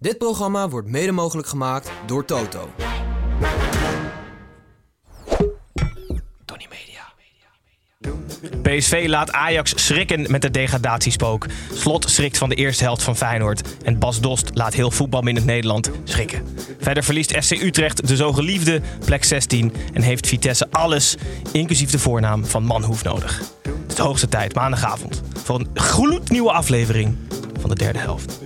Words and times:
Dit 0.00 0.18
programma 0.18 0.68
wordt 0.68 0.88
mede 0.88 1.12
mogelijk 1.12 1.48
gemaakt 1.48 1.90
door 2.06 2.24
Toto. 2.24 2.68
Tony 6.44 6.66
Media. 6.70 7.12
PSV 8.62 9.04
laat 9.08 9.32
Ajax 9.32 9.72
schrikken 9.86 10.30
met 10.30 10.42
het 10.42 10.54
degradatiespook. 10.54 11.46
Slot 11.72 12.10
schrikt 12.10 12.38
van 12.38 12.48
de 12.48 12.54
eerste 12.54 12.84
helft 12.84 13.02
van 13.02 13.16
Feyenoord. 13.16 13.76
En 13.84 13.98
Bas 13.98 14.20
Dost 14.20 14.50
laat 14.54 14.74
heel 14.74 14.90
voetbal 14.90 15.26
in 15.26 15.34
het 15.34 15.44
Nederland 15.44 15.90
schrikken. 16.04 16.46
Verder 16.78 17.04
verliest 17.04 17.36
FC 17.36 17.50
Utrecht 17.50 18.08
de 18.08 18.16
zo 18.16 18.32
geliefde 18.32 18.80
plek 19.04 19.24
16. 19.24 19.72
En 19.92 20.02
heeft 20.02 20.26
Vitesse 20.26 20.66
alles, 20.70 21.16
inclusief 21.52 21.90
de 21.90 21.98
voornaam 21.98 22.44
van 22.44 22.64
Manhoef 22.64 23.04
nodig. 23.04 23.38
Het 23.62 23.88
is 23.88 23.94
de 23.94 24.02
hoogste 24.02 24.28
tijd, 24.28 24.54
maandagavond, 24.54 25.22
voor 25.44 25.58
een 25.58 25.70
gloednieuwe 25.74 26.52
aflevering 26.52 27.16
van 27.60 27.70
de 27.70 27.76
derde 27.76 27.98
helft. 27.98 28.38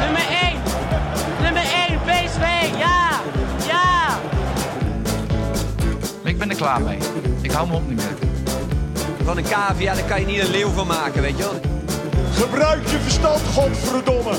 Nummer 0.00 0.26
1! 0.42 0.56
Nummer 1.42 1.62
1, 1.88 1.98
PSV! 2.06 2.78
Ja! 2.78 3.20
Ja! 3.66 4.18
Ik 6.22 6.38
ben 6.38 6.50
er 6.50 6.56
klaar 6.56 6.80
mee. 6.80 6.98
Ik 7.40 7.50
hou 7.50 7.68
me 7.68 7.74
op 7.74 7.88
niet 7.88 7.96
meer. 7.96 8.28
Van 9.24 9.36
een 9.36 9.44
cavia, 9.44 9.94
daar 9.94 10.04
kan 10.04 10.20
je 10.20 10.26
niet 10.26 10.40
een 10.40 10.50
leeuw 10.50 10.70
van 10.70 10.86
maken, 10.86 11.22
weet 11.22 11.36
je 11.36 11.42
wel. 11.42 11.60
Gebruik 12.32 12.86
je 12.88 12.98
verstand, 12.98 13.40
godverdomme. 13.54 14.32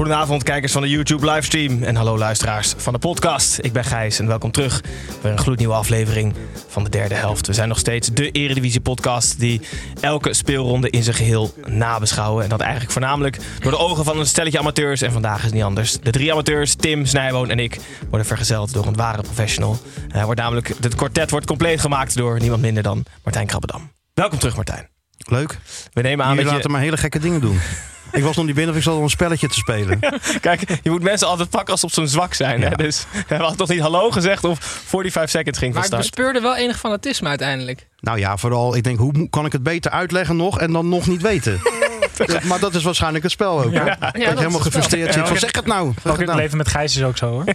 Goedenavond, 0.00 0.42
kijkers 0.42 0.72
van 0.72 0.82
de 0.82 0.88
YouTube 0.88 1.30
livestream. 1.30 1.82
En 1.82 1.96
hallo 1.96 2.18
luisteraars 2.18 2.74
van 2.76 2.92
de 2.92 2.98
podcast. 2.98 3.58
Ik 3.62 3.72
ben 3.72 3.84
Gijs 3.84 4.18
en 4.18 4.26
welkom 4.26 4.50
terug 4.50 4.82
bij 5.22 5.30
een 5.30 5.38
gloednieuwe 5.38 5.74
aflevering 5.74 6.34
van 6.68 6.84
de 6.84 6.90
derde 6.90 7.14
helft. 7.14 7.46
We 7.46 7.52
zijn 7.52 7.68
nog 7.68 7.78
steeds 7.78 8.08
de 8.08 8.30
Eredivisie 8.30 8.80
podcast 8.80 9.40
die 9.40 9.60
elke 10.00 10.34
speelronde 10.34 10.90
in 10.90 11.02
zijn 11.02 11.16
geheel 11.16 11.54
nabeschouwen. 11.66 12.42
En 12.42 12.48
dat 12.48 12.60
eigenlijk 12.60 12.92
voornamelijk 12.92 13.38
door 13.58 13.70
de 13.70 13.78
ogen 13.78 14.04
van 14.04 14.18
een 14.18 14.26
stelletje 14.26 14.58
amateurs. 14.58 15.02
En 15.02 15.12
vandaag 15.12 15.38
is 15.38 15.44
het 15.44 15.54
niet 15.54 15.62
anders. 15.62 15.98
De 16.00 16.10
drie 16.10 16.32
amateurs, 16.32 16.74
Tim, 16.74 17.06
Snijboon 17.06 17.50
en 17.50 17.58
ik, 17.58 17.80
worden 18.08 18.26
vergezeld 18.26 18.72
door 18.72 18.86
een 18.86 18.96
ware 18.96 19.22
professional. 19.22 19.78
Uh, 20.16 20.24
wordt 20.24 20.40
namelijk, 20.40 20.72
het 20.80 20.94
kwartet 20.94 21.30
wordt 21.30 21.46
compleet 21.46 21.80
gemaakt 21.80 22.16
door 22.16 22.40
niemand 22.40 22.62
minder 22.62 22.82
dan 22.82 23.04
Martijn 23.24 23.46
Krabbedam. 23.46 23.90
Welkom 24.14 24.38
terug 24.38 24.56
Martijn. 24.56 24.99
Leuk. 25.28 25.58
We 25.92 26.00
nemen 26.00 26.24
aan 26.24 26.30
Jullie 26.30 26.44
dat 26.44 26.50
je... 26.50 26.56
laten 26.56 26.70
maar 26.70 26.80
hele 26.80 26.96
gekke 26.96 27.18
dingen 27.18 27.40
doen. 27.40 27.60
ik 28.12 28.22
was 28.22 28.36
nog 28.36 28.46
niet 28.46 28.54
binnen 28.54 28.72
of 28.72 28.78
ik 28.78 28.86
zat 28.86 28.94
al 28.94 29.02
een 29.02 29.10
spelletje 29.10 29.48
te 29.48 29.54
spelen. 29.54 29.98
Kijk, 30.40 30.62
je 30.82 30.90
moet 30.90 31.02
mensen 31.02 31.28
altijd 31.28 31.50
pakken 31.50 31.70
als 31.70 31.80
ze 31.80 31.86
op 31.86 31.92
zo'n 31.92 32.08
zwak 32.08 32.34
zijn. 32.34 32.62
Hè? 32.62 32.70
Dus 32.70 33.06
we 33.28 33.34
hadden 33.34 33.56
toch 33.56 33.68
niet 33.68 33.80
hallo 33.80 34.10
gezegd 34.10 34.44
of 34.44 34.58
45 34.86 35.30
seconds 35.30 35.58
ging 35.58 35.72
van 35.74 35.82
Maar 35.82 35.90
ik 35.98 36.04
start. 36.04 36.16
bespeurde 36.16 36.40
wel 36.40 36.56
enig 36.56 36.78
fanatisme 36.78 37.28
uiteindelijk. 37.28 37.86
nou 38.00 38.18
ja, 38.18 38.36
vooral, 38.36 38.76
ik 38.76 38.82
denk, 38.84 38.98
hoe 38.98 39.28
kan 39.30 39.46
ik 39.46 39.52
het 39.52 39.62
beter 39.62 39.90
uitleggen 39.90 40.36
nog 40.36 40.60
en 40.60 40.72
dan 40.72 40.88
nog 40.88 41.06
niet 41.06 41.22
weten? 41.22 41.60
Dat- 42.26 42.42
maar 42.42 42.58
dat 42.60 42.74
is 42.74 42.82
waarschijnlijk 42.82 43.22
het 43.24 43.32
spel 43.32 43.62
ook. 43.62 43.72
hè? 43.72 43.84
dat 43.84 43.96
je 44.12 44.26
helemaal 44.28 44.60
gefrustreerd 44.60 45.12
zit 45.14 45.28
van 45.28 45.36
zeg 45.38 45.54
het 45.54 45.66
nou. 45.66 45.92
Zeg 46.02 46.12
Ook 46.12 46.18
het 46.18 46.26
nou. 46.26 46.38
leven 46.38 46.56
met 46.56 46.68
Gijs 46.68 46.96
is 46.96 47.02
ook 47.02 47.16
zo 47.16 47.30
hoor. 47.30 47.44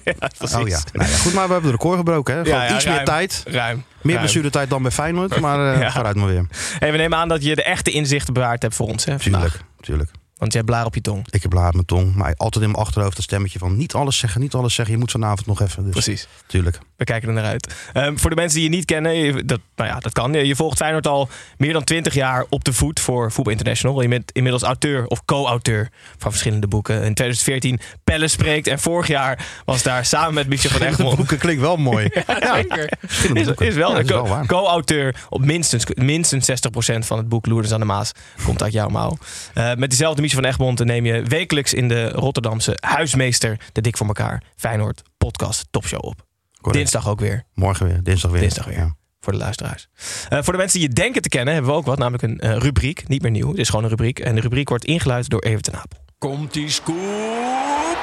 Oh 0.56 0.68
ja. 0.68 0.80
Nou 0.94 1.10
ja, 1.10 1.16
goed, 1.18 1.34
maar 1.34 1.48
we 1.48 1.52
hebben 1.54 1.72
de 1.72 1.78
record 1.78 1.98
gebroken. 1.98 2.36
Hè? 2.36 2.44
Gewoon 2.44 2.60
Ja, 2.60 2.66
ja, 2.68 2.76
iets 2.76 2.86
meer 2.86 3.04
tijd. 3.06 3.44
Ruim. 3.48 3.84
Meer 4.02 4.18
blessuretijd 4.20 4.70
dan 4.70 4.82
bij 4.82 4.92
Feyenoord, 4.92 5.40
maar 5.40 5.74
eh 5.74 5.80
Ja. 5.82 5.92
vooruit 5.92 6.16
maar 6.16 6.28
weer. 6.28 6.46
Hey, 6.80 6.92
we 6.92 6.98
nemen 6.98 7.18
aan 7.18 7.28
dat 7.28 7.44
je 7.44 7.56
de 7.56 7.64
echte 7.64 7.92
inzichten 7.92 8.34
bewaard 8.34 8.62
hebt 8.62 8.76
voor 8.76 8.88
ons. 8.88 9.06
Hè. 9.06 9.18
Tuurlijk, 9.20 9.60
tuurlijk. 9.82 10.10
Want 10.38 10.52
jij 10.54 10.62
hebt 10.62 10.74
blaar 10.74 10.86
op 10.86 10.96
je 10.96 11.02
tong. 11.02 11.28
Ik 11.30 11.42
heb 11.42 11.54
laat 11.54 11.74
mijn 11.74 11.86
tong, 11.86 12.16
maar 12.16 12.34
altijd 12.38 12.64
in 12.66 12.72
mijn 12.72 12.84
achterhoofd 12.84 13.16
dat 13.16 13.24
stemmetje 13.26 13.60
van 13.60 13.78
niet 13.78 13.94
alles 13.94 14.18
zeggen, 14.18 14.42
niet 14.42 14.54
alles 14.54 14.74
zeggen. 14.74 14.94
Je 14.94 15.00
moet 15.00 15.12
vanavond 15.12 15.46
nog 15.46 15.62
even. 15.62 15.84
Dus, 15.84 15.92
Precies. 15.92 16.28
Tuurlijk. 16.48 16.80
We 16.98 17.04
kijken 17.04 17.28
er 17.28 17.34
naar 17.34 17.44
uit. 17.46 17.74
Ehm, 17.94 18.16
voor 18.18 18.30
de 18.30 18.36
mensen 18.36 18.60
die 18.60 18.70
je 18.70 18.76
niet 18.76 18.86
kennen, 18.86 19.14
je- 19.16 19.46
dat, 19.46 19.60
nou 19.76 19.90
ja, 19.90 20.00
dat 20.00 20.12
kan. 20.14 20.34
Je 20.34 20.56
volgt 20.56 20.78
Feyenoord 20.78 21.08
al 21.08 21.30
meer 21.58 21.74
dan 21.74 21.84
20 21.84 22.14
jaar 22.14 22.46
op 22.50 22.64
de 22.64 22.74
voet 22.74 23.00
voor 23.00 23.32
Voetbal 23.32 23.54
International. 23.54 24.02
Je 24.02 24.08
bent 24.08 24.32
inmiddels 24.32 24.64
auteur 24.64 25.06
of 25.08 25.26
co-auteur 25.26 25.90
van 26.18 26.32
verschillende 26.32 26.68
boeken. 26.68 26.96
In 26.96 27.14
2014 27.14 27.80
Pelle 28.04 28.28
spreekt. 28.28 28.68
En 28.68 28.80
vorig 28.80 29.08
jaar 29.08 29.46
was 29.66 29.84
daar 29.84 30.06
samen 30.06 30.34
met 30.34 30.48
Michel 30.48 30.70
van 30.70 30.80
De 30.80 30.86
Egmond. 30.88 31.16
boeken 31.18 31.38
klinkt 31.38 31.62
wel 31.62 31.78
mooi. 31.78 32.08
Zeker. 32.54 32.92
Verschillende 33.06 33.56
Is, 33.58 33.68
is 33.68 33.76
wel, 33.76 33.90
Ja, 33.90 33.96
dat 33.96 34.06
is 34.06 34.12
co- 34.12 34.22
wel 34.24 34.28
waar. 34.28 34.46
co-auteur 34.46 35.16
op 35.30 35.46
minstens, 35.46 35.86
minstens 35.94 36.46
60% 36.46 37.06
van 37.06 37.18
het 37.18 37.30
boek 37.30 37.46
Loerders 37.46 37.74
aan 37.74 37.80
de 37.80 37.86
Maas 37.86 38.12
komt 38.44 38.64
uit 38.64 38.74
jouw 38.74 38.88
mouw. 38.90 39.18
Eh, 39.54 39.74
met 39.74 39.90
diezelfde 39.90 40.22
Michel 40.22 40.42
van 40.42 40.50
Egmond 40.50 40.84
neem 40.86 41.06
je 41.06 41.24
wekelijks 41.24 41.74
in 41.74 41.88
de 41.88 42.10
Rotterdamse 42.10 42.78
huismeester 42.80 43.60
de 43.72 43.82
Dik 43.82 43.98
voor 43.98 44.08
elkaar 44.08 44.42
Feyenoord 44.56 45.02
podcast 45.18 45.66
topshow 45.72 46.04
op. 46.06 46.25
Correct. 46.66 46.92
Dinsdag 46.92 47.12
ook 47.12 47.20
weer 47.20 47.44
Morgen 47.54 47.86
weer, 47.88 48.04
dinsdag 48.04 48.32
weer. 48.32 48.42
Dinsdag 48.42 48.66
weer. 48.66 48.78
Ja. 48.78 48.96
voor 49.20 49.34
de 49.34 49.40
luisteraars. 49.40 49.88
Eh, 50.30 50.40
voor 50.42 50.54
de 50.54 50.60
mensen 50.60 50.80
die 50.80 50.88
je 50.90 50.96
denken 50.96 51.22
te 51.22 51.30
kennen 51.30 51.54
hebben 51.54 51.72
we 51.72 51.78
ook 51.78 51.86
wat, 51.86 51.98
namelijk 51.98 52.24
een 52.24 52.40
eh, 52.40 52.58
rubriek. 52.58 53.08
Niet 53.08 53.22
meer 53.22 53.32
nieuw, 53.32 53.50
het 53.50 53.58
is 53.58 53.70
gewoon 53.70 53.84
een 53.84 53.90
rubriek. 53.90 54.20
En 54.20 54.36
de 54.36 54.42
rubriek 54.42 54.70
wordt 54.70 54.86
ingeluid 54.86 55.30
door 55.30 55.42
Evert 55.42 55.64
ten 55.64 55.76
Apel. 55.76 56.00
Komt 56.18 56.54
die 56.54 56.70
scoop? 56.70 57.98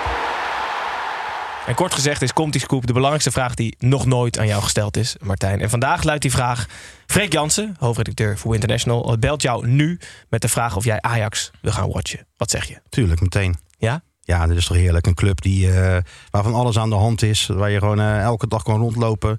En 1.66 1.74
kort 1.74 1.94
gezegd 1.94 2.22
is 2.22 2.32
Komt 2.32 2.52
die 2.52 2.60
Scoop 2.60 2.86
de 2.86 2.92
belangrijkste 2.92 3.30
vraag 3.30 3.54
die 3.54 3.76
nog 3.78 4.06
nooit 4.06 4.38
aan 4.38 4.46
jou 4.46 4.62
gesteld 4.62 4.96
is, 4.96 5.16
Martijn. 5.20 5.60
En 5.60 5.70
vandaag 5.70 6.02
luidt 6.02 6.22
die 6.22 6.30
vraag. 6.30 6.66
Freek 7.06 7.32
Jansen, 7.32 7.76
hoofdredacteur 7.78 8.38
voor 8.38 8.54
International, 8.54 9.18
belt 9.18 9.42
jou 9.42 9.66
nu 9.66 9.98
met 10.28 10.40
de 10.40 10.48
vraag 10.48 10.76
of 10.76 10.84
jij 10.84 11.00
Ajax 11.00 11.50
wil 11.60 11.72
gaan 11.72 11.90
watchen. 11.90 12.26
Wat 12.36 12.50
zeg 12.50 12.64
je? 12.68 12.80
Tuurlijk, 12.88 13.20
meteen. 13.20 13.56
Ja? 13.78 14.02
Ja, 14.24 14.46
dit 14.46 14.56
is 14.56 14.66
toch 14.66 14.76
heerlijk. 14.76 15.06
Een 15.06 15.14
club 15.14 15.40
die, 15.40 15.72
eh, 15.72 16.02
waarvan 16.30 16.54
alles 16.54 16.78
aan 16.78 16.90
de 16.90 16.96
hand 16.96 17.22
is. 17.22 17.46
Waar 17.46 17.70
je 17.70 17.78
gewoon 17.78 18.00
eh, 18.00 18.20
elke 18.20 18.46
dag 18.46 18.62
kan 18.62 18.80
rondlopen. 18.80 19.38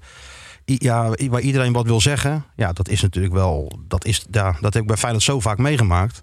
Ja, 0.64 1.08
waar 1.28 1.40
iedereen 1.40 1.72
wat 1.72 1.86
wil 1.86 2.00
zeggen. 2.00 2.44
Ja, 2.56 2.72
dat 2.72 2.88
is 2.88 3.02
natuurlijk 3.02 3.34
wel... 3.34 3.78
Dat, 3.88 4.04
is, 4.04 4.26
ja, 4.30 4.56
dat 4.60 4.74
heb 4.74 4.82
ik 4.82 4.88
bij 4.88 4.96
Feyenoord 4.96 5.24
zo 5.24 5.40
vaak 5.40 5.58
meegemaakt. 5.58 6.22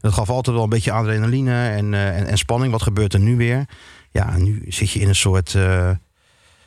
Dat 0.00 0.12
gaf 0.12 0.30
altijd 0.30 0.56
wel 0.56 0.64
een 0.64 0.70
beetje 0.70 0.92
adrenaline 0.92 1.68
en, 1.68 1.94
eh, 1.94 2.30
en, 2.30 2.38
spanning. 2.38 2.72
Wat 2.72 2.82
gebeurt 2.82 3.14
er 3.14 3.20
nu 3.20 3.36
weer? 3.36 3.68
Ja, 4.10 4.36
nu 4.36 4.64
zit 4.68 4.90
je 4.90 5.00
in 5.00 5.08
een 5.08 5.14
soort... 5.14 5.54
een 5.54 6.00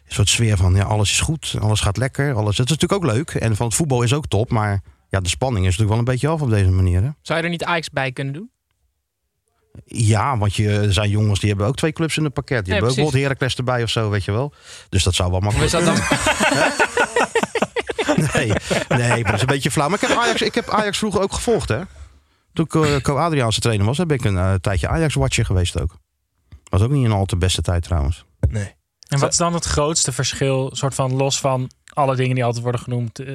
soort 0.07 0.29
sfeer 0.29 0.57
van 0.57 0.75
ja, 0.75 0.83
alles 0.83 1.11
is 1.11 1.19
goed, 1.19 1.55
alles 1.59 1.79
gaat 1.79 1.97
lekker. 1.97 2.33
Alles, 2.33 2.55
dat 2.55 2.65
is 2.65 2.71
natuurlijk 2.71 3.03
ook 3.03 3.11
leuk. 3.11 3.29
En 3.29 3.55
van 3.55 3.65
het 3.65 3.75
voetbal 3.75 4.01
is 4.01 4.13
ook 4.13 4.27
top. 4.27 4.51
Maar 4.51 4.81
ja, 5.09 5.19
de 5.19 5.29
spanning 5.29 5.65
is 5.65 5.77
natuurlijk 5.77 5.89
wel 5.89 5.99
een 5.99 6.13
beetje 6.13 6.27
af 6.27 6.41
op 6.41 6.49
deze 6.49 6.69
manier. 6.69 7.01
Hè? 7.01 7.09
Zou 7.21 7.39
je 7.39 7.45
er 7.45 7.51
niet 7.51 7.63
Ajax 7.63 7.89
bij 7.89 8.11
kunnen 8.11 8.33
doen? 8.33 8.51
Ja, 9.85 10.37
want 10.37 10.55
je, 10.55 10.69
er 10.69 10.93
zijn 10.93 11.09
jongens 11.09 11.39
die 11.39 11.49
hebben 11.49 11.67
ook 11.67 11.75
twee 11.75 11.91
clubs 11.91 12.17
in 12.17 12.23
het 12.23 12.33
pakket. 12.33 12.65
Die 12.65 12.73
Ja, 12.73 12.79
hebben 12.79 12.89
ook 12.89 12.95
precies. 12.95 13.11
bijvoorbeeld 13.11 13.39
Heracles 13.39 13.55
erbij 13.55 13.83
of 13.83 13.89
zo, 13.89 14.09
weet 14.09 14.23
je 14.25 14.31
wel. 14.31 14.53
Dus 14.89 15.03
dat 15.03 15.13
zou 15.15 15.31
wel 15.31 15.39
makkelijk 15.39 15.71
dat 15.71 15.85
dan... 15.85 15.95
Nee, 18.33 18.51
nee, 18.87 19.09
maar 19.09 19.23
dat 19.23 19.33
is 19.33 19.41
een 19.41 19.47
beetje 19.47 19.71
flauw. 19.71 19.89
Maar 19.89 20.01
ik 20.03 20.07
heb 20.07 20.17
Ajax, 20.17 20.41
ik 20.41 20.55
heb 20.55 20.69
Ajax 20.69 20.97
vroeger 20.97 21.21
ook 21.21 21.33
gevolgd, 21.33 21.69
hè. 21.69 21.81
Toen 22.53 22.65
ik 22.65 22.75
eh, 22.75 22.95
Co 23.01 23.15
Adriaanse 23.17 23.59
trainer 23.59 23.85
was, 23.85 23.97
heb 23.97 24.11
ik 24.11 24.23
een 24.23 24.37
eh, 24.37 24.53
tijdje 24.53 24.87
Ajax-watcher 24.87 25.45
geweest 25.45 25.81
ook. 25.81 25.97
Was 26.69 26.81
ook 26.81 26.91
niet 26.91 27.05
een 27.05 27.11
al 27.11 27.25
te 27.25 27.37
beste 27.37 27.61
tijd 27.61 27.83
trouwens. 27.83 28.25
Nee. 28.49 28.75
En 29.07 29.19
wat 29.19 29.31
is 29.31 29.37
dan 29.37 29.53
het 29.53 29.65
grootste 29.65 30.11
verschil, 30.11 30.69
soort 30.73 30.95
van 30.95 31.13
los 31.15 31.39
van 31.39 31.71
alle 31.93 32.15
dingen 32.15 32.35
die 32.35 32.43
altijd 32.43 32.63
worden 32.63 32.81
genoemd 32.81 33.19
eh, 33.19 33.33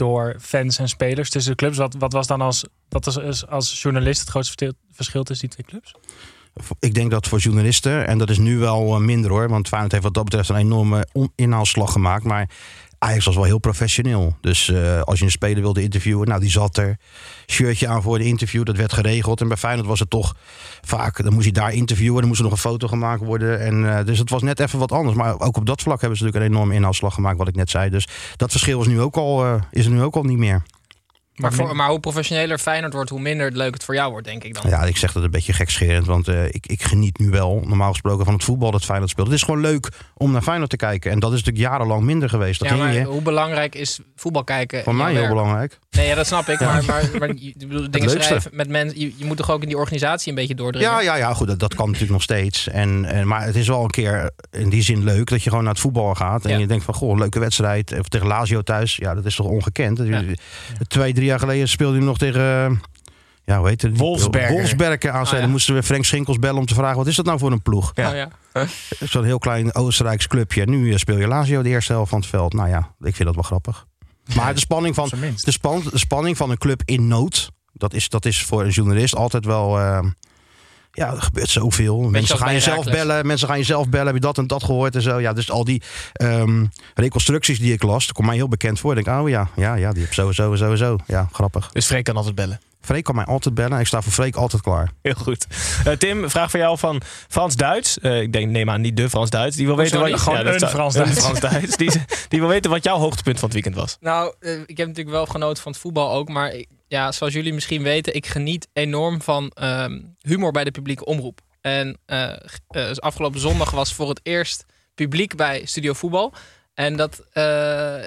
door 0.00 0.36
fans 0.40 0.78
en 0.78 0.88
spelers 0.88 1.30
tussen 1.30 1.50
de 1.50 1.56
clubs? 1.56 1.76
Wat, 1.76 1.94
wat 1.98 2.12
was 2.12 2.26
dan 2.26 2.40
als, 2.40 2.64
was 2.88 3.18
als, 3.18 3.46
als 3.46 3.82
journalist 3.82 4.20
het 4.20 4.28
grootste 4.28 4.74
verschil- 4.92 5.22
tussen 5.22 5.48
die 5.48 5.56
twee 5.56 5.66
clubs? 5.66 5.94
Ik 6.78 6.94
denk 6.94 7.10
dat 7.10 7.28
voor 7.28 7.38
journalisten, 7.38 8.06
en 8.06 8.18
dat 8.18 8.30
is 8.30 8.38
nu 8.38 8.58
wel 8.58 8.94
eh, 8.94 9.00
minder 9.00 9.30
hoor, 9.30 9.48
want 9.48 9.68
Feyenoord 9.68 9.92
heeft 9.92 10.04
wat 10.04 10.14
dat 10.14 10.24
betreft 10.24 10.48
een 10.48 10.56
enorme 10.56 11.06
inhaalslag 11.34 11.92
gemaakt. 11.92 12.24
Maar 12.24 12.50
Ajax 13.02 13.24
was 13.24 13.34
wel 13.34 13.44
heel 13.44 13.58
professioneel. 13.58 14.36
Dus 14.40 14.68
eh, 14.68 15.00
als 15.00 15.18
je 15.18 15.24
een 15.24 15.30
speler 15.30 15.62
wilde 15.62 15.82
interviewen, 15.82 16.28
nou 16.28 16.40
die 16.40 16.50
zat 16.50 16.76
er. 16.76 16.98
Shirtje 17.46 17.88
aan 17.88 18.02
voor 18.02 18.18
de 18.18 18.24
interview, 18.24 18.64
dat 18.64 18.76
werd 18.76 18.92
geregeld. 18.92 19.40
En 19.40 19.48
bij 19.48 19.56
Feyenoord 19.56 19.88
was 19.88 19.98
het 20.00 20.10
toch 20.10 20.34
vaak, 20.80 21.22
dan 21.22 21.32
moest 21.32 21.44
hij 21.44 21.52
daar 21.52 21.72
interviewen, 21.72 22.18
dan 22.18 22.28
moest 22.28 22.38
er 22.38 22.44
nog 22.44 22.54
een 22.54 22.70
foto 22.70 22.88
gemaakt 22.88 23.22
worden. 23.22 23.60
En, 23.60 23.98
eh, 23.98 24.04
dus 24.04 24.18
het 24.18 24.30
was 24.30 24.42
net 24.42 24.60
even 24.60 24.78
wat 24.78 24.92
anders. 24.92 25.16
Maar 25.16 25.40
ook 25.40 25.56
op 25.56 25.66
dat 25.66 25.82
vlak 25.82 26.00
hebben 26.00 26.18
ze 26.18 26.24
natuurlijk 26.24 26.50
een 26.50 26.56
enorme 26.56 26.74
inhaalslag 26.78 27.14
gemaakt, 27.14 27.38
wat 27.38 27.48
ik 27.48 27.56
net 27.56 27.70
zei. 27.70 27.90
Dus 27.90 28.08
dat 28.36 28.50
verschil 28.50 28.80
is, 28.80 28.86
nu 28.86 29.00
ook 29.00 29.16
al, 29.16 29.44
eh, 29.44 29.54
is 29.70 29.84
er 29.84 29.92
nu 29.92 30.02
ook 30.02 30.16
al 30.16 30.22
niet 30.22 30.38
meer. 30.38 30.62
Maar, 31.40 31.52
voor, 31.52 31.76
maar 31.76 31.88
hoe 31.88 32.00
professioneler 32.00 32.58
Feyenoord 32.58 32.92
wordt, 32.92 33.10
hoe 33.10 33.20
minder 33.20 33.52
leuk 33.52 33.74
het 33.74 33.84
voor 33.84 33.94
jou 33.94 34.10
wordt, 34.10 34.26
denk 34.26 34.44
ik 34.44 34.54
dan. 34.62 34.70
Ja, 34.70 34.82
ik 34.82 34.96
zeg 34.96 35.12
dat 35.12 35.22
een 35.22 35.30
beetje 35.30 35.52
gekscherend. 35.52 36.06
Want 36.06 36.28
eh, 36.28 36.44
ik, 36.46 36.66
ik 36.66 36.82
geniet 36.82 37.18
nu 37.18 37.30
wel, 37.30 37.62
normaal 37.66 37.90
gesproken, 37.90 38.24
van 38.24 38.34
het 38.34 38.44
voetbal 38.44 38.70
dat 38.70 38.84
Feyenoord 38.84 39.10
speelt. 39.10 39.26
Het 39.26 39.36
is 39.36 39.42
gewoon 39.42 39.60
leuk 39.60 39.88
om 40.16 40.32
naar 40.32 40.42
Feyenoord 40.42 40.70
te 40.70 40.76
kijken. 40.76 41.10
En 41.10 41.18
dat 41.18 41.32
is 41.32 41.38
natuurlijk 41.42 41.66
jarenlang 41.72 42.02
minder 42.02 42.28
geweest. 42.28 42.58
Dat 42.60 42.68
Ja, 42.68 42.74
ging 42.74 42.86
maar 42.86 42.96
je. 42.98 43.04
hoe 43.04 43.22
belangrijk 43.22 43.74
is 43.74 44.00
voetbal 44.16 44.44
kijken? 44.44 44.82
Voor 44.82 44.94
mij 44.94 45.10
heel 45.10 45.14
werk? 45.20 45.28
belangrijk. 45.28 45.78
Nee, 45.90 46.06
ja, 46.06 46.14
dat 46.14 46.26
snap 46.26 46.48
ik. 46.48 46.60
Maar, 46.60 46.84
maar, 46.84 47.10
maar 47.18 47.34
je- 47.34 47.54
bedoel, 47.58 47.90
dingen 47.90 48.10
schrijven 48.10 48.50
met 48.54 48.68
mensen. 48.68 49.00
Je, 49.00 49.12
je 49.16 49.24
moet 49.24 49.36
toch 49.36 49.50
ook 49.50 49.62
in 49.62 49.68
die 49.68 49.76
organisatie 49.78 50.28
een 50.28 50.34
beetje 50.34 50.54
doordringen? 50.54 50.90
Ja, 50.90 51.00
ja, 51.00 51.14
ja, 51.16 51.34
goed, 51.34 51.46
dat, 51.48 51.58
dat 51.58 51.74
kan 51.74 51.86
natuurlijk 51.86 52.12
nog 52.12 52.22
steeds. 52.22 52.68
En, 52.68 53.04
en, 53.04 53.26
maar 53.26 53.42
het 53.44 53.56
is 53.56 53.68
wel 53.68 53.82
een 53.84 53.90
keer 53.90 54.30
in 54.50 54.68
die 54.68 54.82
zin 54.82 55.04
leuk 55.04 55.28
dat 55.28 55.42
je 55.42 55.48
gewoon 55.48 55.64
naar 55.64 55.72
het 55.72 55.82
voetbal 55.82 56.14
gaat. 56.14 56.44
En 56.44 56.50
Ja. 56.50 56.58
je 56.58 56.66
denkt 56.66 56.84
van, 56.84 56.94
goh, 56.94 57.18
leuke 57.18 57.38
wedstrijd. 57.38 57.98
Of 57.98 58.08
tegen 58.08 58.26
Lazio 58.26 58.62
thuis. 58.62 58.96
Ja, 58.96 59.14
dat 59.14 59.24
is 59.24 59.34
toch 59.34 59.46
ongekend. 59.46 60.00
Twee, 60.88 61.12
drie 61.14 61.29
jaar 61.30 61.38
geleden 61.38 61.68
speelde 61.68 61.96
hij 61.96 62.06
nog 62.06 62.18
tegen... 62.18 62.40
eh, 62.40 62.70
Ja, 63.44 63.58
hoe 63.58 63.68
heet 63.68 63.82
het? 63.82 63.98
Wolfsberger. 63.98 64.52
Wolfsberger 64.52 65.10
aan 65.10 65.26
Ah, 65.26 65.32
ja. 65.32 65.40
Dan 65.40 65.50
moesten 65.50 65.74
we 65.74 65.82
Frank 65.82 66.04
Schinkels 66.04 66.38
bellen 66.38 66.58
om 66.60 66.66
te 66.66 66.74
vragen... 66.74 66.96
wat 66.96 67.06
is 67.06 67.16
dat 67.16 67.24
nou 67.24 67.38
voor 67.38 67.52
een 67.52 67.62
ploeg? 67.62 67.92
Ja. 67.94 68.08
Oh, 68.10 68.14
ja. 68.16 68.66
Zo'n 69.00 69.24
heel 69.24 69.38
klein 69.38 69.74
Oostenrijks 69.74 70.26
clubje. 70.26 70.66
Nu 70.66 70.92
eh, 70.92 70.98
speel 70.98 71.18
je 71.18 71.26
Lazio 71.28 71.62
de 71.62 71.68
eerste 71.68 71.92
helft 71.92 72.10
van 72.10 72.18
het 72.20 72.28
veld. 72.28 72.52
Nou 72.52 72.68
ja, 72.68 72.78
ik 73.00 73.14
vind 73.14 73.24
dat 73.24 73.34
wel 73.34 73.44
grappig. 73.44 73.86
Maar 74.34 74.54
de 74.54 74.60
spanning 74.60 74.94
van, 74.94 75.08
zijn 75.08 75.34
de, 75.44 75.50
span, 75.50 75.82
de 75.90 75.98
spanning 75.98 76.36
van 76.36 76.50
een 76.50 76.58
club 76.58 76.82
in 76.84 77.08
nood... 77.08 77.50
dat 77.72 77.94
is, 77.94 78.08
dat 78.08 78.24
is 78.24 78.42
voor 78.42 78.62
een 78.64 78.70
journalist 78.70 79.16
altijd 79.16 79.44
wel... 79.44 79.78
eh, 79.78 79.98
ja, 80.92 81.12
er 81.14 81.22
gebeurt 81.22 81.48
zoveel. 81.48 82.00
Mensen 82.00 82.20
als 82.20 82.28
gaan 82.30 82.38
bij 82.48 82.54
je 82.54 82.60
zelf 82.60 82.76
Heracles. 82.84 83.02
bellen. 83.06 83.26
Mensen 83.26 83.48
gaan 83.48 83.58
je 83.58 83.64
zelf 83.64 83.88
bellen. 83.88 84.06
Heb 84.06 84.14
je 84.14 84.20
dat 84.20 84.38
en 84.38 84.46
dat 84.46 84.64
gehoord 84.64 84.94
en 84.94 85.02
zo. 85.02 85.20
Ja, 85.20 85.32
dus 85.32 85.50
al 85.50 85.64
die 85.64 85.82
ehm, 86.12 86.64
reconstructies 86.94 87.58
die 87.58 87.72
ik 87.72 87.82
las... 87.82 88.06
dat 88.06 88.14
komt 88.14 88.26
mij 88.26 88.36
heel 88.36 88.48
bekend 88.48 88.80
voor. 88.80 88.96
Ik 88.98 89.04
denk, 89.04 89.20
oh 89.20 89.28
ja, 89.28 89.48
ja, 89.56 89.74
ja 89.74 89.92
die 89.92 90.02
heb 90.02 90.12
sowieso, 90.12 90.56
sowieso. 90.56 90.96
Ja, 91.06 91.28
grappig. 91.32 91.70
Dus 91.72 91.86
Freek 91.86 92.04
kan 92.04 92.16
altijd 92.16 92.34
bellen. 92.34 92.60
Freek 92.80 93.04
kan 93.04 93.14
mij 93.14 93.24
altijd 93.24 93.54
bellen. 93.54 93.78
Ik 93.80 93.86
sta 93.86 94.02
voor 94.02 94.12
Freek 94.12 94.36
altijd 94.36 94.62
klaar. 94.62 94.90
Heel 95.02 95.14
goed. 95.14 95.46
Eh, 95.84 95.92
Tim, 95.92 96.30
vraag 96.30 96.50
voor 96.50 96.60
jou 96.60 96.78
van 96.78 97.00
Frans 97.28 97.56
Duits. 97.56 97.98
Eh, 97.98 98.20
ik 98.20 98.32
denk, 98.32 98.50
neem 98.50 98.70
aan, 98.70 98.80
niet 98.80 98.96
de 98.96 99.10
Frans 99.10 99.30
Duits. 99.30 99.56
Die 99.56 99.66
wil 99.66 99.76
weten 99.76 100.00
wat? 100.00 100.08
Ja, 100.08 100.16
Gewoon 100.16 100.44
dat 100.44 100.52
een 100.52 100.58
zou- 100.58 100.70
Frans 100.72 100.94
een 100.94 101.04
Duits. 101.04 101.20
Frans 101.20 101.40
Duits. 101.40 101.76
Die, 101.76 101.90
die 102.28 102.40
wil 102.40 102.48
weten 102.48 102.70
wat 102.70 102.84
jouw 102.84 102.98
hoogtepunt 102.98 103.38
van 103.38 103.44
het 103.44 103.52
weekend 103.54 103.74
was. 103.74 103.96
Nou, 104.00 104.34
eh, 104.40 104.52
ik 104.66 104.76
heb 104.76 104.86
natuurlijk 104.86 105.16
wel 105.16 105.26
genoten 105.26 105.62
van 105.62 105.72
het 105.72 105.80
voetbal 105.80 106.12
ook. 106.12 106.28
Maar 106.28 106.52
ik- 106.52 106.68
ja, 106.90 107.12
zoals 107.12 107.32
jullie 107.32 107.54
misschien 107.54 107.82
weten, 107.82 108.14
ik 108.14 108.26
geniet 108.26 108.68
enorm 108.72 109.22
van 109.22 109.50
ehm, 109.50 110.00
humor 110.20 110.52
bij 110.52 110.64
de 110.64 110.70
publieke 110.70 111.04
omroep. 111.04 111.40
En 111.60 111.98
eh, 112.06 112.32
eh, 112.32 112.38
dus 112.68 113.00
afgelopen 113.00 113.40
zondag 113.40 113.70
was 113.70 113.94
voor 113.94 114.08
het 114.08 114.20
eerst 114.22 114.64
publiek 114.94 115.36
bij 115.36 115.64
Studio 115.64 115.92
Voetbal. 115.92 116.32
En 116.74 116.96
dat, 116.96 117.24
eh, 117.32 118.00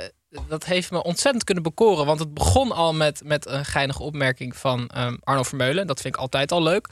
dat 0.47 0.65
heeft 0.65 0.91
me 0.91 1.03
ontzettend 1.03 1.43
kunnen 1.43 1.63
bekoren. 1.63 2.05
Want 2.05 2.19
het 2.19 2.33
begon 2.33 2.71
al 2.71 2.93
met, 2.93 3.21
met 3.25 3.47
een 3.47 3.65
geinige 3.65 4.03
opmerking 4.03 4.55
van 4.57 4.87
ehm, 4.87 5.15
Arno 5.23 5.43
Vermeulen. 5.43 5.87
Dat 5.87 6.01
vind 6.01 6.15
ik 6.15 6.21
altijd 6.21 6.51
al 6.51 6.63
leuk. 6.63 6.87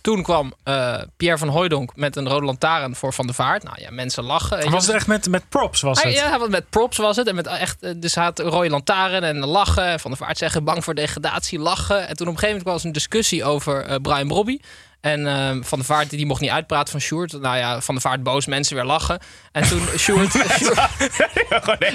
Toen 0.00 0.22
kwam 0.22 0.52
eh, 0.62 1.02
Pierre 1.16 1.38
van 1.38 1.48
Hooijdonk 1.48 1.96
met 1.96 2.16
een 2.16 2.28
rode 2.28 2.46
lantaarn 2.46 2.94
voor 2.94 3.12
Van 3.12 3.26
der 3.26 3.34
Vaart. 3.34 3.62
Nou 3.62 3.76
ja, 3.80 3.90
mensen 3.90 4.24
lachen. 4.24 4.70
Was 4.70 4.86
het 4.86 4.94
echt 4.94 5.06
met, 5.06 5.28
met 5.28 5.48
props? 5.48 5.80
Was 5.80 5.98
Ah, 5.98 6.04
het? 6.04 6.14
ja, 6.14 6.38
want 6.38 6.50
met 6.50 6.70
props 6.70 6.96
was 6.96 7.16
het. 7.16 7.26
En 7.28 7.34
met 7.34 7.46
echt, 7.46 7.82
eh, 7.82 7.90
dus 7.96 8.14
hij 8.14 8.24
had 8.24 8.38
rode 8.38 8.70
lantaarn 8.70 9.22
en 9.22 9.38
lachen. 9.46 9.84
En 9.84 10.00
Van 10.00 10.10
der 10.10 10.20
Vaart 10.20 10.38
zeggen, 10.38 10.64
bang 10.64 10.84
voor 10.84 10.94
degradatie, 10.94 11.58
lachen. 11.58 12.08
En 12.08 12.16
toen 12.16 12.26
op 12.26 12.32
een 12.32 12.38
gegeven 12.38 12.58
moment 12.58 12.64
was 12.64 12.84
een 12.84 12.92
discussie 12.92 13.44
over 13.44 13.84
eh, 13.84 13.96
Brian 14.02 14.28
Brobby. 14.28 14.58
En 15.00 15.26
eh, 15.26 15.56
Van 15.62 15.78
der 15.78 15.86
Vaart 15.86 16.10
die 16.10 16.26
mocht 16.26 16.40
niet 16.40 16.50
uitpraten 16.50 16.90
van 16.90 17.00
Sjoerd. 17.00 17.32
Nou 17.32 17.56
ja, 17.56 17.80
Van 17.80 17.94
der 17.94 18.02
Vaart 18.02 18.22
boos, 18.22 18.46
mensen 18.46 18.76
weer 18.76 18.84
lachen. 18.84 19.18
En 19.52 19.62
toen 19.68 19.80
Sjoerd, 19.98 20.30
Sjoerd, 20.30 20.78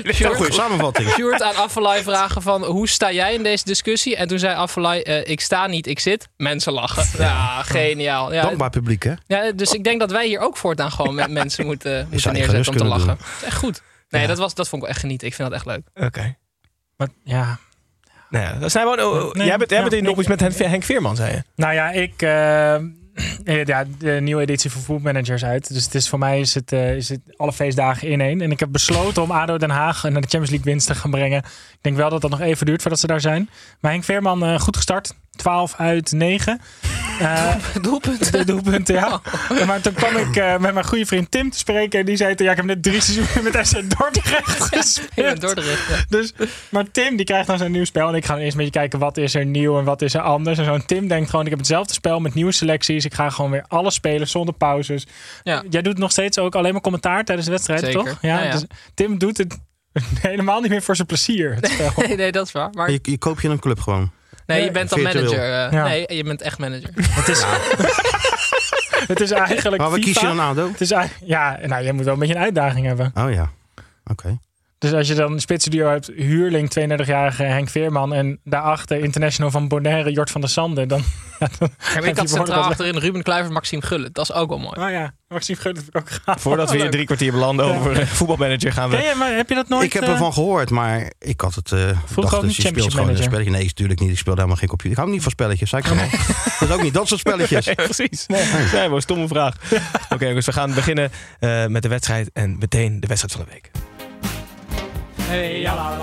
Een 0.20 0.36
goede 0.36 0.54
samenvatting. 0.54 1.10
Sjoerd 1.10 1.42
aan 1.42 1.56
Affelay 1.56 2.04
vragen 2.04 2.42
van... 2.42 2.64
hoe 2.64 2.88
sta 2.88 3.12
jij 3.12 3.34
in 3.34 3.44
deze 3.44 3.64
discussie? 3.64 4.16
En 4.16 4.28
toen 4.28 4.40
zei 4.40 4.56
Affelay, 4.56 5.02
eh, 5.02 5.30
ik 5.30 5.42
sta 5.42 5.68
niet, 5.68 5.88
ik 5.88 6.00
zit. 6.00 6.28
Mensen 6.38 6.74
lachen. 6.74 7.06
Ja, 7.24 7.64
geniaal. 7.64 8.34
Ja, 8.34 8.42
Dankbaar 8.42 8.70
publiek, 8.70 9.04
hè? 9.04 9.14
ja, 9.28 9.52
dus 9.52 9.72
ik 9.72 9.84
denk 9.84 10.00
dat 10.00 10.12
wij 10.12 10.28
hier 10.28 10.40
ook 10.40 10.58
voortaan 10.58 10.92
gewoon 10.92 11.16
met 11.16 11.30
mensen 11.30 11.66
moeten, 11.66 12.08
moeten 12.12 12.34
neerzetten 12.34 12.74
om 12.74 12.78
te 12.78 12.86
lachen. 12.86 13.06
kunnen 13.06 13.26
Dat 13.26 13.42
is 13.42 13.44
echt 13.44 13.58
goed. 13.58 13.82
Nee, 14.10 14.28
dat, 14.28 14.38
was, 14.38 14.54
dat 14.54 14.70
vond 14.70 14.84
ik 14.84 14.90
echt 14.90 15.00
genieten. 15.00 15.28
Ik 15.28 15.34
vind 15.34 15.50
dat 15.50 15.58
echt 15.58 15.68
leuk. 15.68 16.06
Oké. 16.06 16.38
Maar, 16.98 17.08
ja. 17.24 17.60
Nou 18.32 18.46
ja, 18.46 18.54
dat 18.60 18.72
zijn 18.72 18.86
we, 18.88 19.06
oh, 19.06 19.34
Nee, 19.34 19.48
jij 19.48 19.58
bent, 19.58 19.70
jij 19.70 19.84
bent 19.84 20.02
nog 20.02 20.20
iets 20.20 20.28
met 20.28 20.58
Henk, 20.58 20.84
Veerman, 20.84 21.16
zei 21.16 21.32
je. 21.32 21.44
Nou 21.56 21.74
ja, 21.74 21.92
ik. 21.92 22.22
eh, 22.22 22.76
ja, 23.66 23.86
de 24.00 24.12
nieuwe 24.22 24.42
editie 24.42 24.72
van 24.72 24.82
Food 24.82 25.02
Managers 25.02 25.44
uit. 25.44 25.74
Dus 25.74 25.84
het 25.86 25.96
is 25.96 26.10
voor 26.10 26.20
mij 26.20 26.40
is 26.40 26.54
het, 26.54 26.72
eh, 26.72 26.96
is 26.96 27.10
het 27.10 27.20
alle 27.38 27.54
feestdagen 27.54 28.08
in 28.08 28.22
één. 28.22 28.42
En 28.42 28.52
ik 28.52 28.60
heb 28.60 28.70
besloten 28.72 29.22
om 29.22 29.32
ADO 29.32 29.58
Den 29.58 29.70
Haag 29.70 30.04
naar 30.04 30.12
de 30.12 30.18
Champions 30.20 30.50
League 30.50 30.72
winst 30.72 30.88
te 30.88 30.96
gaan 30.96 31.12
brengen. 31.12 31.38
Ik 31.72 31.78
denk 31.82 31.96
wel 31.96 32.10
dat 32.10 32.22
dat 32.22 32.30
nog 32.30 32.42
even 32.42 32.66
duurt 32.66 32.82
voordat 32.82 33.00
ze 33.00 33.08
daar 33.08 33.22
zijn. 33.22 33.50
Maar 33.80 33.92
Henk 33.92 34.04
Veerman 34.04 34.44
eh, 34.46 34.60
goed 34.60 34.76
gestart. 34.76 35.14
12 35.42 35.74
uit 35.78 36.12
9. 36.12 36.60
Eh, 37.22 37.56
Doelpunt. 37.82 38.32
de 38.32 38.46
doelpunten, 38.46 38.96
ja. 38.96 39.22
Maar 39.66 39.82
toen 39.82 39.94
kwam 39.94 40.16
ik 40.16 40.36
eh, 40.36 40.58
met 40.58 40.74
mijn 40.74 40.86
goede 40.86 41.06
vriend 41.06 41.32
Tim 41.32 41.50
te 41.52 41.58
spreken. 41.58 42.00
En 42.00 42.06
die 42.06 42.16
zei 42.16 42.36
toen, 42.36 42.46
ja, 42.46 42.52
ik 42.52 42.58
heb 42.58 42.66
net 42.66 42.84
drie 42.84 43.02
seizoenen 43.02 43.44
met 43.54 43.68
SC 43.68 43.98
Dordrecht 43.98 44.64
gespeeld. 44.74 45.42
Dordrecht. 45.42 45.88
ja. 45.90 46.04
Dus, 46.10 46.34
maar 46.70 46.92
Tim 46.92 47.16
die 47.16 47.26
krijgt 47.26 47.48
dan 47.48 47.58
zijn 47.58 47.72
nieuw 47.72 47.86
spel. 47.86 48.08
En 48.08 48.16
ik 48.16 48.26
ga 48.26 48.38
eerst 48.38 48.52
een 48.52 48.58
beetje 48.58 48.72
kijken 48.72 49.00
wat 49.00 49.18
is 49.18 49.36
er 49.36 49.46
nieuw 49.46 49.78
en 49.80 49.84
wat 49.84 50.02
is 50.02 50.14
er 50.14 50.22
anders. 50.22 50.58
En 50.58 50.66
zo'n 50.66 50.86
Tim 50.86 51.08
denkt 51.08 51.30
gewoon, 51.30 51.44
ik 51.46 51.50
heb 51.50 51.60
hetzelfde 51.60 51.94
spel 51.94 52.20
met 52.20 52.34
nieuwe 52.34 52.52
selecties. 52.52 53.06
Ik 53.06 53.14
ga 53.14 53.30
gewoon 53.30 53.52
weer 53.52 53.66
alles 53.68 53.94
spelen 53.94 54.28
zonder 54.28 54.54
pauzes. 54.54 55.08
Ja. 55.44 55.64
Jij 55.70 55.82
doet 55.82 55.98
nog 55.98 56.12
steeds 56.12 56.40
ook 56.40 56.56
alleen 56.56 56.72
maar 56.74 56.82
commentaar 56.82 57.24
tijdens 57.24 57.48
de 57.48 57.54
wedstrijd, 57.54 57.80
Zeker. 57.82 58.00
toch? 58.04 58.18
Ja, 58.22 58.38
Ja, 58.38 58.44
ja. 58.44 58.52
Dus 58.52 58.66
Tim 58.94 59.18
doet 59.18 59.38
het 59.38 59.58
helemaal 60.28 60.62
niet 60.62 60.70
meer 60.70 60.82
voor 60.82 60.96
zijn 60.96 61.08
plezier. 61.08 61.56
Het 61.56 61.68
spel. 61.68 61.92
Nee, 62.08 62.16
nee, 62.16 62.32
dat 62.32 62.46
is 62.46 62.52
waar. 62.52 62.70
Maar 62.72 62.92
Je, 62.92 63.00
je 63.02 63.18
koop 63.18 63.42
je 63.42 63.50
een 63.50 63.60
club 63.60 63.80
gewoon. 63.80 64.12
Nee, 64.46 64.64
je 64.64 64.72
bent 64.72 64.90
dan 64.90 65.00
virtueel. 65.00 65.24
manager. 65.24 65.66
eh, 65.66 65.72
Ja. 65.72 65.84
Nee, 65.88 66.06
je 66.16 66.24
bent 66.24 66.42
echt 66.42 66.58
manager. 66.58 66.90
het, 67.20 67.28
is, 67.28 67.44
het 69.08 69.20
is 69.22 69.32
eigenlijk 69.32 69.82
Maar 69.82 69.90
wat 69.90 70.00
kies 70.00 70.14
je 70.14 70.20
FIFA. 70.20 70.28
dan 70.36 70.40
ADO? 70.40 70.68
Het 70.72 70.82
is, 70.82 70.92
eigenlijk- 70.92 71.30
ja, 71.32 71.60
nou, 71.66 71.84
je 71.84 71.94
moet 71.94 72.04
wel 72.06 72.14
een 72.14 72.20
beetje 72.20 72.36
een 72.36 72.42
uitdaging 72.42 72.86
hebben. 72.86 73.12
Oh 73.18 73.32
ja, 73.34 73.50
oké. 74.06 74.38
Dus 74.82 74.94
als 74.94 75.08
je 75.08 75.14
dan 75.14 75.32
een 75.32 75.40
spitsenduo 75.40 75.90
hebt, 75.90 76.12
huurling 76.16 76.72
32-jarige 76.80 77.44
Henk 77.44 77.70
Veerman 77.70 78.14
en 78.14 78.40
daarachter 78.44 78.98
international 78.98 79.52
van 79.52 79.68
Bonaire, 79.68 80.12
Jort 80.12 80.32
van 80.32 80.42
der 80.42 80.50
Sande, 80.50 80.86
dan... 80.86 81.04
Ja, 81.42 81.48
dan 81.60 81.70
ik 81.70 82.04
heb 82.06 82.16
je 82.16 82.20
had 82.20 82.30
centraal 82.30 82.64
achterin 82.64 82.98
Ruben 82.98 83.24
Kluivert, 83.24 83.54
Maxime 83.54 83.82
Gullit. 83.82 84.14
Dat 84.14 84.30
is 84.30 84.36
ook 84.36 84.50
wel 84.50 84.60
mooi. 84.60 84.82
Oh 84.82 84.90
ja, 84.90 85.14
Maxime 85.28 85.58
Gullit 85.60 85.78
vind 85.78 85.96
ik 85.96 86.02
ook 86.02 86.10
gaaf. 86.10 86.42
Voordat 86.42 86.72
we 86.72 86.78
hier 86.78 86.92
drie 86.92 87.06
kwartier 87.06 87.32
belanden 87.32 87.66
over 87.66 88.00
eh, 88.00 88.06
voetbalmanager 88.06 88.72
gaan 88.72 88.90
we... 88.90 88.98
Je, 88.98 89.14
maar 89.18 89.36
heb 89.36 89.50
je 89.50 89.56
dat 89.56 89.68
nooit... 89.70 89.84
Ik 89.84 89.94
heb 89.94 90.04
eh, 90.04 90.10
ervan 90.10 90.34
gehoord, 90.34 90.70
maar 90.70 91.12
ik 91.20 91.42
had 91.42 91.56
het... 91.56 91.72
eh 91.72 91.80
dacht, 92.16 92.18
ook 92.18 92.42
dus 92.42 92.42
niet 92.42 92.56
je 92.56 92.68
speelt 92.68 92.94
gewoon 92.94 93.10
een 93.10 93.18
spelletje. 93.18 93.52
Nee, 93.52 93.64
natuurlijk 93.64 94.00
niet. 94.00 94.12
Ik 94.12 94.18
speel 94.18 94.34
helemaal 94.34 94.56
geen 94.56 94.70
computer. 94.70 94.92
Ik 94.92 94.98
hou 94.98 95.12
niet 95.12 95.22
van 95.24 95.32
spelletjes, 95.32 95.70
zei 95.70 95.82
ik 95.82 95.90
al. 95.92 95.96
Dat 96.60 96.70
is 96.70 96.76
ook 96.76 96.82
niet 96.82 96.94
dat 96.94 97.08
soort 97.08 97.20
spelletjes. 97.20 97.66
Nee, 97.66 97.76
precies. 97.76 98.26
Nee, 98.74 98.90
maar 98.90 99.02
stomme 99.02 99.28
vraag. 99.28 99.56
Oké, 100.14 100.34
dus 100.34 100.46
we 100.46 100.52
gaan 100.54 100.74
beginnen 100.74 101.12
eh, 101.40 101.66
met 101.66 101.82
de 101.82 101.90
wedstrijd 101.90 102.30
en 102.34 102.58
meteen 102.60 103.00
de 103.00 103.08
wedstrijd 103.08 103.34
van 103.36 103.46
de 103.46 103.52
week. 103.52 103.91
Hey, 105.32 105.60
ja. 105.60 105.98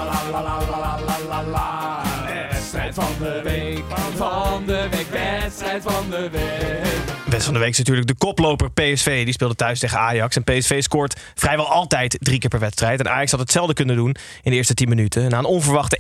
Wedstrijd 2.51 2.95
van 2.95 3.13
de 3.19 3.41
week, 3.45 3.85
van 4.17 4.67
de 4.67 4.89
week, 4.91 5.07
wedstrijd 5.11 5.83
van 5.83 6.11
de 6.11 6.29
week. 6.31 7.05
Wedstrijd 7.05 7.45
van 7.45 7.53
de 7.53 7.59
week 7.59 7.71
is 7.71 7.79
natuurlijk 7.79 8.07
de 8.07 8.15
koploper 8.15 8.71
PSV. 8.71 9.25
Die 9.25 9.33
speelde 9.33 9.55
thuis 9.55 9.79
tegen 9.79 9.99
Ajax. 9.99 10.37
En 10.37 10.45
PSV 10.45 10.83
scoort 10.83 11.21
vrijwel 11.35 11.69
altijd 11.69 12.17
drie 12.21 12.39
keer 12.39 12.51
per 12.51 12.59
wedstrijd. 12.59 13.01
En 13.01 13.11
Ajax 13.11 13.31
had 13.31 13.41
hetzelfde 13.41 13.75
kunnen 13.75 13.97
doen 13.97 14.17
in 14.43 14.51
de 14.51 14.57
eerste 14.57 14.75
10 14.75 14.89
minuten. 14.89 15.31
Na 15.31 15.39
een 15.39 15.45
onverwachte 15.45 15.99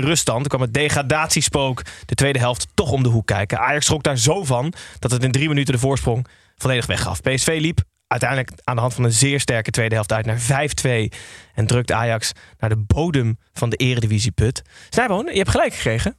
1-2 0.00 0.04
ruststand 0.04 0.48
kwam 0.48 0.60
het 0.60 0.74
degradatiespook 0.74 1.82
de 2.06 2.14
tweede 2.14 2.38
helft 2.38 2.66
toch 2.74 2.90
om 2.90 3.02
de 3.02 3.08
hoek 3.08 3.26
kijken. 3.26 3.58
Ajax 3.58 3.84
schrok 3.86 4.02
daar 4.02 4.18
zo 4.18 4.44
van 4.44 4.72
dat 4.98 5.10
het 5.10 5.24
in 5.24 5.32
drie 5.32 5.48
minuten 5.48 5.72
de 5.72 5.80
voorsprong 5.80 6.26
volledig 6.56 6.86
weggaf. 6.86 7.20
PSV 7.20 7.58
liep 7.60 7.80
uiteindelijk 8.08 8.50
aan 8.64 8.74
de 8.74 8.80
hand 8.80 8.94
van 8.94 9.04
een 9.04 9.12
zeer 9.12 9.40
sterke 9.40 9.70
tweede 9.70 9.94
helft 9.94 10.12
uit 10.12 10.26
naar 10.26 10.40
5-2. 10.40 11.08
En 11.54 11.66
drukte 11.66 11.94
Ajax 11.94 12.32
naar 12.58 12.70
de 12.70 12.84
bodem 12.86 13.38
van 13.52 13.70
de 13.70 13.76
eredivisieput. 13.76 14.62
Snijboon, 14.88 15.26
je 15.26 15.38
hebt 15.38 15.50
gelijk 15.50 15.74
gekregen. 15.74 16.16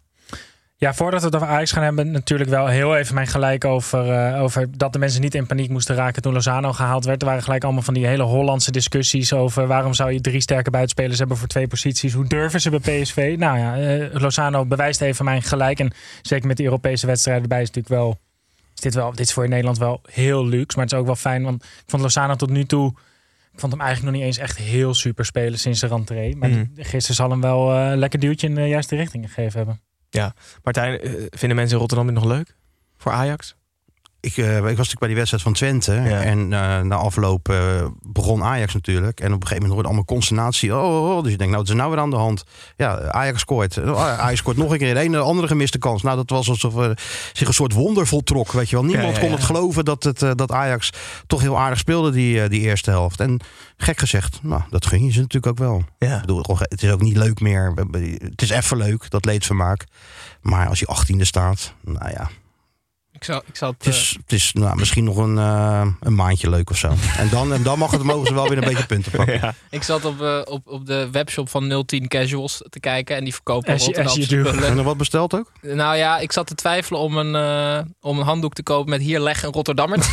Ja, 0.80 0.94
voordat 0.94 1.20
we 1.20 1.26
het 1.26 1.36
over 1.36 1.48
Ajax 1.48 1.72
gaan 1.72 1.84
hebben, 1.84 2.12
natuurlijk 2.12 2.50
wel 2.50 2.68
heel 2.68 2.98
even 2.98 3.16
mijn 3.16 3.28
gelijk 3.28 3.66
over, 3.66 4.12
eh, 4.12 4.42
over 4.42 4.78
dat 4.78 4.94
de 4.94 5.00
mensen 5.00 5.22
niet 5.22 5.36
in 5.36 5.46
paniek 5.46 5.70
moesten 5.70 5.96
raken 5.96 6.22
toen 6.22 6.34
Lozano 6.34 6.74
gehaald 6.74 7.06
werd. 7.06 7.22
Er 7.22 7.28
waren 7.28 7.44
gelijk 7.44 7.64
allemaal 7.64 7.82
van 7.82 7.94
die 7.94 8.08
hele 8.08 8.24
Hollandse 8.24 8.72
discussies 8.72 9.34
over 9.34 9.68
waarom 9.68 9.94
zou 9.94 10.12
je 10.12 10.22
drie 10.22 10.42
sterke 10.42 10.70
buitenspelers 10.70 11.20
hebben 11.20 11.38
voor 11.38 11.48
twee 11.48 11.68
posities. 11.68 12.14
Hoe 12.14 12.28
durven 12.28 12.62
ze 12.62 12.70
bij 12.70 13.02
PSV? 13.02 13.36
Nou 13.38 13.58
ja, 13.58 13.78
eh, 13.78 14.22
Lozano 14.22 14.66
bewijst 14.66 15.02
even 15.02 15.26
mijn 15.26 15.42
gelijk. 15.42 15.80
En 15.80 15.92
zeker 16.22 16.48
met 16.48 16.58
die 16.58 16.66
Europese 16.66 17.08
wedstrijden 17.08 17.44
erbij 17.44 17.62
is 17.62 17.68
natuurlijk 17.68 17.96
wel, 18.02 18.20
is 18.86 18.92
dit, 18.92 18.94
wel, 19.02 19.10
dit 19.12 19.20
is 19.20 19.34
voor 19.34 19.44
in 19.44 19.50
Nederland 19.50 19.78
wel 19.78 20.02
heel 20.12 20.46
luxe. 20.46 20.76
Maar 20.78 20.86
het 20.86 20.94
is 20.94 21.00
ook 21.00 21.06
wel 21.06 21.16
fijn, 21.16 21.44
want 21.44 21.64
ik 21.64 21.84
vond 21.86 22.02
Lozano 22.02 22.36
tot 22.36 22.50
nu 22.50 22.66
toe, 22.66 22.94
ik 23.54 23.60
vond 23.60 23.72
hem 23.72 23.82
eigenlijk 23.82 24.12
nog 24.12 24.22
niet 24.22 24.30
eens 24.32 24.38
echt 24.44 24.58
heel 24.58 24.94
super 24.94 25.26
spelen 25.26 25.60
sinds 25.60 25.80
de 25.80 25.88
rentree. 25.88 26.36
Maar 26.36 26.50
Mhm. 26.50 26.64
gisteren 26.76 27.16
zal 27.16 27.30
hem 27.30 27.42
wel 27.42 27.74
eh, 27.74 27.92
een 27.92 27.98
lekker 27.98 28.20
duwtje 28.20 28.48
in 28.48 28.56
de 28.56 28.68
juiste 28.68 28.96
richting 28.96 29.34
gegeven 29.34 29.58
hebben. 29.58 29.82
Martijn, 30.64 31.00
eh, 31.00 31.12
vinden 31.30 31.56
mensen 31.58 31.74
in 31.74 31.80
Rotterdam 31.80 32.06
dit 32.06 32.16
nog 32.16 32.26
leuk? 32.26 32.56
Voor 32.98 33.12
Ajax? 33.12 33.56
Ik, 34.22 34.38
eh, 34.38 34.56
ik 34.56 34.64
was 34.64 34.66
natuurlijk 34.66 35.00
bij 35.00 35.08
die 35.08 35.18
wedstrijd 35.18 35.44
van 35.44 35.54
Twente. 35.54 35.94
En 36.10 36.40
eh, 36.54 36.82
na 36.82 36.96
afloop 36.96 37.50
eh, 37.50 37.86
begon 38.02 38.44
Ajax 38.44 38.74
natuurlijk. 38.74 39.20
En 39.20 39.34
op 39.34 39.42
een 39.42 39.48
gegeven 39.48 39.56
moment 39.56 39.72
hoorde 39.72 39.88
allemaal 39.88 40.06
consternatie. 40.06 40.76
Oh, 40.76 40.84
oh, 40.84 41.16
oh. 41.16 41.24
Dus 41.24 41.32
je 41.32 41.38
denkt, 41.38 41.54
nou, 41.54 41.60
het 41.60 41.72
is 41.72 41.78
nou 41.78 41.90
weer 41.90 42.00
aan 42.00 42.10
de 42.10 42.16
hand. 42.16 42.44
Ja, 42.76 43.12
Ajax 43.12 43.40
scoort. 43.40 43.78
Oh, 43.78 44.20
Ajax 44.20 44.40
scoort 44.40 44.58
nog 44.58 44.72
een 44.72 44.78
keer. 44.78 44.98
Een 44.98 45.16
andere 45.16 45.48
gemiste 45.48 45.78
kans. 45.78 46.02
Nou, 46.02 46.16
dat 46.16 46.30
was 46.30 46.50
alsof 46.50 46.76
er 46.76 47.00
zich 47.34 47.48
een 47.48 47.54
soort 47.54 47.74
wonder 47.74 48.08
voltrok. 48.08 48.52
Weet 48.52 48.70
je 48.70 48.76
wel. 48.76 48.86
Niemand 48.86 49.08
Ja, 49.08 49.14
ja, 49.14 49.20
kon 49.20 49.32
het 49.32 49.44
geloven 49.44 49.86
dat, 49.86 50.04
het, 50.04 50.20
dat 50.20 50.52
Ajax 50.52 50.90
toch 51.28 51.42
heel 51.42 51.60
aardig 51.60 51.80
speelde 51.80 52.12
die, 52.12 52.50
die 52.50 52.62
eerste 52.62 52.90
helft. 52.90 53.20
En 53.20 53.40
gek 53.78 54.00
gezegd, 54.00 54.40
nou, 54.42 54.62
dat 54.70 54.86
gun 54.86 55.04
je 55.04 55.12
ze 55.12 55.20
natuurlijk 55.20 55.48
ook 55.48 55.68
wel. 55.68 55.84
Ja. 55.98 56.16
Ik 56.16 56.22
bedoel, 56.22 56.44
het 56.58 56.84
is 56.84 56.92
ook 56.92 57.02
niet 57.02 57.18
leuk 57.18 57.40
meer. 57.40 57.74
Het 58.20 58.42
is 58.42 58.50
even 58.50 58.78
leuk, 58.78 59.10
dat 59.10 59.26
leedvermaak. 59.26 59.86
Maar 60.42 60.68
als 60.68 60.80
je 60.80 60.86
achttiende 60.86 61.26
staat, 61.26 61.74
nou 61.84 62.10
ja, 62.10 62.30
Ik 63.20 63.26
zal, 63.26 63.42
ik 63.46 63.56
zal 63.56 63.70
het, 63.70 63.86
het 63.86 63.94
is, 63.94 64.18
het 64.22 64.32
is 64.32 64.54
nou, 64.54 64.76
misschien 64.76 65.04
nog 65.04 65.18
een, 65.18 65.38
eh, 65.38 65.88
een 66.00 66.16
maandje 66.16 66.50
leuk 66.50 66.70
of 66.70 66.78
zo. 66.78 66.94
En 67.18 67.30
dan, 67.30 67.54
en 67.54 67.64
dan 67.64 67.80
mag 67.80 67.92
het, 67.92 68.04
mogen 68.04 68.28
ze 68.28 68.34
wel 68.34 68.48
weer 68.48 68.58
een 68.58 68.70
beetje 68.70 68.86
punten 68.86 69.12
pakken. 69.12 69.34
Ja. 69.34 69.48
eh, 69.48 69.54
ik 69.70 69.84
zat 69.84 70.06
op, 70.06 70.22
eh, 70.22 70.42
op, 70.46 70.68
op 70.68 70.86
de 70.86 71.10
webshop 71.12 71.50
van 71.50 71.84
010 71.86 72.08
Casuals 72.08 72.62
te 72.70 72.80
kijken 72.80 73.16
en 73.16 73.24
die 73.24 73.34
verkopen 73.34 73.74
As 73.74 73.86
Rotterdamse 73.86 74.22
you 74.22 74.44
do. 74.44 74.50
spullen. 74.50 74.70
En 74.70 74.76
nog 74.76 74.86
wat 74.86 74.98
besteld 74.98 75.34
ook? 75.34 75.52
Nou 75.62 75.96
ja, 75.96 76.18
ik 76.18 76.32
zat 76.32 76.48
te 76.48 76.56
twijfelen 76.56 77.00
om 77.00 77.18
een, 77.18 77.36
eh, 77.36 77.86
om 78.02 78.20
een 78.20 78.26
handdoek 78.26 78.54
te 78.54 78.64
kopen 78.64 78.90
met 78.90 79.02
hier 79.02 79.20
leg 79.20 79.44
een 79.44 79.52
Rotterdammer. 79.52 79.98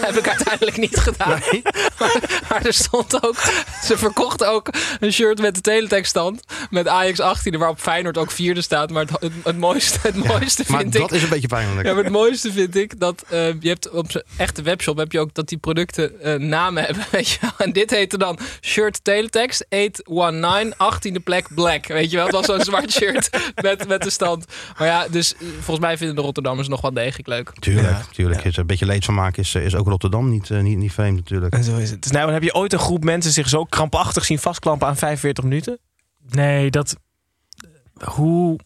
Heb 0.06 0.16
ik 0.16 0.28
uiteindelijk 0.28 0.76
niet 0.76 0.96
gedaan. 0.96 1.40
Maar, 1.98 2.42
maar 2.48 2.64
er 2.66 2.72
stond 2.74 3.22
ook, 3.24 3.36
ze 3.84 3.98
verkochten 3.98 4.50
ook 4.50 4.68
een 5.00 5.12
shirt 5.12 5.40
met 5.40 5.54
de 5.54 5.60
teletekststand 5.60 6.42
met 6.70 6.88
Ajax 6.88 7.20
18, 7.20 7.58
waarop 7.58 7.80
Feyenoord 7.80 8.18
ook 8.18 8.30
vierde 8.30 8.62
staat. 8.62 8.90
Maar 8.90 9.02
het, 9.02 9.20
het, 9.20 9.32
het 9.44 9.58
mooiste, 9.58 9.98
het 10.02 10.24
mooiste 10.24 10.64
Maar 10.68 10.80
vind 10.80 10.92
dat 10.92 11.02
ik. 11.02 11.10
is 11.10 11.22
een 11.22 11.28
beetje 11.28 11.48
pijnlijk. 11.48 11.86
Ja, 11.86 11.94
maar 11.94 12.02
het 12.04 12.12
mooiste 12.12 12.52
vind 12.52 12.76
ik 12.76 13.00
dat 13.00 13.24
eh, 13.28 13.60
je 13.60 13.68
hebt 13.68 13.90
op 13.90 14.10
zijn 14.10 14.24
echte 14.36 14.62
webshop 14.62 14.96
heb 14.98 15.12
je 15.12 15.20
ook 15.20 15.34
dat 15.34 15.48
die 15.48 15.58
producten 15.58 16.20
eh, 16.22 16.34
namen 16.34 16.84
hebben, 16.84 17.04
weet 17.12 17.28
je 17.28 17.38
wel. 17.40 17.50
En 17.58 17.72
dit 17.72 17.90
heette 17.90 18.18
dan 18.18 18.38
shirt 18.62 19.04
teletext 19.04 19.66
819 19.68 20.74
18e 21.18 21.22
plek 21.24 21.46
black, 21.54 21.86
weet 21.86 22.10
je 22.10 22.16
wel. 22.16 22.26
Het 22.26 22.34
was 22.34 22.46
zo'n 22.46 22.60
zwart 22.64 22.92
shirt 22.92 23.30
met, 23.62 23.88
met 23.88 24.02
de 24.02 24.10
stand. 24.10 24.44
Maar 24.78 24.86
ja, 24.86 25.08
dus 25.08 25.34
eh, 25.34 25.40
volgens 25.54 25.78
mij 25.86 25.96
vinden 25.96 26.16
de 26.16 26.22
Rotterdammers 26.22 26.68
nog 26.68 26.80
wel 26.80 26.92
degelijk 26.92 27.28
leuk. 27.28 27.50
Tuurlijk, 27.58 27.86
Ja. 27.88 28.02
tuurlijk. 28.12 28.44
Is 28.44 28.56
Een 28.56 28.66
beetje 28.66 28.86
leed 28.86 29.04
van 29.04 29.14
maken 29.14 29.42
is, 29.42 29.54
is 29.54 29.74
ook 29.74 29.88
Rotterdam 29.90 30.28
niet, 30.28 30.50
eh, 30.50 30.60
niet, 30.60 30.78
niet 30.78 30.92
vreemd 30.92 31.16
natuurlijk. 31.16 31.54
En 31.54 31.64
zo 31.64 31.76
is 31.76 31.90
het. 31.90 32.02
Dus 32.02 32.12
nou, 32.12 32.32
heb 32.32 32.42
je 32.42 32.54
ooit 32.54 32.72
een 32.72 32.78
groep 32.78 33.04
mensen 33.04 33.32
zich 33.32 33.48
zo 33.48 33.64
krampachtig 33.64 34.24
zien 34.24 34.38
vastklampen 34.38 34.86
aan 34.88 34.96
45 34.96 35.44
minuten? 35.44 35.78
Nee, 36.30 36.70
dat. 36.70 36.96
Hoe 38.04 38.58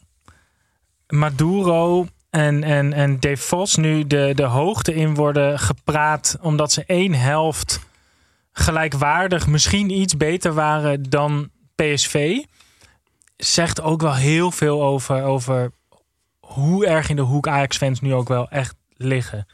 Maduro 1.09 2.07
en, 2.31 2.63
en, 2.63 2.93
en 2.93 3.21
De 3.21 3.37
Vos 3.37 3.77
nu 3.77 4.07
de, 4.07 4.33
de 4.35 4.45
hoogte 4.45 4.95
in 4.95 5.15
worden 5.15 5.59
gepraat. 5.59 6.37
omdat 6.41 6.73
ze 6.73 6.85
één 6.87 7.15
helft 7.15 7.81
gelijkwaardig, 8.53 9.47
misschien 9.47 9.91
iets 9.91 10.17
beter 10.17 10.55
waren 10.55 11.03
dan 11.03 11.51
PSV. 11.75 12.39
Zegt 13.37 13.81
ook 13.81 14.01
wel 14.01 14.15
heel 14.15 14.51
veel 14.51 14.83
over, 14.83 15.23
over 15.23 15.73
hoe 16.39 16.87
erg 16.87 17.09
in 17.09 17.17
de 17.17 17.23
hoek 17.23 17.49
Ajax-fans 17.49 18.01
nu 18.01 18.15
ook 18.15 18.29
wel 18.29 18.49
echt 18.49 18.75
liggen. 18.97 19.47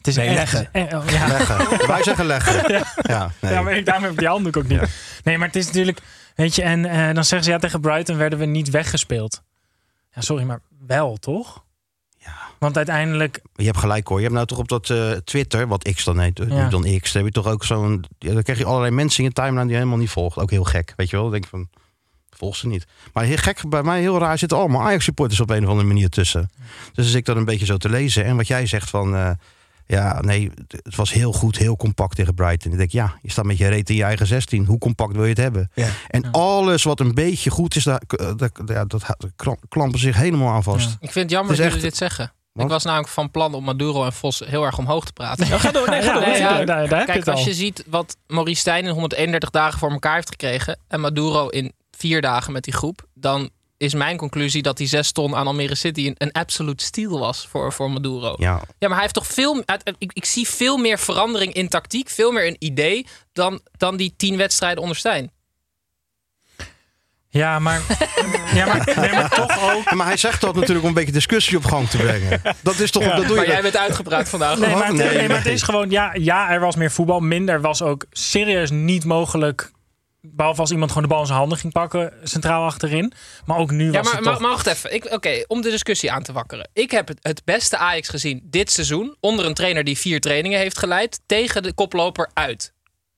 Het 0.00 0.08
is 0.08 0.16
Nee, 0.16 0.28
echt, 0.28 0.52
leggen. 0.52 0.68
eh, 0.72 0.98
oh, 0.98 1.08
ja. 1.08 1.26
Leggen. 1.26 1.86
Wij 1.92 2.02
zeggen 2.02 2.26
leggen. 2.26 2.72
Ja. 2.72 2.84
Ja, 3.02 3.30
nee. 3.40 3.52
Ja, 3.52 3.62
maar 3.62 3.76
ik, 3.76 3.84
daarom 3.84 4.02
heb 4.04 4.12
ik 4.12 4.18
die 4.18 4.28
handdoek 4.28 4.56
ook 4.56 4.68
niet. 4.68 4.82
Nee, 5.24 5.38
maar 5.38 5.46
het 5.46 5.56
is 5.56 5.66
natuurlijk... 5.66 6.00
Weet 6.34 6.54
je, 6.54 6.62
en 6.62 6.84
eh, 6.84 7.14
dan 7.14 7.24
zeggen 7.24 7.42
ze... 7.44 7.50
Ja, 7.50 7.58
tegen 7.58 7.80
Brighton 7.80 8.16
werden 8.16 8.38
we 8.38 8.44
niet 8.44 8.70
weggespeeld. 8.70 9.42
Ja, 10.14 10.20
sorry, 10.20 10.44
maar 10.44 10.60
wel, 10.86 11.16
toch? 11.16 11.64
Ja. 12.18 12.32
Want 12.58 12.76
uiteindelijk... 12.76 13.40
Je 13.54 13.64
hebt 13.64 13.78
gelijk 13.78 14.06
hoor. 14.08 14.16
Je 14.16 14.22
hebt 14.22 14.34
nou 14.34 14.46
toch 14.46 14.58
op 14.58 14.68
dat 14.68 14.90
eh, 14.90 15.10
Twitter, 15.10 15.66
wat 15.68 15.92
X 15.94 16.04
dan 16.04 16.18
heet, 16.18 16.38
Ja. 16.38 16.44
nu 16.64 16.68
dan 16.68 16.98
X, 17.00 17.12
dan 17.12 17.24
heb 17.24 17.34
je 17.34 17.40
toch 17.42 17.52
ook 17.52 17.64
zo'n. 17.64 18.04
Ja, 18.18 18.32
dan 18.32 18.42
krijg 18.42 18.58
je 18.58 18.64
allerlei 18.64 18.90
mensen 18.94 19.18
in 19.18 19.24
je 19.24 19.32
timeline 19.32 19.60
die 19.62 19.70
je 19.70 19.76
helemaal 19.76 19.98
niet 19.98 20.10
volgt. 20.10 20.38
Ook 20.38 20.50
heel 20.50 20.64
gek, 20.64 20.92
weet 20.96 21.10
je 21.10 21.16
wel? 21.16 21.22
Dan 21.24 21.32
denk 21.32 21.44
ik 21.44 21.50
van. 21.50 21.68
Volg 22.30 22.56
ze 22.56 22.66
niet. 22.66 22.86
Maar 23.12 23.24
heel 23.24 23.36
gek, 23.36 23.68
bij 23.68 23.82
mij 23.82 24.00
heel 24.00 24.18
raar 24.18 24.38
zitten 24.38 24.58
allemaal 24.58 24.82
Ajax-supporters 24.82 25.40
op 25.40 25.50
een 25.50 25.62
of 25.64 25.68
andere 25.68 25.88
manier 25.88 26.08
tussen. 26.08 26.50
Dus 26.92 27.04
als 27.04 27.14
ik 27.14 27.24
dat 27.24 27.36
een 27.36 27.44
beetje 27.44 27.66
zo 27.66 27.76
te 27.76 27.88
lezen. 27.88 28.24
En 28.24 28.36
wat 28.36 28.46
jij 28.46 28.66
zegt 28.66 28.90
van. 28.90 29.36
Ja, 29.90 30.20
nee, 30.20 30.50
het 30.82 30.96
was 30.96 31.12
heel 31.12 31.32
goed, 31.32 31.56
heel 31.58 31.76
compact 31.76 32.16
tegen 32.16 32.34
Brighton. 32.34 32.72
Ik 32.72 32.78
denk, 32.78 32.90
ja, 32.90 33.14
je 33.22 33.30
staat 33.30 33.44
met 33.44 33.58
je 33.58 33.68
reet 33.68 33.90
in 33.90 33.96
je 33.96 34.02
eigen 34.04 34.26
16. 34.26 34.64
Hoe 34.64 34.78
compact 34.78 35.12
wil 35.12 35.22
je 35.22 35.28
het 35.28 35.38
hebben? 35.38 35.70
Ja. 35.74 35.88
En 36.08 36.30
alles 36.30 36.82
wat 36.82 37.00
een 37.00 37.14
beetje 37.14 37.50
goed 37.50 37.76
is, 37.76 37.84
daar, 37.84 38.02
eh, 38.06 38.30
daar, 38.64 38.86
dat 38.88 39.04
klamp- 39.36 39.64
klampen 39.68 39.98
zich 40.00 40.16
helemaal 40.16 40.48
aan 40.54 40.62
vast. 40.62 40.88
Ja. 40.88 40.96
Ik 41.00 41.12
vind 41.12 41.14
het 41.24 41.30
jammer 41.30 41.48
dat 41.48 41.56
jullie 41.56 41.72
echt- 41.72 41.82
dit 41.82 41.96
zeggen. 41.96 42.32
Ik 42.54 42.68
was 42.68 42.84
namelijk 42.84 43.08
van 43.08 43.30
plan 43.30 43.54
om 43.54 43.64
Maduro 43.64 44.04
en 44.04 44.12
Vos 44.12 44.42
heel 44.46 44.64
erg 44.64 44.78
omhoog 44.78 45.04
te 45.04 45.12
praten. 45.12 45.46
ga 45.46 45.70
door, 45.70 45.88
nee, 45.90 46.02
ga 46.02 46.12
door. 46.12 46.22
Nee, 46.22 46.38
ja, 46.38 46.64
daar, 46.64 46.66
daar 46.66 46.98
heb 46.98 47.06
je 47.06 47.12
Kijk, 47.12 47.26
al. 47.26 47.32
als 47.32 47.44
je 47.44 47.54
ziet 47.54 47.84
wat 47.86 48.16
Maurice 48.26 48.60
Stijn 48.60 48.84
in 48.84 48.90
131 48.90 49.50
dagen 49.50 49.78
voor 49.78 49.90
elkaar 49.90 50.14
heeft 50.14 50.28
gekregen... 50.30 50.78
en 50.88 51.00
Maduro 51.00 51.48
in 51.48 51.72
vier 51.90 52.20
dagen 52.20 52.52
met 52.52 52.64
die 52.64 52.72
groep... 52.74 53.06
dan 53.14 53.50
is 53.80 53.94
mijn 53.94 54.16
conclusie 54.16 54.62
dat 54.62 54.76
die 54.76 54.86
zes 54.86 55.12
ton 55.12 55.34
aan 55.36 55.46
Almere 55.46 55.74
City 55.74 56.06
een, 56.06 56.14
een 56.18 56.32
absolute 56.32 56.84
steal 56.84 57.18
was 57.18 57.46
voor, 57.50 57.72
voor 57.72 57.90
Maduro. 57.90 58.34
Ja. 58.38 58.60
Ja, 58.78 58.86
maar 58.88 58.90
hij 58.90 59.00
heeft 59.00 59.14
toch 59.14 59.26
veel... 59.26 59.62
uit- 59.66 59.92
Ik, 59.98 60.10
ik 60.14 60.24
zie 60.24 60.48
veel 60.48 60.76
meer 60.76 60.98
verandering 60.98 61.52
in 61.52 61.68
tactiek, 61.68 62.08
veel 62.08 62.32
meer 62.32 62.46
een 62.46 62.56
idee... 62.58 63.06
dan, 63.32 63.60
dan 63.76 63.96
die 63.96 64.14
tien 64.16 64.36
wedstrijden 64.36 64.82
onder 64.82 64.96
Stijn. 64.96 65.30
Ja, 67.28 67.58
maar... 67.58 67.80
ja, 68.54 68.66
maar, 68.66 68.92
nee, 68.96 69.12
maar 69.12 69.30
toch 69.30 69.72
ook... 69.74 69.84
Ja, 69.90 69.94
maar 69.94 70.06
hij 70.06 70.16
zegt 70.16 70.40
dat 70.40 70.54
natuurlijk 70.54 70.82
om 70.82 70.88
een 70.88 70.94
beetje 70.94 71.12
discussie 71.12 71.56
op 71.56 71.64
gang 71.64 71.88
te 71.88 71.96
brengen. 71.96 72.40
Dat 72.62 72.78
is 72.78 72.90
toch, 72.90 73.02
dat 73.04 73.26
doe 73.26 73.36
Maar 73.36 73.44
je. 73.44 73.50
jij 73.50 73.62
bent 73.62 73.76
uitgepraat 73.76 74.28
vandaag. 74.28 74.58
Nee, 74.58 74.74
maar, 74.74 74.86
het, 74.86 74.96
Nee, 74.96 75.16
nee, 75.16 75.28
maar 75.28 75.36
het 75.36 75.46
is 75.46 75.62
gewoon... 75.62 75.90
Ja, 75.90 76.14
ja, 76.14 76.50
er 76.50 76.60
was 76.60 76.76
meer 76.76 76.90
voetbal. 76.90 77.20
Minder 77.20 77.60
was 77.60 77.82
ook 77.82 78.04
serieus 78.10 78.70
niet 78.70 79.04
mogelijk... 79.04 79.70
Behalve 80.20 80.60
als 80.60 80.70
iemand 80.70 80.90
gewoon 80.90 81.08
de 81.08 81.12
bal 81.12 81.20
in 81.20 81.26
zijn 81.26 81.38
handen 81.38 81.58
ging 81.58 81.72
pakken, 81.72 82.12
centraal 82.22 82.64
achterin. 82.64 83.12
Maar 83.44 83.58
ook 83.58 83.70
nu 83.70 83.84
was 83.90 83.94
Ja, 83.94 84.02
maar, 84.02 84.12
het 84.14 84.24
maar, 84.24 84.32
toch... 84.32 84.42
maar 84.42 84.50
wacht 84.50 84.66
even. 84.66 85.12
Oké, 85.12 85.44
om 85.46 85.60
de 85.60 85.70
discussie 85.70 86.12
aan 86.12 86.22
te 86.22 86.32
wakkeren. 86.32 86.68
Ik 86.72 86.90
heb 86.90 87.08
het, 87.08 87.18
het 87.22 87.44
beste 87.44 87.76
Ajax 87.76 88.08
gezien 88.08 88.40
dit 88.44 88.70
seizoen. 88.70 89.16
Onder 89.20 89.46
een 89.46 89.54
trainer 89.54 89.84
die 89.84 89.98
vier 89.98 90.20
trainingen 90.20 90.58
heeft 90.58 90.78
geleid. 90.78 91.20
Tegen 91.26 91.62
de 91.62 91.72
koploper 91.72 92.30
uit. 92.34 92.72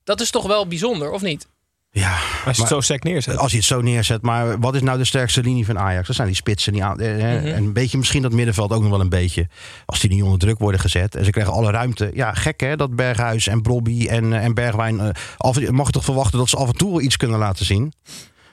Dat 0.04 0.20
is 0.20 0.30
toch 0.30 0.46
wel 0.46 0.66
bijzonder, 0.66 1.10
of 1.10 1.22
niet? 1.22 1.48
Ja, 1.94 2.12
Als 2.12 2.20
je 2.42 2.48
het 2.48 2.58
Maar- 2.58 2.68
zo 2.68 2.80
sec 2.80 3.02
neerzet. 3.04 3.36
als 3.36 3.50
je 3.50 3.56
het 3.56 3.66
zo 3.66 3.80
neerzet. 3.80 4.22
Maar 4.22 4.58
wat 4.60 4.74
is 4.74 4.80
nou 4.82 4.98
de 4.98 5.04
sterkste 5.04 5.40
linie 5.42 5.66
van 5.66 5.78
Ajax? 5.78 6.06
Dat 6.06 6.16
zijn 6.16 6.28
die 6.28 6.36
spitsen. 6.36 6.72
Die 6.72 6.84
aan, 6.84 7.00
eh, 7.00 7.54
En 7.54 7.56
een 7.56 7.72
beetje 7.72 7.98
misschien 7.98 8.22
dat 8.22 8.32
middenveld 8.32 8.72
ook 8.72 8.80
nog 8.82 8.90
wel 8.90 9.00
een 9.00 9.08
beetje. 9.08 9.48
Als 9.86 10.00
die 10.00 10.10
niet 10.10 10.22
onder 10.22 10.38
druk 10.38 10.58
worden 10.58 10.80
gezet. 10.80 11.14
En 11.14 11.24
ze 11.24 11.30
krijgen 11.30 11.52
alle 11.52 11.70
ruimte. 11.70 12.10
Ja, 12.14 12.32
gek 12.34 12.60
hè, 12.60 12.76
dat 12.76 12.96
Berghuis 12.96 13.46
en 13.46 13.62
Brobby 13.62 14.06
en, 14.06 14.32
eh, 14.32 14.44
en 14.44 14.54
Bergwijn. 14.54 15.00
eh, 15.00 15.08
af, 15.36 15.70
mag 15.70 15.86
je 15.86 15.92
toch 15.92 16.04
verwachten 16.04 16.38
dat 16.38 16.48
ze 16.48 16.56
af 16.56 16.66
en 16.68 16.76
toe 16.76 16.90
wel 16.90 17.00
iets 17.00 17.16
kunnen 17.16 17.38
laten 17.38 17.64
zien. 17.64 17.92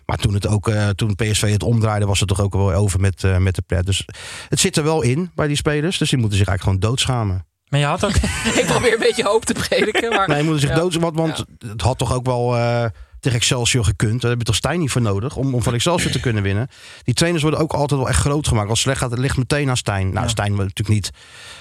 Maar 0.05 0.17
toen, 0.17 0.33
het 0.33 0.47
ook, 0.47 0.67
eh, 0.67 0.87
toen 0.89 1.15
PSV 1.15 1.51
het 1.51 1.63
omdraaide, 1.63 2.05
was 2.05 2.19
het 2.19 2.27
toch 2.29 2.41
ook 2.41 2.53
wel 2.53 2.73
over 2.73 2.99
met, 2.99 3.23
eh, 3.23 3.37
met 3.37 3.55
de 3.55 3.61
pret. 3.61 3.85
Dus 3.85 4.05
het 4.49 4.59
zit 4.59 4.77
er 4.77 4.83
wel 4.83 5.01
in 5.01 5.31
bij 5.35 5.47
die 5.47 5.55
spelers. 5.55 5.97
Dus 5.97 6.09
die 6.09 6.19
moeten 6.19 6.37
zich 6.37 6.47
eigenlijk 6.47 6.77
gewoon 6.79 6.91
doodschamen. 6.95 7.45
Maar 7.69 7.79
je 7.79 7.85
had 7.85 8.05
ook... 8.05 8.15
Ik 8.61 8.65
probeer 8.65 8.93
een 8.93 8.99
beetje 8.99 9.23
hoop 9.23 9.45
te 9.45 9.53
prediken. 9.53 10.09
Maar 10.09 10.27
Nee, 10.27 10.35
die 10.37 10.45
moeten 10.45 10.61
zich 10.67 10.69
Ja. 10.75 10.81
doodschamen. 10.81 11.13
Want, 11.13 11.37
want 11.37 11.45
het 11.71 11.81
had 11.81 11.97
toch 11.97 12.13
ook 12.13 12.25
wel 12.25 12.55
eh, 12.57 12.85
tegen 13.19 13.37
Excelsior 13.37 13.85
gekund. 13.85 14.21
Daar 14.21 14.29
heb 14.29 14.39
je 14.39 14.45
toch 14.45 14.55
Stijn 14.55 14.79
niet 14.79 14.91
voor 14.91 15.01
nodig 15.01 15.35
om, 15.35 15.55
om 15.55 15.63
van 15.63 15.73
Excelsior 15.73 16.11
te 16.11 16.19
kunnen 16.19 16.43
winnen. 16.43 16.67
Die 17.03 17.13
trainers 17.13 17.43
worden 17.43 17.61
ook 17.61 17.73
altijd 17.73 17.99
wel 17.99 18.09
echt 18.09 18.19
groot 18.19 18.47
gemaakt. 18.47 18.69
Als 18.69 18.77
het 18.77 18.87
slecht 18.87 18.99
gaat, 18.99 19.11
het 19.11 19.19
ligt 19.19 19.37
meteen 19.37 19.69
aan 19.69 19.77
Stijn. 19.77 20.13
Nou, 20.13 20.29
Stijn 20.29 20.55
wordt 20.55 20.77
natuurlijk 20.77 20.95
niet. 20.95 21.11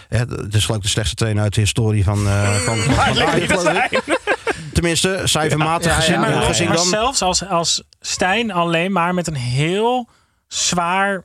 Hè, 0.08 0.18
het 0.18 0.54
is 0.54 0.68
ik 0.68 0.82
de 0.82 0.88
slechtste 0.88 1.16
trainer 1.16 1.42
uit 1.42 1.54
de 1.54 1.60
historie 1.60 2.04
van, 2.04 2.26
eh 2.26 2.54
van, 2.54 2.76
van. 2.78 3.82
Tenminste, 4.72 5.20
cijfermatig 5.24 5.86
Ja, 5.86 5.92
ja, 5.92 6.00
gezien, 6.00 6.20
ja, 6.20 6.28
ja. 6.28 6.40
gezien 6.40 6.72
dan. 6.72 6.86
zelfs 6.86 7.22
als, 7.22 7.48
als 7.48 7.82
Stijn 8.00 8.50
alleen 8.52 8.92
maar 8.92 9.14
met 9.14 9.26
een 9.26 9.34
heel 9.34 10.08
zwaar 10.46 11.24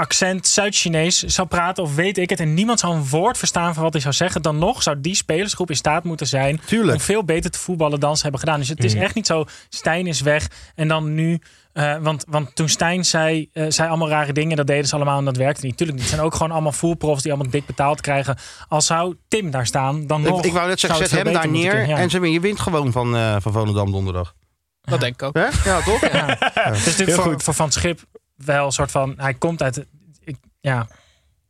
accent 0.00 0.46
Zuid-Chinees 0.46 1.22
zou 1.22 1.48
praten 1.48 1.82
of 1.82 1.94
weet 1.94 2.18
ik 2.18 2.30
het 2.30 2.40
en 2.40 2.54
niemand 2.54 2.80
zou 2.80 2.94
een 2.94 3.08
woord 3.08 3.38
verstaan 3.38 3.74
van 3.74 3.82
wat 3.82 3.92
hij 3.92 4.02
zou 4.02 4.14
zeggen, 4.14 4.42
dan 4.42 4.58
nog 4.58 4.82
zou 4.82 5.00
die 5.00 5.14
spelersgroep 5.14 5.70
in 5.70 5.76
staat 5.76 6.04
moeten 6.04 6.26
zijn 6.26 6.60
Tuurlijk. 6.66 6.92
om 6.92 7.00
veel 7.00 7.24
beter 7.24 7.50
te 7.50 7.58
voetballen 7.58 8.00
dan 8.00 8.16
ze 8.16 8.22
hebben 8.22 8.40
gedaan. 8.40 8.58
Dus 8.58 8.68
het 8.68 8.84
is 8.84 8.94
echt 8.94 9.14
niet 9.14 9.26
zo, 9.26 9.44
Stijn 9.68 10.06
is 10.06 10.20
weg 10.20 10.48
en 10.74 10.88
dan 10.88 11.14
nu, 11.14 11.40
eh, 11.72 11.96
want, 12.00 12.24
want 12.28 12.54
toen 12.54 12.68
Stijn 12.68 13.04
zei, 13.04 13.48
eh, 13.52 13.64
zei 13.68 13.88
allemaal 13.88 14.08
rare 14.08 14.32
dingen, 14.32 14.56
dat 14.56 14.66
deden 14.66 14.86
ze 14.86 14.94
allemaal 14.94 15.18
en 15.18 15.24
dat 15.24 15.36
werkte 15.36 15.66
niet. 15.66 15.76
Tuurlijk 15.76 15.98
niet. 15.98 16.08
Het 16.08 16.16
zijn 16.16 16.26
ook 16.26 16.34
gewoon 16.34 16.52
allemaal 16.52 16.72
voerprofs 16.72 17.22
die 17.22 17.32
allemaal 17.32 17.50
dik 17.50 17.66
betaald 17.66 18.00
krijgen. 18.00 18.36
Als 18.68 18.86
zou 18.86 19.16
Tim 19.28 19.50
daar 19.50 19.66
staan, 19.66 20.06
dan 20.06 20.22
nog. 20.22 20.38
Ik, 20.38 20.44
ik 20.44 20.52
wou 20.52 20.68
net 20.68 20.80
zeggen, 20.80 21.08
zet 21.08 21.22
hem 21.22 21.32
daar 21.32 21.48
neer 21.48 21.88
ja. 21.88 21.96
en 21.96 22.10
ze, 22.10 22.18
win- 22.20 22.32
je 22.32 22.40
wint 22.40 22.60
gewoon 22.60 22.92
van, 22.92 23.16
eh 23.16 23.36
van 23.38 23.52
Volendam 23.52 23.92
donderdag. 23.92 24.34
dat 24.80 25.00
denk 25.00 25.14
ik 25.14 25.22
ook. 25.22 25.34
Hè? 25.34 25.46
Ja, 25.70 25.80
toch? 25.80 26.00
Het 26.00 26.76
is 26.76 26.96
natuurlijk 26.96 27.22
voor, 27.22 27.40
voor 27.40 27.54
Van 27.54 27.72
Schip 27.72 28.00
wel 28.44 28.66
een 28.66 28.72
soort 28.72 28.90
van. 28.90 29.14
Hij 29.16 29.34
komt 29.34 29.62
uit. 29.62 29.86
Ik, 30.24 30.36
ja, 30.60 30.88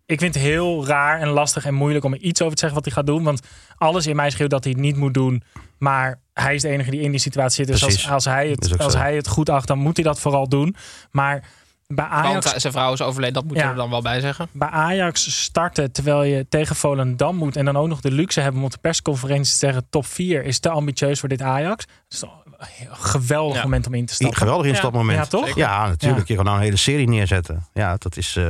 ik 0.07 0.19
vind 0.19 0.35
het 0.35 0.43
heel 0.43 0.87
raar 0.87 1.21
en 1.21 1.29
lastig 1.29 1.65
en 1.65 1.75
moeilijk 1.75 2.05
om 2.05 2.13
er 2.13 2.21
iets 2.21 2.43
over 2.43 2.55
te 2.55 2.61
zeggen 2.61 2.83
wat 2.83 2.85
hij 2.85 2.95
gaat 2.95 3.07
doen. 3.07 3.25
Want 3.25 3.41
alles 3.77 4.07
in 4.07 4.17
mij 4.17 4.31
schreeuwt 4.31 4.51
dat 4.51 4.65
hij 4.65 4.73
het 4.73 4.83
niet 4.83 4.97
moet 4.97 5.15
doen. 5.15 5.43
Maar 5.79 6.21
hij 6.33 6.55
is 6.55 6.63
de 6.63 6.69
enige 6.69 6.91
die 6.91 7.01
in 7.01 7.11
die 7.11 7.21
situatie 7.21 7.65
zit. 7.65 7.67
Dus 7.67 7.85
als, 7.85 8.09
als, 8.11 8.25
hij 8.25 8.49
het, 8.49 8.79
als 8.79 8.95
hij 8.95 9.15
het 9.15 9.29
goed 9.29 9.49
acht, 9.49 9.67
dan 9.67 9.79
moet 9.79 9.97
hij 9.97 10.05
dat 10.05 10.21
vooral 10.21 10.49
doen. 10.49 10.77
Maar 11.11 11.49
bij 11.95 12.09
Want 12.11 12.27
Ajax, 12.27 12.53
eh, 12.53 12.59
zijn 12.61 12.73
vrouw 12.73 12.93
is 12.93 13.03
overleden, 13.03 13.35
dat 13.35 13.45
moeten 13.45 13.63
Ja. 13.63 13.69
we 13.69 13.75
er 13.75 13.81
dan 13.83 13.91
wel 13.91 14.03
bij 14.03 14.21
zeggen. 14.21 14.49
bij 14.53 14.69
Ajax 14.69 15.43
starten 15.43 15.93
terwijl 15.93 16.23
je 16.23 16.47
tegen 16.49 16.77
Volendam 16.77 17.37
moet 17.37 17.57
en 17.57 17.65
dan 17.65 17.77
ook 17.77 17.89
nog 17.89 18.01
de 18.01 18.11
luxe 18.11 18.41
hebben 18.41 18.61
om 18.61 18.67
op 18.67 18.73
de 18.73 18.79
persconferentie 18.81 19.53
te 19.53 19.59
zeggen 19.59 19.87
top 19.91 20.07
4 20.07 20.45
is 20.45 20.59
te 20.59 20.69
ambitieus 20.69 21.21
voor 21.21 21.29
dit 21.29 21.43
Ajax. 21.43 21.85
Dat 21.87 21.95
is 22.09 22.23
een 22.23 22.97
geweldig 22.97 23.57
Ja. 23.57 23.63
moment 23.63 23.87
om 23.87 23.95
in 23.95 24.07
te 24.07 24.15
stappen. 24.15 24.37
Geweldig 24.39 24.67
instapmoment. 24.67 25.19
Ja, 25.19 25.25
toch? 25.27 25.55
Ja, 25.57 25.87
natuurlijk. 25.87 26.21
Ja. 26.21 26.25
Je 26.27 26.35
kan 26.35 26.45
nou 26.45 26.57
een 26.57 26.63
hele 26.63 26.77
serie 26.77 27.09
neerzetten. 27.09 27.67
Ja, 27.75 27.97
dat 27.99 28.17
is... 28.17 28.37
eh, 28.37 28.45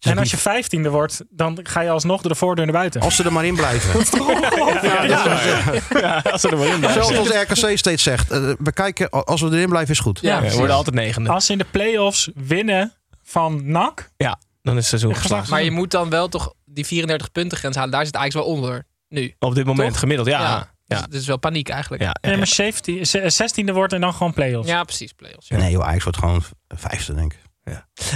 En 0.00 0.18
als 0.18 0.30
je 0.30 0.36
vijftiende 0.36 0.88
wordt, 0.90 1.22
dan 1.30 1.58
ga 1.62 1.80
je 1.80 1.90
alsnog 1.90 2.20
door 2.22 2.30
de 2.30 2.36
voordeur 2.38 2.64
naar 2.64 2.74
buiten. 2.74 3.00
Als 3.00 3.16
ze 3.16 3.24
er 3.24 3.32
maar 3.32 3.44
in 3.44 3.54
blijven. 3.54 4.00
Ja, 6.00 6.22
als 6.32 6.40
ze 6.40 6.48
er 6.48 6.56
maar 6.58 6.66
in 6.66 6.78
blijven. 6.78 7.04
Zelfs 7.04 7.18
als 7.18 7.42
RKC 7.62 7.78
steeds 7.78 8.02
zegt. 8.02 8.30
eh, 8.30 8.38
we 8.58 8.72
kijken, 8.72 9.10
als 9.10 9.40
we 9.40 9.46
erin 9.50 9.68
blijven 9.68 9.90
is 9.94 10.00
goed. 10.00 10.18
Ja, 10.22 10.42
Ja, 10.42 10.48
we 10.50 10.56
worden 10.56 10.76
altijd 10.76 10.94
negende. 10.96 11.30
Als 11.30 11.46
ze 11.46 11.52
in 11.52 11.58
de 11.58 11.66
play-offs 11.70 12.30
winnen 12.34 12.75
van 13.28 13.70
NAC, 13.70 14.10
Ja, 14.16 14.38
dan 14.62 14.72
is 14.74 14.78
het 14.80 14.88
seizoen 14.88 15.10
Ja, 15.10 15.16
geslaagd. 15.16 15.48
Maar 15.50 15.62
je 15.62 15.70
moet 15.70 15.90
dan 15.90 16.10
wel 16.10 16.28
toch 16.28 16.52
die 16.64 16.86
34 16.86 17.32
punten 17.32 17.58
grens 17.58 17.76
halen. 17.76 17.90
Daar 17.90 18.04
zit 18.04 18.16
Ajax 18.16 18.34
wel 18.34 18.44
onder. 18.44 18.86
Nu. 19.08 19.34
Op 19.38 19.54
dit 19.54 19.66
moment 19.66 19.90
Toch? 19.90 19.98
gemiddeld, 19.98 20.28
ja. 20.28 20.40
Ja, 20.40 20.58
Dus 20.86 20.98
ja. 20.98 21.04
het 21.04 21.14
is 21.14 21.26
wel 21.26 21.38
paniek 21.38 21.68
eigenlijk. 21.68 22.02
ja, 22.02 22.12
en 22.20 22.38
maar 22.38 22.46
17, 22.46 23.06
ze- 23.06 23.30
16e 23.30 23.72
wordt 23.72 23.92
en 23.92 24.00
dan 24.00 24.12
gewoon 24.14 24.32
play-offs. 24.32 24.68
Ja, 24.68 24.84
precies. 24.84 25.12
Play-offs. 25.12 25.48
Nee 25.48 25.70
joh, 25.70 25.86
Ajax 25.86 26.02
wordt 26.02 26.18
gewoon 26.18 26.42
vijfde 26.68 27.14
denk 27.14 27.32
ik. 27.32 27.44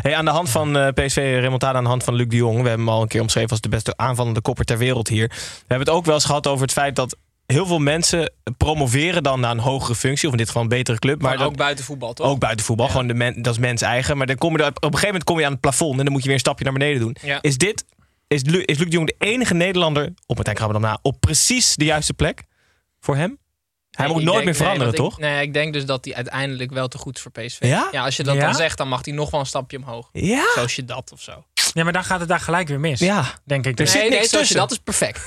Hey, 0.00 0.14
aan 0.17 0.25
de 0.25 0.31
hand 0.31 0.50
van 0.50 0.76
eh, 0.76 0.88
PSV 0.93 1.38
remontada 1.40 1.79
aan 1.79 1.83
de 1.85 1.88
hand 1.90 2.05
van 2.05 2.14
Luc 2.14 2.26
de 2.29 2.37
Jong. 2.37 2.62
We 2.62 2.69
hebben 2.69 2.87
hem 2.87 2.95
al 2.95 3.02
een 3.02 3.09
keer 3.09 3.21
omschreven 3.21 3.50
als 3.50 3.61
de 3.61 3.69
beste 3.69 3.97
aanvallende 3.97 4.40
kopper 4.40 4.64
ter 4.64 4.79
wereld 4.79 5.09
hier. 5.09 5.29
We 5.29 5.35
hebben 5.59 5.87
het 5.87 5.97
ook 5.97 6.05
wel 6.05 6.14
eens 6.14 6.25
gehad 6.25 6.47
over 6.47 6.62
het 6.62 6.73
feit 6.73 6.97
dat 6.97 7.17
heel 7.52 7.66
veel 7.66 7.78
mensen 7.78 8.33
promoveren 8.57 9.23
dan 9.23 9.40
naar 9.40 9.50
een 9.50 9.59
hogere 9.59 9.95
functie. 9.95 10.26
Of 10.26 10.33
in 10.33 10.38
dit 10.38 10.47
geval 10.47 10.62
een 10.62 10.69
betere 10.69 10.99
club. 10.99 11.21
Maar 11.21 11.28
Maar 11.30 11.38
dat- 11.38 11.47
ook 11.47 11.57
buiten 11.57 11.85
voetbal, 11.85 12.12
toch? 12.12 12.26
ook 12.26 12.38
buiten 12.38 12.66
voetbal. 12.66 12.87
Ja. 12.87 12.92
Gewoon 12.92 13.07
de 13.07 13.14
men, 13.14 13.42
dat 13.42 13.52
is 13.52 13.59
mens 13.61 13.83
eigen. 13.83 14.16
Maar 14.16 14.26
dan 14.26 14.37
kom 14.37 14.57
je 14.57 14.62
er, 14.62 14.69
op 14.69 14.75
een 14.83 14.88
gegeven 14.88 15.07
moment 15.07 15.25
kom 15.25 15.38
je 15.38 15.45
aan 15.45 15.52
het 15.52 15.61
plafond. 15.61 15.99
En 15.99 16.04
dan 16.04 16.12
moet 16.12 16.21
je 16.21 16.26
weer 16.26 16.35
een 16.35 16.40
stapje 16.42 16.64
naar 16.64 16.73
beneden 16.73 17.00
doen. 17.00 17.16
Ja. 17.23 17.38
Is 17.42 17.57
dit... 17.59 17.85
Is, 18.26 18.42
Lu, 18.45 18.62
is 18.62 18.78
Luc 18.78 18.87
de 18.87 18.92
Jong 18.92 19.07
de 19.07 19.14
enige 19.19 19.54
Nederlander 19.54 20.12
op 20.26 20.35
Martijn 20.37 20.57
Krabbe 20.57 20.73
dan 20.73 20.83
na 20.83 20.99
op 21.02 21.21
precies 21.21 21.75
de 21.76 21.85
juiste 21.85 22.14
plek 22.14 22.42
voor 23.00 23.16
hem? 23.16 23.38
Hij 23.90 24.04
Nee, 24.07 24.14
moet 24.14 24.23
nooit 24.25 24.35
denk- 24.35 24.45
meer 24.45 24.54
veranderen, 24.54 24.87
nee, 24.92 25.00
toch? 25.02 25.12
Ik, 25.12 25.19
nee, 25.19 25.42
ik 25.42 25.52
denk 25.52 25.73
dus 25.73 25.85
dat 25.87 26.04
hij 26.04 26.14
uiteindelijk 26.14 26.71
wel 26.71 26.88
te 26.88 26.99
goed 26.99 27.16
is 27.16 27.23
voor 27.23 27.30
PSV. 27.30 27.59
Ja? 27.61 27.88
als 28.04 28.16
je 28.16 28.23
dat 28.23 28.35
Ja? 28.35 28.40
dan 28.40 28.54
zegt, 28.54 28.78
dan 28.78 28.88
mag 28.88 29.04
hij 29.04 29.14
nog 29.14 29.30
wel 29.30 29.40
een 29.40 29.47
stapje 29.47 29.76
omhoog. 29.76 30.09
Ja. 30.12 30.45
Zoals 30.54 30.76
je 30.76 30.85
dat 30.85 31.12
of 31.12 31.21
zo. 31.23 31.45
Ja, 31.73 31.85
maar 31.85 31.92
dan 31.92 32.04
gaat 32.04 32.21
het 32.21 32.28
daar 32.28 32.40
gelijk 32.40 32.69
weer 32.69 32.80
mis. 32.80 32.99
Ja. 33.00 33.25
Denk 33.45 33.66
ik. 33.66 33.78
Er 33.78 33.85
Dus. 33.85 33.90
zit 33.90 34.00
nee, 34.00 34.11
niks 34.11 34.21
nee, 34.21 34.28
zoals 34.30 34.49
je 34.49 34.54
tussen. 34.54 34.69
dat 34.69 34.71
is 34.71 34.78
perfect. 34.85 35.21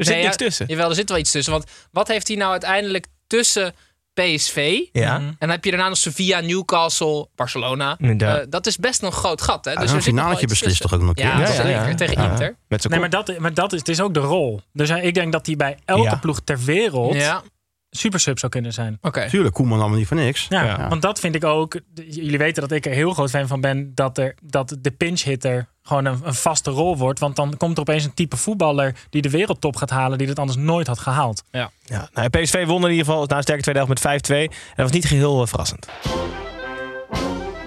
Er 0.00 0.06
zit 0.06 0.14
Nee, 0.14 0.24
niks 0.24 0.36
ja, 0.38 0.44
tussen. 0.46 0.66
Jawel, 0.68 0.88
er 0.88 0.94
zit 0.94 1.08
wel 1.08 1.18
iets 1.18 1.30
tussen. 1.30 1.52
Want 1.52 1.64
wat 1.90 2.08
heeft 2.08 2.28
hij 2.28 2.36
nou 2.36 2.50
uiteindelijk 2.50 3.06
tussen 3.26 3.74
PSV... 4.14 4.80
Ja. 4.92 5.18
Mhm. 5.18 5.26
En 5.28 5.36
dan 5.38 5.50
heb 5.50 5.64
je 5.64 5.70
daarna 5.70 5.88
nog 5.88 5.96
Sevilla, 5.96 6.40
Newcastle, 6.40 7.28
Barcelona. 7.34 7.96
Eh, 7.98 8.34
dat 8.48 8.66
is 8.66 8.76
best 8.76 9.02
een 9.02 9.12
groot 9.12 9.42
gat. 9.42 9.64
Hè? 9.64 9.70
Ja, 9.72 9.80
Dus 9.80 9.90
een 9.90 9.96
er 9.96 10.02
finaaltje 10.02 10.46
beslist 10.46 10.80
toch 10.80 10.94
ook 10.94 11.00
nog 11.00 11.16
een 11.16 11.26
Ja, 11.26 11.36
keer? 11.36 11.46
zeker. 11.46 11.96
Tegen 11.96 12.22
Ja. 12.22 12.30
Inter. 12.30 12.56
Met 12.68 12.80
zijn 12.82 12.92
Nee, 12.92 13.02
kop. 13.02 13.12
maar 13.12 13.24
dat, 13.24 13.38
maar 13.38 13.54
dat 13.54 13.72
is, 13.72 13.78
het 13.78 13.88
is 13.88 14.00
ook 14.00 14.14
de 14.14 14.20
rol. 14.20 14.60
Dus 14.72 14.88
hij- 14.88 15.02
ik 15.02 15.14
denk 15.14 15.32
dat 15.32 15.46
hij 15.46 15.56
bij 15.56 15.78
elke 15.84 16.02
Ja. 16.02 16.16
ploeg 16.16 16.40
ter 16.44 16.58
wereld 16.64 17.14
Ja, 17.14 17.42
supersub 17.90 18.38
zou 18.38 18.52
kunnen 18.52 18.72
zijn. 18.72 18.98
oké. 19.02 19.28
Tuurlijk, 19.28 19.54
Koeman 19.54 19.78
allemaal 19.80 19.98
niet 19.98 20.06
voor 20.06 20.16
niks. 20.16 20.46
Ja, 20.48 20.64
Ja. 20.64 20.88
want 20.88 21.02
dat 21.02 21.20
vind 21.20 21.34
ik 21.34 21.44
ook. 21.44 21.80
Jullie 21.94 22.38
weten 22.38 22.62
dat 22.62 22.72
ik 22.72 22.86
er 22.86 22.92
heel 22.92 23.12
groot 23.12 23.30
fan 23.30 23.46
van 23.46 23.60
ben 23.60 23.94
dat, 23.94 24.18
er, 24.18 24.34
dat 24.42 24.76
de 24.80 24.90
pinch 24.90 25.22
hitter 25.22 25.68
gewoon 25.82 26.04
een, 26.04 26.20
een 26.24 26.34
vaste 26.34 26.70
rol 26.70 26.96
wordt. 26.96 27.18
Want 27.18 27.36
dan 27.36 27.56
komt 27.56 27.74
er 27.74 27.80
opeens 27.80 28.04
een 28.04 28.14
type 28.14 28.36
voetballer 28.36 28.94
die 29.10 29.22
de 29.22 29.30
wereldtop 29.30 29.76
gaat 29.76 29.90
halen, 29.90 30.18
die 30.18 30.26
dat 30.26 30.38
anders 30.38 30.58
nooit 30.58 30.86
had 30.86 30.98
gehaald. 30.98 31.44
Ja, 31.50 31.70
nou, 32.14 32.28
PSV 32.28 32.66
won 32.66 32.84
in 32.84 32.90
ieder 32.90 33.04
geval 33.04 33.26
na 33.26 33.36
een 33.36 33.42
sterke 33.42 33.62
tweede 33.62 33.80
helft 33.84 34.02
met 34.04 34.22
5-2. 34.30 34.34
En 34.34 34.48
dat 34.76 34.76
was 34.76 34.90
niet 34.90 35.04
geheel 35.06 35.42
eh, 35.42 35.46
verrassend. 35.48 35.88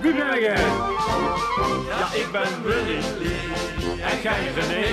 Wie 0.02 0.14
ben 0.14 0.40
jij? 0.42 0.56
Ja, 1.90 2.14
ik 2.14 2.28
ben 2.32 2.64
Willy. 2.64 2.98
En 4.02 4.22
jij 4.24 4.40
René. 4.56 4.86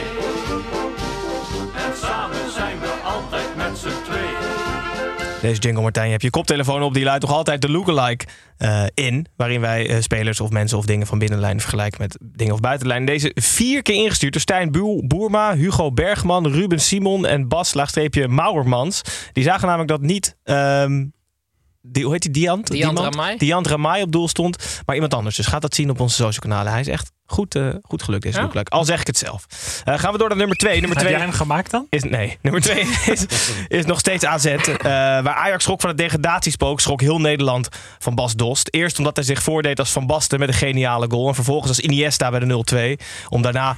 Deze 5.40 5.60
jingle, 5.60 5.82
Martijn, 5.82 6.04
je 6.04 6.10
hebt 6.10 6.22
je 6.22 6.30
koptelefoon 6.30 6.82
op. 6.82 6.94
Die 6.94 7.04
luidt 7.04 7.20
toch 7.20 7.32
altijd 7.32 7.60
de 7.62 7.70
lookalike 7.70 8.24
eh 8.56 8.84
in. 8.94 9.26
Waarin 9.36 9.60
wij 9.60 9.88
eh, 9.88 10.00
spelers 10.00 10.40
of 10.40 10.50
mensen 10.50 10.78
of 10.78 10.84
dingen 10.84 11.06
van 11.06 11.18
binnenlijn 11.18 11.60
vergelijken 11.60 12.00
met 12.00 12.18
dingen 12.20 12.54
of 12.54 12.60
buitenlijn. 12.60 13.04
Deze 13.04 13.32
vier 13.34 13.82
keer 13.82 13.94
ingestuurd 13.94 14.32
door 14.32 14.40
Stijn 14.42 14.70
Boer- 14.70 15.06
Boerma, 15.06 15.54
Hugo 15.54 15.92
Bergman, 15.92 16.48
Ruben 16.48 16.80
Simon 16.80 17.26
en 17.26 17.48
Bas 17.48 17.74
laagstreepje 17.74 18.28
Mauermans. 18.28 19.02
Die 19.32 19.44
zagen 19.44 19.66
namelijk 19.66 19.90
dat 19.90 20.00
niet... 20.00 20.36
ehm, 20.44 21.06
die, 21.82 22.02
hoe 22.04 22.12
heet 22.12 22.22
die? 22.22 22.30
Diant? 22.30 22.66
Diant? 22.70 22.98
Ramai. 22.98 23.36
Diant 23.36 23.66
Ramai 23.66 24.02
op 24.02 24.12
doel 24.12 24.28
stond. 24.28 24.82
Maar 24.86 24.94
iemand 24.94 25.14
anders. 25.14 25.36
Dus 25.36 25.46
gaat 25.46 25.62
dat 25.62 25.74
zien 25.74 25.90
op 25.90 26.00
onze 26.00 26.14
social 26.14 26.40
kanalen. 26.40 26.72
Hij 26.72 26.80
is 26.80 26.88
echt 26.88 27.12
goed, 27.30 27.54
eh, 27.54 27.68
goed 27.82 28.02
gelukt, 28.02 28.22
deze 28.22 28.48
Ja? 28.52 28.62
Al 28.68 28.84
zeg 28.84 29.00
ik 29.00 29.06
het 29.06 29.18
zelf. 29.18 29.46
Eh, 29.84 29.98
gaan 29.98 30.12
we 30.12 30.18
door 30.18 30.28
naar 30.28 30.36
nummer 30.36 30.56
twee. 30.56 30.72
Nummer 30.72 30.90
Heb 30.90 30.98
twee 30.98 31.12
jij 31.12 31.22
hem 31.22 31.32
gemaakt 31.32 31.70
dan? 31.70 31.86
is, 31.90 32.02
nee, 32.02 32.38
nummer 32.42 32.62
twee 32.62 32.80
is, 33.12 33.26
is 33.68 33.84
nog 33.84 33.98
steeds 33.98 34.24
AZ. 34.24 34.44
eh, 34.46 34.82
waar 34.82 35.34
Ajax 35.34 35.62
schrok 35.62 35.80
van 35.80 35.90
het 35.90 35.98
degradatiespook, 35.98 36.80
schrok 36.80 37.00
heel 37.00 37.20
Nederland 37.20 37.68
van 37.98 38.14
Bas 38.14 38.34
Dost. 38.34 38.68
Eerst 38.70 38.98
omdat 38.98 39.16
hij 39.16 39.24
zich 39.24 39.42
voordeed 39.42 39.78
als 39.78 39.90
Van 39.90 40.06
Basten 40.06 40.38
met 40.38 40.48
een 40.48 40.54
geniale 40.54 41.10
goal. 41.10 41.28
En 41.28 41.34
vervolgens 41.34 41.68
als 41.68 41.80
Iniesta 41.80 42.30
bij 42.30 42.40
de 42.40 42.96
0-2. 42.96 43.06
Om 43.28 43.42
daarna 43.42 43.76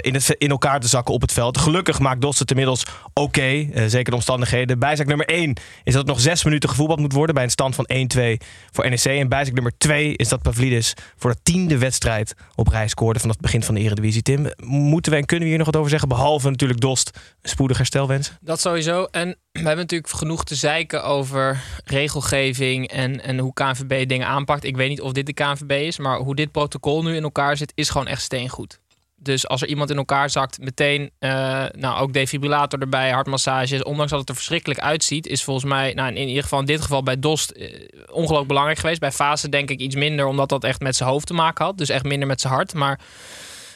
in, 0.00 0.14
het, 0.14 0.34
in 0.38 0.50
elkaar 0.50 0.80
te 0.80 0.88
zakken 0.88 1.14
op 1.14 1.20
het 1.20 1.32
veld. 1.32 1.58
Gelukkig 1.58 1.98
maakt 1.98 2.20
Dost 2.20 2.38
het 2.38 2.50
inmiddels 2.50 2.82
oké. 3.12 3.40
eh, 3.40 3.84
zeker 3.86 4.10
de 4.10 4.14
omstandigheden. 4.14 4.78
Bijzaak 4.78 5.06
nummer 5.06 5.26
1 5.26 5.50
is 5.84 5.92
dat 5.92 5.94
het 5.94 6.06
nog 6.06 6.20
zes 6.20 6.44
minuten 6.44 6.68
gevoetbald 6.68 7.00
moet 7.00 7.12
worden. 7.12 7.34
Bij 7.34 7.44
een 7.44 7.50
stand 7.50 7.74
van 7.74 7.88
1-2 7.92 8.36
voor 8.72 8.88
NEC. 8.88 9.04
En 9.04 9.28
bijzaak 9.28 9.54
nummer 9.54 9.72
2 9.78 10.16
is 10.16 10.28
dat 10.28 10.42
Pavlidis 10.42 10.94
voor 11.16 11.30
de 11.30 11.36
tiende 11.42 11.78
wedstrijd 11.78 12.34
op 12.54 12.68
rij 12.68 12.88
scoorde 12.92 13.20
vanaf 13.20 13.34
het 13.34 13.44
begin 13.44 13.62
van 13.62 13.74
de 13.74 13.80
Eredivisie. 13.80 14.22
Tim, 14.22 14.46
moeten 14.64 15.12
we 15.12 15.18
en 15.18 15.24
kunnen 15.24 15.44
we 15.44 15.50
hier 15.50 15.58
nog 15.58 15.70
wat 15.70 15.76
over 15.76 15.90
zeggen? 15.90 16.08
Behalve 16.08 16.50
natuurlijk 16.50 16.80
Dost 16.80 17.10
spoedig 17.42 17.76
herstel 17.76 18.08
wensen. 18.08 18.38
Dat 18.40 18.60
sowieso. 18.60 19.08
En 19.10 19.28
we 19.52 19.58
hebben 19.58 19.76
natuurlijk 19.76 20.12
genoeg 20.12 20.44
te 20.44 20.54
zeiken 20.54 21.04
over 21.04 21.62
regelgeving 21.84 22.88
en, 22.88 23.22
en 23.22 23.38
hoe 23.38 23.52
KNVB 23.52 24.08
dingen 24.08 24.26
aanpakt. 24.26 24.64
Ik 24.64 24.76
weet 24.76 24.88
niet 24.88 25.00
of 25.00 25.12
dit 25.12 25.26
de 25.26 25.32
KNVB 25.32 25.70
is, 25.70 25.98
maar 25.98 26.18
hoe 26.18 26.34
dit 26.34 26.52
protocol 26.52 27.02
nu 27.02 27.16
in 27.16 27.22
elkaar 27.22 27.56
zit, 27.56 27.72
is 27.74 27.90
gewoon 27.90 28.06
echt 28.06 28.22
steengoed. 28.22 28.80
Dus 29.22 29.48
als 29.48 29.62
er 29.62 29.68
iemand 29.68 29.90
in 29.90 29.96
elkaar 29.96 30.30
zakt, 30.30 30.60
meteen, 30.60 31.10
eh, 31.18 31.64
nou 31.72 32.00
ook 32.00 32.12
defibrillator 32.12 32.80
erbij, 32.80 33.10
hartmassages. 33.10 33.82
Ondanks 33.82 34.10
dat 34.10 34.20
het 34.20 34.28
er 34.28 34.34
verschrikkelijk 34.34 34.80
uitziet, 34.80 35.26
is 35.26 35.44
volgens 35.44 35.66
mij, 35.66 35.92
nou 35.94 36.14
in 36.14 36.28
ieder 36.28 36.42
geval 36.42 36.60
in 36.60 36.66
dit 36.66 36.80
geval 36.80 37.02
bij 37.02 37.18
Dost, 37.18 37.50
eh, 37.50 37.88
ongelooflijk 38.10 38.48
belangrijk 38.48 38.78
geweest. 38.78 39.00
Bij 39.00 39.12
Fase 39.12 39.48
denk 39.48 39.70
ik 39.70 39.80
iets 39.80 39.94
minder, 39.94 40.26
omdat 40.26 40.48
dat 40.48 40.64
echt 40.64 40.80
met 40.80 40.96
zijn 40.96 41.08
hoofd 41.08 41.26
te 41.26 41.34
maken 41.34 41.64
had. 41.64 41.78
Dus 41.78 41.88
echt 41.88 42.04
minder 42.04 42.28
met 42.28 42.40
zijn 42.40 42.52
hart. 42.52 42.74
Maar 42.74 43.00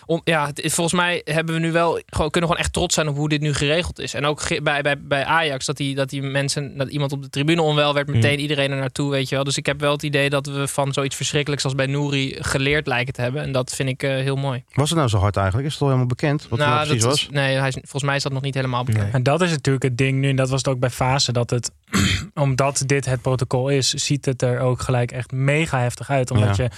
om, 0.06 0.20
ja, 0.24 0.46
het 0.46 0.60
volgens 0.72 0.92
mij 1.00 1.20
hebben 1.24 1.54
we 1.54 1.60
nu 1.60 1.72
wel 1.72 2.00
gewoon, 2.06 2.30
kunnen 2.30 2.50
gewoon 2.50 2.64
echt 2.64 2.72
trots 2.72 2.94
zijn 2.94 3.08
op 3.08 3.16
hoe 3.16 3.28
dit 3.28 3.40
nu 3.40 3.54
geregeld 3.54 3.98
is. 3.98 4.14
En 4.14 4.24
ook 4.26 4.40
ge- 4.40 4.60
bij, 4.62 4.82
bij, 4.82 5.00
bij 5.02 5.24
Ajax, 5.24 5.66
dat 5.66 5.76
die, 5.76 5.94
dat 5.94 6.08
die 6.10 6.22
mensen, 6.22 6.76
dat 6.76 6.88
iemand 6.88 7.12
op 7.12 7.22
de 7.22 7.28
tribune 7.28 7.62
onwel 7.62 7.94
werd, 7.94 8.08
meteen 8.08 8.40
iedereen 8.40 8.70
er 8.70 8.76
naartoe, 8.76 9.10
weet 9.10 9.28
je 9.28 9.34
wel. 9.34 9.44
Dus 9.44 9.56
ik 9.56 9.66
heb 9.66 9.80
wel 9.80 9.92
het 9.92 10.02
idee 10.02 10.30
dat 10.30 10.46
we 10.46 10.68
van 10.68 10.92
zoiets 10.92 11.16
verschrikkelijks 11.16 11.64
als 11.64 11.74
bij 11.74 11.86
Nouri 11.86 12.36
geleerd 12.38 12.86
lijken 12.86 13.12
te 13.14 13.20
hebben. 13.20 13.42
En 13.42 13.52
dat 13.52 13.74
vind 13.74 13.88
ik 13.88 14.02
eh, 14.02 14.10
heel 14.10 14.36
mooi. 14.36 14.64
Was 14.72 14.88
het 14.88 14.98
nou 14.98 15.10
zo 15.10 15.18
hard 15.18 15.36
eigenlijk? 15.36 15.66
Is 15.66 15.72
het 15.72 15.82
al 15.82 15.88
helemaal 15.88 16.08
bekend? 16.08 16.48
Wat 16.48 16.58
het 16.58 16.68
nou 16.68 16.80
precies 16.84 17.02
dat 17.02 17.10
was? 17.10 17.20
is- 17.22 17.28
nee, 17.30 17.56
hij 17.56 17.68
is, 17.68 17.74
volgens 17.74 18.02
mij 18.02 18.16
is 18.16 18.22
dat 18.22 18.32
nog 18.32 18.42
niet 18.42 18.54
helemaal 18.54 18.84
bekend. 18.84 19.14
En 19.14 19.22
dat 19.22 19.42
is 19.42 19.50
natuurlijk 19.50 19.84
het 19.84 19.98
ding 19.98 20.18
nu, 20.18 20.28
en 20.28 20.36
dat 20.36 20.48
was 20.48 20.58
het 20.58 20.68
ook 20.68 20.78
bij 20.78 20.90
fase, 20.90 21.32
dat 21.32 21.50
het, 21.50 21.70
omdat 22.34 22.82
dit 22.86 23.04
het 23.04 23.22
protocol 23.22 23.68
is, 23.68 23.88
ziet 23.90 24.24
het 24.24 24.42
er 24.42 24.60
ook 24.60 24.80
gelijk 24.80 25.12
echt 25.12 25.32
mega 25.32 25.80
heftig 25.80 26.10
uit. 26.10 26.30
Omdat 26.30 26.56
Ja. 26.56 26.62
je 26.64 26.70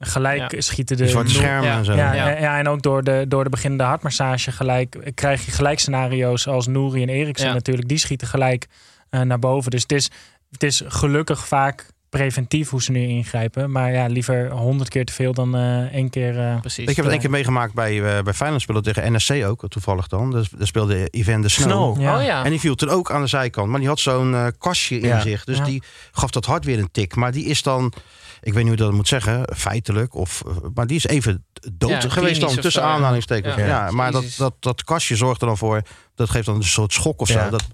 gelijk 0.00 0.52
Ja. 0.52 0.60
schieten 0.60 0.96
de 0.96 1.08
zwarte 1.08 1.30
schermen 1.34 1.64
ja, 1.68 1.78
en 1.78 1.84
zo. 1.84 1.94
Ja, 1.94 2.12
Ja. 2.14 2.28
ja. 2.28 2.58
en 2.58 2.68
ook 2.68 2.82
door 2.82 3.04
de, 3.04 3.24
door 3.28 3.44
de 3.44 3.50
beginnende 3.50 3.84
hartmassage 3.84 4.52
gelijk 4.52 5.10
krijg 5.14 5.44
je 5.44 5.50
gelijk 5.50 5.78
scenario's 5.78 6.46
als 6.46 6.66
Nouri 6.66 7.02
en 7.02 7.08
Eriksen 7.08 7.46
Ja. 7.48 7.52
natuurlijk. 7.52 7.88
Die 7.88 7.98
schieten 7.98 8.26
gelijk 8.28 8.66
eh, 9.10 9.20
naar 9.20 9.38
boven. 9.38 9.70
Dus 9.70 9.82
het 9.82 9.92
is, 9.92 10.10
het 10.50 10.62
is 10.62 10.82
gelukkig 10.86 11.46
vaak 11.46 11.86
preventief 12.08 12.70
hoe 12.70 12.82
ze 12.82 12.92
nu 12.92 13.00
ingrijpen. 13.06 13.70
Maar 13.70 13.92
ja, 13.92 14.06
liever 14.06 14.50
honderd 14.50 14.88
keer 14.88 15.04
te 15.04 15.12
veel 15.12 15.32
dan 15.32 15.56
eh, 15.56 15.78
één 15.94 16.10
keer. 16.10 16.38
eh, 16.38 16.60
Precies. 16.60 16.88
Ik 16.88 16.96
heb 16.96 17.04
het 17.04 17.12
één 17.12 17.20
keer 17.22 17.30
meegemaakt 17.30 17.74
bij, 17.74 18.16
eh 18.16 18.22
bij 18.22 18.32
Feyenoord 18.34 18.62
spelen 18.62 18.82
tegen 18.82 19.12
NSC 19.12 19.30
ook, 19.44 19.68
toevallig 19.68 20.06
dan. 20.06 20.30
Dus, 20.30 20.48
daar 20.48 20.66
speelde 20.66 21.08
Yvan 21.10 21.40
de 21.42 21.48
Snow. 21.48 21.68
Snow. 21.94 22.00
Ja. 22.00 22.16
Oh 22.18 22.24
ja. 22.24 22.44
En 22.44 22.50
die 22.50 22.60
viel 22.60 22.74
toen 22.74 22.88
ook 22.88 23.10
aan 23.10 23.20
de 23.20 23.26
zijkant. 23.26 23.68
Maar 23.68 23.78
die 23.80 23.88
had 23.88 23.98
zo'n 24.00 24.34
eh, 24.34 24.46
kastje 24.58 25.00
in 25.00 25.06
Ja. 25.08 25.20
zich. 25.20 25.44
Dus 25.44 25.58
Ja. 25.58 25.64
die 25.64 25.82
gaf 26.12 26.30
dat 26.30 26.44
hart 26.46 26.64
weer 26.64 26.78
een 26.78 26.90
tik. 26.92 27.14
Maar 27.16 27.32
die 27.32 27.44
is 27.44 27.62
dan, 27.62 27.92
ik 28.42 28.52
weet 28.54 28.54
niet 28.54 28.64
hoe 28.64 28.72
ik 28.72 28.78
dat 28.78 28.92
moet 28.92 29.08
zeggen, 29.08 29.44
feitelijk. 29.56 30.14
Of, 30.14 30.42
eh, 30.46 30.52
maar 30.74 30.86
die 30.86 30.96
is 30.96 31.06
even 31.06 31.44
dood 31.72 31.90
Ja, 31.90 32.08
geweest 32.08 32.40
dan, 32.40 32.54
tussen 32.56 32.82
ja. 32.82 32.88
aanhalingstekens. 32.88 33.54
Ja. 33.54 33.66
Ja. 33.66 33.90
maar 33.90 34.12
dat, 34.12 34.34
dat, 34.36 34.54
dat 34.60 34.84
kastje 34.84 35.16
zorgt 35.16 35.40
er 35.40 35.46
dan 35.46 35.56
voor, 35.58 35.82
dat 36.14 36.30
geeft 36.30 36.46
dan 36.46 36.54
een 36.56 36.62
soort 36.64 36.92
schok 36.92 37.20
of 37.20 37.28
Ja. 37.28 37.44
zo. 37.44 37.50
Dat, 37.50 37.64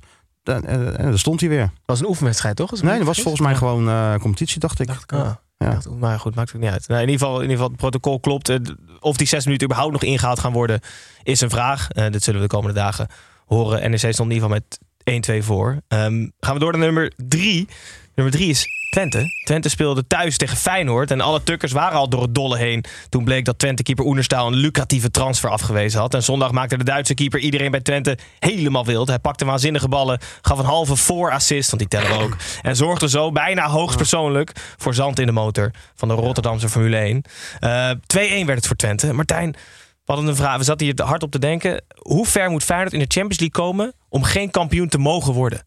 dan, 0.43 0.65
en, 0.65 0.99
en 0.99 1.05
dan 1.09 1.19
stond 1.19 1.41
hij 1.41 1.49
weer. 1.49 1.61
Dat 1.61 1.71
was 1.85 2.01
een 2.01 2.07
oefenwedstrijd, 2.07 2.57
toch? 2.57 2.83
Nee, 2.83 2.97
dat 2.99 3.07
was 3.07 3.21
volgens 3.21 3.43
mij 3.43 3.55
gewoon 3.55 3.89
eh, 3.89 4.15
competitie, 4.15 4.61
dacht 4.61 4.81
ik. 4.81 4.87
dacht 4.87 5.03
ik 5.03 5.13
ook. 5.13 5.25
Ah, 5.25 5.33
Ja. 5.59 5.71
dacht, 5.71 5.91
maar 5.91 6.21
goed, 6.21 6.35
maakt 6.35 6.53
het 6.53 6.61
niet 6.61 6.71
uit. 6.71 6.89
Nou, 6.89 7.03
in, 7.03 7.09
ieder 7.09 7.21
geval, 7.27 7.37
in 7.37 7.43
ieder 7.43 7.57
geval, 7.57 7.69
het 7.71 7.81
protocol 7.81 8.21
klopt. 8.21 8.49
Eh, 8.49 8.57
Of 9.01 9.17
die 9.17 9.27
zes 9.27 9.45
minuten 9.45 9.67
überhaupt 9.67 9.93
nog 9.93 10.03
ingehaald 10.03 10.39
gaan 10.41 10.53
worden, 10.53 10.81
is 11.23 11.41
een 11.41 11.51
vraag. 11.51 11.91
Eh 11.91 12.11
dit 12.11 12.23
zullen 12.23 12.41
we 12.41 12.47
de 12.47 12.55
komende 12.55 12.81
dagen 12.81 13.09
horen. 13.47 13.91
NEC 13.91 13.99
stond 13.99 14.19
in 14.31 14.35
ieder 14.35 14.49
geval 14.49 14.49
met 14.49 14.79
1-2 15.05 15.45
voor. 15.45 15.81
Ehm, 15.89 16.29
gaan 16.41 16.55
we 16.55 16.59
door 16.59 16.73
naar 16.73 16.81
nummer 16.81 17.13
drie. 17.17 17.69
Nummer 18.15 18.35
drie 18.35 18.49
is 18.49 18.67
Twente. 18.97 19.33
Twente 19.45 19.69
speelde 19.69 20.07
thuis 20.07 20.37
tegen 20.37 20.57
Feyenoord. 20.57 21.11
En 21.11 21.21
alle 21.21 21.43
tukkers 21.43 21.73
waren 21.73 21.99
al 21.99 22.09
door 22.09 22.23
het 22.23 22.35
dolle 22.35 22.59
heen. 22.59 22.85
Toen 23.09 23.25
bleek 23.25 23.45
dat 23.45 23.59
Twente-keeper 23.59 24.05
Oenerstaal 24.05 24.47
een 24.47 24.55
lucratieve 24.55 25.11
transfer 25.11 25.51
afgewezen 25.51 26.01
had. 26.01 26.15
En 26.15 26.23
zondag 26.23 26.51
maakte 26.51 26.79
de 26.79 26.85
Duitse 26.85 27.15
keeper 27.15 27.41
iedereen 27.41 27.71
bij 27.71 27.81
Twente 27.81 28.19
helemaal 28.39 28.85
wild. 28.85 29.09
Hij 29.09 29.19
pakte 29.19 29.45
waanzinnige 29.45 29.89
ballen, 29.89 30.19
gaf 30.41 30.59
een 30.59 30.65
halve 30.65 30.97
voor-assist, 30.97 31.71
want 31.71 31.81
die 31.81 32.01
tellen 32.01 32.19
we 32.19 32.25
ook. 32.25 32.37
En 32.63 32.77
zorgde 32.77 33.09
zo 33.09 33.33
bijna 33.33 33.69
hoogstpersoonlijk 33.69 34.53
voor 34.77 34.95
zand 34.95 35.19
in 35.19 35.27
de 35.27 35.33
motor 35.33 35.71
van 35.95 36.09
de 36.09 36.15
Rotterdamse 36.15 36.69
Formule 36.69 36.97
1. 36.97 37.23
Eh 37.61 37.91
2-1 37.91 38.47
werd 38.47 38.59
het 38.59 38.67
voor 38.67 38.77
Twente. 38.77 39.13
Martijn, 39.13 39.51
we 39.51 40.13
hadden 40.13 40.27
een 40.27 40.37
vraag. 40.37 40.57
We 40.57 40.65
zaten 40.65 40.87
hier 40.87 41.05
hard 41.05 41.23
op 41.23 41.31
te 41.31 41.39
denken. 41.39 41.85
Hoe 41.97 42.27
ver 42.27 42.51
moet 42.51 42.65
Feyenoord 42.65 42.93
in 42.93 42.99
de 42.99 43.07
Champions 43.09 43.41
League 43.41 43.65
komen 43.65 43.93
om 44.09 44.23
geen 44.23 44.51
kampioen 44.51 44.89
te 44.89 44.99
mogen 44.99 45.33
worden? 45.33 45.67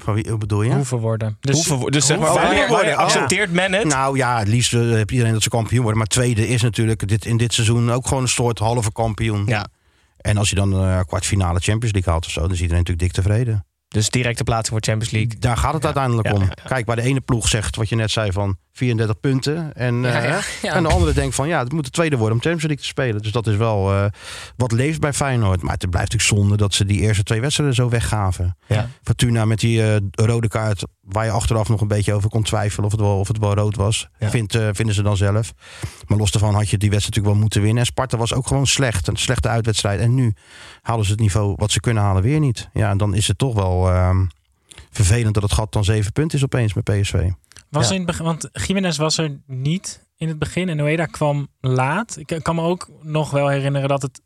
Van 0.00 0.14
wie 0.14 0.24
hoe 0.28 0.38
bedoel 0.38 0.62
je? 0.62 0.72
Hoeven 0.74 0.98
worden. 0.98 1.36
Dus, 1.40 1.54
Hoeveel 1.54 1.78
wo- 1.78 1.90
dus 1.90 2.06
zeg 2.06 2.18
maar, 2.18 2.32
wanneer, 2.32 2.68
wanneer 2.68 2.94
accepteert 2.94 3.52
men 3.52 3.72
het? 3.72 3.84
Nou 3.84 4.16
ja, 4.16 4.38
het 4.38 4.48
liefst 4.48 4.74
eh, 4.74 4.80
heeft 4.80 5.10
iedereen 5.10 5.32
dat 5.32 5.42
ze 5.42 5.48
kampioen 5.48 5.80
worden. 5.80 5.98
Maar 5.98 6.06
tweede 6.08 6.48
is 6.48 6.62
natuurlijk 6.62 7.08
dit, 7.08 7.24
in 7.24 7.36
dit 7.36 7.52
seizoen 7.54 7.90
ook 7.92 8.06
gewoon 8.06 8.22
een 8.22 8.28
soort 8.28 8.58
halve 8.58 8.92
kampioen. 8.92 9.42
Ja. 9.46 9.66
En 10.16 10.36
als 10.36 10.48
je 10.48 10.54
dan 10.54 10.72
een 10.72 11.06
kwartfinale 11.06 11.58
Champions 11.60 11.92
League 11.94 12.12
haalt 12.12 12.24
of 12.26 12.30
zo, 12.32 12.40
dan 12.40 12.50
is 12.50 12.60
iedereen 12.60 12.78
natuurlijk 12.84 13.14
dik 13.14 13.24
tevreden. 13.24 13.64
Dus 13.88 14.08
directe 14.10 14.44
plaatsing 14.44 14.68
voor 14.78 14.92
Champions 14.92 15.12
League. 15.12 15.38
Daar 15.38 15.56
gaat 15.56 15.74
het 15.74 15.84
uiteindelijk 15.84 16.28
Ja, 16.28 16.34
om. 16.34 16.42
ja. 16.42 16.48
Kijk, 16.68 16.86
waar 16.86 16.96
de 16.96 17.02
ene 17.02 17.20
ploeg 17.20 17.48
zegt, 17.48 17.76
wat 17.76 17.88
je 17.88 17.96
net 17.96 18.10
zei, 18.10 18.32
van 18.32 18.56
34 18.80 19.20
punten. 19.20 19.74
En, 19.74 20.02
Ja, 20.02 20.22
eh, 20.22 20.28
ja, 20.28 20.40
ja. 20.62 20.74
en 20.74 20.82
de 20.82 20.88
andere 20.88 21.12
denkt 21.12 21.34
van, 21.34 21.48
ja, 21.48 21.58
het 21.58 21.72
moet 21.72 21.84
de 21.84 21.90
tweede 21.90 22.16
worden 22.16 22.34
om 22.34 22.42
Champions 22.42 22.66
League 22.66 22.82
te 22.84 22.90
spelen. 22.90 23.22
Dus 23.22 23.32
dat 23.32 23.46
is 23.46 23.56
wel 23.56 23.92
eh, 23.92 24.04
wat 24.56 24.72
leeft 24.72 25.00
bij 25.00 25.12
Feyenoord. 25.12 25.62
Maar 25.62 25.72
het 25.72 25.90
blijft 25.90 26.12
natuurlijk 26.12 26.40
zonde 26.40 26.56
dat 26.56 26.74
ze 26.74 26.84
die 26.84 27.00
eerste 27.00 27.22
twee 27.22 27.40
wedstrijden 27.40 27.74
zo 27.74 27.88
weggaven. 27.88 28.56
Ja. 28.66 28.88
Fortuna 29.02 29.44
met 29.44 29.60
die 29.60 29.82
eh, 29.82 29.96
rode 30.10 30.48
kaart, 30.48 30.84
waar 31.00 31.24
je 31.24 31.30
achteraf 31.30 31.68
nog 31.68 31.80
een 31.80 31.88
beetje 31.88 32.12
over 32.12 32.30
kon 32.30 32.42
twijfelen 32.42 32.86
of 32.86 32.92
het 32.92 33.00
wel, 33.00 33.18
of 33.18 33.28
het 33.28 33.38
wel 33.38 33.54
rood 33.54 33.76
was. 33.76 34.08
Ja. 34.18 34.30
Vindt, 34.30 34.54
eh, 34.54 34.68
vinden 34.72 34.94
ze 34.94 35.02
dan 35.02 35.16
zelf. 35.16 35.52
Maar 36.06 36.18
los 36.18 36.30
daarvan 36.30 36.54
had 36.54 36.68
je 36.68 36.78
die 36.78 36.90
wedstrijd 36.90 37.16
natuurlijk 37.16 37.34
wel 37.34 37.42
moeten 37.42 37.62
winnen. 37.62 37.80
En 37.80 37.86
Sparta 37.86 38.16
was 38.16 38.34
ook 38.34 38.46
gewoon 38.46 38.66
slecht. 38.66 39.08
Een 39.08 39.16
slechte 39.16 39.48
uitwedstrijd. 39.48 40.00
En 40.00 40.14
nu 40.14 40.34
halen 40.82 41.04
ze 41.04 41.10
het 41.10 41.20
niveau 41.20 41.54
wat 41.56 41.70
ze 41.70 41.80
kunnen 41.80 42.02
halen 42.02 42.22
weer 42.22 42.40
niet. 42.40 42.68
Ja, 42.72 42.90
en 42.90 42.98
dan 42.98 43.14
is 43.14 43.28
het 43.28 43.38
toch 43.38 43.54
wel 43.54 43.88
ehm, 43.88 44.24
vervelend 44.90 45.34
dat 45.34 45.42
het 45.42 45.52
gat 45.52 45.72
dan 45.72 45.84
zeven 45.84 46.12
punten 46.12 46.38
is 46.38 46.44
opeens 46.44 46.74
met 46.74 46.84
PSV. 46.84 47.28
Was 47.68 47.86
Ja. 47.88 47.92
in 47.92 47.96
het 48.00 48.06
begin, 48.06 48.24
want 48.24 48.48
Jiménez 48.52 48.96
was 48.96 49.18
er 49.18 49.40
niet 49.46 50.08
in 50.16 50.28
het 50.28 50.38
begin 50.38 50.68
en 50.68 50.76
Noeda 50.76 51.06
kwam 51.06 51.48
laat. 51.60 52.16
Ik 52.16 52.38
kan 52.42 52.54
me 52.54 52.62
ook 52.62 52.88
nog 53.02 53.30
wel 53.30 53.48
herinneren 53.48 53.88
dat, 53.88 54.02
het, 54.02 54.20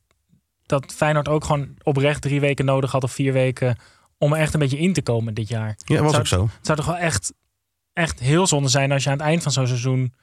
dat 0.66 0.92
Feyenoord 0.92 1.28
ook 1.28 1.44
gewoon 1.44 1.74
oprecht 1.82 2.22
drie 2.22 2.40
weken 2.40 2.64
nodig 2.64 2.92
had 2.92 3.02
of 3.02 3.12
vier 3.12 3.32
weken 3.32 3.78
om 4.18 4.32
er 4.32 4.38
echt 4.38 4.54
een 4.54 4.60
beetje 4.60 4.78
in 4.78 4.92
te 4.92 5.02
komen 5.02 5.34
dit 5.34 5.48
jaar. 5.48 5.76
Ja, 5.84 5.94
dat 5.94 5.98
was 6.02 6.10
Zou- 6.10 6.20
ook 6.22 6.26
zo. 6.50 6.56
Het 6.56 6.66
zou 6.66 6.78
toch 6.78 6.86
wel 6.86 6.96
echt, 6.96 7.32
echt 7.92 8.20
heel 8.20 8.46
zonde 8.46 8.68
zijn 8.68 8.92
als 8.92 9.04
je 9.04 9.10
aan 9.10 9.16
het 9.18 9.26
eind 9.26 9.42
van 9.42 9.52
zo'n 9.52 9.66
seizoen 9.66 10.14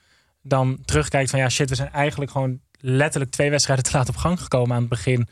dan 0.43 0.79
terugkijkt 0.85 1.29
van 1.29 1.39
ja 1.39 1.49
shit, 1.49 1.69
we 1.69 1.75
zijn 1.75 1.91
eigenlijk 1.91 2.31
gewoon 2.31 2.59
letterlijk 2.79 3.31
twee 3.31 3.49
wedstrijden 3.49 3.85
te 3.85 3.91
laat 3.97 4.09
op 4.09 4.15
gang 4.15 4.41
gekomen 4.41 4.75
aan 4.75 4.79
het 4.81 4.89
begin. 4.89 5.27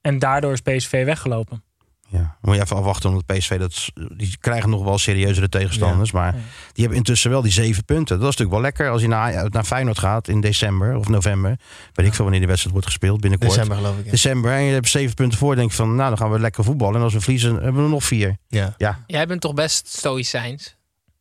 En 0.00 0.18
daardoor 0.18 0.52
is 0.52 0.60
PSV 0.60 1.04
weggelopen. 1.04 1.62
Ja, 2.12 2.36
moet 2.40 2.54
je 2.54 2.60
even 2.62 2.76
afwachten, 2.76 3.10
omdat 3.10 3.26
PSV 3.26 3.58
dat, 3.58 3.88
die 4.16 4.36
krijgen 4.40 4.70
nog 4.70 4.84
wel 4.84 4.98
serieuzere 4.98 5.48
tegenstanders. 5.48 6.12
Maar 6.12 6.26
Ja. 6.34 6.40
die 6.72 6.80
hebben 6.80 6.96
intussen 6.96 7.30
wel 7.30 7.42
die 7.42 7.52
zeven 7.52 7.84
punten. 7.84 8.18
Dat 8.18 8.28
is 8.28 8.36
natuurlijk 8.36 8.50
wel 8.50 8.60
lekker 8.60 8.90
als 8.90 9.02
je 9.02 9.08
naar, 9.08 9.50
naar 9.50 9.64
Feyenoord 9.64 9.98
gaat 9.98 10.28
in 10.28 10.40
december 10.40 10.96
of 10.96 11.08
november. 11.08 11.58
Weet 11.92 12.06
ik 12.06 12.12
veel 12.14 12.22
wanneer 12.22 12.38
die 12.40 12.48
wedstrijd 12.48 12.72
wordt 12.74 12.86
gespeeld 12.90 13.20
binnenkort. 13.20 13.50
December 13.50 13.76
geloof 13.76 13.98
ik. 13.98 14.04
ja. 14.04 14.10
December. 14.10 14.52
En 14.52 14.62
je 14.62 14.72
hebt 14.72 14.88
zeven 14.88 15.14
punten 15.14 15.38
voor. 15.38 15.56
denk 15.56 15.70
je 15.70 15.76
van, 15.76 15.94
nou 15.94 16.08
dan 16.08 16.18
gaan 16.18 16.30
we 16.30 16.38
lekker 16.38 16.64
voetballen. 16.64 16.96
En 16.96 17.02
als 17.02 17.12
we 17.12 17.20
verliezen, 17.20 17.52
hebben 17.54 17.74
we 17.76 17.82
er 17.82 17.88
nog 17.88 18.04
vier. 18.04 18.36
Ja. 18.48 18.74
Jij 19.06 19.26
bent 19.26 19.40
toch 19.40 19.54
best 19.54 19.88
stoïcijns. 19.88 20.76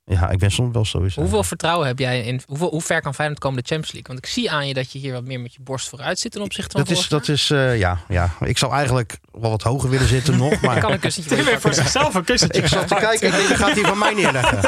Ja, 0.05 0.29
ik 0.29 0.39
ben 0.39 0.51
soms 0.51 0.73
wel 0.73 0.85
sowieso. 0.85 1.21
Hoeveel 1.21 1.43
vertrouwen 1.43 1.87
heb 1.87 1.99
jij 1.99 2.21
in... 2.23 2.41
Hoeveel, 2.47 2.69
hoe 2.69 2.81
ver 2.81 3.01
kan 3.01 3.13
Feyenoord 3.13 3.39
komen 3.39 3.57
de 3.61 3.67
Champions 3.67 3.91
League? 3.93 4.13
Want 4.13 4.25
ik 4.25 4.31
zie 4.33 4.51
aan 4.51 4.67
je 4.67 4.73
dat 4.73 4.91
je 4.91 4.99
hier 4.99 5.13
wat 5.13 5.23
meer 5.23 5.39
met 5.39 5.53
je 5.53 5.59
borst 5.61 5.89
vooruit 5.89 6.19
zit 6.19 6.31
ten 6.31 6.41
opzichte 6.41 6.71
van 6.71 6.85
Dat 6.85 6.97
is, 6.97 7.07
dat 7.07 7.27
is 7.27 7.49
eh, 7.49 7.77
ja, 7.79 7.97
ja. 8.07 8.29
Ik 8.39 8.57
zou 8.57 8.73
eigenlijk 8.73 9.17
wel 9.31 9.49
wat 9.49 9.61
hoger 9.61 9.89
willen 9.89 10.07
zitten 10.07 10.37
nog. 10.37 10.61
Maar 10.61 10.79
kan 10.79 10.91
een 10.91 10.99
kussentje 10.99 11.35
Weer 11.43 11.61
voor 11.61 11.73
zichzelf 11.73 12.13
een 12.13 12.23
kussentje. 12.23 12.61
Ik 12.61 12.67
zat 12.67 12.87
te 12.87 12.95
kijken, 12.95 13.27
ik 13.27 13.33
denk, 13.33 13.47
die 13.47 13.57
gaat 13.57 13.71
hij 13.73 13.83
van 13.83 13.97
mij 13.97 14.13
neerleggen. 14.13 14.59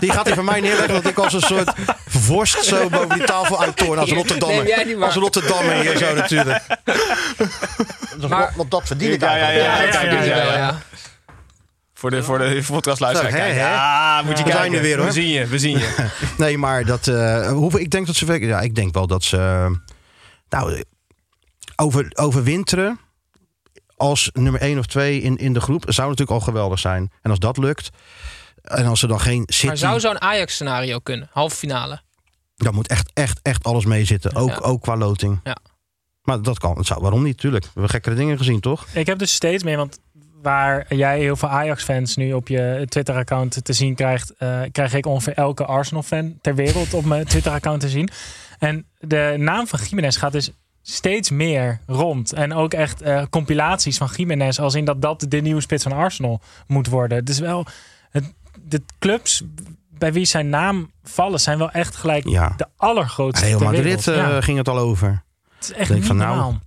Die 0.00 0.10
gaat 0.12 0.26
hij 0.26 0.34
van 0.34 0.44
mij 0.44 0.60
neerleggen, 0.60 0.94
dat 0.94 1.06
ik 1.06 1.18
als 1.18 1.32
een 1.32 1.40
soort 1.40 1.72
vorst 2.06 2.64
zo 2.64 2.88
boven 2.88 3.08
die 3.08 3.24
tafel 3.26 3.60
uittoorn. 3.60 3.98
Als 3.98 4.12
Rotterdammer. 4.20 5.04
Als 5.04 5.14
Rotterdammer 5.14 5.74
hier 5.74 5.96
zo 5.96 6.14
natuurlijk. 6.14 6.62
Maar- 8.28 8.52
Want 8.56 8.70
dat 8.70 8.86
verdien 8.86 9.12
ik 9.12 9.20
Ja, 9.20 9.36
ja, 9.36 9.76
eigenlijk. 9.76 10.24
ja. 10.24 10.56
ja. 10.56 10.78
Voor 11.98 12.10
de, 12.10 12.22
voor 12.22 12.38
de 12.38 12.62
podcastluisteraar. 12.66 13.32
Kijken. 13.32 13.56
Ja, 13.56 14.22
moet 14.24 14.38
je 14.38 14.44
We 14.44 14.50
zijn 14.50 14.60
kijken. 14.60 14.76
er 14.76 14.82
weer, 14.82 14.96
hoor. 14.96 15.06
We 15.06 15.12
zien 15.12 15.28
je, 15.28 15.46
we 15.46 15.58
zien 15.58 15.78
je. 15.78 16.08
Nee, 16.38 16.58
maar 16.58 16.84
dat, 16.84 17.06
eh, 17.06 17.50
hoeveel, 17.50 17.80
ik 17.80 17.90
denk 17.90 18.06
dat 18.06 18.14
ze... 18.16 18.40
Ja, 18.40 18.60
ik 18.60 18.74
denk 18.74 18.94
wel 18.94 19.06
dat 19.06 19.22
ze... 19.24 19.36
eh, 19.36 19.70
nou, 20.48 20.84
over, 21.76 22.10
overwinteren 22.14 23.00
als 23.96 24.30
nummer 24.32 24.60
1 24.60 24.78
of 24.78 24.86
2 24.86 25.20
in, 25.20 25.36
in 25.36 25.52
de 25.52 25.60
groep 25.60 25.84
zou 25.88 26.08
natuurlijk 26.08 26.38
al 26.38 26.44
geweldig 26.44 26.78
zijn. 26.78 27.10
En 27.22 27.30
als 27.30 27.38
dat 27.38 27.56
lukt... 27.56 27.88
En 28.62 28.86
als 28.86 29.02
er 29.02 29.08
dan 29.08 29.20
geen 29.20 29.42
City... 29.46 29.66
Maar 29.66 29.76
zou 29.76 30.00
zo'n 30.00 30.20
Ajax-scenario 30.20 30.98
kunnen? 30.98 31.28
Halve 31.32 31.56
finale. 31.56 32.00
Dan 32.56 32.74
moet 32.74 32.88
echt, 32.88 33.10
echt, 33.14 33.38
echt 33.42 33.64
alles 33.64 33.84
meezitten. 33.84 34.34
Ook, 34.34 34.48
Ja. 34.48 34.56
ook 34.56 34.82
qua 34.82 34.96
loting. 34.96 35.40
Ja. 35.44 35.56
Maar 36.22 36.42
dat 36.42 36.58
kan. 36.58 36.76
Het 36.76 36.86
zou, 36.86 37.00
waarom 37.00 37.22
niet? 37.22 37.38
Tuurlijk. 37.38 37.64
We 37.64 37.70
hebben 37.72 37.90
gekkere 37.90 38.14
dingen 38.14 38.38
gezien, 38.38 38.60
toch? 38.60 38.86
Ik 38.92 39.06
heb 39.06 39.18
dus 39.18 39.34
steeds 39.34 39.62
meer, 39.62 39.76
want 39.76 39.98
waar 40.42 40.94
jij 40.94 41.18
heel 41.18 41.36
veel 41.36 41.48
Ajax-fans 41.48 42.16
nu 42.16 42.32
op 42.32 42.48
je 42.48 42.84
Twitter-account 42.88 43.64
te 43.64 43.72
zien 43.72 43.94
krijgt, 43.94 44.34
eh, 44.38 44.60
krijg 44.72 44.94
ik 44.94 45.06
ongeveer 45.06 45.34
elke 45.34 45.64
Arsenal-fan 45.64 46.38
ter 46.40 46.54
wereld 46.54 46.94
op 46.94 47.04
mijn 47.04 47.24
Twitter-account 47.24 47.80
te 47.80 47.88
zien. 47.88 48.08
En 48.58 48.86
de 48.98 49.34
naam 49.38 49.66
van 49.66 49.78
Jiménez 49.88 50.18
gaat 50.18 50.32
dus 50.32 50.50
steeds 50.82 51.30
meer 51.30 51.80
rond. 51.86 52.32
En 52.32 52.52
ook 52.54 52.74
echt 52.74 53.02
eh, 53.02 53.22
compilaties 53.30 53.96
van 53.96 54.08
Jiménez, 54.16 54.58
als 54.58 54.74
in 54.74 54.84
dat 54.84 55.02
dat 55.02 55.24
de 55.28 55.40
nieuwe 55.40 55.60
spits 55.60 55.82
van 55.82 55.92
Arsenal 55.92 56.40
moet 56.66 56.86
worden. 56.88 57.24
Dus 57.24 57.38
wel, 57.38 57.66
het, 58.10 58.32
de 58.62 58.82
clubs 58.98 59.42
bij 59.90 60.12
wie 60.12 60.24
zijn 60.24 60.48
naam 60.48 60.90
vallen, 61.02 61.40
zijn 61.40 61.58
wel 61.58 61.70
echt 61.70 61.96
gelijk 61.96 62.28
Ja. 62.28 62.52
de 62.56 62.66
allergrootste 62.76 63.46
ter 63.46 63.62
Madrid 63.62 64.08
eh, 64.08 64.16
Ja, 64.16 64.40
ging 64.40 64.58
het 64.58 64.68
al 64.68 64.78
over. 64.78 65.22
het 65.54 65.64
is 65.64 65.72
echt 65.72 65.88
denk 65.88 66.00
niet 66.00 66.08
van, 66.08 66.16
nou, 66.16 66.28
normaal. 66.36 66.58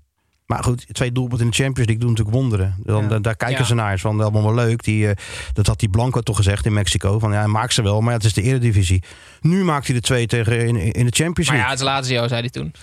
Maar 0.52 0.64
goed, 0.64 0.86
twee 0.92 1.12
doelpunten 1.12 1.46
in 1.46 1.52
de 1.52 1.58
Champions 1.64 1.88
League 1.90 1.98
doen 2.06 2.10
natuurlijk 2.10 2.38
wonderen. 2.38 2.76
Dan, 2.84 3.10
Ja. 3.10 3.20
Daar 3.20 3.36
kijken 3.36 3.58
Ja. 3.58 3.64
ze 3.64 3.74
naar. 3.74 3.86
Het 3.88 3.96
is 3.96 4.02
van 4.02 4.22
allemaal 4.22 4.44
wel 4.44 4.54
leuk. 4.54 4.84
Die, 4.84 5.08
eh, 5.10 5.16
dat 5.54 5.68
had 5.68 5.80
die 5.80 5.90
Blanco 5.90 6.22
toch 6.22 6.36
gezegd 6.36 6.66
in 6.66 6.74
Mexico. 6.74 7.20
Van 7.20 7.32
ja, 7.32 7.38
hij 7.38 7.48
maakt 7.48 7.74
ze 7.74 7.82
wel, 7.82 8.00
maar 8.02 8.10
ja, 8.10 8.16
het 8.18 8.26
is 8.26 8.34
de 8.34 8.42
eredivisie. 8.42 9.04
Nu 9.42 9.64
maakt 9.64 9.86
hij 9.88 9.96
de 9.96 10.02
twee 10.02 10.28
tegen 10.28 10.60
in, 10.68 10.76
in 10.76 11.06
de 11.06 11.12
Champions 11.16 11.50
Maar 11.50 11.58
ja, 11.60 11.66
League. 11.68 11.70
het 11.70 11.80
is 11.80 12.10
Lazio, 12.12 12.28
zei 12.28 12.40
hij 12.42 12.50
toen. 12.50 12.74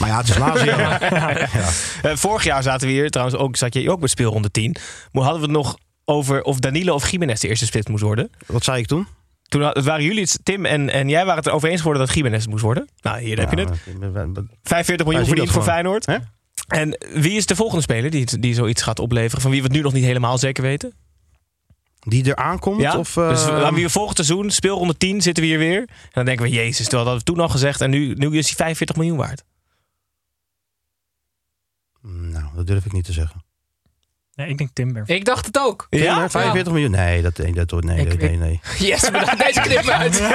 Maar 0.00 0.08
ja, 0.08 0.16
het 0.18 0.28
is 0.28 0.38
Lazio. 0.38 0.76
ja. 0.78 1.00
Eh, 2.02 2.16
vorig 2.16 2.44
jaar 2.44 2.62
zaten 2.62 2.86
we 2.86 2.92
hier, 2.92 3.10
trouwens 3.10 3.38
ook, 3.38 3.56
zat 3.56 3.74
je 3.74 3.90
ook 3.90 3.98
bij 3.98 4.08
speelronde 4.08 4.50
10. 4.50 4.76
Maar 5.12 5.22
hadden 5.22 5.40
we 5.40 5.46
het 5.46 5.56
nog 5.56 5.78
over 6.04 6.42
of 6.42 6.58
Danilo 6.58 6.94
of 6.94 7.08
Jiménez 7.10 7.40
de 7.40 7.48
eerste 7.48 7.66
spits 7.66 7.88
moest 7.88 8.02
worden. 8.02 8.30
Wat 8.46 8.64
zei 8.64 8.78
ik 8.80 8.86
toen? 8.86 9.06
Toen 9.42 9.62
had- 9.62 9.84
waren 9.84 10.04
jullie, 10.04 10.22
het- 10.22 10.38
Tim 10.42 10.64
en, 10.64 10.90
en 10.90 11.08
jij 11.08 11.22
waren 11.22 11.36
het 11.38 11.46
erover 11.46 11.68
eens 11.68 11.80
geworden 11.80 12.06
dat 12.06 12.14
Jiménez 12.14 12.46
moest 12.46 12.62
worden. 12.62 12.88
Nou, 13.02 13.20
hier 13.20 13.38
heb 13.38 13.50
je 13.50 13.60
het. 13.60 13.68
Ja, 14.00 14.10
we- 14.10 14.30
we- 14.32 14.46
45 14.62 15.06
miljoen 15.06 15.26
verdiend 15.26 15.50
voor. 15.50 15.62
Feyenoord. 15.62 16.06
Hè? 16.06 16.16
En 16.68 16.98
wie 17.12 17.36
is 17.36 17.46
de 17.46 17.56
volgende 17.56 17.82
speler 17.82 18.10
die, 18.10 18.38
die 18.40 18.54
zoiets 18.54 18.82
gaat 18.82 18.98
opleveren? 18.98 19.42
Van 19.42 19.50
wie 19.50 19.60
we 19.60 19.66
het 19.66 19.76
nu 19.76 19.82
nog 19.82 19.92
niet 19.92 20.04
helemaal 20.04 20.38
zeker 20.38 20.62
weten? 20.62 20.92
Die 22.00 22.24
er 22.24 22.36
aankomt? 22.36 22.80
Ja? 22.80 22.98
Of, 22.98 23.16
eh, 23.16 23.28
dus 23.28 23.44
laten 23.44 23.72
we 23.72 23.78
hier 23.78 23.90
volgend 23.90 24.16
seizoen, 24.16 24.50
speelronde 24.50 24.96
10, 24.96 25.22
zitten 25.22 25.42
we 25.42 25.48
hier 25.48 25.58
weer. 25.58 25.78
En 25.80 25.88
dan 26.12 26.24
denken 26.24 26.44
we, 26.44 26.50
jezus, 26.50 26.88
dat 26.88 26.92
hadden 27.00 27.18
we 27.18 27.22
toen 27.24 27.40
al 27.40 27.48
gezegd. 27.48 27.80
En 27.80 27.90
nu, 27.90 28.14
nu 28.14 28.38
is 28.38 28.46
hij 28.46 28.56
45 28.56 28.96
miljoen 28.96 29.16
waard. 29.16 29.44
Nou, 32.02 32.44
dat 32.54 32.66
durf 32.66 32.84
ik 32.84 32.92
niet 32.92 33.04
te 33.04 33.12
zeggen. 33.12 33.44
Nee, 34.34 34.48
ik 34.48 34.58
denk 34.58 34.70
Timber. 34.72 35.02
Ik 35.06 35.24
dacht 35.24 35.46
het 35.46 35.58
ook. 35.58 35.86
Ja? 35.90 36.30
45 36.30 36.72
miljoen? 36.72 36.90
Nee, 36.90 37.22
dat, 37.22 37.36
dat, 37.36 37.84
nee, 37.84 38.06
Ik- 38.06 38.20
nee, 38.20 38.28
nee, 38.28 38.38
nee. 38.38 38.60
Yes, 38.88 39.00
bedankt. 39.00 39.38
Deze 39.38 39.60
knip 39.60 39.86
uit. 39.88 40.20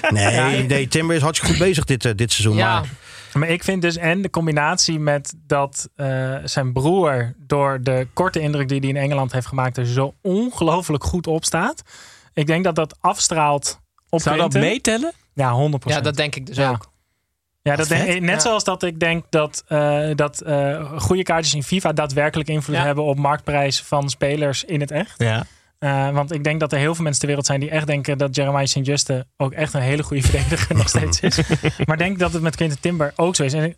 Nee, 0.10 0.66
nee, 0.66 0.88
Timber 0.88 1.16
is 1.16 1.22
hartstikke 1.22 1.54
goed 1.56 1.66
bezig 1.66 1.84
dit, 1.84 2.04
eh, 2.04 2.12
dit 2.14 2.32
seizoen. 2.32 2.56
Ja, 2.56 2.80
Maar 2.80 2.88
Maar 3.38 3.48
ik 3.48 3.64
vind 3.64 3.82
dus 3.82 3.96
en 3.96 4.22
de 4.22 4.30
combinatie 4.30 4.98
met 4.98 5.34
dat 5.46 5.88
eh, 5.96 6.34
zijn 6.44 6.72
broer 6.72 7.34
door 7.38 7.78
de 7.82 8.06
korte 8.12 8.40
indruk 8.40 8.68
die 8.68 8.80
hij 8.80 8.88
in 8.88 8.96
Engeland 8.96 9.32
heeft 9.32 9.46
gemaakt 9.46 9.76
er 9.76 9.86
zo 9.86 10.14
ongelooflijk 10.22 11.04
goed 11.04 11.26
op 11.26 11.44
staat. 11.44 11.82
Ik 12.34 12.46
denk 12.46 12.64
dat 12.64 12.74
dat 12.74 12.96
afstraalt 13.00 13.80
op 14.08 14.20
Zou 14.20 14.36
dat 14.36 14.48
Quinten. 14.50 14.70
meetellen? 14.70 15.12
Ja, 15.34 15.68
100%. 15.70 15.92
ja, 15.94 16.00
dat 16.00 16.16
denk 16.16 16.34
ik 16.34 16.46
dus 16.46 16.56
Ja. 16.56 16.70
ook. 16.70 16.90
Ja, 17.62 17.76
dat 17.76 17.88
denk- 17.88 18.20
net 18.20 18.30
Ja. 18.30 18.38
zoals 18.38 18.64
dat 18.64 18.82
ik 18.82 19.00
denk 19.00 19.24
dat, 19.30 19.64
eh, 19.66 20.08
dat 20.14 20.40
eh, 20.40 20.92
goede 21.00 21.22
kaartjes 21.22 21.54
in 21.54 21.62
FIFA 21.62 21.92
daadwerkelijk 21.92 22.48
invloed 22.48 22.76
Ja. 22.76 22.84
hebben 22.84 23.04
op 23.04 23.18
marktprijs 23.18 23.82
van 23.82 24.08
spelers 24.08 24.64
in 24.64 24.80
het 24.80 24.90
echt. 24.90 25.14
Ja. 25.22 25.44
Eh, 25.78 26.10
want 26.10 26.32
ik 26.32 26.44
denk 26.44 26.60
dat 26.60 26.72
er 26.72 26.78
heel 26.78 26.94
veel 26.94 27.02
mensen 27.02 27.20
ter 27.20 27.28
wereld 27.28 27.46
zijn 27.46 27.60
die 27.60 27.70
echt 27.70 27.86
denken 27.86 28.18
dat 28.18 28.34
Jeremiah 28.34 28.66
St. 28.66 28.86
Juste 28.86 29.26
ook 29.36 29.52
echt 29.52 29.74
een 29.74 29.80
hele 29.80 30.02
goede 30.02 30.22
verdediger 30.22 30.76
nog 30.76 30.88
steeds 30.88 31.20
is. 31.20 31.36
maar 31.86 31.96
ik 31.96 31.98
denk 31.98 32.18
dat 32.18 32.32
het 32.32 32.42
met 32.42 32.56
Quinten 32.56 32.80
Timber 32.80 33.12
ook 33.16 33.36
zo 33.36 33.42
is. 33.42 33.52
En 33.52 33.76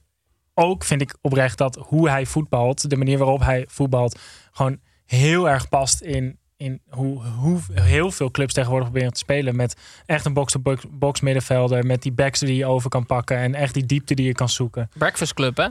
ook 0.54 0.84
vind 0.84 1.00
ik 1.00 1.16
oprecht 1.20 1.58
dat 1.58 1.76
hoe 1.76 2.08
hij 2.08 2.26
voetbalt, 2.26 2.90
de 2.90 2.96
manier 2.96 3.18
waarop 3.18 3.40
hij 3.40 3.64
voetbalt, 3.68 4.18
gewoon 4.52 4.78
heel 5.06 5.48
erg 5.48 5.68
past 5.68 6.00
in, 6.00 6.38
in 6.56 6.80
hoe, 6.88 7.24
hoe 7.24 7.60
heel 7.72 8.10
veel 8.10 8.30
clubs 8.30 8.54
tegenwoordig 8.54 8.88
proberen 8.88 9.12
te 9.12 9.18
spelen. 9.18 9.56
Met 9.56 9.76
echt 10.06 10.24
een 10.24 10.34
box-to-box 10.34 11.20
middenvelder. 11.20 11.86
Met 11.86 12.02
die 12.02 12.12
backs 12.12 12.40
die 12.40 12.56
je 12.56 12.66
over 12.66 12.90
kan 12.90 13.06
pakken. 13.06 13.36
En 13.36 13.54
echt 13.54 13.74
die 13.74 13.86
diepte 13.86 14.14
die 14.14 14.26
je 14.26 14.32
kan 14.32 14.48
zoeken. 14.48 14.90
Breakfast 14.98 15.34
Club, 15.34 15.56
hè? 15.56 15.68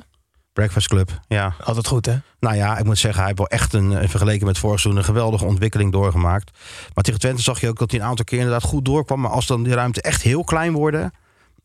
Breakfast 0.53 0.87
Club, 0.87 1.19
ja. 1.27 1.53
Altijd 1.63 1.87
goed, 1.87 2.05
hè? 2.05 2.15
Nou 2.39 2.55
ja, 2.55 2.77
ik 2.77 2.85
moet 2.85 2.97
zeggen, 2.97 3.17
hij 3.19 3.25
heeft 3.27 3.37
wel 3.37 3.47
echt 3.59 3.73
een, 3.73 4.09
vergeleken 4.09 4.45
met 4.45 4.57
vorig 4.57 4.79
seizoen, 4.79 5.01
een 5.01 5.07
geweldige 5.07 5.45
ontwikkeling 5.45 5.91
doorgemaakt. 5.91 6.57
Maar 6.93 7.03
tegen 7.03 7.19
Twente 7.19 7.41
zag 7.41 7.61
je 7.61 7.67
ook 7.67 7.79
dat 7.79 7.91
hij 7.91 7.99
een 7.99 8.05
aantal 8.05 8.25
keer 8.25 8.37
inderdaad 8.39 8.63
goed 8.63 8.85
doorkwam. 8.85 9.19
Maar 9.19 9.31
als 9.31 9.47
dan 9.47 9.63
die 9.63 9.73
ruimte 9.73 10.01
echt 10.01 10.21
heel 10.21 10.43
klein 10.43 10.73
worden, 10.73 11.13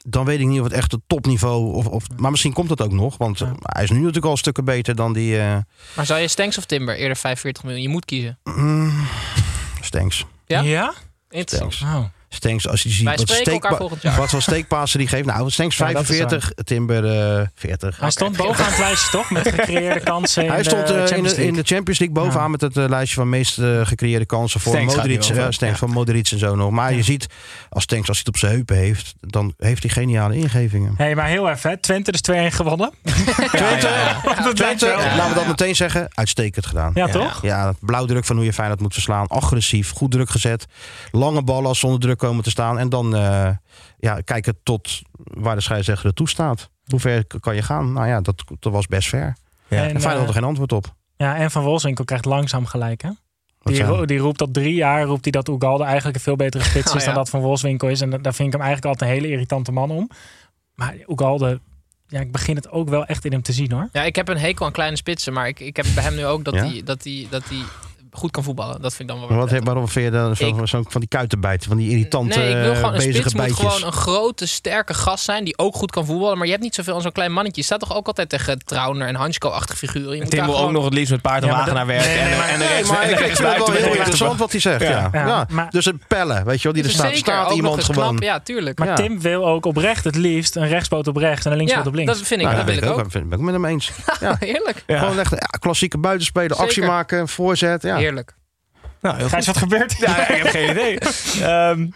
dan 0.07 0.25
weet 0.25 0.41
ik 0.41 0.47
niet 0.47 0.59
of 0.59 0.65
het 0.65 0.75
echt 0.75 0.93
het 0.93 1.01
topniveau... 1.07 1.75
Of, 1.75 1.87
of, 1.87 2.05
maar 2.17 2.31
misschien 2.31 2.53
komt 2.53 2.71
het 2.71 2.83
ook 2.83 2.93
nog, 2.93 3.17
want 3.17 3.39
hij 3.63 3.83
is 3.83 3.91
nu 3.91 3.99
natuurlijk 3.99 4.27
al 4.27 4.37
stukken 4.37 4.65
beter 4.65 4.95
dan 4.95 5.13
die... 5.13 5.39
eh 5.39 5.57
Maar 5.97 6.07
zou 6.07 6.21
je 6.21 6.29
Stanks 6.29 6.59
of 6.59 6.65
Timber 6.65 6.97
eerder 6.97 7.17
45 7.17 7.63
miljoen? 7.65 7.83
Je 7.83 7.89
moet 7.89 8.05
kiezen. 8.05 8.39
mm, 8.45 9.07
Stanks. 9.81 10.27
Ja? 10.47 10.61
Ja? 10.61 10.95
Interessant. 11.31 11.75
Stanks. 11.75 12.09
Stanks, 12.35 12.69
als 12.69 12.83
je 12.83 12.89
ziet 12.89 13.05
Wij 13.05 13.17
wat, 13.17 13.21
spreken 13.29 13.53
elkaar 13.53 13.61
steekpa- 13.71 13.77
volgend 13.77 14.03
jaar. 14.03 14.17
wat 14.17 14.31
voor 14.31 14.43
steekpassen 14.43 14.99
die 14.99 15.09
geeft. 15.09 15.25
Nou, 15.27 15.39
Ja, 15.39 15.65
is 15.67 15.77
45, 15.77 16.51
Timber 16.65 17.05
eh 17.39 17.47
40. 17.55 18.01
Hij 18.01 18.11
stond 18.11 18.37
bovenaan 18.37 18.71
het 18.71 18.79
lijstje 18.79 19.11
toch? 19.11 19.31
Met 19.31 19.49
gecreëerde 19.49 20.01
kansen. 20.01 20.43
in 20.45 20.49
Hij 20.51 20.63
de 20.63 20.69
stond 20.69 20.91
eh, 20.91 20.97
in, 20.97 21.05
de, 21.05 21.15
in 21.17 21.23
League. 21.37 21.53
de 21.53 21.63
Champions 21.75 21.99
League 21.99 22.17
bovenaan 22.17 22.43
Ja. 22.45 22.49
met 22.49 22.61
het 22.61 22.77
eh, 22.77 22.85
lijstje 22.89 23.15
van 23.17 23.29
meest 23.29 23.59
eh, 23.59 23.81
gecreëerde 23.87 24.27
kansen 24.27 24.61
voor 24.61 24.73
gaat 24.75 24.85
Modric. 24.85 25.23
Ja, 25.23 25.49
Ja. 25.61 25.75
van 25.77 25.91
Modric 25.91 26.31
en 26.31 26.39
zo 26.39 26.55
nog. 26.55 26.71
Maar 26.71 26.95
je 26.95 27.03
ziet, 27.03 27.27
als 27.69 27.83
Stanks 27.83 28.09
als 28.09 28.17
hij 28.17 28.27
het 28.27 28.35
op 28.35 28.41
zijn 28.41 28.53
heupen 28.53 28.77
heeft, 28.77 29.15
dan 29.21 29.55
heeft 29.59 29.83
hij 29.83 29.93
geniale 29.93 30.37
ingevingen. 30.37 30.95
Hé, 30.97 31.15
maar 31.15 31.27
heel 31.27 31.49
even. 31.51 31.71
hè. 31.71 31.77
Twente 31.77 32.13
dus 32.13 32.21
2-1 32.21 32.55
gewonnen. 32.55 32.91
Twente, 33.53 33.89
Twente 34.55 34.87
laten 34.87 35.29
we 35.29 35.35
dat 35.35 35.47
meteen 35.47 35.77
zeggen, 35.77 36.09
uitstekend 36.15 36.67
gedaan. 36.67 36.91
Ja, 36.95 37.07
toch? 37.09 37.43
Ja, 37.43 37.75
blauwdruk 37.81 38.25
van 38.25 38.37
hoe 38.37 38.45
je 38.45 38.53
Feyenoord 38.53 38.81
moet 38.81 38.93
verslaan. 38.93 39.27
Agressief, 39.27 39.91
goed 39.91 40.11
druk 40.11 40.31
gezet. 40.31 40.67
Lange 41.11 41.43
ballen 41.43 41.67
als 41.69 41.79
ze 41.79 41.87
onder 41.87 42.01
druk 42.01 42.23
komen 42.25 42.45
te 42.45 42.51
staan. 42.51 42.79
En 42.79 42.89
dan 42.89 43.17
eh, 43.17 43.51
ja, 43.99 44.21
kijken 44.21 44.57
tot 44.63 45.01
waar 45.15 45.55
de 45.55 45.61
scheidsrechter 45.61 46.07
het 46.07 46.17
toestaat. 46.17 46.71
Hoe 46.87 47.01
ver 47.01 47.25
kan 47.41 47.55
je 47.55 47.63
gaan? 47.63 47.93
Nou 47.93 48.07
ja, 48.07 48.21
dat, 48.21 48.45
dat 48.59 48.73
was 48.73 48.87
best 48.87 49.09
ver. 49.09 49.37
Ja. 49.69 49.77
En 49.89 50.01
Feyenoord 50.01 50.05
had 50.05 50.21
eh, 50.21 50.27
er 50.27 50.33
geen 50.35 50.45
antwoord 50.45 50.73
op. 50.73 50.95
Ja, 51.17 51.37
en 51.37 51.51
Van 51.51 51.63
Wolfswinkel 51.63 52.05
krijgt 52.05 52.25
langzaam 52.25 52.67
gelijk, 52.67 53.03
hè? 53.03 53.11
Die, 53.63 54.07
die 54.07 54.19
roept 54.19 54.41
al 54.41 54.51
drie 54.51 54.75
jaar 54.75 55.03
roept 55.05 55.23
hij 55.23 55.33
dat 55.33 55.49
Ugalde 55.49 55.85
eigenlijk 55.85 56.17
een 56.17 56.23
veel 56.23 56.37
betere 56.37 56.65
spits 56.65 56.91
Oh, 56.91 56.97
is 56.97 57.05
dan 57.05 57.13
ja. 57.13 57.19
dat 57.19 57.29
Van 57.31 57.41
Wolfswinkel 57.41 57.89
is. 57.89 58.01
En 58.01 58.11
da- 58.11 58.19
daar 58.19 58.35
vind 58.35 58.47
ik 58.49 58.55
hem 58.55 58.63
eigenlijk 58.63 58.93
altijd 58.93 59.11
een 59.11 59.17
hele 59.17 59.33
irritante 59.33 59.73
man 59.73 59.91
om. 59.91 60.11
Maar 60.75 60.95
Ugalde, 61.07 61.61
ja, 62.09 62.21
ik 62.21 62.33
begin 62.33 62.57
het 62.57 62.71
ook 62.71 62.89
wel 62.89 63.07
echt 63.07 63.25
in 63.25 63.33
hem 63.33 63.43
te 63.43 63.53
zien 63.53 63.73
hoor. 63.73 63.89
Ja, 63.93 64.03
ik 64.03 64.17
heb 64.17 64.29
een 64.29 64.39
hekel 64.39 64.67
aan 64.67 64.73
kleine 64.73 64.97
spitsen, 64.97 65.33
maar 65.33 65.49
ik, 65.49 65.61
ik 65.61 65.77
heb 65.77 65.87
bij 65.95 66.03
hem 66.05 66.15
nu 66.15 66.27
ook 66.27 66.45
dat 66.45 66.55
Ja? 66.55 66.65
hij 66.67 66.83
dat 66.85 67.03
die, 67.03 67.29
dat 67.31 67.43
die 67.49 67.65
goed 68.15 68.31
kan 68.31 68.43
voetballen. 68.43 68.83
Dat 68.83 68.95
vind 68.95 69.11
ik 69.11 69.17
dan 69.17 69.29
wel 69.29 69.39
wat, 69.39 69.51
waarom 69.65 69.89
vind 69.89 70.05
je 70.05 70.11
dan 70.11 70.37
zo, 70.37 70.47
Ik- 70.47 70.67
zo 70.69 70.83
van 70.89 71.01
die 71.01 71.09
kuitenbijten, 71.11 71.69
van 71.69 71.77
die 71.77 71.91
irritante 71.91 72.39
Nee, 72.39 72.49
ik 72.49 72.63
wil 72.63 72.75
gewoon 72.75 72.91
een 72.91 72.97
bezige 72.97 73.13
spits 73.17 73.35
moet 73.35 73.43
bijtjes? 73.47 73.67
gewoon 73.73 73.87
een 73.87 73.93
grote, 73.93 74.47
sterke 74.47 74.95
gast 74.95 75.25
zijn 75.25 75.45
die 75.45 75.59
ook 75.59 75.75
goed 75.75 75.91
kan 75.91 76.07
voetballen. 76.07 76.37
Maar 76.37 76.45
je 76.47 76.53
hebt 76.53 76.63
niet 76.65 76.75
zoveel 76.75 76.95
aan 76.95 77.01
zo'n 77.03 77.13
klein 77.13 77.33
mannetje. 77.33 77.61
Je 77.61 77.67
staat 77.67 77.81
toch 77.81 77.97
ook 77.97 78.07
altijd 78.07 78.29
tegen 78.29 78.59
Trauner 78.65 79.09
en 79.09 79.15
Hansko-achtige 79.15 79.79
figuren. 79.79 80.15
Je 80.15 80.21
moet 80.23 80.31
Tim 80.31 80.39
daar 80.39 80.49
wil 80.49 80.59
ook 80.59 80.71
nog 80.71 80.85
het 80.85 80.95
liefst 80.95 81.11
met 81.11 81.21
paard 81.23 81.43
en 81.43 81.49
Ja, 81.49 81.55
wagen 81.57 81.75
naar 81.75 81.87
werk. 81.87 82.05
nee, 82.05 82.17
en, 82.19 82.29
nee, 82.29 82.37
maar- 82.39 82.49
en 82.49 82.59
de 82.59 82.65
Nee, 82.65 82.69
rechts- 82.75 82.91
maar 82.91 83.01
en 83.03 83.07
de 83.09 83.13
ik 83.13 83.19
vind 83.19 83.39
het 83.39 83.57
wel 83.67 83.71
heel 83.73 83.95
interessant 83.95 84.39
wat 84.39 84.51
hij 84.53 84.61
zegt. 84.61 84.83
Ja. 84.83 84.89
Ja. 84.91 85.11
Ja. 85.13 85.27
Ja, 85.27 85.47
maar- 85.51 85.71
Dus 85.71 85.87
een 85.87 86.03
pellen, 86.09 86.45
weet 86.45 86.57
je 86.57 86.63
wel, 86.63 86.73
die 86.73 86.83
er 86.85 86.91
staat, 86.91 87.17
staat 87.17 87.53
iemand 87.53 87.85
gewoon. 87.85 88.17
Ja, 88.19 88.41
tuurlijk. 88.41 88.79
Maar. 88.79 88.95
Tim 88.97 89.21
wil 89.21 89.47
ook 89.47 89.67
oprecht 89.67 90.05
het 90.05 90.17
liefst 90.17 90.57
een 90.57 90.69
rechtspoot 90.69 91.07
op 91.07 91.17
rechts 91.17 91.45
en 91.45 91.51
een 91.51 91.57
linkspoot 91.57 91.83
ja, 91.85 91.91
op 91.91 91.97
links. 91.97 92.13
dat 92.19 92.27
vind 92.27 92.41
ik. 92.41 92.47
Nou, 92.47 92.57
dat 92.59 92.67
wil 92.67 92.77
ik 92.77 92.85
ook. 92.85 92.97
Dat 93.13 93.13
ben 93.13 93.33
ik 93.33 93.39
met 93.39 93.55
hem 93.55 93.65
eens. 93.65 93.91
Heerlijk. 94.39 94.83
Ja. 94.87 94.99
Gewoon 94.99 95.19
echt 95.19 95.31
ja, 95.31 95.59
klassieke 95.59 95.99
buitenspeler, 95.99 96.57
actie 96.57 96.83
maken, 96.83 97.29
voorzet. 97.29 97.83
Ja. 97.83 97.99
Heerlijk. 98.05 98.37
Nou, 99.05 99.17
heel 99.17 99.29
Gijs, 99.29 99.47
wat 99.47 99.57
gebeurt? 99.57 99.95
Ja, 99.99 100.29
ik 100.29 100.43
heb 100.43 100.47
geen 100.47 100.71
idee. 100.71 100.99
Ehm, 101.43 101.87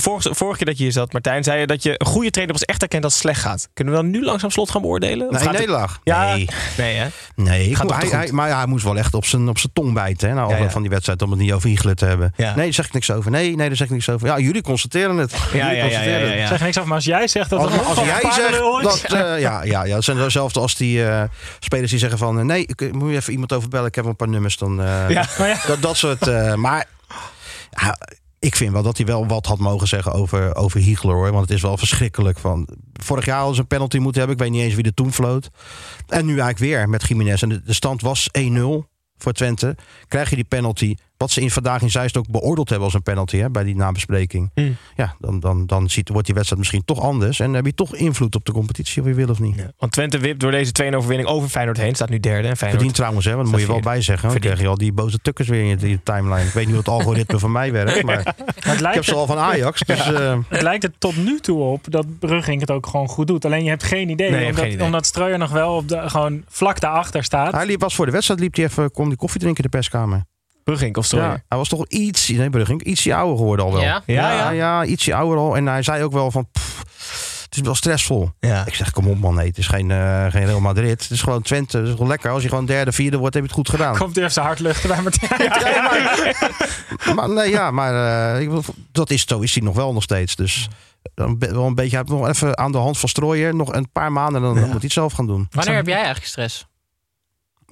vorige, 0.00 0.34
vorige 0.34 0.56
keer 0.56 0.66
dat 0.66 0.76
je 0.76 0.82
hier 0.82 0.92
zat, 0.92 1.12
Martijn, 1.12 1.44
zei 1.44 1.60
je 1.60 1.66
dat 1.66 1.82
je 1.82 1.94
een 1.96 2.06
goede 2.06 2.30
trainer 2.30 2.54
pas 2.56 2.64
echt 2.64 2.80
herkent 2.80 3.04
als 3.04 3.12
het 3.12 3.22
slecht 3.22 3.40
gaat. 3.40 3.68
Kunnen 3.74 3.94
we 3.94 4.00
dan 4.00 4.10
nu 4.10 4.24
langzaam 4.24 4.50
slot 4.50 4.70
gaan 4.70 4.80
beoordelen? 4.80 5.26
Nee, 5.30 5.40
gaat 5.40 5.48
het- 5.50 5.58
nederlaag. 5.58 6.00
Ja. 6.04 6.32
Nee, 6.34 6.48
Nee, 6.76 6.96
hè? 6.96 7.06
nee 7.34 7.68
ik 7.68 7.76
Gaat 7.76 7.90
hij, 7.90 8.00
goed? 8.00 8.10
hij- 8.12 8.28
maar 8.32 8.48
ja, 8.48 8.56
hij 8.56 8.66
moest 8.66 8.84
wel 8.84 8.96
echt 8.98 9.14
op 9.14 9.24
zijn, 9.24 9.48
op 9.48 9.58
zijn 9.58 9.72
tong 9.72 9.92
bijten. 9.94 10.28
Hè, 10.28 10.34
nou, 10.34 10.50
Ja, 10.50 10.56
ja. 10.56 10.70
van 10.70 10.80
die 10.82 10.90
wedstrijd, 10.90 11.22
om 11.22 11.30
het 11.30 11.38
niet 11.40 11.52
over 11.52 11.68
Hiegelen 11.68 11.96
te 11.96 12.04
hebben. 12.04 12.32
Ja. 12.36 12.54
Nee, 12.54 12.64
daar 12.64 12.74
zeg 12.74 12.86
ik 12.86 12.92
niks 12.92 13.10
over. 13.10 13.30
Nee, 13.30 13.56
nee, 13.56 13.66
daar 13.68 13.76
zeg 13.76 13.86
ik 13.86 13.92
niks 13.92 14.08
over. 14.08 14.26
Ja, 14.26 14.38
jullie 14.38 14.62
constateren 14.62 15.16
het. 15.16 15.30
Ja, 15.30 15.38
Jullie 15.52 15.58
ja, 15.60 15.70
ja, 15.70 15.74
ja, 15.76 15.82
constateren 15.82 16.28
ja, 16.28 16.34
het. 16.40 16.48
Zeg 16.48 16.60
niks 16.60 16.78
af, 16.78 16.84
maar 16.84 16.94
als 16.94 17.04
jij 17.04 17.28
zegt 17.28 17.50
dat 17.50 17.58
Als, 17.60 17.72
het 17.72 17.84
als 17.86 17.98
een 17.98 18.04
jij 18.04 18.20
zegt 18.32 18.58
dat, 18.82 19.02
eh, 19.12 19.40
ja, 19.40 19.62
ja, 19.64 19.84
ja, 19.84 19.94
dat 19.94 20.04
zijn 20.04 20.16
dezelfde 20.16 20.60
als 20.60 20.76
die 20.76 21.04
eh, 21.06 21.22
spelers 21.60 21.90
die 21.90 21.98
zeggen 22.00 22.18
van, 22.18 22.38
eh, 22.38 22.44
nee, 22.44 22.66
ik 22.66 22.92
moet 22.92 23.10
je 23.10 23.16
even 23.16 23.32
iemand 23.32 23.52
overbellen, 23.52 23.86
ik 23.86 23.94
heb 23.94 24.04
een 24.04 24.16
paar 24.16 24.28
nummers, 24.28 24.56
dan, 24.56 24.82
eh, 24.82 25.10
Ja. 25.10 25.26
Maar 25.38 25.48
ja, 25.48 25.56
dat, 25.66 25.82
dat 25.82 25.96
soort. 25.96 26.30
Eh, 26.32 26.54
maar 26.54 26.88
ik 28.42 28.56
vind 28.56 28.72
wel 28.72 28.82
dat 28.82 28.96
hij 28.96 29.06
wel 29.06 29.26
wat 29.26 29.46
had 29.46 29.58
mogen 29.58 29.88
zeggen 29.88 30.12
over, 30.12 30.54
over 30.54 30.80
Hiegler 30.80 31.14
hoor. 31.14 31.30
Want 31.30 31.48
het 31.48 31.56
is 31.56 31.62
wel 31.62 31.76
verschrikkelijk. 31.76 32.38
Van, 32.38 32.68
vorig 32.92 33.24
jaar 33.24 33.36
hadden 33.36 33.54
ze 33.54 33.60
een 33.60 33.66
penalty 33.66 33.98
moeten 33.98 34.18
hebben. 34.18 34.38
Ik 34.38 34.42
weet 34.42 34.52
niet 34.52 34.62
eens 34.62 34.74
wie 34.74 34.84
er 34.84 34.94
toen 34.94 35.12
floot. 35.12 35.50
En 36.08 36.24
nu 36.24 36.30
eigenlijk 36.30 36.58
weer 36.58 36.88
met 36.88 37.08
Jiménez. 37.08 37.42
En 37.42 37.48
de, 37.48 37.62
de 37.62 37.72
stand 37.72 38.00
was 38.00 38.28
1-0 38.40 38.42
voor 39.16 39.32
Twente. 39.32 39.76
Krijg 40.08 40.30
je 40.30 40.34
die 40.34 40.44
penalty. 40.44 40.94
Wat 41.22 41.30
ze 41.30 41.40
in 41.40 41.50
vandaag 41.50 41.82
in 41.82 41.90
Zeist 41.90 42.16
ook 42.16 42.30
beoordeeld 42.30 42.68
hebben 42.68 42.86
als 42.86 42.94
een 42.94 43.02
penalty 43.02 43.36
hè, 43.36 43.50
bij 43.50 43.64
die 43.64 43.76
nabespreking. 43.76 44.50
Hmm. 44.54 44.76
Ja, 44.96 45.14
dan, 45.18 45.40
dan, 45.40 45.66
dan 45.66 45.90
ziet, 45.90 46.08
wordt 46.08 46.26
die 46.26 46.34
wedstrijd 46.34 46.62
misschien 46.62 46.84
toch 46.84 47.00
anders. 47.00 47.40
En 47.40 47.52
heb 47.52 47.66
je 47.66 47.74
toch 47.74 47.94
invloed 47.94 48.34
op 48.34 48.44
de 48.44 48.52
competitie 48.52 49.02
of 49.02 49.08
je 49.08 49.14
wil 49.14 49.28
of 49.28 49.38
niet. 49.38 49.66
Want 49.78 49.92
Twente 49.92 50.18
wipt 50.18 50.40
door 50.40 50.50
deze 50.50 50.72
2 50.72 50.96
overwinning 50.96 51.28
over 51.28 51.48
Feyenoord 51.48 51.76
heen. 51.76 51.94
Staat 51.94 52.08
nu 52.08 52.20
derde. 52.20 52.48
En 52.48 52.56
Feyenoord 52.56 52.70
Verdient 52.70 52.94
trouwens, 52.94 53.24
hè, 53.24 53.30
want 53.32 53.42
dat 53.42 53.52
moet 53.52 53.66
je 53.66 53.72
wel 53.72 53.80
bij 53.80 54.00
zeggen. 54.00 54.28
Dan 54.28 54.38
krijg 54.38 54.60
je 54.60 54.66
al 54.66 54.78
die 54.78 54.92
boze 54.92 55.18
tukkers 55.18 55.48
weer 55.48 55.60
in 55.60 55.66
je, 55.66 55.76
in 55.80 55.88
je 55.88 56.02
timeline. 56.02 56.46
Ik 56.46 56.52
weet 56.52 56.66
niet 56.66 56.74
hoe 56.74 56.84
het 56.84 56.88
algoritme 56.88 57.38
van 57.38 57.52
mij 57.52 57.72
werkt. 57.72 58.02
Maar 58.12 58.34
het 58.60 58.80
ik 58.80 58.94
heb 58.94 59.04
ze 59.04 59.14
al 59.14 59.26
van 59.26 59.38
Ajax. 59.38 59.80
Dus, 59.80 60.12
eh, 60.12 60.38
het 60.48 60.62
lijkt 60.62 60.84
er 60.84 60.92
tot 60.98 61.16
nu 61.16 61.40
toe 61.40 61.60
op 61.60 61.86
dat 61.90 62.18
Brugging 62.18 62.60
het 62.60 62.70
ook 62.70 62.86
gewoon 62.86 63.08
goed 63.08 63.26
doet. 63.26 63.44
Alleen 63.44 63.64
je 63.64 63.68
hebt 63.68 63.82
geen 63.82 64.08
idee. 64.08 64.30
Nee, 64.30 64.44
omdat, 64.44 64.60
geen 64.60 64.72
idee. 64.72 64.84
omdat 64.84 65.06
Streuer 65.06 65.38
nog 65.38 65.50
wel 65.50 65.76
op 65.76 65.88
de, 65.88 66.08
gewoon 66.08 66.42
vlak 66.48 66.80
daarachter 66.80 67.24
staat. 67.24 67.52
Hij 67.52 67.66
liep, 67.66 67.80
was 67.80 67.94
voor 67.94 68.06
de 68.06 68.12
wedstrijd 68.12 68.40
liep 68.40 68.54
hij 68.54 68.64
even, 68.64 68.90
kwam 68.90 69.08
die 69.08 69.16
koffie 69.16 69.40
drinken 69.40 69.64
in 69.64 69.70
de 69.70 69.76
perskamer. 69.76 70.24
Brugink 70.64 70.96
of. 70.96 71.10
Ja, 71.10 71.42
hij 71.48 71.58
was 71.58 71.68
toch 71.68 71.86
iets, 71.86 72.28
nee, 72.28 72.50
Brugging, 72.50 72.82
ietsje 72.82 73.14
ouder 73.14 73.36
geworden 73.36 73.64
al 73.64 73.72
wel. 73.72 73.82
Ja? 73.82 74.02
Ja, 74.06 74.32
ja, 74.32 74.36
ja. 74.36 74.50
ja, 74.50 74.84
ietsje 74.84 75.14
ouder 75.14 75.38
al. 75.38 75.56
En 75.56 75.66
hij 75.66 75.82
zei 75.82 76.02
ook 76.02 76.12
wel 76.12 76.30
van, 76.30 76.48
pff, 76.52 76.84
het 77.52 77.60
is 77.60 77.66
wel 77.66 77.74
stressvol. 77.74 78.30
Ja. 78.40 78.66
Ik 78.66 78.74
zeg, 78.74 78.90
kom 78.90 79.08
op 79.08 79.18
man, 79.18 79.34
nee, 79.34 79.46
het 79.46 79.58
is 79.58 79.66
geen, 79.66 79.90
eh, 79.90 80.26
geen 80.30 80.44
Real 80.44 80.60
Madrid. 80.60 81.02
Het 81.02 81.10
is 81.10 81.22
gewoon 81.22 81.42
Twente, 81.42 81.78
het 81.78 81.88
is 81.88 81.94
wel 81.94 82.06
lekker. 82.06 82.30
Als 82.30 82.42
je 82.42 82.48
gewoon 82.48 82.66
derde, 82.66 82.92
vierde 82.92 83.16
wordt, 83.16 83.34
heb 83.34 83.42
je 83.42 83.48
het 83.48 83.58
goed 83.58 83.68
gedaan. 83.68 83.96
Komt 83.96 84.16
eerst 84.16 84.34
zijn 84.34 84.46
hart 84.46 84.58
luchten 84.58 84.88
bij 84.88 85.02
Martijn. 85.02 85.50
Ja, 85.62 85.90
maar, 87.04 87.14
maar 87.14 87.30
nee, 87.30 87.50
ja, 87.50 87.70
maar 87.70 88.40
eh, 88.40 88.58
dat 88.92 89.10
is, 89.10 89.26
zo 89.26 89.40
is 89.40 89.54
hij 89.54 89.62
nog 89.64 89.74
wel 89.74 89.92
nog 89.92 90.02
steeds. 90.02 90.36
Dus 90.36 90.68
dan 91.14 91.38
wel 91.38 91.66
een 91.66 91.74
beetje, 91.74 92.02
nog 92.06 92.28
even 92.28 92.58
aan 92.58 92.72
de 92.72 92.78
hand 92.78 92.98
van 92.98 93.08
strooien. 93.08 93.56
Nog 93.56 93.72
een 93.72 93.90
paar 93.92 94.12
maanden, 94.12 94.42
dan, 94.42 94.54
dan 94.54 94.62
moet 94.62 94.72
hij 94.72 94.80
het 94.82 94.92
zelf 94.92 95.12
gaan 95.12 95.26
doen. 95.26 95.46
Wanneer 95.50 95.74
heb 95.74 95.86
jij 95.86 95.96
eigenlijk 95.96 96.26
stress? 96.26 96.66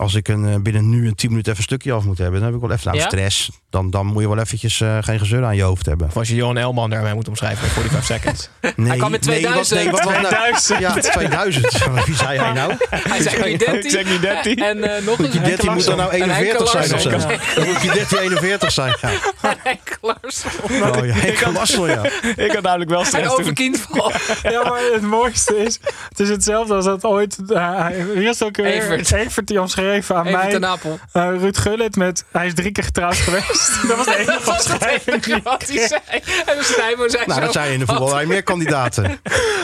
Als 0.00 0.14
ik 0.14 0.28
een, 0.28 0.48
eh, 0.48 0.54
binnen 0.60 0.88
nu 0.90 1.06
een 1.06 1.14
10 1.14 1.28
minuten 1.30 1.52
even 1.52 1.64
een 1.64 1.68
stukje 1.68 1.92
af 1.92 2.04
moet 2.04 2.18
hebben, 2.18 2.40
dan 2.40 2.48
heb 2.52 2.54
ik 2.60 2.66
wel 2.66 2.76
even 2.76 2.86
nou, 2.86 2.98
Ja? 2.98 3.06
stress. 3.06 3.50
Dan, 3.70 3.90
dan 3.90 4.06
moet 4.06 4.22
je 4.22 4.28
wel 4.28 4.38
eventjes 4.38 4.80
eh, 4.80 4.96
geen 5.00 5.18
gezeur 5.18 5.44
aan 5.44 5.56
je 5.56 5.62
hoofd 5.62 5.86
hebben. 5.86 6.06
Of 6.06 6.16
als 6.16 6.28
je 6.28 6.34
Johan 6.34 6.56
Elman 6.56 6.90
daarmee 6.90 7.14
moet 7.14 7.28
omschrijven 7.28 7.64
in 7.64 7.70
45 7.70 8.04
seconds. 8.16 8.48
Nee, 8.76 8.88
Hij 8.88 8.96
kwam 8.96 9.10
met 9.10 9.26
nee, 9.26 9.42
wat- 9.42 9.64
2000. 9.64 9.80
nee, 9.80 9.90
wat, 9.90 10.02
wat, 10.04 10.12
nou- 10.12 10.26
2000. 10.26 10.78
Ja, 10.78 10.92
2000. 11.10 11.78
Wie 12.06 12.14
zei 12.16 12.38
hij 12.38 12.52
nou? 12.52 12.74
Hij 12.90 13.22
zei 13.22 13.50
nu 13.50 13.56
13. 13.56 13.84
Ik 13.84 13.90
zeg 13.90 14.04
nu 14.04 14.18
13. 14.20 14.56
En 14.56 14.96
eh, 14.96 15.04
nog 15.04 15.18
Moet 15.18 15.26
een 15.26 15.32
je 15.32 15.40
13 15.40 15.72
moet 15.72 15.84
dan 15.84 15.96
nou 15.96 16.12
En 16.12 16.18
Henke 16.30 16.34
41 16.34 16.68
zijn 16.70 16.94
of 16.94 17.00
zo? 17.00 17.10
Dan 17.60 17.66
moet 17.72 17.82
je 17.82 17.90
13, 17.92 18.18
41 18.18 18.72
zijn. 18.72 18.96
Ja. 19.00 19.10
Henk 19.62 19.98
Larsson. 20.00 20.50
Oh, 20.62 21.06
ja, 21.06 21.12
Henk 21.14 21.54
Larsson, 21.54 21.88
ja. 21.88 22.02
Ik 22.44 22.52
had 22.52 22.62
namelijk 22.62 22.90
wel 22.90 23.04
stress 23.04 23.28
toen. 23.28 23.40
over 23.40 23.52
kindval. 23.52 24.12
Ja, 24.42 24.62
maar 24.68 24.80
het 24.92 25.02
mooiste 25.02 25.56
is, 25.56 25.78
het 26.08 26.20
is 26.20 26.28
hetzelfde 26.28 26.74
als 26.74 26.84
dat 26.84 27.04
ooit, 27.04 27.38
uh, 27.48 27.86
wie 28.14 28.28
is 28.28 28.38
het 28.38 28.44
ook 28.48 28.56
weer? 28.56 28.66
Evert. 28.66 29.12
Evert 29.12 29.46
die 29.46 29.58
omschreven 29.94 30.16
aan 30.16 30.26
Even 30.26 30.38
mij. 30.38 30.50
ten 30.50 30.66
Apel. 30.66 30.98
eh, 31.12 31.28
Ruud 31.38 31.56
Gullit 31.56 31.96
met, 31.96 32.24
hij 32.30 32.46
is 32.46 32.54
drie 32.54 32.72
keer 32.72 32.84
getrouwd 32.84 33.16
geweest. 33.16 33.70
Dat 33.88 33.96
was 33.96 34.06
de 34.06 34.16
enige 34.18 34.50
omschrijving 34.50 35.42
wat 35.42 35.64
hij 35.68 35.86
zei. 35.88 36.00
En 36.46 36.56
dus 36.56 36.66
Stijmo 36.72 37.08
zei 37.08 37.22
Nou, 37.26 37.40
zo, 37.40 37.44
dat 37.46 37.54
zijn 37.54 37.72
in 37.72 37.78
de 37.78 37.86
voetbal 37.86 38.14
wel 38.14 38.26
meer 38.26 38.42
kandidaten. 38.42 39.04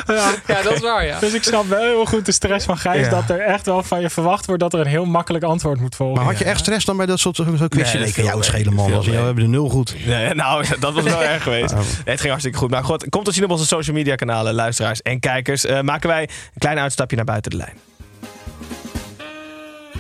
Ja. 0.07 0.31
Ja, 0.47 0.63
dat 0.63 0.73
is 0.73 0.81
waar, 0.81 1.07
ja. 1.07 1.19
Dus 1.19 1.33
ik 1.33 1.43
snap 1.43 1.69
wel 1.69 1.83
heel 1.83 2.05
goed 2.07 2.27
de 2.27 2.33
stress 2.33 2.67
van 2.67 2.79
Gijs 2.79 3.05
Ja. 3.05 3.11
dat 3.11 3.31
er 3.31 3.41
echt 3.41 3.67
wel 3.67 3.83
van 3.83 4.01
je 4.01 4.11
verwacht 4.11 4.47
wordt 4.47 4.61
dat 4.63 4.73
er 4.75 4.81
een 4.81 4.87
heel 4.87 5.05
makkelijk 5.05 5.45
antwoord 5.45 5.81
moet 5.81 5.95
volgen. 5.97 6.17
Maar 6.17 6.25
had 6.25 6.39
je 6.39 6.45
echt 6.45 6.59
stress 6.61 6.85
dan 6.85 6.97
bij 6.97 7.07
dat 7.07 7.19
soort 7.19 7.37
zo'n 7.37 7.69
quizje? 7.69 7.99
Nee, 7.99 8.07
ik 8.09 8.15
kan 8.15 8.25
jou 8.25 8.43
schelen, 8.43 8.75
man. 8.75 8.93
Als 8.93 9.07
we 9.07 9.13
hebben 9.13 9.43
de 9.45 9.49
nul 9.51 9.69
goed. 9.69 9.95
Nee, 10.07 10.35
nou, 10.35 10.65
dat 10.81 10.95
was 10.95 11.05
wel 11.05 11.23
erg 11.33 11.43
geweest. 11.43 11.75
Nee, 11.75 11.83
het 12.05 12.19
ging 12.19 12.29
hartstikke 12.29 12.59
goed. 12.59 12.71
Maar 12.71 12.85
goed, 12.85 13.09
komt 13.09 13.25
te 13.25 13.33
zien 13.33 13.45
op 13.45 13.51
onze 13.51 13.67
social 13.67 13.97
media 13.97 14.15
kanalen, 14.15 14.55
luisteraars 14.55 15.03
en 15.03 15.21
kijkers. 15.21 15.65
Eh, 15.65 15.81
maken 15.81 16.09
wij 16.09 16.23
een 16.23 16.29
klein 16.59 16.79
uitstapje 16.79 17.17
naar 17.17 17.25
buiten 17.25 17.51
de 17.51 17.57
lijn. 17.57 17.77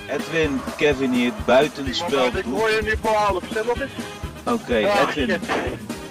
Edwin, 0.08 0.60
Kevin 0.76 1.12
hier, 1.12 1.32
buitenspel. 1.46 2.26
Ik 2.26 2.44
hoor 2.44 2.70
je 2.70 2.80
nu 2.82 2.94
voor 3.02 3.14
half, 3.14 3.44
stem 3.50 3.68
op 3.68 3.80
eens. 3.80 3.92
Oké, 4.44 4.76
Edwin. 4.76 5.40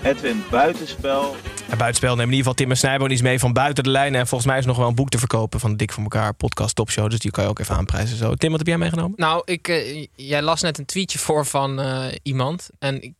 Edwin, 0.04 0.44
buitenspel. 0.50 1.36
buitenspel 1.68 2.16
nemen 2.16 2.34
in 2.34 2.38
ieder 2.38 2.38
geval 2.38 2.54
Tim 2.54 2.70
en 2.70 2.78
Snijboon 2.78 3.12
iets 3.12 3.22
mee 3.22 3.40
van 3.40 3.54
buiten 3.54 3.84
de 3.84 3.90
lijnen. 3.90 4.20
En 4.20 4.28
volgens 4.28 4.50
mij 4.50 4.60
is 4.60 4.66
nog 4.66 4.78
wel 4.78 4.88
een 4.88 4.96
boek 4.96 5.10
te 5.10 5.18
verkopen 5.18 5.60
van 5.60 5.72
de 5.72 5.76
Dik 5.76 5.92
voor 5.92 6.04
elkaar 6.04 6.34
podcast 6.34 6.76
topshow. 6.76 7.10
Dus 7.10 7.20
die 7.20 7.32
kan 7.32 7.44
je 7.44 7.50
ook 7.50 7.60
even 7.60 7.76
aanprijzen. 7.76 8.18
Zo. 8.18 8.34
Tim, 8.34 8.50
wat 8.50 8.60
heb 8.60 8.68
jij 8.68 8.78
meegenomen? 8.78 9.14
Nou, 9.16 9.42
ik, 9.46 9.68
eh, 9.68 10.08
jij 10.16 10.42
las 10.42 10.62
net 10.62 10.78
een 10.78 10.86
tweetje 10.86 11.20
voor 11.20 11.46
van 11.46 11.80
eh, 11.80 12.06
iemand. 12.24 12.70
En 12.80 13.02
ik 13.02 13.14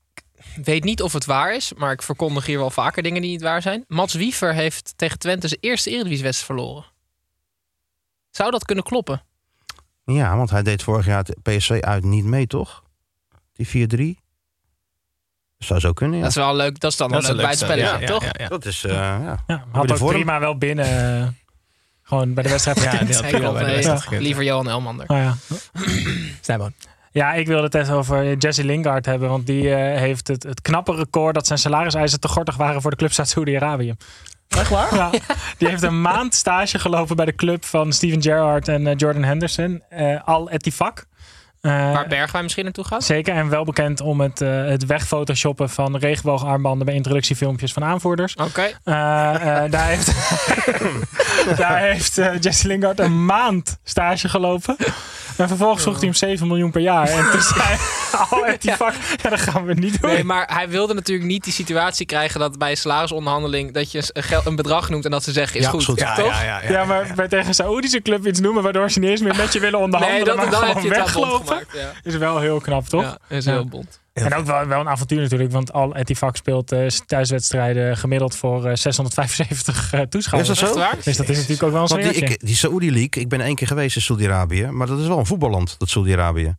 weet 0.64 0.84
niet 0.84 1.02
of 1.02 1.14
het 1.14 1.26
waar 1.26 1.56
is, 1.56 1.74
maar 1.74 1.92
ik 1.92 2.02
verkondig 2.02 2.46
hier 2.46 2.58
wel 2.58 2.70
vaker 2.70 3.04
dingen 3.04 3.22
die 3.22 3.32
niet 3.32 3.42
waar 3.42 3.62
zijn. 3.62 3.84
Mats 3.88 4.14
Wiever 4.14 4.54
heeft 4.54 4.94
tegen 4.96 5.20
Twente 5.20 5.48
zijn 5.48 5.62
eerste 5.62 5.90
Eredivisiewedstrijd 5.90 6.60
verloren. 6.60 6.86
Zou 8.32 8.52
dat 8.52 8.66
kunnen 8.66 8.84
kloppen? 8.84 9.22
Ja, 10.06 10.38
want 10.38 10.50
hij 10.50 10.64
deed 10.64 10.84
vorig 10.84 11.06
jaar 11.06 11.24
het 11.24 11.36
PSV 11.42 11.78
uit 11.82 12.04
niet 12.04 12.26
mee, 12.26 12.48
toch? 12.48 12.84
Die 13.54 13.88
4-3. 14.18 14.24
Zou 15.58 15.80
zo 15.80 15.94
kunnen, 15.94 16.16
ja. 16.16 16.22
Dat 16.22 16.30
is 16.32 16.38
wel 16.38 16.56
leuk. 16.56 16.80
Dat 16.80 16.92
is 16.92 16.98
dan 16.98 17.10
wel 17.10 17.22
Dat 17.22 17.30
leuk 17.30 17.40
een 17.62 17.68
leuk 17.78 18.08
toch? 18.08 18.24
ja, 18.24 18.30
ja, 18.34 18.44
ja. 18.44 18.48
Dat 18.48 18.66
is, 18.66 18.84
eh 18.84 18.92
ja. 18.94 19.20
Ja, 19.22 19.44
de 19.48 19.64
had 19.72 19.92
ook 19.92 19.98
vorm. 19.98 20.12
prima 20.14 20.40
wel 20.40 20.58
binnen. 20.58 20.86
eh, 21.22 21.28
gewoon 22.02 22.34
bij 22.34 22.44
de 22.44 22.50
wedstrijd 22.50 22.78
Ja, 22.84 22.90
gekund. 22.90 23.08
die 23.08 23.16
had 23.16 23.24
Nee, 23.24 23.32
prima 23.34 23.48
klopt, 23.48 23.64
bij 23.64 23.70
de 23.74 23.78
nee, 23.80 23.88
wedstrijd. 23.88 24.22
Liever 24.22 24.44
Johan 24.44 24.70
Elmander. 24.70 25.06
Oh, 25.10 25.18
ja. 25.18 25.36
Snijboon. 26.42 26.74
Ja, 27.12 27.34
ik 27.34 27.48
wilde 27.48 27.64
het 27.64 27.74
even 27.74 27.94
over 27.94 28.38
Jesse 28.38 28.64
Lingard 28.64 29.06
hebben. 29.06 29.30
Want 29.30 29.46
die 29.48 29.74
eh, 29.76 30.00
heeft 30.00 30.28
het, 30.28 30.44
het 30.44 30.62
knappe 30.62 30.96
record 30.96 31.34
dat 31.36 31.48
zijn 31.48 31.60
salariseisen 31.60 32.20
te 32.20 32.28
gortig 32.28 32.56
waren 32.56 32.82
voor 32.82 32.92
de 32.92 32.98
clubs 32.98 33.20
uit 33.20 33.30
Saoedi-Arabië. 33.30 33.96
Echt 34.48 34.70
waar? 34.70 34.96
Ja, 34.96 35.10
die 35.58 35.68
heeft 35.68 35.82
een 35.84 36.02
maand 36.02 36.34
stage 36.36 36.80
gelopen 36.80 37.16
bij 37.16 37.26
de 37.26 37.36
club 37.36 37.66
van 37.66 37.94
Steven 37.94 38.22
Gerrard 38.22 38.68
en 38.68 38.88
eh, 38.88 38.94
Jordan 38.98 39.24
Henderson. 39.24 39.84
eh, 39.90 40.22
Al 40.26 40.50
Etifak. 40.50 41.06
Eh, 41.62 41.72
Waar 41.72 42.08
Bergwijn 42.08 42.44
misschien 42.44 42.64
naartoe 42.64 42.84
gaat? 42.84 43.04
Zeker, 43.04 43.36
en 43.36 43.50
wel 43.50 43.64
bekend 43.64 44.02
om 44.02 44.22
het, 44.22 44.42
eh 44.42 44.66
het 44.66 44.86
wegphotoshoppen 44.86 45.70
van 45.70 45.98
regenboogarmbanden 45.98 46.86
bij 46.86 46.96
introductiefilmpjes 46.96 47.74
van 47.74 47.84
aanvoerders. 47.84 48.36
Oké. 48.36 48.68
Daar 49.70 49.86
heeft, 49.88 50.12
daar 51.62 51.80
heeft 51.80 52.16
Jesse 52.40 52.68
Lingard 52.68 53.00
een 53.00 53.26
maand 53.26 53.80
stage 53.84 54.30
gelopen. 54.30 54.76
En 55.38 55.48
vervolgens 55.48 55.82
vroeg 55.84 55.96
hij 55.96 56.06
hem 56.06 56.14
7 56.14 56.48
miljoen 56.48 56.72
per 56.72 56.82
jaar. 56.82 57.08
En 57.08 57.32
toen 57.32 57.42
zei 57.42 57.78
al 58.30 58.44
die 58.60 58.70
Ja. 58.70 58.76
vak, 58.76 58.94
ja, 59.22 59.30
dat 59.30 59.40
gaan 59.40 59.66
we 59.66 59.74
niet 59.74 60.02
doen. 60.02 60.12
Nee, 60.12 60.24
maar 60.24 60.50
hij 60.54 60.70
wilde 60.70 60.94
natuurlijk 60.94 61.28
niet 61.28 61.44
die 61.44 61.54
situatie 61.54 62.06
krijgen 62.06 62.40
dat 62.40 62.58
bij 62.58 62.70
een 62.70 62.78
salarisonderhandeling 62.78 63.74
dat 63.74 63.92
je 63.92 64.04
een, 64.14 64.24
gel- 64.24 64.42
een 64.46 64.56
bedrag 64.56 64.90
noemt 64.90 65.06
en 65.06 65.12
dat 65.12 65.24
ze 65.24 65.32
zeggen 65.32 65.60
is 65.60 65.66
Ja, 65.66 65.70
goed. 65.72 66.00
Ja, 66.00 66.16
toch? 66.16 66.26
ja, 66.28 66.44
ja, 66.44 66.62
ja, 66.64 66.70
ja, 66.70 66.86
maar 66.86 67.12
bij 67.16 67.28
tegen 67.28 67.48
een 67.48 67.54
Saoedische 67.54 68.02
club 68.02 68.28
iets 68.28 68.40
noemen 68.40 68.64
waardoor 68.64 68.92
ze 68.92 69.00
niet 69.00 69.10
eens 69.10 69.22
meer 69.22 69.36
met 69.36 69.54
je 69.54 69.60
willen 69.60 69.80
onderhandelen, 69.80 70.26
Nee, 70.26 70.36
dat, 70.36 70.52
maar 70.52 70.60
dan 70.62 70.70
heb 70.76 70.84
je 70.84 70.90
weglopen. 70.90 71.48
gemaakt. 71.48 71.68
Ja, 71.74 71.92
Is 72.04 72.16
wel 72.16 72.40
heel 72.40 72.60
knap, 72.60 72.88
toch? 72.88 73.02
ja 73.02 73.18
is 73.28 73.46
Ja. 73.46 73.52
heel 73.52 73.66
bond. 73.68 74.00
En 74.24 74.34
ook 74.36 74.46
wel, 74.46 74.66
wel 74.68 74.80
een 74.80 74.90
avontuur 74.90 75.22
natuurlijk, 75.22 75.52
want 75.52 75.74
Al 75.74 75.96
Etifak 75.96 76.36
speelt 76.36 76.72
eh, 76.72 76.88
thuiswedstrijden 76.88 77.98
gemiddeld 77.98 78.36
voor 78.36 78.66
eh, 78.66 78.76
675 78.76 79.94
eh, 79.94 80.02
toeschouwers. 80.02 80.52
Is 80.52 80.60
dat 80.60 80.74
zo? 80.74 80.98
Dus 81.04 81.18
dat 81.18 81.30
is 81.30 81.36
natuurlijk 81.38 81.64
ook 81.64 81.72
wel 81.72 81.82
een 81.82 81.88
Want 81.88 82.02
die, 82.02 82.12
ik, 82.24 82.46
die 82.46 82.56
Saoedi 82.56 82.92
League, 82.92 83.22
ik 83.24 83.30
ben 83.30 83.42
één 83.42 83.56
keer 83.56 83.68
geweest 83.68 83.96
in 83.96 84.02
Saudi-Arabië. 84.02 84.66
Maar 84.66 84.88
dat 84.88 85.00
is 85.00 85.08
wel 85.08 85.18
een 85.20 85.26
voetballand, 85.26 85.76
dat 85.80 85.90
Saudi-Arabië. 85.90 86.56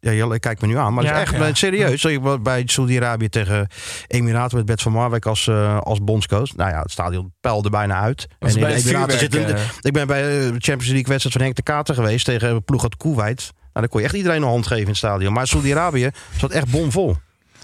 Ja, 0.00 0.12
Jelle, 0.12 0.38
kijk 0.38 0.60
me 0.60 0.66
nu 0.66 0.76
aan. 0.76 0.94
Maar 0.94 1.04
het 1.04 1.12
Ja. 1.12 1.22
is 1.22 1.30
echt 1.30 1.46
Ja. 1.46 1.54
serieus. 1.54 2.02
Je 2.02 2.38
bij 2.42 2.62
Saudi-Arabië 2.66 3.28
tegen 3.28 3.66
Emiraten 4.06 4.56
met 4.56 4.66
Bert 4.66 4.82
van 4.82 4.92
Marwijk 4.92 5.26
als, 5.26 5.46
eh, 5.46 5.78
als 5.80 5.98
bondscoach. 6.04 6.56
Nou 6.56 6.70
ja, 6.70 6.80
het 6.80 6.90
stadion 6.90 7.32
peilde 7.40 7.70
bijna 7.70 8.00
uit. 8.00 8.26
In 8.38 8.48
Emiraten 8.48 9.18
zitten. 9.18 9.54
eh, 9.56 9.60
Ik 9.80 9.92
ben 9.92 10.06
bij 10.06 10.22
de 10.22 10.44
Champions 10.46 10.86
League 10.86 11.06
wedstrijd 11.06 11.32
van 11.32 11.40
Henk 11.42 11.56
de 11.56 11.62
Kater 11.62 11.94
geweest 11.94 12.24
tegen 12.24 12.64
ploeg 12.64 12.82
uit 12.82 12.96
Kuwait. 12.96 13.50
Nou, 13.72 13.86
dan 13.86 13.88
kon 13.88 14.00
je 14.00 14.06
echt 14.06 14.16
iedereen 14.16 14.42
een 14.42 14.48
hand 14.48 14.66
geven 14.66 14.82
in 14.82 14.88
het 14.88 14.96
stadion. 14.96 15.32
Maar 15.32 15.46
Saudi-Arabië 15.46 16.10
zat 16.38 16.50
echt 16.50 16.70
bomvol. 16.70 17.16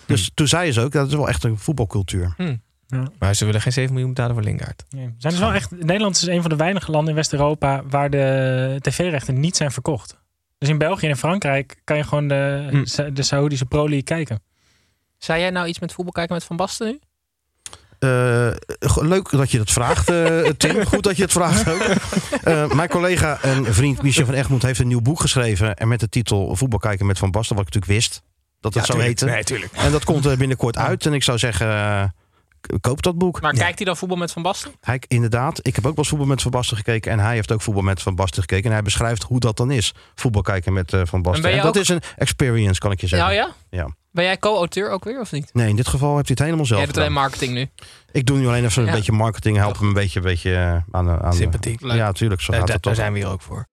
Dus 0.06 0.30
toen 0.34 0.48
zei 0.48 0.72
ze 0.72 0.80
ook, 0.80 0.92
dat 0.92 1.06
is 1.08 1.14
wel 1.14 1.28
echt 1.28 1.44
een 1.44 1.58
voetbalcultuur. 1.58 2.34
Maar 3.18 3.34
ze 3.34 3.44
willen 3.44 3.60
geen 3.60 3.72
7 3.72 3.92
miljoen 3.92 4.10
betalen 4.12 4.34
voor 4.34 4.44
Lingard. 4.44 4.84
Nee. 4.88 5.14
Zijn 5.18 5.32
dus 5.32 5.42
wel 5.42 5.52
echt, 5.52 5.70
Nederland 5.70 6.16
is 6.16 6.26
een 6.26 6.40
van 6.40 6.50
de 6.50 6.56
weinige 6.56 6.90
landen 6.90 7.08
in 7.10 7.14
West-Europa 7.16 7.82
waar 7.90 8.10
de 8.10 8.76
tv-rechten 8.80 9.40
niet 9.40 9.56
zijn 9.56 9.70
verkocht. 9.72 10.16
Dus 10.58 10.68
in 10.68 10.78
België 10.78 11.04
en 11.04 11.10
in 11.10 11.16
Frankrijk 11.16 11.80
kan 11.84 11.96
je 11.96 12.02
gewoon 12.04 12.28
de, 12.28 12.66
Hm. 12.70 12.84
Sa- 12.84 13.10
de 13.10 13.22
Saoedische 13.22 13.66
Pro 13.66 13.80
League 13.82 14.02
kijken. 14.02 14.42
Zei 15.18 15.40
jij 15.40 15.50
nou 15.50 15.66
iets 15.66 15.78
met 15.80 15.92
voetbal 15.92 16.12
kijken 16.12 16.34
met 16.34 16.44
Van 16.44 16.56
Basten 16.56 16.86
nu? 16.86 16.98
Eh, 17.98 18.46
leuk 19.02 19.30
dat 19.30 19.50
je 19.50 19.58
dat 19.58 19.70
vraagt, 19.70 20.08
eh, 20.10 20.38
Tim. 20.56 20.84
Goed 20.86 21.02
dat 21.02 21.16
je 21.16 21.22
het 21.22 21.32
vraagt 21.32 21.68
ook. 21.68 21.80
Eh, 22.42 22.70
mijn 22.72 22.88
collega 22.88 23.38
en 23.42 23.74
vriend 23.74 24.02
Michel 24.02 24.24
van 24.26 24.34
Egmond 24.34 24.62
heeft 24.62 24.78
een 24.80 24.88
nieuw 24.88 25.00
boek 25.00 25.20
geschreven. 25.20 25.76
En 25.76 25.88
met 25.88 26.00
de 26.00 26.08
titel 26.08 26.56
Voetbal 26.56 26.78
kijken 26.78 27.06
met 27.06 27.18
Van 27.18 27.30
Basten. 27.30 27.56
Wat 27.56 27.66
ik 27.66 27.74
natuurlijk 27.74 28.00
wist 28.00 28.22
dat 28.60 28.74
het 28.74 28.86
zo 28.86 28.98
heette. 28.98 29.24
Nee, 29.24 29.44
tuurlijk. 29.44 29.72
En 29.72 29.92
dat 29.92 30.04
komt 30.04 30.24
er 30.24 30.36
binnenkort 30.36 30.76
uit. 30.78 31.06
En 31.06 31.12
ik 31.12 31.22
zou 31.22 31.38
zeggen, 31.38 31.66
eh, 31.68 32.04
koop 32.80 33.02
dat 33.02 33.18
boek. 33.18 33.40
Maar 33.40 33.54
Ja. 33.54 33.60
kijkt 33.60 33.76
hij 33.76 33.86
dan 33.86 33.96
voetbal 33.96 34.16
met 34.18 34.32
Van 34.32 34.42
Basten? 34.42 34.72
Hij, 34.80 35.02
inderdaad, 35.08 35.58
ik 35.62 35.74
heb 35.74 35.76
ook 35.86 35.90
wel 35.90 35.98
eens 35.98 36.08
voetbal 36.08 36.26
met 36.26 36.42
Van 36.42 36.50
Basten 36.50 36.76
gekeken. 36.76 37.12
En 37.12 37.18
hij 37.18 37.34
heeft 37.34 37.52
ook 37.52 37.62
voetbal 37.62 37.82
met 37.82 38.02
Van 38.02 38.14
Basten 38.14 38.40
gekeken. 38.40 38.64
En 38.66 38.72
hij 38.72 38.82
beschrijft 38.82 39.22
hoe 39.22 39.40
dat 39.40 39.56
dan 39.56 39.70
is. 39.70 39.94
Voetbal 40.14 40.42
kijken 40.42 40.72
met 40.72 40.92
eh, 40.92 41.00
Van 41.04 41.22
Basten. 41.22 41.50
En 41.50 41.56
dat 41.56 41.66
ook- 41.66 41.76
is 41.82 41.88
een 41.88 42.02
experience, 42.16 42.80
kan 42.80 42.92
ik 42.92 43.00
je 43.00 43.06
zeggen. 43.06 43.28
Nou 43.28 43.40
ja? 43.40 43.54
Ja. 43.78 43.88
Ben 44.16 44.24
jij 44.24 44.38
co-auteur 44.38 44.90
ook 44.90 45.04
weer 45.04 45.20
of 45.20 45.32
niet? 45.32 45.50
Nee, 45.54 45.68
in 45.68 45.76
dit 45.76 45.88
geval 45.88 46.14
heeft 46.14 46.26
hij 46.28 46.36
het 46.36 46.44
helemaal 46.44 46.66
zelf 46.66 46.78
Jij 46.80 46.88
doet 46.88 46.98
alleen 46.98 47.12
marketing 47.12 47.52
nu. 47.54 47.68
Ik 48.12 48.26
doe 48.26 48.38
nu 48.38 48.46
alleen 48.46 48.64
even 48.64 48.82
een 48.82 48.88
Ja. 48.88 48.94
beetje 48.94 49.12
marketing. 49.12 49.56
Help 49.56 49.78
hem 49.78 49.88
een 49.88 49.92
beetje, 49.94 50.18
een 50.18 50.24
beetje 50.24 50.54
eh, 50.54 50.76
aan, 50.90 51.04
de- 51.04 51.20
aan 51.22 51.32
Sympathiek. 51.34 51.80
Leuk. 51.80 51.96
Ja, 51.96 52.12
tuurlijk. 52.12 52.40
Zo 52.40 52.52
Daar, 52.52 52.68
gaat 52.68 52.82
daar, 52.82 52.94
zijn 52.94 53.12
we 53.12 53.18
hier 53.18 53.28
ook 53.28 53.42
voor. 53.42 53.66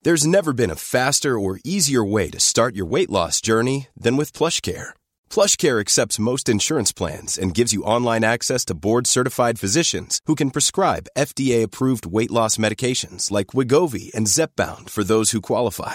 There's 0.00 0.24
never 0.24 0.54
been 0.54 0.70
a 0.70 0.76
faster 0.76 1.36
or 1.36 1.58
easier 1.62 2.10
way 2.10 2.28
to 2.28 2.38
start 2.38 2.74
your 2.74 2.90
weight 2.92 3.10
loss 3.10 3.38
journey 3.40 3.88
than 4.00 4.16
with 4.16 4.32
PlushCare. 4.32 4.94
PlushCare 5.28 5.78
accepts 5.78 6.18
most 6.18 6.48
insurance 6.48 6.92
plans 6.92 7.38
and 7.40 7.56
gives 7.56 7.70
you 7.72 7.84
online 7.84 8.26
access 8.26 8.64
to 8.64 8.74
board-certified 8.74 9.58
physicians 9.58 10.20
who 10.24 10.34
can 10.34 10.50
prescribe 10.50 11.08
FDA-approved 11.18 12.06
weight 12.10 12.30
loss 12.30 12.56
medications 12.56 13.30
like 13.30 13.52
Wigovi 13.56 14.10
and 14.14 14.28
Zepbound 14.28 14.88
for 14.90 15.04
those 15.04 15.32
who 15.32 15.40
qualify. 15.40 15.94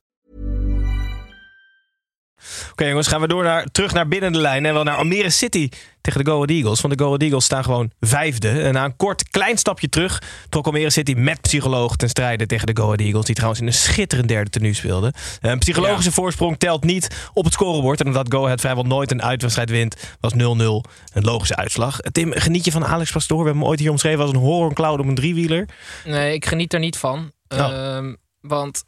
Oké 2.71 2.85
jongens, 2.85 3.07
gaan 3.07 3.21
we 3.21 3.27
door 3.27 3.43
naar, 3.43 3.65
terug 3.71 3.93
naar 3.93 4.07
binnen 4.07 4.31
de 4.31 4.39
lijn. 4.39 4.65
En 4.65 4.73
wel 4.73 4.83
naar 4.83 4.95
Almere 4.95 5.29
City 5.29 5.69
tegen 6.01 6.23
de 6.23 6.29
Go 6.29 6.35
Ahead 6.35 6.49
Eagles. 6.49 6.81
Want 6.81 6.93
de 6.93 7.03
Go 7.03 7.07
Ahead 7.07 7.21
Eagles 7.21 7.45
staan 7.45 7.63
gewoon 7.63 7.91
vijfde. 7.99 8.49
En 8.49 8.73
na 8.73 8.85
een 8.85 8.95
kort 8.95 9.29
klein 9.29 9.57
stapje 9.57 9.89
terug 9.89 10.21
trok 10.49 10.65
Almere 10.65 10.89
City 10.89 11.13
met 11.13 11.41
psycholoog 11.41 11.95
ten 11.95 12.09
strijde 12.09 12.45
tegen 12.45 12.67
de 12.67 12.75
Go 12.75 12.83
Ahead 12.83 12.99
Eagles. 12.99 13.25
Die 13.25 13.35
trouwens 13.35 13.61
in 13.61 13.67
een 13.67 13.73
schitterend 13.73 14.27
derde 14.27 14.49
tenue 14.49 14.73
speelde. 14.73 15.13
Een 15.41 15.59
psychologische 15.59 16.11
voorsprong 16.11 16.59
telt 16.59 16.83
niet 16.83 17.29
op 17.33 17.43
het 17.43 17.53
scorebord. 17.53 17.99
En 17.99 18.07
omdat 18.07 18.33
Go 18.33 18.43
Ahead 18.43 18.59
vrijwel 18.59 18.83
nooit 18.83 19.11
een 19.11 19.23
uitwedstrijd 19.23 19.69
wint, 19.69 19.95
was 20.19 20.33
0-0 20.33 20.37
een 20.37 21.23
logische 21.23 21.55
uitslag. 21.55 21.99
Tim, 21.99 22.31
geniet 22.33 22.65
je 22.65 22.71
van 22.71 22.85
Alex 22.85 23.11
Pastoor? 23.11 23.37
We 23.37 23.43
hebben 23.43 23.61
hem 23.61 23.71
ooit 23.71 23.79
hier 23.79 23.91
omschreven 23.91 24.21
als 24.21 24.31
een 24.31 24.39
horror 24.39 24.73
cloud 24.73 24.99
op 24.99 25.05
een 25.05 25.15
driewieler. 25.15 25.67
Nee, 26.05 26.33
ik 26.33 26.45
geniet 26.45 26.73
er 26.73 26.79
niet 26.79 26.97
van. 26.97 27.31
Oh. 27.47 27.59
Ehm, 27.59 28.13
want 28.41 28.83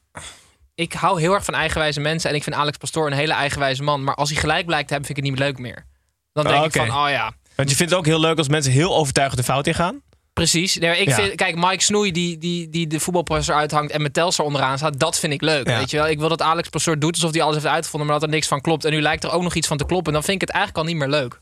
ik 0.75 0.93
hou 0.93 1.19
heel 1.19 1.33
erg 1.33 1.43
van 1.43 1.53
eigenwijze 1.53 1.99
mensen. 1.99 2.29
En 2.29 2.35
ik 2.35 2.43
vind 2.43 2.55
Alex 2.55 2.77
Pastoor 2.77 3.07
een 3.07 3.13
hele 3.13 3.33
eigenwijze 3.33 3.83
man. 3.83 4.03
Maar 4.03 4.15
als 4.15 4.29
hij 4.29 4.39
gelijk 4.39 4.65
blijkt 4.65 4.87
te 4.87 4.93
hebben, 4.93 5.13
vind 5.15 5.19
ik 5.19 5.23
het 5.25 5.33
niet 5.33 5.43
meer 5.43 5.49
leuk 5.49 5.59
meer. 5.73 5.85
Dan 6.33 6.43
denk 6.43 6.57
Oh, 6.59 6.65
ik 6.65 6.71
van, 6.75 7.03
oh 7.03 7.09
ja, 7.09 7.31
Want 7.55 7.69
je 7.69 7.75
vindt 7.75 7.91
het 7.91 7.99
ook 7.99 8.05
heel 8.05 8.19
leuk 8.19 8.37
als 8.37 8.47
mensen 8.47 8.71
heel 8.71 8.95
overtuigend 8.95 9.39
de 9.39 9.45
fout 9.45 9.67
ingaan. 9.67 10.01
precies. 10.33 10.77
Nee, 10.77 10.97
ik 10.97 11.07
Ja. 11.07 11.15
vind, 11.15 11.35
kijk, 11.35 11.55
Mike 11.55 11.81
Snoei 11.83 12.11
die, 12.11 12.37
die, 12.37 12.69
die 12.69 12.87
de 12.87 12.99
voetbalprofessor 12.99 13.55
uithangt 13.55 13.91
en 13.91 14.01
met 14.01 14.13
Telstar 14.13 14.45
onderaan 14.45 14.77
staat, 14.77 14.99
dat 14.99 15.19
vind 15.19 15.33
ik 15.33 15.41
leuk. 15.41 15.67
Ja. 15.67 15.77
Weet 15.77 15.89
je 15.91 15.97
wel? 15.97 16.07
Ik 16.07 16.19
wil 16.19 16.29
dat 16.29 16.41
Alex 16.41 16.69
Pastoor 16.69 16.99
doet 16.99 17.13
alsof 17.13 17.31
hij 17.31 17.41
alles 17.41 17.55
heeft 17.55 17.67
uitgevonden, 17.67 18.09
maar 18.09 18.19
dat 18.19 18.27
er 18.29 18.33
niks 18.35 18.47
van 18.47 18.61
klopt. 18.61 18.85
En 18.85 18.91
nu 18.91 19.01
lijkt 19.01 19.23
er 19.23 19.31
ook 19.31 19.41
nog 19.43 19.53
iets 19.55 19.67
van 19.67 19.77
te 19.77 19.85
kloppen. 19.85 20.07
En 20.07 20.13
dan 20.13 20.23
vind 20.23 20.41
ik 20.41 20.47
het 20.47 20.55
eigenlijk 20.57 20.85
al 20.87 20.93
niet 20.93 20.99
meer 21.01 21.19
leuk. 21.19 21.41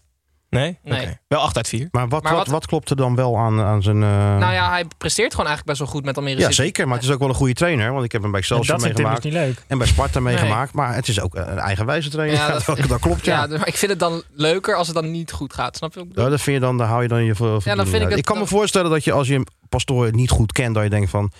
Nee? 0.51 0.79
Nee. 0.83 1.17
Wel 1.27 1.39
8 1.39 1.55
uit 1.57 1.67
4. 1.67 1.87
Maar 1.91 2.07
wat, 2.07 2.23
Maar 2.23 2.31
wat, 2.33 2.41
wat- 2.45 2.53
wat 2.53 2.65
klopt 2.65 2.89
er 2.89 2.95
dan 2.95 3.15
wel 3.15 3.37
aan, 3.37 3.61
aan 3.61 3.81
zijn... 3.83 4.03
eh, 4.03 4.09
Nou 4.37 4.53
ja, 4.53 4.69
hij 4.69 4.85
presteert 4.97 5.31
gewoon 5.31 5.45
eigenlijk 5.47 5.65
best 5.77 5.79
wel 5.79 5.87
goed 5.87 6.05
met 6.05 6.17
Almere 6.17 6.35
ja, 6.39 6.41
City. 6.45 6.61
zeker. 6.61 6.87
Maar 6.87 6.95
het 6.97 7.05
is 7.05 7.11
ook 7.11 7.19
wel 7.19 7.29
een 7.29 7.35
goede 7.35 7.53
trainer. 7.53 7.91
Want 7.91 8.05
ik 8.05 8.11
heb 8.11 8.21
hem 8.21 8.31
bij 8.31 8.39
Excelsior 8.39 8.77
dat 8.77 8.85
dus 8.85 8.93
meegemaakt. 8.95 9.23
niet 9.23 9.33
leuk. 9.33 9.63
En 9.67 9.77
bij 9.77 9.87
Sparta 9.87 10.19
meegemaakt. 10.19 10.73
Maar 10.73 10.95
het 10.95 11.07
is 11.07 11.21
ook 11.21 11.35
een 11.35 11.59
eigenwijze 11.59 12.09
trainer. 12.09 12.37
Ja, 12.39 12.47
Ja, 12.47 12.53
dat- 12.53 12.65
dat, 12.77 12.87
dat 12.87 12.99
klopt, 12.99 13.25
ja. 13.25 13.41
Ja, 13.49 13.57
maar 13.57 13.67
ik 13.67 13.77
vind 13.77 13.91
het 13.91 13.99
dan 13.99 14.23
leuker 14.33 14.75
als 14.75 14.87
het 14.87 14.95
dan 14.95 15.11
niet 15.11 15.31
goed 15.31 15.53
gaat. 15.53 15.77
Snap 15.77 15.89
je 15.93 15.95
wat 15.95 16.03
ik 16.07 16.09
bedoel? 16.13 16.25
Ja, 16.25 16.35
dat 16.35 16.41
vind 16.41 16.55
je 16.57 16.61
dan, 16.65 16.77
daar 16.77 16.87
hou 16.87 17.01
je 17.01 17.07
dan 17.07 17.23
je 17.23 17.35
voor. 17.35 17.61
Ja, 17.63 17.75
dan 17.75 17.87
vind 17.87 18.03
ik 18.03 18.09
het- 18.09 18.17
ik 18.17 18.25
kan 18.25 18.37
me 18.37 18.47
voorstellen 18.47 18.91
dat 18.91 19.03
je 19.03 19.11
als 19.11 19.27
je 19.27 19.43
pastoor 19.71 20.11
niet 20.13 20.29
goed 20.29 20.51
kent, 20.51 20.73
dat 20.75 20.83
je 20.83 20.89
denkt 20.89 21.09
van, 21.09 21.31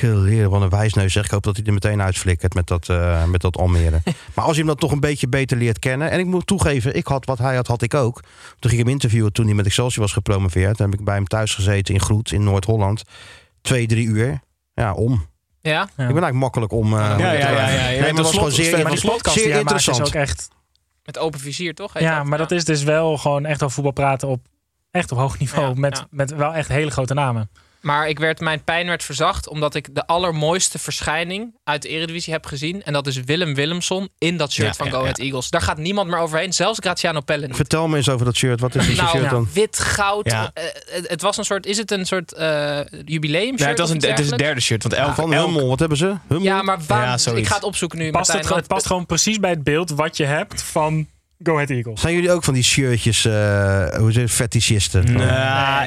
leren 0.00 0.50
wat 0.50 0.62
een 0.62 0.68
wijsneus 0.68 1.12
zeg. 1.12 1.24
Ik 1.24 1.30
hoop 1.30 1.42
dat 1.42 1.56
hij 1.56 1.64
er 1.64 1.72
meteen 1.72 2.02
uitflikkert 2.02 2.54
met 2.54 2.66
dat, 2.66 2.88
eh, 2.88 3.24
met 3.24 3.40
dat 3.40 3.56
Almere. 3.56 4.02
maar 4.34 4.44
als 4.44 4.52
je 4.52 4.58
hem 4.58 4.66
dan 4.66 4.76
toch 4.76 4.92
een 4.92 5.00
beetje 5.00 5.28
beter 5.28 5.56
leert 5.56 5.78
kennen. 5.78 6.10
En 6.10 6.18
ik 6.18 6.26
moet 6.26 6.46
toegeven, 6.46 6.94
ik 6.96 7.06
had 7.06 7.24
wat 7.26 7.38
hij 7.38 7.54
had, 7.56 7.66
had 7.66 7.82
ik 7.82 7.94
ook. 7.94 8.20
Toen 8.20 8.70
ging 8.70 8.72
ik 8.72 8.78
hem 8.78 8.88
interviewen 8.88 9.32
toen 9.32 9.46
hij 9.46 9.54
met 9.54 9.66
Excelsior 9.66 10.02
was 10.02 10.12
gepromoveerd. 10.12 10.76
Dan 10.76 10.90
heb 10.90 10.98
ik 10.98 11.04
bij 11.04 11.14
hem 11.14 11.26
thuis 11.26 11.54
gezeten 11.54 11.94
in 11.94 12.00
Groet 12.00 12.32
in 12.32 12.44
Noord-Holland. 12.44 13.02
Twee, 13.60 13.86
drie 13.86 14.06
uur. 14.06 14.40
Ja, 14.74 14.94
om. 14.94 15.26
Ja? 15.60 15.70
Ja. 15.70 15.80
Ik 15.80 15.94
ben 15.96 16.06
eigenlijk 16.06 16.34
makkelijk 16.34 16.72
om. 16.72 16.92
eh, 16.92 16.98
Ja, 16.98 17.18
ja, 17.18 17.32
ja, 17.32 17.48
ja, 17.50 17.68
ja. 17.68 17.88
Nee, 17.88 17.98
maar 18.00 18.08
het 18.08 18.18
was 18.18 18.32
gewoon 18.32 18.50
zeer, 18.50 18.82
maar 18.82 18.90
die 18.90 18.98
zeer 18.98 19.10
maakt 19.10 19.36
is 19.36 19.44
interessant. 19.54 20.06
ook 20.06 20.14
echt... 20.14 20.48
Met 21.04 21.18
open 21.18 21.40
vizier, 21.40 21.74
toch? 21.74 21.92
Heet 21.92 22.02
Ja, 22.02 22.22
maar 22.24 22.38
dat 22.38 22.50
is 22.50 22.64
dus 22.64 22.82
wel 22.82 23.16
gewoon 23.16 23.44
echt 23.44 23.60
wel 23.60 23.70
voetbal 23.70 23.92
praten 23.92 24.28
op 24.28 24.40
echt 24.90 25.12
op 25.12 25.18
hoog 25.18 25.38
niveau. 25.38 25.66
Ja, 25.68 25.80
met, 25.80 25.96
ja. 25.96 26.06
met 26.10 26.34
wel 26.34 26.54
echt 26.54 26.68
hele 26.68 26.90
grote 26.90 27.14
namen. 27.14 27.50
Maar 27.84 28.08
ik 28.08 28.18
werd, 28.18 28.40
mijn 28.40 28.64
pijn 28.64 28.86
werd 28.86 29.02
verzacht 29.02 29.48
omdat 29.48 29.74
ik 29.74 29.94
de 29.94 30.06
allermooiste 30.06 30.78
verschijning 30.78 31.54
uit 31.64 31.82
de 31.82 31.88
Eredivisie 31.88 32.32
heb 32.32 32.46
gezien. 32.46 32.82
En 32.82 32.92
dat 32.92 33.06
is 33.06 33.20
Willem 33.20 33.54
Willemson 33.54 34.08
in 34.18 34.36
dat 34.36 34.52
shirt 34.52 34.66
Ja, 34.68 34.74
van 34.74 34.86
ja, 34.86 34.92
Go 34.92 35.00
Ahead 35.00 35.16
ja. 35.16 35.24
Eagles. 35.24 35.50
Daar 35.50 35.60
gaat 35.60 35.78
niemand 35.78 36.08
meer 36.10 36.18
overheen, 36.18 36.52
zelfs 36.52 36.78
Graziano 36.82 37.20
Pelle 37.20 37.46
niet. 37.46 37.56
Vertel 37.56 37.88
me 37.88 37.96
eens 37.96 38.08
over 38.08 38.24
dat 38.24 38.36
shirt. 38.36 38.60
Wat 38.60 38.74
is 38.74 38.86
die 38.86 38.96
Nou, 38.96 39.08
shirt 39.08 39.30
dan? 39.30 39.48
wit, 39.52 39.78
goud. 39.78 40.30
Ja. 40.30 40.50
eh, 40.54 40.64
het, 40.90 41.08
het 41.08 41.20
was 41.22 41.36
een 41.36 41.44
soort, 41.44 41.66
is 41.66 41.76
het 41.78 41.90
een 41.90 42.06
soort 42.06 42.32
eh 42.32 42.80
jubileum 43.04 43.54
Nee, 43.54 43.68
het, 43.68 43.78
was 43.78 43.90
een, 43.90 44.02
het 44.06 44.18
is 44.18 44.30
een 44.30 44.36
derde 44.36 44.60
shirt. 44.60 44.82
Want 44.82 44.94
elk, 44.94 45.14
Van 45.14 45.32
elk- 45.32 45.44
Hummel, 45.46 45.68
wat 45.68 45.78
hebben 45.78 45.98
ze? 45.98 46.14
Hummel? 46.28 46.46
Ja, 46.46 46.62
maar 46.62 46.78
waar, 46.86 47.20
ik 47.34 47.46
ga 47.46 47.54
het 47.54 47.64
opzoeken 47.64 47.98
nu. 47.98 48.10
Past 48.10 48.32
het, 48.32 48.48
het 48.48 48.66
past 48.66 48.86
gewoon 48.86 49.06
precies 49.06 49.38
bij 49.40 49.50
het 49.50 49.64
beeld 49.64 49.90
wat 49.90 50.16
je 50.16 50.24
hebt 50.24 50.62
van 50.62 51.06
Go 51.42 51.54
Ahead 51.54 51.70
Eagles. 51.70 52.00
Zijn 52.00 52.14
jullie 52.14 52.30
ook 52.32 52.44
van 52.44 52.54
die 52.54 52.62
shirtjes, 52.62 53.24
eh 53.24 53.86
hoe 53.96 54.12
zeg 54.12 54.22
je, 54.22 54.28
fetischisten? 54.28 55.04
Nee, 55.04 55.16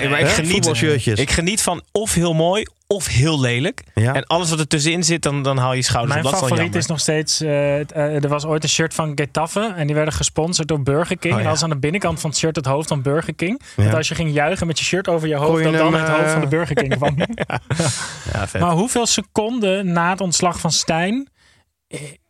maar 0.09 0.19
ik 0.19 0.27
geniet, 0.27 1.19
ik 1.19 1.31
geniet 1.31 1.61
van 1.61 1.83
of 1.91 2.13
heel 2.13 2.33
mooi 2.33 2.65
of 2.87 3.07
heel 3.07 3.39
lelijk. 3.39 3.81
Ja. 3.93 4.13
En 4.13 4.25
alles 4.25 4.49
wat 4.49 4.59
er 4.59 4.67
tussenin 4.67 5.03
zit, 5.03 5.21
dan, 5.21 5.43
dan 5.43 5.57
haal 5.57 5.73
je 5.73 5.81
schouders 5.81 6.13
Mijn 6.13 6.25
op. 6.25 6.39
Wel 6.39 6.49
favoriet 6.49 6.75
is 6.75 6.85
nog 6.85 6.99
steeds... 6.99 7.41
eh, 7.41 7.79
eh, 7.79 8.23
er 8.23 8.27
was 8.27 8.45
ooit 8.45 8.63
een 8.63 8.69
shirt 8.69 8.93
van 8.93 9.11
Getafe. 9.15 9.73
En 9.75 9.85
die 9.85 9.95
werden 9.95 10.13
gesponsord 10.13 10.67
door 10.67 10.83
Burger 10.83 11.17
King. 11.17 11.33
Oh, 11.33 11.39
En 11.39 11.45
ja. 11.45 11.51
was 11.51 11.63
aan 11.63 11.69
de 11.69 11.77
binnenkant 11.77 12.19
van 12.19 12.29
het 12.29 12.39
shirt 12.39 12.55
het 12.55 12.65
hoofd 12.65 12.87
van 12.87 13.01
Burger 13.01 13.35
King. 13.35 13.61
Ja. 13.75 13.83
Dat 13.83 13.93
als 13.93 14.07
je 14.07 14.15
ging 14.15 14.33
juichen 14.33 14.67
met 14.67 14.79
je 14.79 14.85
shirt 14.85 15.07
over 15.07 15.27
je 15.27 15.35
hoofd... 15.35 15.63
Dan 15.63 15.73
hem, 15.73 15.93
het 15.93 16.09
hoofd 16.09 16.31
van 16.31 16.41
de 16.41 16.47
Burger 16.47 16.75
King 16.75 16.95
kwam. 16.95 17.15
Ja, 18.33 18.47
vet. 18.47 18.61
Maar 18.61 18.71
hoeveel 18.71 19.05
seconden 19.05 19.91
na 19.91 20.09
het 20.09 20.21
ontslag 20.21 20.59
van 20.59 20.71
Stijn... 20.71 21.29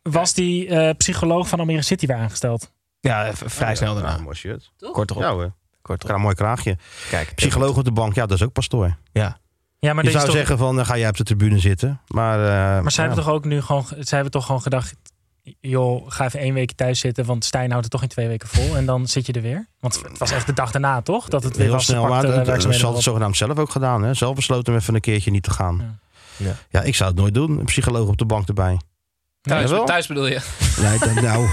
was 0.02 0.34
die 0.34 0.68
eh, 0.68 0.90
psycholoog 0.96 1.48
van 1.48 1.58
Almere 1.58 1.82
City 1.82 2.06
weer 2.06 2.16
aangesteld? 2.16 2.70
Ja, 3.00 3.32
v- 3.32 3.42
vrij 3.46 3.74
snel 3.74 3.94
daarna. 3.94 4.18
mooi 4.18 4.36
shirt. 4.36 4.72
Kort 4.92 5.10
erop. 5.10 5.22
Ja 5.22 5.30
hoor. 5.32 5.52
Kort 5.82 6.02
Ja, 6.02 6.08
erop. 6.08 6.16
een 6.16 6.22
mooi 6.24 6.34
kraagje. 6.34 6.76
Kijk, 7.10 7.34
Psycholoog 7.34 7.76
op 7.76 7.84
de 7.84 7.92
bank, 7.92 8.14
ja, 8.14 8.26
dat 8.26 8.36
is 8.38 8.44
ook 8.44 8.52
pastoor. 8.52 8.96
Ja. 9.12 9.38
Ja, 9.80 9.92
maar, 9.92 10.04
je 10.04 10.10
zou 10.10 10.24
toch- 10.24 10.34
zeggen 10.34 10.58
van, 10.58 10.80
eh, 10.80 10.86
ga 10.86 10.96
jij 10.98 11.08
op 11.08 11.16
de 11.16 11.24
tribune 11.24 11.58
zitten. 11.58 12.00
Maar, 12.06 12.38
eh, 12.38 12.82
maar 12.82 12.92
zij 12.92 13.04
ja. 13.04 13.08
hebben 13.10 13.26
toch 13.26 13.34
ook 13.34 13.44
nu 13.44 13.60
gewoon... 13.62 13.84
Zij 13.88 14.04
hebben 14.08 14.30
toch 14.30 14.46
gewoon 14.46 14.62
gedacht... 14.62 14.94
joh, 15.60 16.04
ga 16.10 16.24
even 16.24 16.40
één 16.40 16.54
week 16.54 16.72
thuis 16.72 17.00
zitten... 17.00 17.24
want 17.24 17.44
Stijn 17.44 17.68
houdt 17.70 17.82
het 17.84 17.92
toch 17.92 18.02
in 18.02 18.08
twee 18.08 18.28
weken 18.28 18.48
vol... 18.48 18.76
en 18.76 18.86
dan 18.86 19.06
zit 19.06 19.26
je 19.26 19.32
er 19.32 19.42
weer. 19.42 19.66
Want 19.80 20.02
het 20.02 20.18
was 20.18 20.30
echt 20.30 20.46
de 20.46 20.52
dag 20.52 20.70
daarna, 20.70 21.02
toch? 21.02 21.28
Dat 21.28 21.42
het 21.42 21.56
weer 21.56 21.64
Heel 21.64 21.74
was. 21.74 21.84
ze 21.84 21.90
snel, 21.90 22.06
maar 22.06 22.22
dat, 22.22 22.44
dat 22.46 22.74
zal 22.74 22.94
het 22.94 23.02
zogenaamd 23.02 23.36
zelf 23.36 23.58
ook 23.58 23.70
gedaan. 23.70 24.02
Hè? 24.02 24.14
Zelf 24.14 24.34
besloten 24.34 24.72
om 24.72 24.78
even 24.78 24.94
een 24.94 25.00
keertje 25.00 25.30
niet 25.30 25.42
te 25.42 25.50
gaan. 25.50 26.00
Ja. 26.36 26.54
Ja, 26.70 26.80
ik 26.82 26.94
zou 26.94 27.10
het 27.10 27.18
nooit 27.18 27.34
doen. 27.34 27.58
Een 27.58 27.64
psycholoog 27.64 28.08
op 28.08 28.16
de 28.16 28.24
bank 28.26 28.48
erbij. 28.48 28.80
Thuis, 29.48 29.70
Jawel. 29.70 29.84
thuis 29.84 30.06
bedoel 30.06 30.26
je? 30.26 30.40
Nee, 30.80 30.98
dat, 30.98 31.14
nou, 31.14 31.42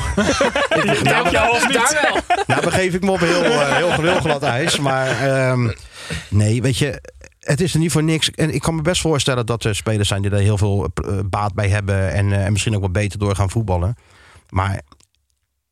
je 1.32 1.50
of 1.52 1.68
niet? 1.68 1.74
Daar 1.74 2.10
wel. 2.12 2.22
nou 2.48 2.62
begeef 2.62 2.93
ik 2.93 3.02
me 3.02 3.12
op 3.12 3.20
heel, 3.20 3.43
eh, 3.43 3.76
heel, 3.76 3.91
heel 3.91 4.20
glad 4.20 4.43
ijs. 4.43 4.80
Maar 4.80 5.08
ehm, 5.08 5.72
nee, 6.30 6.62
weet 6.62 6.78
je, 6.78 7.02
het 7.39 7.62
is 7.62 7.74
er 7.74 7.80
niet 7.80 7.91
voor 7.91 8.04
niks. 8.04 8.32
En 8.32 8.54
ik 8.54 8.62
kan 8.62 8.76
me 8.76 8.82
best 8.82 9.02
voorstellen 9.02 9.46
dat 9.46 9.64
er 9.64 9.76
spelers 9.76 10.08
zijn 10.08 10.22
die 10.22 10.32
er 10.32 10.38
heel 10.38 10.58
veel 10.58 10.89
eh, 10.93 11.20
baat 11.26 11.54
bij 11.54 11.70
hebben. 11.70 12.12
En, 12.12 12.32
eh, 12.32 12.46
en 12.46 12.52
misschien 12.52 12.76
ook 12.76 12.82
wat 12.82 12.91
beter 12.91 13.20
door 13.20 13.36
gaan 13.36 13.50
voetballen. 13.50 13.96
Maar 14.50 14.82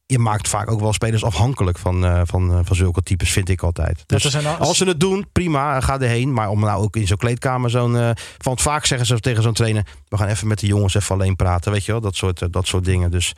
je 0.05 0.19
maakt 0.19 0.47
vaak 0.47 0.71
ook 0.71 0.79
wel 0.79 0.93
spelers 0.93 1.23
afhankelijk 1.23 1.77
van, 1.77 2.05
eh, 2.05 2.21
van, 2.25 2.51
eh, 2.51 2.59
van 2.63 2.75
zulke 2.75 3.01
types, 3.03 3.31
vind 3.31 3.49
ik 3.49 3.61
altijd. 3.61 4.03
Dus 4.05 4.23
al- 4.45 4.67
als 4.67 4.77
ze 4.77 4.85
het 4.85 4.99
doen, 4.99 5.25
prima, 5.31 5.79
ga 5.79 5.99
erheen. 5.99 6.33
Maar 6.33 6.49
om 6.49 6.59
nou 6.59 6.83
ook 6.83 6.95
in 6.95 7.07
zo'n 7.07 7.17
kleedkamer 7.17 7.69
zo'n... 7.69 7.97
eh 7.97 8.09
want 8.37 8.61
vaak 8.61 8.85
zeggen 8.85 9.07
ze 9.07 9.19
tegen 9.19 9.43
zo'n 9.43 9.53
trainer... 9.53 9.85
we 10.07 10.17
gaan 10.17 10.27
even 10.27 10.47
met 10.47 10.59
de 10.59 10.67
jongens 10.67 10.93
even 10.95 11.15
alleen 11.15 11.35
praten, 11.35 11.71
weet 11.71 11.85
je 11.85 11.91
wel? 11.91 12.01
Dat 12.01 12.15
soort, 12.15 12.53
dat 12.53 12.67
soort 12.67 12.85
dingen. 12.85 13.11
Dus 13.11 13.33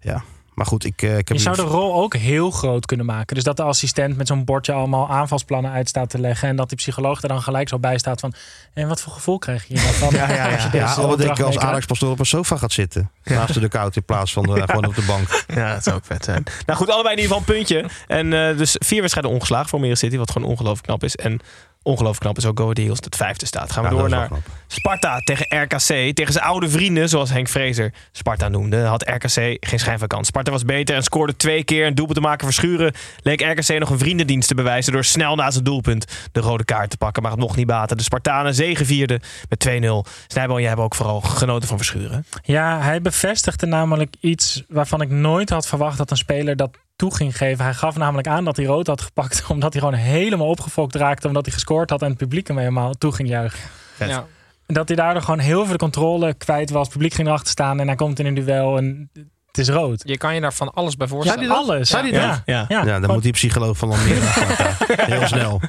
ja, 0.00 0.22
maar 0.54 0.66
goed, 0.66 0.84
ik, 0.84 1.02
eh, 1.02 1.18
ik 1.18 1.28
heb... 1.28 1.36
Je 1.36 1.42
zou 1.42 1.56
de 1.56 1.62
rol 1.62 1.94
ook 1.94 2.16
heel 2.16 2.50
groot 2.50 2.86
kunnen 2.86 3.06
maken. 3.06 3.34
Dus 3.34 3.44
dat 3.44 3.56
de 3.56 3.62
assistent 3.62 4.16
met 4.16 4.26
zo'n 4.26 4.44
bordje 4.44 4.72
allemaal 4.72 5.10
aanvalsplannen 5.10 5.70
uit 5.70 5.88
staat 5.88 6.10
te 6.10 6.18
leggen. 6.18 6.48
En 6.48 6.56
dat 6.56 6.68
die 6.68 6.78
psycholoog 6.78 7.22
er 7.22 7.28
dan 7.28 7.42
gelijk 7.42 7.68
zo 7.68 7.78
bij 7.78 7.98
staat 7.98 8.20
van... 8.20 8.34
En 8.74 8.88
wat 8.88 9.00
voor 9.00 9.12
gevoel 9.12 9.38
krijg 9.38 9.68
je 9.68 9.78
hier 9.78 9.98
nou? 10.00 10.14
Ja, 10.16 10.32
ja, 10.32 10.54
als 10.54 10.62
je 10.62 10.68
ja. 10.72 10.78
ja 10.78 10.94
al 10.94 11.02
opdracht 11.02 11.18
denk 11.18 11.38
ik 11.38 11.44
als? 11.44 11.58
Alex 11.58 11.86
Pastoor 11.86 12.10
op 12.10 12.18
een 12.18 12.26
sofa 12.26 12.56
gaat 12.56 12.72
zitten. 12.72 13.10
Naast 13.24 13.60
de 13.60 13.68
koud 13.68 13.96
in 13.96 14.04
plaats 14.04 14.32
van 14.32 14.56
eh, 14.56 14.62
gewoon 14.66 14.86
op 14.86 14.94
de 14.94 15.04
bank. 15.04 15.28
Ja, 15.54 15.74
dat 15.74 15.82
zou 15.82 15.96
ook 15.96 16.04
vet 16.04 16.24
zijn. 16.24 16.44
Nou 16.66 16.78
goed, 16.78 16.90
allebei 16.90 17.14
in 17.14 17.22
ieder 17.22 17.36
geval 17.36 17.54
een 17.54 17.56
puntje. 17.56 17.88
En 18.06 18.32
eh, 18.32 18.56
dus 18.56 18.76
vier 18.78 19.00
wedstrijden 19.00 19.32
ongeslagen 19.32 19.68
voor 19.68 19.78
Almere 19.78 19.96
City, 19.96 20.16
wat 20.16 20.30
gewoon 20.30 20.48
ongelooflijk 20.48 20.86
knap 20.86 21.04
is. 21.04 21.16
En 21.16 21.40
ongelooflijk 21.82 22.20
knap 22.20 22.36
is 22.36 22.46
ook 22.46 22.58
Go 22.58 22.72
Eagles, 22.72 23.00
dat 23.00 23.16
vijfde 23.16 23.46
staat. 23.46 23.72
Gaan 23.72 23.84
we 23.84 23.90
Ja, 23.90 23.96
door 23.96 24.08
naar. 24.08 24.28
Sparta 24.66 25.18
tegen 25.18 25.62
RKC. 25.62 26.14
Tegen 26.14 26.32
zijn 26.32 26.44
oude 26.44 26.68
vrienden, 26.68 27.08
zoals 27.08 27.30
Henk 27.30 27.48
Vrezer 27.48 27.92
Sparta 28.12 28.48
noemde, 28.48 28.80
had 28.80 29.08
RKC 29.08 29.56
geen 29.60 29.78
schijn 29.78 29.98
van 29.98 30.08
kans. 30.08 30.26
Sparta 30.26 30.50
was 30.50 30.64
beter 30.64 30.96
en 30.96 31.02
scoorde 31.02 31.36
twee 31.36 31.64
keer. 31.64 31.86
Een 31.86 31.94
doelpunt 31.94 32.18
te 32.18 32.24
maken 32.24 32.46
verschuren 32.46 32.92
leek 33.22 33.40
RKC 33.40 33.78
nog 33.78 33.90
een 33.90 33.98
vriendendienst 33.98 34.48
te 34.48 34.54
bewijzen... 34.54 34.92
door 34.92 35.04
snel 35.04 35.34
na 35.34 35.50
zijn 35.50 35.64
doelpunt 35.64 36.04
de 36.32 36.40
rode 36.40 36.64
kaart 36.64 36.90
te 36.90 36.96
pakken. 36.96 37.22
Maar 37.22 37.30
het 37.32 37.40
mocht 37.40 37.56
niet 37.56 37.66
baten. 37.66 37.96
De 37.96 38.02
Spartanen 38.02 38.54
zegevierden 38.54 39.20
met 39.48 39.68
2-0. 39.68 40.10
Snijbal, 40.26 40.58
jij 40.58 40.68
hebt 40.68 40.80
ook 40.80 40.94
vooral 40.94 41.20
genoten 41.20 41.68
van 41.68 41.76
verschuren. 41.76 42.24
Ja, 42.42 42.80
hij 42.80 43.00
bevestigde 43.00 43.66
namelijk 43.66 44.14
iets 44.20 44.64
waarvan 44.68 45.00
ik 45.00 45.10
nooit 45.10 45.50
had 45.50 45.66
verwacht 45.66 45.98
dat 45.98 46.10
een 46.10 46.16
speler 46.16 46.56
dat 46.56 46.70
toe 47.00 47.14
ging 47.14 47.36
geven. 47.36 47.64
Hij 47.64 47.74
gaf 47.74 47.96
namelijk 47.96 48.28
aan 48.28 48.44
dat 48.44 48.56
hij 48.56 48.66
rood 48.66 48.86
had 48.86 49.00
gepakt 49.00 49.44
omdat 49.52 49.72
hij 49.72 49.82
gewoon 49.82 49.98
helemaal 49.98 50.48
opgefokt 50.48 50.94
raakte 50.94 51.26
omdat 51.26 51.44
hij 51.44 51.54
gescoord 51.54 51.90
had 51.90 52.02
en 52.02 52.08
het 52.08 52.18
publiek 52.18 52.48
hem 52.48 52.58
helemaal 52.58 52.92
toe 52.92 53.12
ging 53.12 53.28
juichen. 53.28 53.68
Vet. 53.94 54.08
Ja. 54.08 54.26
En 54.66 54.74
dat 54.74 54.88
hij 54.88 54.96
daardoor 54.96 55.22
gewoon 55.22 55.38
heel 55.38 55.62
veel 55.62 55.72
de 55.72 55.78
controle 55.78 56.34
kwijt 56.34 56.70
was. 56.70 56.82
Het 56.82 56.92
publiek 56.92 57.14
ging 57.14 57.28
erachter 57.28 57.50
staan 57.50 57.80
en 57.80 57.86
hij 57.86 57.96
komt 57.96 58.18
in 58.18 58.26
een 58.26 58.34
duel 58.34 58.76
en 58.76 59.10
het 59.52 59.58
is 59.58 59.68
rood. 59.68 60.02
Je 60.04 60.16
kan 60.18 60.34
je 60.34 60.40
daar 60.40 60.52
van 60.52 60.72
alles 60.72 60.96
bij 60.96 61.06
voorstellen. 61.06 61.50
Alles. 61.50 61.90
Ja. 61.90 62.02
dat? 62.02 62.10
Ja. 62.10 62.42
Ja. 62.46 62.66
Ja, 62.84 63.00
dan 63.00 63.10
moet 63.12 63.22
die 63.22 63.32
psycholoog 63.32 63.76
van 63.76 63.90
Almere 63.90 64.20
Sparta. 64.30 64.76
Heel 65.14 65.26
snel. 65.26 65.60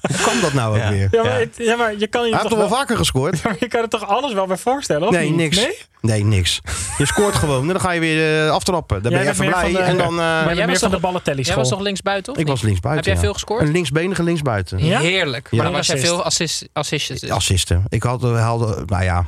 Hoe 0.00 0.20
kan 0.22 0.40
dat 0.40 0.52
nou 0.52 0.70
ook 0.76 0.82
Ja. 0.82 0.90
weer? 0.90 1.08
Ja, 1.10 1.22
maar, 1.22 1.38
het- 1.38 1.56
ja, 1.58 1.76
maar 1.76 1.94
je 1.98 2.06
kan 2.06 2.22
je 2.22 2.28
Hij 2.28 2.38
heeft 2.38 2.40
toch 2.40 2.50
toch 2.50 2.58
wel 2.58 2.68
wel, 2.68 2.78
vaker 2.78 2.96
gescoord? 2.96 3.42
maar 3.44 3.56
je 3.60 3.68
kan 3.68 3.82
er 3.82 3.88
toch 3.88 4.06
alles 4.08 4.32
wel 4.32 4.46
bij 4.46 4.56
voorstellen, 4.56 5.08
of 5.08 5.14
Nee, 5.14 5.30
niks. 5.30 5.56
Nee? 5.56 5.78
Nee, 6.00 6.24
niks. 6.24 6.60
Je 6.98 7.06
scoort 7.06 7.34
gewoon 7.34 7.60
en 7.60 7.68
dan 7.68 7.80
ga 7.80 7.90
je 7.90 8.00
weer 8.00 8.44
eh, 8.46 8.50
aftrappen. 8.50 9.02
Dan 9.02 9.12
Jij 9.12 9.20
ben 9.20 9.28
je 9.34 9.34
even 9.42 9.46
blij. 9.60 9.72
de- 9.72 9.78
en 9.78 9.96
dan, 9.96 10.08
eh, 10.08 10.16
Maar 10.16 10.54
jij 10.56 10.66
was 10.66 10.78
van 10.78 10.90
de 10.90 10.98
ballentelly 10.98 11.42
Jij 11.42 11.54
was 11.56 11.68
toch 11.68 11.80
linksbuiten, 11.80 12.32
of 12.32 12.38
ik 12.38 12.46
was 12.46 12.62
linksbuiten. 12.62 13.04
Heb 13.04 13.04
jij 13.04 13.14
ja. 13.14 13.20
veel 13.20 13.32
gescoord? 13.32 13.62
Een 13.62 13.72
linksbenige 13.72 14.22
linksbuiten. 14.22 14.84
Ja? 14.84 15.00
Heerlijk. 15.00 15.48
Ja. 15.50 15.62
Maar 15.62 15.72
was 15.72 15.86
jij 15.86 15.98
veel 15.98 16.22
assist, 16.22 16.68
assistjes 16.72 17.20
dus? 17.20 17.30
Assisten. 17.30 17.84
Ik 17.88 18.02
had, 18.02 18.20
we 18.20 18.26
hadden, 18.28 18.82
nou 18.86 19.04
ja, 19.04 19.24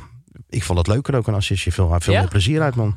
ik 0.49 0.63
vond 0.63 0.77
het 0.77 0.87
leuker 0.87 1.15
ook 1.15 1.27
een 1.27 1.33
assistje. 1.35 1.71
Veel, 1.71 1.95
veel 1.99 2.13
Ja? 2.13 2.19
meer 2.19 2.29
plezier 2.29 2.61
uit, 2.61 2.75
man. 2.75 2.95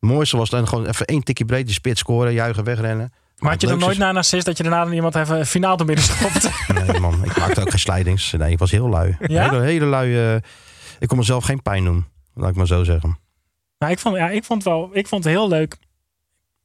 Het 0.00 0.10
mooiste 0.10 0.36
was 0.36 0.50
dan 0.50 0.68
gewoon 0.68 0.86
even 0.86 1.06
één 1.06 1.22
tikje 1.22 1.44
breed, 1.44 1.66
die 1.66 1.74
spits 1.74 2.00
scoren, 2.00 2.32
juichen, 2.32 2.64
wegrennen. 2.64 3.12
Maar 3.38 3.50
had 3.50 3.60
je 3.60 3.66
dan 3.66 3.78
nooit 3.78 3.98
na 3.98 4.08
een 4.08 4.16
assist 4.16 4.46
dat 4.46 4.56
je 4.56 4.62
daarna 4.62 4.84
dan 4.84 4.92
iemand 4.92 5.14
even 5.14 5.46
finaal 5.46 5.76
door 5.76 5.86
midden 5.86 6.04
schopt? 6.04 6.44
is- 6.44 6.50
Nee, 6.86 7.00
man. 7.00 7.24
Ik 7.24 7.38
maakte 7.38 7.60
ook 7.60 7.70
geen 7.70 7.78
slijdings. 7.78 8.32
Nee, 8.32 8.50
ik 8.50 8.58
was 8.58 8.70
heel 8.70 8.88
lui. 8.88 9.16
Ja? 9.26 9.50
Hele, 9.50 9.62
hele 9.62 9.84
lui. 9.84 10.16
eh, 10.34 10.34
ik 10.98 11.08
kon 11.08 11.18
mezelf 11.18 11.44
geen 11.44 11.62
pijn 11.62 11.84
doen. 11.84 12.06
Laat 12.34 12.50
ik 12.50 12.56
maar 12.56 12.66
zo 12.66 12.84
zeggen. 12.84 13.18
Maar 13.78 13.90
ik 13.90 13.98
vond, 13.98 14.16
ja, 14.16 14.28
ik 14.28 14.44
vond, 14.44 14.64
wel, 14.64 14.90
ik 14.92 15.06
vond 15.08 15.24
het 15.24 15.32
heel 15.32 15.48
leuk 15.48 15.76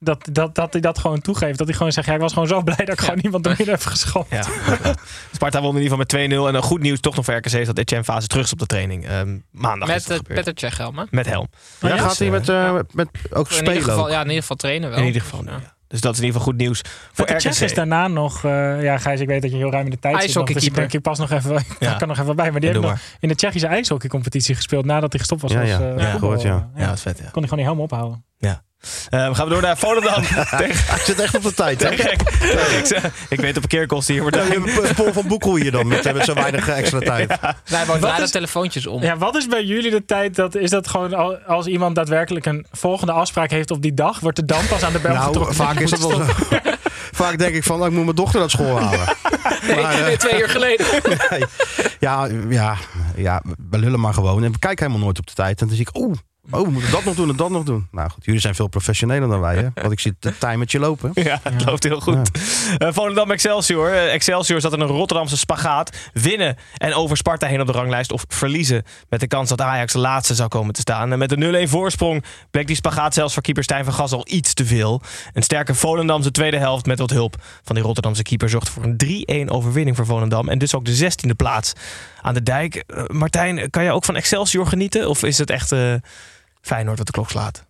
dat, 0.04 0.28
dat, 0.32 0.56
dat 0.56 0.72
hij 0.72 0.82
dat 0.82 1.00
gewoon 1.00 1.22
toegeeft. 1.22 1.58
Dat 1.58 1.68
hij 1.68 1.76
gewoon 1.76 1.92
zegt, 1.92 2.08
ja, 2.08 2.14
ik 2.14 2.20
was 2.20 2.34
gewoon 2.34 2.48
zo 2.48 2.62
blij 2.70 2.76
dat 2.78 2.90
ik 2.90 3.00
gewoon 3.00 3.20
niemand 3.22 3.44
door 3.44 3.56
midden 3.58 3.76
heb 3.78 3.86
geschopt. 3.86 4.30
Ja. 4.32 4.44
Sparta 5.32 5.62
won 5.62 5.76
in 5.76 5.82
ieder 5.82 5.98
geval 5.98 6.20
met 6.20 6.32
2-0. 6.32 6.48
En 6.48 6.56
een 6.56 6.62
goed 6.62 6.82
nieuws 6.82 7.00
toch 7.00 7.16
nog 7.16 7.26
voor 7.26 7.34
RKC 7.36 7.46
is 7.52 7.66
dat 7.68 7.78
Etienne 7.78 8.06
Fase 8.06 8.28
terug 8.28 8.46
is 8.46 8.52
op 8.52 8.60
de 8.60 8.66
training. 8.66 9.08
Ehm, 9.08 9.38
maandag 9.52 9.88
is 9.90 9.94
Met 9.94 10.04
dat 10.04 10.12
uh, 10.12 10.18
gebeurd. 10.18 10.40
Peter 10.40 10.54
Tjechhelm, 10.54 10.98
hè? 10.98 11.04
Met 11.10 11.26
helm. 11.26 11.48
Ja, 11.80 11.88
ja? 11.88 11.98
gaat 11.98 12.18
hij 12.18 12.30
met, 12.30 12.50
eh, 12.50 12.74
met, 12.74 12.94
met 12.94 13.08
ook 13.32 13.50
In 13.50 13.56
ieder 13.56 13.72
spelen 13.74 13.84
geval, 13.84 14.04
ook? 14.06 14.10
ja, 14.12 14.20
in 14.20 14.26
ieder 14.26 14.42
geval 14.42 14.56
trainen 14.58 14.90
wel. 14.90 15.00
In 15.00 15.06
ieder 15.06 15.22
geval. 15.22 15.44
Ja. 15.46 15.52
ja. 15.52 15.74
Dus 15.88 16.02
dat 16.02 16.12
is 16.14 16.20
in 16.20 16.26
ieder 16.26 16.40
geval 16.40 16.54
goed 16.54 16.62
nieuws 16.62 16.82
voor 16.82 17.26
Met 17.26 17.28
de 17.28 17.36
Tsjech 17.36 17.54
RKC. 17.54 17.62
is 17.64 17.74
daarna 17.74 18.08
nog, 18.08 18.44
eh, 18.44 18.84
ja 18.84 18.98
Gijs, 18.98 19.20
ik 19.20 19.28
weet 19.28 19.42
dat 19.42 19.52
je 19.52 19.58
heel 19.58 19.72
ruim 19.72 19.86
in 19.86 19.92
de 19.92 20.00
tijd 20.00 20.22
zit. 20.24 20.34
nog, 20.34 20.48
Dus 20.48 20.66
ik 20.66 20.76
denk, 20.76 20.94
ik 20.94 21.02
pas 21.02 21.20
nog 21.20 21.32
even, 21.32 21.56
ik 21.56 21.66
Ja. 21.80 21.94
kan 21.94 22.08
nog 22.08 22.20
even 22.20 22.36
bij. 22.36 22.52
Maar 22.52 22.60
die 22.60 22.70
Ja, 22.70 22.76
heeft 22.80 22.88
nog 22.92 23.00
in 23.20 23.28
de 23.30 23.36
Tsjechische 23.36 23.68
ijshockeycompetitie 23.68 24.56
gespeeld 24.56 24.86
nadat 24.86 25.12
hij 25.12 25.20
gestopt 25.20 25.42
was. 25.42 25.52
Ja, 25.52 25.60
als, 25.60 25.70
ja. 25.70 25.80
eh, 25.80 25.98
Ja, 25.98 26.12
gehoord, 26.18 26.42
ja. 26.42 26.70
Ja, 26.76 26.86
dat 26.88 26.96
is 26.96 27.02
vet. 27.02 27.18
Ja. 27.18 27.24
Kon 27.32 27.44
hij 27.44 27.50
gewoon 27.50 27.58
niet 27.66 27.68
helemaal 27.68 27.84
ophouden. 27.84 28.24
Ehm, 28.40 28.54
gaan 29.10 29.34
we 29.48 29.50
door 29.50 29.62
naar 29.62 29.78
Volendam. 29.78 30.22
tegen, 30.58 30.96
Ik 30.96 31.02
zit 31.06 31.20
echt 31.20 31.36
op 31.36 31.44
de 31.44 31.54
tijd. 31.54 31.84
hè? 31.84 31.90
tegen, 31.90 32.18
tegen- 32.40 32.78
ik, 32.80 32.86
zeg- 32.86 33.12
ik 33.30 33.40
weet 33.40 33.54
de 33.54 33.60
parkeerkosten 33.60 34.14
hier. 34.14 34.22
Wordt 34.24 34.38
Ja, 34.38 34.44
je 34.44 34.50
hebt 34.62 34.90
een 34.90 34.96
Paul 34.96 35.14
van 35.14 35.28
Boekel 35.28 35.56
hier 35.56 35.72
dan, 35.72 35.88
met, 35.88 36.14
met 36.14 36.26
zo 36.26 36.34
weinig 36.34 36.68
eh, 36.70 36.78
extra 36.78 37.00
tijd. 37.12 37.28
Wij 37.28 37.38
hebben 37.66 37.88
Wat 37.88 38.02
draaien 38.02 38.24
is- 38.24 38.32
telefoontjes 38.32 38.88
om. 38.88 39.02
Ja, 39.02 39.18
wat 39.18 39.36
is 39.36 39.48
bij 39.48 39.64
jullie 39.64 39.92
de 39.92 40.06
tijd? 40.06 40.36
Dat, 40.36 40.56
is 40.56 40.70
dat 40.70 40.88
gewoon 40.88 41.14
al- 41.14 41.38
als 41.38 41.66
iemand 41.66 41.96
daadwerkelijk 41.96 42.46
een 42.46 42.66
volgende 42.72 43.12
afspraak 43.14 43.50
heeft 43.50 43.72
op 43.72 43.82
die 43.82 43.94
dag, 43.94 44.20
wordt 44.20 44.38
de 44.38 44.46
dan 44.46 44.68
pas 44.68 44.84
aan 44.84 44.94
de 44.94 45.00
bel 45.00 45.14
Nou, 45.14 45.26
getrokken? 45.26 45.56
vaak 45.56 45.80
is 45.80 45.92
het 45.92 46.00
wel 46.00 46.10
zo. 46.12 46.26
Vaak 47.12 47.38
denk 47.38 47.56
ik 47.56 47.64
van, 47.64 47.80
oh, 47.82 47.86
ik 47.88 47.92
moet 47.92 48.04
mijn 48.04 48.16
dochter 48.16 48.42
uit 48.42 48.52
school 48.52 48.80
halen. 48.80 49.00
Maar, 49.68 50.08
eh, 50.08 50.18
Twee 50.18 50.42
uur 50.42 50.50
geleden. 50.50 50.86
nee. 51.30 51.44
ja, 52.00 52.28
ja, 52.50 52.76
ja, 53.16 53.42
we 53.70 53.78
lullen 53.78 54.00
maar 54.00 54.14
gewoon. 54.14 54.44
En 54.44 54.52
we 54.52 54.60
kijken 54.60 54.86
helemaal 54.86 55.06
nooit 55.06 55.20
op 55.20 55.28
de 55.28 55.34
tijd. 55.34 55.62
En 55.62 55.68
dan 55.68 55.76
zie 55.76 55.86
ik, 55.92 55.98
oeh, 56.02 56.18
Oh, 56.50 56.62
we 56.62 56.70
moeten 56.70 56.92
dat 56.92 57.04
nog 57.04 57.16
doen 57.16 57.30
en 57.30 57.36
dat 57.36 57.50
nog 57.50 57.64
doen. 57.64 57.88
Nou 57.92 58.10
goed, 58.10 58.26
jullie 58.26 58.42
zijn 58.42 58.56
veel 58.56 58.68
professioneler 58.68 59.30
dan 59.30 59.40
wij, 59.40 59.56
hè? 59.56 59.70
Want 59.82 59.92
ik 59.92 60.00
zie 60.00 60.16
het 60.20 60.40
timertje 60.40 60.80
lopen. 60.80 61.12
Ja, 61.14 61.40
het 61.44 61.66
loopt 61.66 61.84
heel 61.84 62.00
goed. 62.00 62.32
Eh 62.78 62.88
Volendam 62.92 63.32
Excelsior. 63.32 63.92
Eh, 63.92 64.14
Excelsior 64.14 64.62
zat 64.62 64.74
in 64.74 64.80
een 64.80 64.88
Rotterdamse 64.88 65.38
spagaat. 65.38 65.98
Winnen 66.14 66.58
en 66.78 66.94
over 66.94 67.18
Sparta 67.18 67.48
heen 67.48 67.62
op 67.62 67.68
de 67.68 67.74
ranglijst. 67.74 68.12
Of 68.12 68.26
verliezen 68.28 68.84
met 69.10 69.20
de 69.20 69.28
kans 69.28 69.50
dat 69.50 69.62
Ajax 69.62 69.94
laatste 69.94 70.36
zou 70.36 70.50
komen 70.50 70.74
te 70.74 70.82
staan. 70.82 71.12
En 71.12 71.18
met 71.18 71.30
de 71.30 71.66
0-1 71.68 71.70
voorsprong 71.70 72.24
bleek 72.52 72.68
die 72.68 72.76
spagaat 72.76 73.14
zelfs 73.14 73.34
voor 73.34 73.44
keeper 73.44 73.64
Stijn 73.64 73.84
van 73.84 73.94
Gas 73.94 74.12
al 74.12 74.26
iets 74.30 74.54
te 74.54 74.66
veel. 74.66 75.02
Een 75.34 75.44
sterke 75.44 75.76
Volendamse 75.76 76.32
tweede 76.32 76.58
helft 76.58 76.86
met 76.86 77.00
wat 77.00 77.10
hulp 77.10 77.36
van 77.64 77.76
die 77.76 77.84
Rotterdamse 77.84 78.24
keeper 78.24 78.50
zorgde 78.50 78.72
voor 78.72 78.84
een 78.84 79.48
3-1 79.48 79.52
overwinning 79.52 79.96
voor 79.96 80.06
Volendam. 80.06 80.50
En 80.50 80.58
dus 80.58 80.76
ook 80.76 80.86
de 80.86 81.12
16e 81.12 81.36
plaats 81.36 81.74
aan 82.22 82.34
de 82.34 82.44
dijk. 82.44 82.76
Eh, 82.76 83.04
Martijn, 83.08 83.70
kan 83.70 83.84
jij 83.84 83.92
ook 83.92 84.06
van 84.06 84.16
Excelsior 84.16 84.68
genieten? 84.68 85.10
Of 85.10 85.24
is 85.24 85.38
het 85.38 85.50
echt 85.50 85.72
eh 85.72 85.94
Feyenoord 86.62 86.98
wat 86.98 87.06
de 87.08 87.14
klok 87.14 87.30
slaat? 87.30 87.66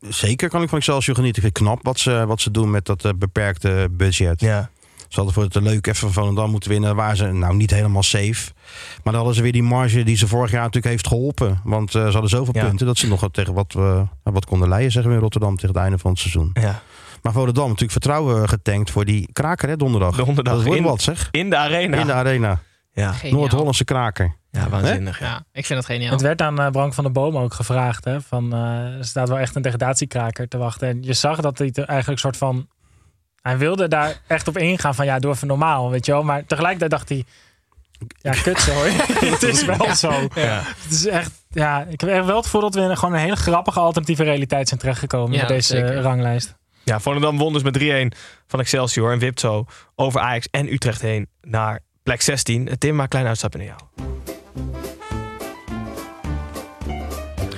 Zeker 0.00 0.48
kan 0.48 0.62
ik 0.62 0.68
van 0.68 0.78
Excelsior 0.78 1.16
genieten. 1.16 1.42
Ik 1.42 1.48
vind 1.48 1.58
het 1.58 1.68
knap 1.68 1.84
wat 1.84 1.98
ze, 1.98 2.24
wat 2.26 2.40
ze 2.40 2.50
doen 2.50 2.70
met 2.70 2.86
dat 2.86 3.04
eh, 3.04 3.12
beperkte 3.16 3.88
budget. 3.90 4.40
Ja. 4.40 4.70
Ze 5.08 5.14
hadden 5.18 5.34
voor 5.34 5.42
het 5.42 5.54
leuk 5.54 5.86
even 5.86 6.00
van 6.00 6.12
Volendam 6.12 6.50
moeten 6.50 6.70
winnen. 6.70 6.96
Waar 6.96 7.16
ze 7.16 7.26
nou 7.26 7.54
niet 7.54 7.70
helemaal 7.70 8.02
safe. 8.02 8.52
Maar 8.94 9.12
dan 9.12 9.14
hadden 9.14 9.34
ze 9.34 9.42
weer 9.42 9.52
die 9.52 9.62
marge 9.62 10.02
die 10.02 10.16
ze 10.16 10.26
vorig 10.28 10.50
jaar 10.50 10.60
natuurlijk 10.60 10.92
heeft 10.92 11.06
geholpen. 11.06 11.60
Want 11.64 11.94
eh, 11.94 12.04
ze 12.06 12.10
hadden 12.12 12.30
zoveel 12.30 12.54
Ja. 12.56 12.64
punten 12.66 12.86
dat 12.86 12.98
ze 12.98 13.08
nog 13.08 13.20
wat 13.20 13.32
tegen 13.32 13.54
wat, 13.54 13.74
eh, 13.76 14.02
wat 14.22 14.44
konden 14.44 14.68
leiden 14.68 14.92
zeggen 14.92 15.10
we 15.10 15.16
in 15.16 15.22
Rotterdam 15.22 15.54
tegen 15.54 15.68
het 15.68 15.78
einde 15.78 15.98
van 15.98 16.10
het 16.10 16.20
seizoen. 16.20 16.50
Ja. 16.52 16.82
Maar 17.22 17.32
Volendam 17.32 17.64
natuurlijk 17.64 17.92
vertrouwen 17.92 18.48
getankt 18.48 18.90
voor 18.90 19.04
die 19.04 19.28
kraker 19.32 19.68
hè, 19.68 19.76
donderdag. 19.76 20.16
Donderdag 20.16 20.54
Dat 20.54 20.64
wordt 20.64 20.80
wat 20.80 21.02
zeg. 21.02 21.28
In 21.30 21.50
de 21.50 21.56
arena. 21.56 21.96
In 21.98 22.06
de 22.06 22.12
arena. 22.12 22.60
Ja. 22.92 23.14
Noord-Hollandse 23.30 23.84
kraker. 23.84 24.36
Ja, 24.50 24.68
waanzinnig. 24.68 25.18
Ja. 25.18 25.26
Ja, 25.26 25.44
ik 25.52 25.66
vind 25.66 25.78
het 25.78 25.88
geniaal. 25.88 26.12
Het 26.12 26.20
werd 26.20 26.42
aan 26.42 26.60
eh, 26.60 26.70
Brank 26.70 26.94
van 26.94 27.04
der 27.04 27.12
Boom 27.12 27.36
ook 27.36 27.54
gevraagd. 27.54 28.04
Hè, 28.04 28.20
van, 28.20 28.52
eh, 28.52 28.98
er 28.98 29.04
staat 29.04 29.28
wel 29.28 29.38
echt 29.38 29.54
een 29.54 29.62
degradatiekraker 29.62 30.48
te 30.48 30.58
wachten. 30.58 30.88
En 30.88 31.02
je 31.02 31.12
zag 31.12 31.40
dat 31.40 31.58
hij 31.58 31.70
er 31.74 31.84
eigenlijk 31.84 32.20
soort 32.20 32.36
van... 32.36 32.68
Hij 33.42 33.58
wilde 33.58 33.88
daar 33.88 34.20
echt 34.26 34.48
op 34.48 34.58
ingaan 34.58 34.94
van 34.94 35.04
ja, 35.04 35.18
doe 35.18 35.32
even 35.32 35.46
normaal, 35.46 35.90
weet 35.90 36.06
je 36.06 36.12
wel. 36.12 36.22
Maar 36.22 36.46
tegelijkertijd 36.46 36.90
dacht 36.90 37.08
hij... 37.08 37.24
Ja, 38.20 38.32
kut 38.42 38.60
zo 38.60 38.72
hoor. 38.72 38.86
het 39.32 39.42
is 39.42 39.64
wel 39.64 39.94
zo. 39.94 40.28
Ja. 40.34 40.62
Het 40.64 40.92
is 40.92 41.06
echt... 41.06 41.30
Ja, 41.50 41.82
ik 41.88 42.00
heb 42.00 42.10
echt 42.10 42.26
wel 42.26 42.36
het 42.36 42.44
gevoel 42.44 42.60
dat 42.60 42.74
we 42.74 42.80
in 42.80 42.96
gewoon 42.96 43.14
een 43.14 43.20
hele 43.20 43.36
grappige 43.36 43.80
alternatieve 43.80 44.22
realiteit 44.22 44.68
zijn 44.68 44.80
terechtgekomen 44.80 45.32
Ja, 45.32 45.38
met 45.38 45.48
deze 45.48 45.76
zeker. 45.76 46.00
ranglijst. 46.00 46.54
Ja, 46.84 47.00
Volendam 47.00 47.38
won 47.38 47.52
dus 47.52 47.62
met 47.62 47.78
3-1 47.78 48.18
van 48.46 48.60
Excelsior 48.60 49.12
en 49.12 49.18
wipt 49.18 49.40
zo 49.40 49.64
over 49.94 50.20
Ajax 50.20 50.48
en 50.50 50.72
Utrecht 50.72 51.00
heen 51.00 51.28
naar 51.40 51.80
plek 52.02 52.20
16. 52.20 52.78
Tim, 52.78 52.94
maak 52.94 53.04
een 53.04 53.08
klein 53.10 53.26
uitstapje 53.26 53.58
naar 53.58 53.66
jou. 53.66 53.80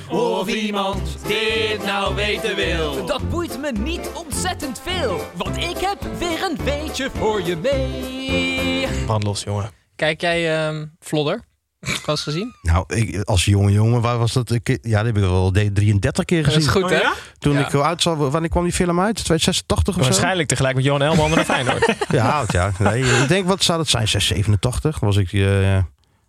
Of 0.08 0.48
iemand 0.48 1.26
dit 1.26 1.84
nou 1.84 2.14
weten 2.14 2.56
wil. 2.56 3.06
Dat 3.06 3.28
boeit 3.28 3.60
me 3.60 3.72
niet 3.72 4.10
ontzettend 4.14 4.80
veel. 4.80 5.20
Want 5.36 5.56
ik 5.56 5.76
heb 5.76 6.02
weer 6.18 6.42
een 6.42 6.58
beetje 6.64 7.10
voor 7.10 7.42
je 7.42 7.56
mee. 7.56 8.86
Brandlos, 9.04 9.42
jongen. 9.42 9.70
Kijk 9.96 10.20
jij 10.20 10.66
ehm 10.66 10.86
Vlodder? 11.00 11.42
Wel 11.86 11.96
eens 12.06 12.22
gezien? 12.22 12.54
Nou, 12.62 12.84
ik, 12.94 13.22
als 13.22 13.44
jonge 13.44 13.72
jongen, 13.72 14.00
waar 14.00 14.18
was 14.18 14.32
dat? 14.32 14.50
Ik, 14.50 14.78
ja, 14.82 14.96
dat 14.96 15.06
heb 15.06 15.16
ik 15.16 15.22
wel 15.22 15.50
33 15.50 16.24
keer 16.24 16.42
Dat 16.42 16.52
gezien. 16.52 16.68
is 16.68 16.74
goed, 16.74 16.90
hè? 16.90 17.00
Toen 17.38 17.52
Ja. 17.52 17.66
ik 17.66 17.74
uit 17.74 18.02
zag, 18.02 18.16
wanneer 18.16 18.50
kwam 18.50 18.62
die 18.64 18.72
film 18.72 19.00
uit? 19.00 19.14
286 19.14 19.96
of 19.96 20.02
zo? 20.02 20.08
Waarschijnlijk 20.08 20.48
tegelijk 20.48 20.74
met 20.74 20.84
Johan 20.84 21.02
Elman 21.02 21.30
naar 21.30 21.44
Feyenoord. 21.44 21.94
Ja, 22.08 22.30
oud, 22.30 22.52
ja. 22.52 22.72
Nee, 22.78 23.02
ik 23.22 23.28
denk, 23.28 23.46
wat 23.46 23.62
zou 23.62 23.78
dat 23.78 23.88
zijn? 23.88 24.08
687? 24.08 25.00
Was 25.00 25.16
ik 25.16 25.32
eh 25.32 25.76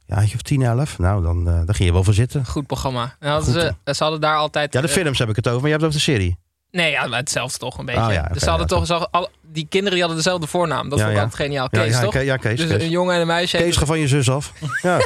ja, 0.07 0.17
of 0.35 0.41
10, 0.41 0.61
11? 0.61 0.97
Nou, 0.99 1.23
dan, 1.23 1.47
eh 1.47 1.53
dan 1.53 1.75
ging 1.75 1.87
je 1.87 1.93
wel 1.93 2.03
voor 2.03 2.13
zitten. 2.13 2.45
Goed 2.45 2.67
programma. 2.67 3.15
En 3.19 3.29
hadden 3.31 3.53
Goed, 3.53 3.73
ze, 3.85 3.93
ze 3.93 4.03
hadden 4.03 4.21
daar 4.21 4.37
altijd... 4.37 4.73
Ja, 4.73 4.81
de 4.81 4.87
eh, 4.87 4.93
films 4.93 5.19
heb 5.19 5.29
ik 5.29 5.35
het 5.35 5.47
over, 5.47 5.61
maar 5.61 5.69
je 5.69 5.75
hebt 5.77 5.85
het 5.85 5.95
over 5.95 6.05
de 6.05 6.11
serie. 6.13 6.37
Nee, 6.75 6.91
ja, 6.91 7.07
maar 7.07 7.19
hetzelfde 7.19 7.57
toch 7.57 7.77
een 7.77 7.85
beetje. 7.85 8.01
Oh, 8.01 8.13
ja, 8.13 8.19
oké, 8.21 8.33
dus 8.33 8.43
ze 8.43 8.49
hadden 8.49 8.67
ja, 8.69 8.75
toch, 8.75 8.85
zo, 8.85 9.05
al, 9.11 9.29
die 9.41 9.65
kinderen 9.69 9.93
die 9.93 9.99
hadden 10.03 10.23
dezelfde 10.23 10.47
voornaam. 10.47 10.89
Dat 10.89 10.99
Ja, 10.99 11.05
vond 11.05 11.09
ik 11.09 11.15
ja. 11.17 11.23
altijd 11.23 11.41
geniaal. 11.43 11.69
Kees, 11.69 11.93
ja, 11.93 12.01
toch? 12.01 12.11
Ke- 12.13 12.19
ja, 12.19 12.37
Kees, 12.37 12.59
Dus 12.59 12.69
Kees. 12.69 12.83
een 12.83 12.89
jongen 12.89 13.15
en 13.15 13.21
een 13.21 13.27
meisje. 13.27 13.57
Kees, 13.57 13.77
ga 13.77 13.85
van 13.85 13.99
je 13.99 14.07
zus 14.07 14.29
af. 14.29 14.51
Ja. 14.81 14.97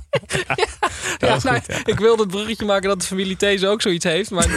Is 1.19 1.19
nou, 1.19 1.41
goed, 1.41 1.67
ja. 1.67 1.77
Ik 1.85 1.99
wilde 1.99 2.23
het 2.23 2.31
bruggetje 2.31 2.65
maken 2.65 2.89
dat 2.89 3.01
de 3.01 3.07
familie 3.07 3.37
Thees 3.37 3.65
ook 3.65 3.83
zoiets 3.83 4.05
heeft. 4.05 4.31
Maar 4.31 4.47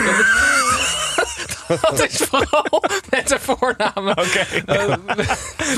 dat, 1.80 2.08
is 2.10 2.16
vooral 2.16 2.82
met 3.10 3.28
de 3.28 3.38
voornamen. 3.40 4.18
Oké. 4.18 4.38
Eh, 4.66 4.86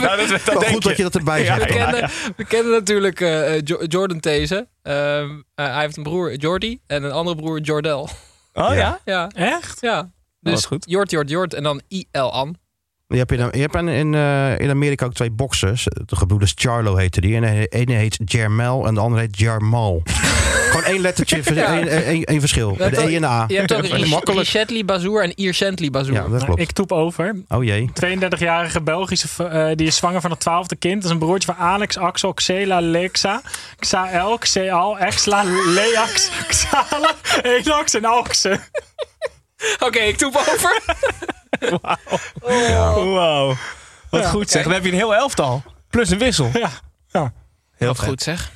Nou, 0.00 0.16
dat, 0.16 0.28
dat 0.28 0.42
Wel 0.44 0.58
denk 0.58 0.72
goed 0.72 0.82
dat 0.82 0.96
je 0.96 1.02
dat 1.02 1.14
erbij 1.14 1.44
Ja, 1.44 1.56
zegt. 1.56 1.68
we, 1.72 1.74
ja, 1.78 1.84
kennen, 1.84 2.00
ja. 2.00 2.32
we 2.36 2.44
kennen 2.44 2.72
natuurlijk 2.72 3.20
eh, 3.20 3.54
eh, 3.56 3.60
Jo- 3.64 3.84
Jordan 3.86 4.20
These. 4.20 4.68
Ehm, 4.82 5.30
eh, 5.54 5.66
hij 5.66 5.80
heeft 5.80 5.96
een 5.96 6.02
broer, 6.02 6.34
Jordi. 6.34 6.80
En 6.86 7.02
een 7.02 7.12
andere 7.12 7.36
broer, 7.36 7.60
Jordel. 7.60 8.08
Oh 8.52 8.74
ja? 8.74 9.00
Ja, 9.04 9.28
Echt? 9.28 9.80
ja. 9.80 10.10
Dus 10.40 10.52
is 10.58 10.64
goed. 10.64 10.84
Jord, 10.88 11.10
Jord, 11.10 11.30
Jord. 11.30 11.54
En 11.54 11.62
dan 11.62 11.80
I-L-An. 11.88 12.56
Je 13.12 13.16
hebt 13.16 13.32
in, 13.32 13.48
je 13.52 13.60
hebt 13.60 13.74
in, 13.74 13.88
in, 13.88 14.14
eh, 14.14 14.58
in 14.58 14.70
Amerika 14.70 15.04
ook 15.04 15.12
twee 15.14 15.30
boxers. 15.30 15.84
De 15.84 16.16
gebroeders 16.16 16.52
Charlo 16.54 16.96
heten 16.96 17.22
die. 17.22 17.34
En 17.34 17.42
de 17.42 17.66
ene 17.66 17.92
heet 17.92 18.18
Jermel 18.24 18.86
en 18.86 18.94
de 18.94 19.00
andere 19.00 19.22
heet 19.22 19.38
Jarmal. 19.38 20.02
Gewoon 20.70 20.84
één 20.84 21.00
lettertje, 21.00 21.42
één, 21.42 21.88
één, 21.88 22.24
één 22.24 22.40
verschil. 22.40 22.76
De 22.76 22.84
E 22.84 23.14
en 23.14 23.20
de 23.20 23.26
A. 23.26 23.44
Je 23.48 23.56
hebt 23.56 23.74
ook. 23.74 23.86
Richetli 24.40 24.84
Bazour 24.84 25.22
en 25.22 25.34
Irshentli 25.34 25.90
Bazour. 25.90 26.14
Ja, 26.14 26.28
dat 26.28 26.44
klopt. 26.44 26.60
ik 26.60 26.70
toep 26.70 26.92
over. 26.92 27.36
Oh 27.48 27.64
jee. 27.64 27.90
32-jarige 28.04 28.80
Belgische 28.80 29.44
eh, 29.44 29.68
die 29.74 29.86
is 29.86 29.96
zwanger 29.96 30.20
van 30.20 30.30
het 30.30 30.40
twaalfde 30.40 30.76
kind. 30.76 30.94
Dat 30.94 31.04
is 31.04 31.10
een 31.10 31.18
broertje 31.18 31.52
van 31.54 31.64
Alex, 31.64 31.96
Axel, 31.96 32.34
Xela, 32.34 32.80
Lexa, 32.80 33.42
Xael, 33.78 34.38
Xeal, 34.38 34.98
Exla, 34.98 35.44
Leax, 35.74 36.30
Xala, 36.46 37.14
Enox 37.42 37.94
en 37.94 38.04
Alxe. 38.04 38.60
Oké, 39.86 39.98
ik 39.98 40.16
toep 40.16 40.36
over. 40.36 40.80
Wow. 42.40 43.56
Wat 44.10 44.22
Ja. 44.22 44.28
goed 44.28 44.50
zeg. 44.50 44.62
Dan 44.62 44.72
heb 44.72 44.82
je 44.84 44.88
een 44.90 44.94
heel 44.96 45.14
elftal. 45.14 45.62
Plus 45.90 46.10
een 46.10 46.18
wissel. 46.18 46.50
Ja, 46.52 46.70
ja. 47.08 47.32
Heel 47.76 47.88
Wat 47.88 47.96
vet. 47.98 48.08
goed 48.08 48.22
zeg. 48.22 48.50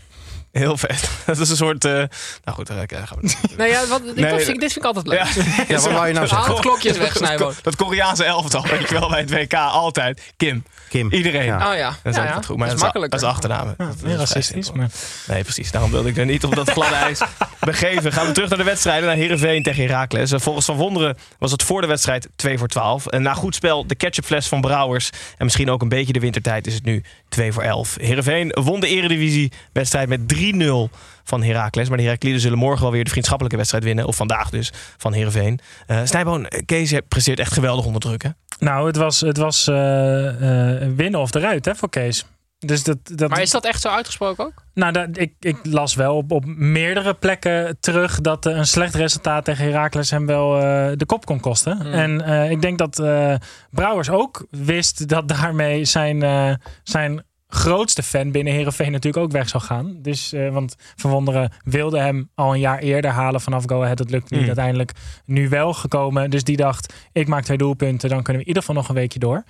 Heel 0.54 0.76
vet. 0.76 1.10
Dat 1.26 1.38
is 1.38 1.50
een 1.50 1.56
soort... 1.56 1.84
eh, 1.84 1.92
nou 1.92 2.08
goed, 2.44 2.66
daar 2.66 2.86
gaan 2.88 3.18
we 3.20 3.34
Nou 3.56 3.70
ja, 3.70 3.86
wat, 3.86 4.00
ik, 4.04 4.14
Nee, 4.14 4.40
vind, 4.40 4.60
dit 4.60 4.72
vind 4.72 4.76
ik 4.76 4.84
altijd 4.84 5.06
leuk. 5.06 5.18
Ja, 5.18 5.42
Ja, 5.68 5.80
wat 5.80 5.92
wou 5.92 6.06
je 6.06 6.12
nou 6.12 6.26
zeggen? 6.26 6.52
het 6.52 6.60
klokjes 6.60 6.98
weg, 6.98 7.12
dat, 7.12 7.58
dat 7.62 7.76
Koreaanse 7.76 8.24
elftal, 8.24 8.66
weet 8.66 8.88
je 8.88 8.98
wel, 8.98 9.08
bij 9.08 9.20
het 9.20 9.30
WK 9.30 9.54
altijd. 9.54 10.32
Kim. 10.36 10.64
Kim. 10.88 11.12
Iedereen. 11.12 11.44
Ja. 11.44 11.70
Oh 11.70 11.76
ja, 11.76 11.96
Dat 12.02 12.16
is 12.16 12.22
ja, 12.22 12.40
goed. 12.44 12.56
Maar 12.56 12.68
dat 12.68 12.76
is 12.76 12.82
is, 12.82 13.00
dat 13.10 13.20
is 13.20 13.22
achternamen. 13.28 13.74
Dat 13.78 13.96
is 14.04 14.16
racistisch, 14.16 14.72
maar... 14.72 14.88
Nee, 15.26 15.42
precies. 15.42 15.70
Daarom 15.70 15.90
wilde 15.90 16.08
ik 16.08 16.16
er 16.16 16.24
niet 16.26 16.44
op 16.44 16.54
dat 16.54 16.70
gladde 16.70 16.94
ijs 16.94 17.20
begeven. 17.60 18.12
Gaan 18.12 18.26
we 18.26 18.32
terug 18.32 18.48
naar 18.48 18.58
de 18.58 18.64
wedstrijden. 18.64 19.06
Naar 19.06 19.16
Heerenveen 19.16 19.62
tegen 19.62 19.82
Heracles. 19.82 20.32
Eh, 20.32 20.40
Volgens 20.40 20.66
Van 20.66 20.76
Wonderen 20.76 21.16
was 21.38 21.50
het 21.50 21.62
voor 21.62 21.80
de 21.80 21.86
wedstrijd 21.86 22.28
2 22.36 22.58
voor 22.58 22.68
12. 22.68 23.06
En 23.06 23.22
na 23.22 23.34
goed 23.34 23.54
spel 23.54 23.86
de 23.86 23.94
ketchupfles 23.94 24.48
van 24.48 24.60
Brouwers. 24.60 25.10
En 25.38 25.44
misschien 25.44 25.70
ook 25.70 25.82
een 25.82 25.88
beetje 25.88 26.12
de 26.12 26.20
wintertijd 26.20 26.66
is 26.66 26.74
het 26.74 26.84
nu 26.84 27.02
2 27.28 27.52
voor 27.52 27.62
11. 27.62 27.96
Heerenveen 28.00 28.56
won 28.60 28.80
de 28.80 28.86
eredivisie 28.88 29.52
wedstrijd 29.72 30.08
met 30.08 30.28
3-0 30.90 30.94
van 31.24 31.42
Heracles. 31.42 31.88
Maar 31.88 31.96
de 31.96 32.02
Herakliden 32.02 32.40
zullen 32.40 32.58
morgen 32.58 32.82
wel 32.82 32.92
weer 32.92 33.04
de 33.04 33.10
vriendschappelijke 33.10 33.56
wedstrijd 33.56 33.84
winnen. 33.84 34.06
Of 34.06 34.16
vandaag 34.16 34.50
dus, 34.50 34.72
van 34.96 35.12
Heerenveen. 35.12 35.60
Eh 35.86 36.00
Snijboon, 36.04 36.46
Kees 36.66 36.94
presteert 37.08 37.38
echt 37.38 37.52
geweldig 37.52 37.84
onder 37.84 38.00
druk, 38.00 38.22
hè? 38.22 38.28
Nou, 38.58 38.86
het 38.86 38.96
was, 38.96 39.20
het 39.20 39.36
was 39.36 39.68
eh, 39.68 40.82
eh, 40.82 40.90
winnen 40.96 41.20
of 41.20 41.34
eruit 41.34 41.64
hè, 41.64 41.74
voor 41.74 41.90
Kees. 41.90 42.24
Dus 42.66 42.82
dat, 42.82 42.98
dat, 43.02 43.30
Maar 43.30 43.42
is 43.42 43.50
dat 43.50 43.64
echt 43.64 43.80
zo 43.80 43.88
uitgesproken 43.88 44.44
ook? 44.44 44.64
Nou, 44.74 44.92
dat, 44.92 45.08
ik, 45.12 45.34
ik 45.40 45.56
las 45.62 45.94
wel 45.94 46.16
op, 46.16 46.32
op 46.32 46.44
meerdere 46.46 47.14
plekken 47.14 47.76
terug 47.80 48.20
dat 48.20 48.46
een 48.46 48.66
slecht 48.66 48.94
resultaat 48.94 49.44
tegen 49.44 49.64
Heracles 49.64 50.10
hem 50.10 50.26
wel 50.26 50.56
eh, 50.56 50.92
de 50.96 51.06
kop 51.06 51.26
kon 51.26 51.40
kosten. 51.40 51.76
Mm. 51.76 51.92
En 51.92 52.20
eh, 52.20 52.50
ik 52.50 52.60
denk 52.60 52.78
dat 52.78 52.98
eh, 52.98 53.34
Brouwers 53.70 54.10
ook 54.10 54.46
wist 54.50 55.08
dat 55.08 55.28
daarmee 55.28 55.84
zijn, 55.84 56.58
zijn 56.82 57.24
grootste 57.54 58.02
fan 58.02 58.30
binnen 58.30 58.52
Herenveen 58.52 58.92
natuurlijk 58.92 59.24
ook 59.24 59.32
weg 59.32 59.48
zou 59.48 59.62
gaan. 59.62 60.02
Dus, 60.02 60.32
eh, 60.32 60.52
want 60.52 60.76
Van 60.78 61.10
Wonderen 61.10 61.52
wilde 61.64 61.98
hem 61.98 62.30
al 62.34 62.52
een 62.54 62.60
jaar 62.60 62.78
eerder 62.78 63.10
halen 63.10 63.40
vanaf 63.40 63.64
Go 63.66 63.82
Ahead. 63.82 63.96
Dat 63.96 64.10
lukte 64.10 64.32
niet. 64.32 64.42
Mm. 64.42 64.46
Uiteindelijk 64.48 64.92
nu 65.24 65.48
wel 65.48 65.72
gekomen. 65.74 66.30
Dus 66.30 66.44
die 66.44 66.56
dacht, 66.56 66.94
ik 67.12 67.28
maak 67.28 67.44
twee 67.44 67.58
doelpunten. 67.58 68.08
Dan 68.08 68.22
kunnen 68.22 68.42
we 68.42 68.42
in 68.42 68.46
ieder 68.46 68.62
geval 68.62 68.76
nog 68.76 68.88
een 68.88 68.94
weekje 68.94 69.18
door. 69.18 69.44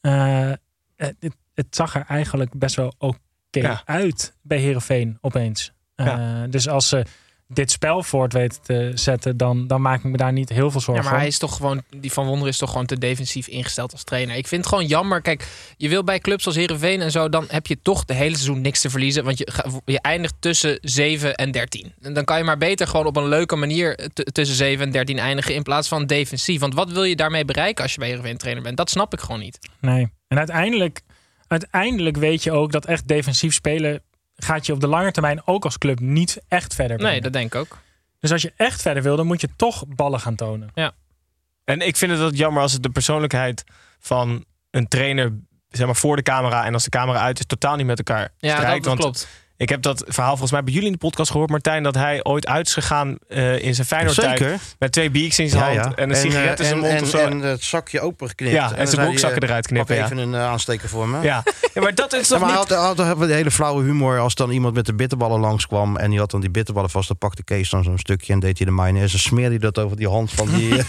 Eh, 0.00 0.50
het, 0.96 1.16
het, 1.54 1.66
zag 1.70 1.94
er 1.94 2.04
eigenlijk 2.08 2.58
best 2.58 2.76
wel 2.76 2.94
oké 2.98 3.18
Ja. 3.50 3.82
uit 3.84 4.36
bij 4.42 4.58
Herenveen 4.58 5.18
opeens. 5.20 5.72
Eh, 5.94 6.42
dus 6.50 6.68
als 6.68 6.88
ze 6.88 7.04
dit 7.52 7.70
spel 7.70 8.02
voort 8.02 8.32
weten 8.32 8.62
te 8.62 8.90
zetten, 8.94 9.36
dan, 9.36 9.66
dan 9.66 9.80
maak 9.80 9.98
ik 9.98 10.10
me 10.10 10.16
daar 10.16 10.32
niet 10.32 10.48
heel 10.48 10.70
veel 10.70 10.80
Ja, 10.80 10.86
zorgen 10.86 11.04
maar 11.04 11.18
hij 11.18 11.26
is 11.26 11.38
toch 11.38 11.56
gewoon, 11.56 11.82
die 11.96 12.12
Van 12.12 12.24
Wonderen 12.26 12.48
is 12.48 12.58
toch 12.58 12.70
gewoon 12.70 12.86
te 12.86 12.98
defensief 12.98 13.46
ingesteld 13.48 13.92
als 13.92 14.04
trainer. 14.04 14.36
Ik 14.36 14.46
vind 14.46 14.60
het 14.60 14.70
gewoon 14.72 14.88
jammer. 14.88 15.20
Kijk, 15.20 15.48
je 15.76 15.88
wil 15.88 16.04
bij 16.04 16.18
clubs 16.18 16.46
als 16.46 16.54
Herenveen 16.54 17.00
en 17.00 17.10
zo, 17.10 17.28
dan 17.28 17.44
heb 17.48 17.66
je 17.66 17.78
toch 17.82 18.04
de 18.04 18.14
hele 18.14 18.34
seizoen 18.34 18.60
niks 18.60 18.80
te 18.80 18.90
verliezen. 18.90 19.24
Want 19.24 19.38
je, 19.38 19.48
je 19.84 20.00
eindigt 20.00 20.34
tussen 20.38 20.78
7 20.80 21.34
en 21.34 21.50
13. 21.50 21.92
En 22.00 22.14
dan 22.14 22.24
kan 22.24 22.38
je 22.38 22.44
maar 22.44 22.58
beter 22.58 22.86
gewoon 22.86 23.06
op 23.06 23.16
een 23.16 23.28
leuke 23.28 23.56
manier 23.56 24.10
tussen 24.32 24.56
7 24.56 24.86
en 24.86 24.92
13 24.92 25.18
eindigen 25.18 25.54
in 25.54 25.62
plaats 25.62 25.88
van 25.88 26.06
defensief. 26.06 26.60
Want 26.60 26.74
wat 26.74 26.92
wil 26.92 27.04
je 27.04 27.16
daarmee 27.16 27.44
bereiken 27.44 27.82
als 27.82 27.92
je 27.92 27.98
bij 27.98 28.08
Herenveen 28.08 28.38
trainer 28.38 28.62
bent? 28.62 28.76
Dat 28.76 28.90
snap 28.90 29.12
ik 29.12 29.20
gewoon 29.20 29.40
niet. 29.40 29.58
Nee. 29.80 30.08
En 30.28 30.38
uiteindelijk, 30.38 31.00
uiteindelijk 31.46 32.16
weet 32.16 32.42
je 32.42 32.52
ook 32.52 32.72
dat 32.72 32.86
echt 32.86 33.08
defensief 33.08 33.54
spelen 33.54 34.02
gaat 34.44 34.66
je 34.66 34.72
op 34.72 34.80
de 34.80 34.86
lange 34.86 35.10
termijn 35.10 35.46
ook 35.46 35.64
als 35.64 35.78
club 35.78 36.00
niet 36.00 36.40
echt 36.48 36.74
verder 36.74 36.96
brengen. 36.96 37.12
Nee, 37.12 37.22
dat 37.22 37.32
denk 37.32 37.54
ik 37.54 37.60
ook. 37.60 37.78
Dus 38.20 38.32
als 38.32 38.42
je 38.42 38.52
echt 38.56 38.82
verder 38.82 39.02
wil, 39.02 39.16
dan 39.16 39.26
moet 39.26 39.40
je 39.40 39.48
toch 39.56 39.84
ballen 39.86 40.20
gaan 40.20 40.36
tonen. 40.36 40.70
Ja. 40.74 40.92
En 41.64 41.80
ik 41.80 41.96
vind 41.96 42.10
het 42.10 42.20
dat 42.20 42.36
jammer 42.36 42.62
als 42.62 42.72
het 42.72 42.82
de 42.82 42.90
persoonlijkheid 42.90 43.64
van 43.98 44.44
een 44.70 44.88
trainer 44.88 45.32
zeg 45.68 45.86
maar 45.86 45.96
voor 45.96 46.16
de 46.16 46.22
camera 46.22 46.64
en 46.64 46.72
als 46.74 46.84
de 46.84 46.90
camera 46.90 47.20
uit 47.20 47.38
is 47.38 47.46
totaal 47.46 47.76
niet 47.76 47.86
met 47.86 47.98
elkaar 47.98 48.32
Ja, 48.38 48.56
strijkt. 48.56 48.84
dat 48.84 48.86
Want 48.86 49.00
klopt. 49.00 49.28
Ik 49.60 49.68
heb 49.68 49.82
dat 49.82 50.04
verhaal 50.06 50.30
volgens 50.30 50.50
mij 50.50 50.62
bij 50.64 50.72
jullie 50.72 50.86
in 50.86 50.92
de 50.92 50.98
podcast 50.98 51.30
gehoord, 51.30 51.50
Martijn, 51.50 51.82
dat 51.82 51.94
hij 51.94 52.24
ooit 52.24 52.46
uit 52.46 52.66
is 52.66 52.74
gegaan 52.74 53.18
eh, 53.28 53.62
in 53.62 53.74
zijn 53.74 53.86
Feyenoord 53.86 54.60
met 54.78 54.92
twee 54.92 55.10
bieks 55.10 55.38
in 55.38 55.48
zijn 55.48 55.78
hand 55.78 55.94
en 55.94 56.10
een 56.10 56.16
sigaret 56.16 56.60
in 56.60 56.64
zijn 56.64 56.76
en, 56.76 56.80
mond 56.80 56.94
en, 56.94 57.02
of 57.02 57.08
zo. 57.08 57.18
en 57.18 57.40
het 57.40 57.62
zakje 57.62 58.00
opengeknipt. 58.00 58.52
Ja, 58.52 58.70
en 58.70 58.76
dan 58.76 58.86
zijn 58.86 59.06
broekzakken 59.06 59.42
eh, 59.42 59.48
eruit 59.48 59.66
knippen, 59.66 59.96
Pak 59.96 60.04
even 60.04 60.18
een 60.18 60.34
eh, 60.34 60.44
aansteker 60.44 60.88
voor 60.88 61.08
me. 61.08 61.22
ja. 61.22 61.42
ja, 61.74 61.80
maar 61.80 61.94
dat 61.94 62.12
is 62.12 62.28
toch 62.28 62.38
maar 62.38 62.48
niet... 62.48 62.56
had, 62.56 62.70
had, 62.70 62.98
had 62.98 63.20
een 63.20 63.30
hele 63.30 63.50
flauwe 63.50 63.82
humor 63.82 64.18
als 64.18 64.34
dan 64.34 64.50
iemand 64.50 64.74
met 64.74 64.86
de 64.86 64.94
bitterballen 64.94 65.40
langskwam 65.40 65.96
en 65.96 66.10
die 66.10 66.18
had 66.18 66.30
dan 66.30 66.40
die 66.40 66.50
bitterballen 66.50 66.90
vast. 66.90 67.08
Dan 67.08 67.18
pakte 67.18 67.44
Kees 67.44 67.70
dan 67.70 67.84
zo'n 67.84 67.98
stukje 67.98 68.32
en 68.32 68.40
deed 68.40 68.58
hij 68.58 68.66
de 68.66 68.72
mayonaise. 68.72 69.14
En 69.14 69.20
smeerde 69.20 69.50
hij 69.50 69.58
dat 69.58 69.78
over 69.78 69.96
die 69.96 70.08
hand 70.08 70.32
van 70.32 70.48
die. 70.48 70.70
eh, 70.78 70.88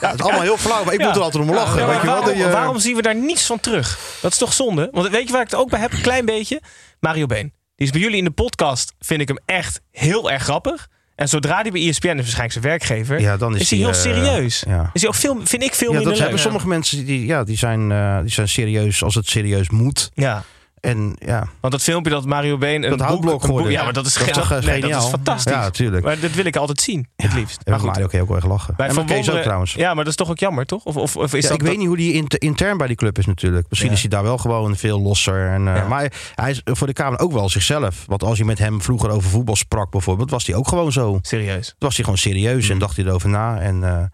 ja, 0.00 0.10
het 0.10 0.14
is 0.14 0.20
allemaal 0.20 0.42
heel 0.42 0.56
flauw, 0.56 0.84
maar 0.84 0.94
ik 0.94 1.00
moet 1.00 1.16
er 1.16 1.22
altijd 1.22 1.44
om 1.44 1.54
lachen. 1.54 1.86
Weet 1.86 2.00
je 2.00 2.06
wel? 2.06 2.20
waarom, 2.20 2.40
eh, 2.40 2.52
waarom 2.52 2.78
zien 2.78 2.96
we 2.96 3.02
daar 3.02 3.16
niets 3.16 3.46
van 3.46 3.60
terug? 3.60 3.98
Dat 4.20 4.32
is 4.32 4.38
toch 4.38 4.52
zonde? 4.52 4.88
Want 4.92 5.08
weet 5.08 5.26
je 5.26 5.32
waar 5.32 5.42
ik 5.42 5.50
het 5.50 5.60
ook 5.60 5.70
bij 5.70 5.80
heb? 5.80 5.92
Een 5.92 6.00
klein 6.00 6.24
beetje. 6.24 6.60
Mario 7.00 7.26
Been. 7.26 7.63
Die 7.76 7.86
is 7.86 7.92
bij 7.92 8.00
jullie 8.00 8.16
in 8.18 8.24
de 8.24 8.30
podcast, 8.30 8.94
vind 9.00 9.20
ik 9.20 9.28
hem 9.28 9.38
echt 9.46 9.80
heel 9.90 10.30
erg 10.30 10.42
grappig. 10.42 10.88
En 11.14 11.28
zodra 11.28 11.60
hij 11.62 11.70
bij 11.70 11.88
ESPN 11.88 12.06
is, 12.08 12.14
waarschijnlijk 12.14 12.52
zijn 12.52 12.64
werkgever, 12.64 13.20
Ja, 13.20 13.36
dan 13.36 13.54
is 13.54 13.60
is 13.60 13.70
hij 13.70 13.78
heel 13.78 13.88
eh, 13.88 13.94
serieus. 13.94 14.64
ja. 14.66 14.90
Is 14.92 15.00
hij 15.00 15.10
ook 15.10 15.16
veel, 15.16 15.40
vind 15.44 15.62
ik 15.62 15.74
veel 15.74 15.90
ja, 15.92 15.94
minder 15.96 16.02
dat 16.02 16.12
leuk. 16.12 16.22
hebben 16.22 16.38
sommige 16.40 16.66
mensen 16.68 17.04
die, 17.04 17.26
ja, 17.26 17.44
die, 17.44 17.56
zijn, 17.56 17.92
eh, 17.92 18.20
die 18.20 18.30
zijn 18.30 18.48
serieus 18.48 19.02
als 19.02 19.14
het 19.14 19.28
serieus 19.28 19.70
moet. 19.70 20.10
Ja. 20.14 20.44
En 20.84 21.16
ja, 21.18 21.48
Want 21.60 21.72
dat 21.72 21.82
filmpje 21.82 22.10
dat 22.12 22.24
Mario 22.24 22.58
Been 22.58 22.82
een 22.82 22.90
dat 22.90 23.00
houtblok 23.00 23.46
boek-. 23.46 23.68
Ja, 23.68 23.84
maar 23.84 23.92
dat 23.92 24.06
is, 24.06 24.14
dat 24.14 24.32
toch 24.32 24.50
eh, 24.52 24.62
nee, 24.62 24.80
dat 24.80 25.02
is 25.02 25.08
fantastisch. 25.08 25.52
Ja, 25.52 25.60
natuurlijk. 25.60 26.04
Maar 26.04 26.20
dat 26.20 26.30
wil 26.30 26.44
ik 26.44 26.56
altijd 26.56 26.80
zien, 26.80 27.08
het 27.16 27.32
liefst. 27.34 27.56
En 27.62 27.70
Maar 27.70 27.80
goed, 27.80 27.88
Mario 27.88 28.04
ook 28.04 28.12
heel 28.12 28.34
erg 28.34 28.46
lachen. 28.46 28.74
en 28.76 28.94
van 28.94 29.02
ook 29.10 29.42
trouwens. 29.42 29.72
Ja, 29.74 29.86
maar 29.94 30.04
dat 30.04 30.12
is 30.12 30.16
toch 30.16 30.30
ook 30.30 30.38
jammer, 30.38 30.66
toch? 30.66 30.84
Of, 30.84 30.96
of, 30.96 31.16
of 31.16 31.34
is 31.34 31.42
Ja, 31.42 31.48
dat 31.48 31.60
ik 31.60 31.66
weet 31.66 31.78
niet 31.78 31.86
hoe 31.86 31.96
die 31.96 32.12
inter- 32.12 32.42
intern 32.42 32.76
bij 32.76 32.86
die 32.86 32.96
club 32.96 33.18
is 33.18 33.26
natuurlijk. 33.26 33.66
Misschien 33.68 33.90
Ja. 33.90 33.96
is 33.96 34.00
hij 34.02 34.10
daar 34.10 34.22
wel 34.22 34.38
gewoon 34.38 34.76
veel 34.76 35.00
losser. 35.00 35.48
En, 35.48 35.68
eh, 35.68 35.76
Ja. 35.76 35.88
Maar 35.88 36.12
hij, 36.34 36.50
is 36.50 36.60
voor 36.64 36.86
de 36.86 36.92
Kamer 36.92 37.18
ook 37.18 37.32
wel 37.32 37.48
zichzelf. 37.48 38.04
Want 38.06 38.22
als 38.22 38.38
je 38.38 38.44
met 38.44 38.58
hem 38.58 38.82
vroeger 38.82 39.10
over 39.10 39.30
voetbal 39.30 39.56
sprak 39.56 39.90
bijvoorbeeld... 39.90 40.30
was 40.30 40.46
hij 40.46 40.56
ook 40.56 40.68
gewoon 40.68 40.92
zo. 40.92 41.18
serieus? 41.22 41.66
Toen 41.66 41.74
was 41.78 41.94
hij 41.94 42.04
gewoon 42.04 42.18
serieus 42.18 42.64
Mm. 42.66 42.70
en 42.72 42.78
dacht 42.78 42.96
hij 42.96 43.04
erover 43.04 43.28
na. 43.28 43.58
En 43.58 43.84
eh, 43.84 44.04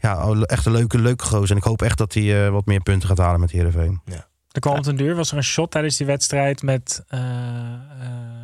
ja, 0.00 0.28
echt 0.42 0.66
een 0.66 0.72
leuke, 0.72 0.98
leuke 0.98 1.24
gozer. 1.24 1.50
En 1.50 1.56
ik 1.56 1.62
hoop 1.64 1.82
echt 1.82 1.98
dat 1.98 2.14
hij 2.14 2.50
wat 2.50 2.66
meer 2.66 2.80
punten 2.80 3.08
gaat 3.08 3.18
halen 3.18 3.40
met 3.40 3.50
Heerenveen. 3.50 4.00
Er 4.56 4.62
kwam 4.62 4.76
op 4.76 4.84
den 4.84 4.96
duur, 4.96 5.14
was 5.14 5.30
er 5.30 5.36
een 5.36 5.42
shot 5.44 5.70
tijdens 5.70 5.96
die 5.96 6.06
wedstrijd 6.06 6.62
met 6.62 7.02
eh 7.08 7.18
eh, 7.20 7.24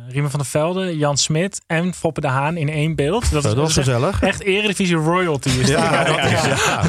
Riemen 0.07 0.31
van 0.31 0.39
der 0.39 0.49
Velde, 0.49 0.97
Jan 0.97 1.17
Smit 1.17 1.61
en 1.67 1.93
Foppe 1.93 2.21
de 2.21 2.27
Haan 2.27 2.57
in 2.57 2.69
één 2.69 2.95
beeld. 2.95 3.31
Dat, 3.31 3.43
was 3.43 3.53
is 3.53 3.59
echt- 3.59 3.73
gezellig. 3.87 4.21
echt 4.21 4.41
eredivisie 4.41 4.95
royalty. 4.95 5.49
Is 5.49 5.55
dat. 5.57 5.67
Ja, 5.67 6.03
dat 6.03 6.17
is, 6.17 6.45
ja. 6.45 6.83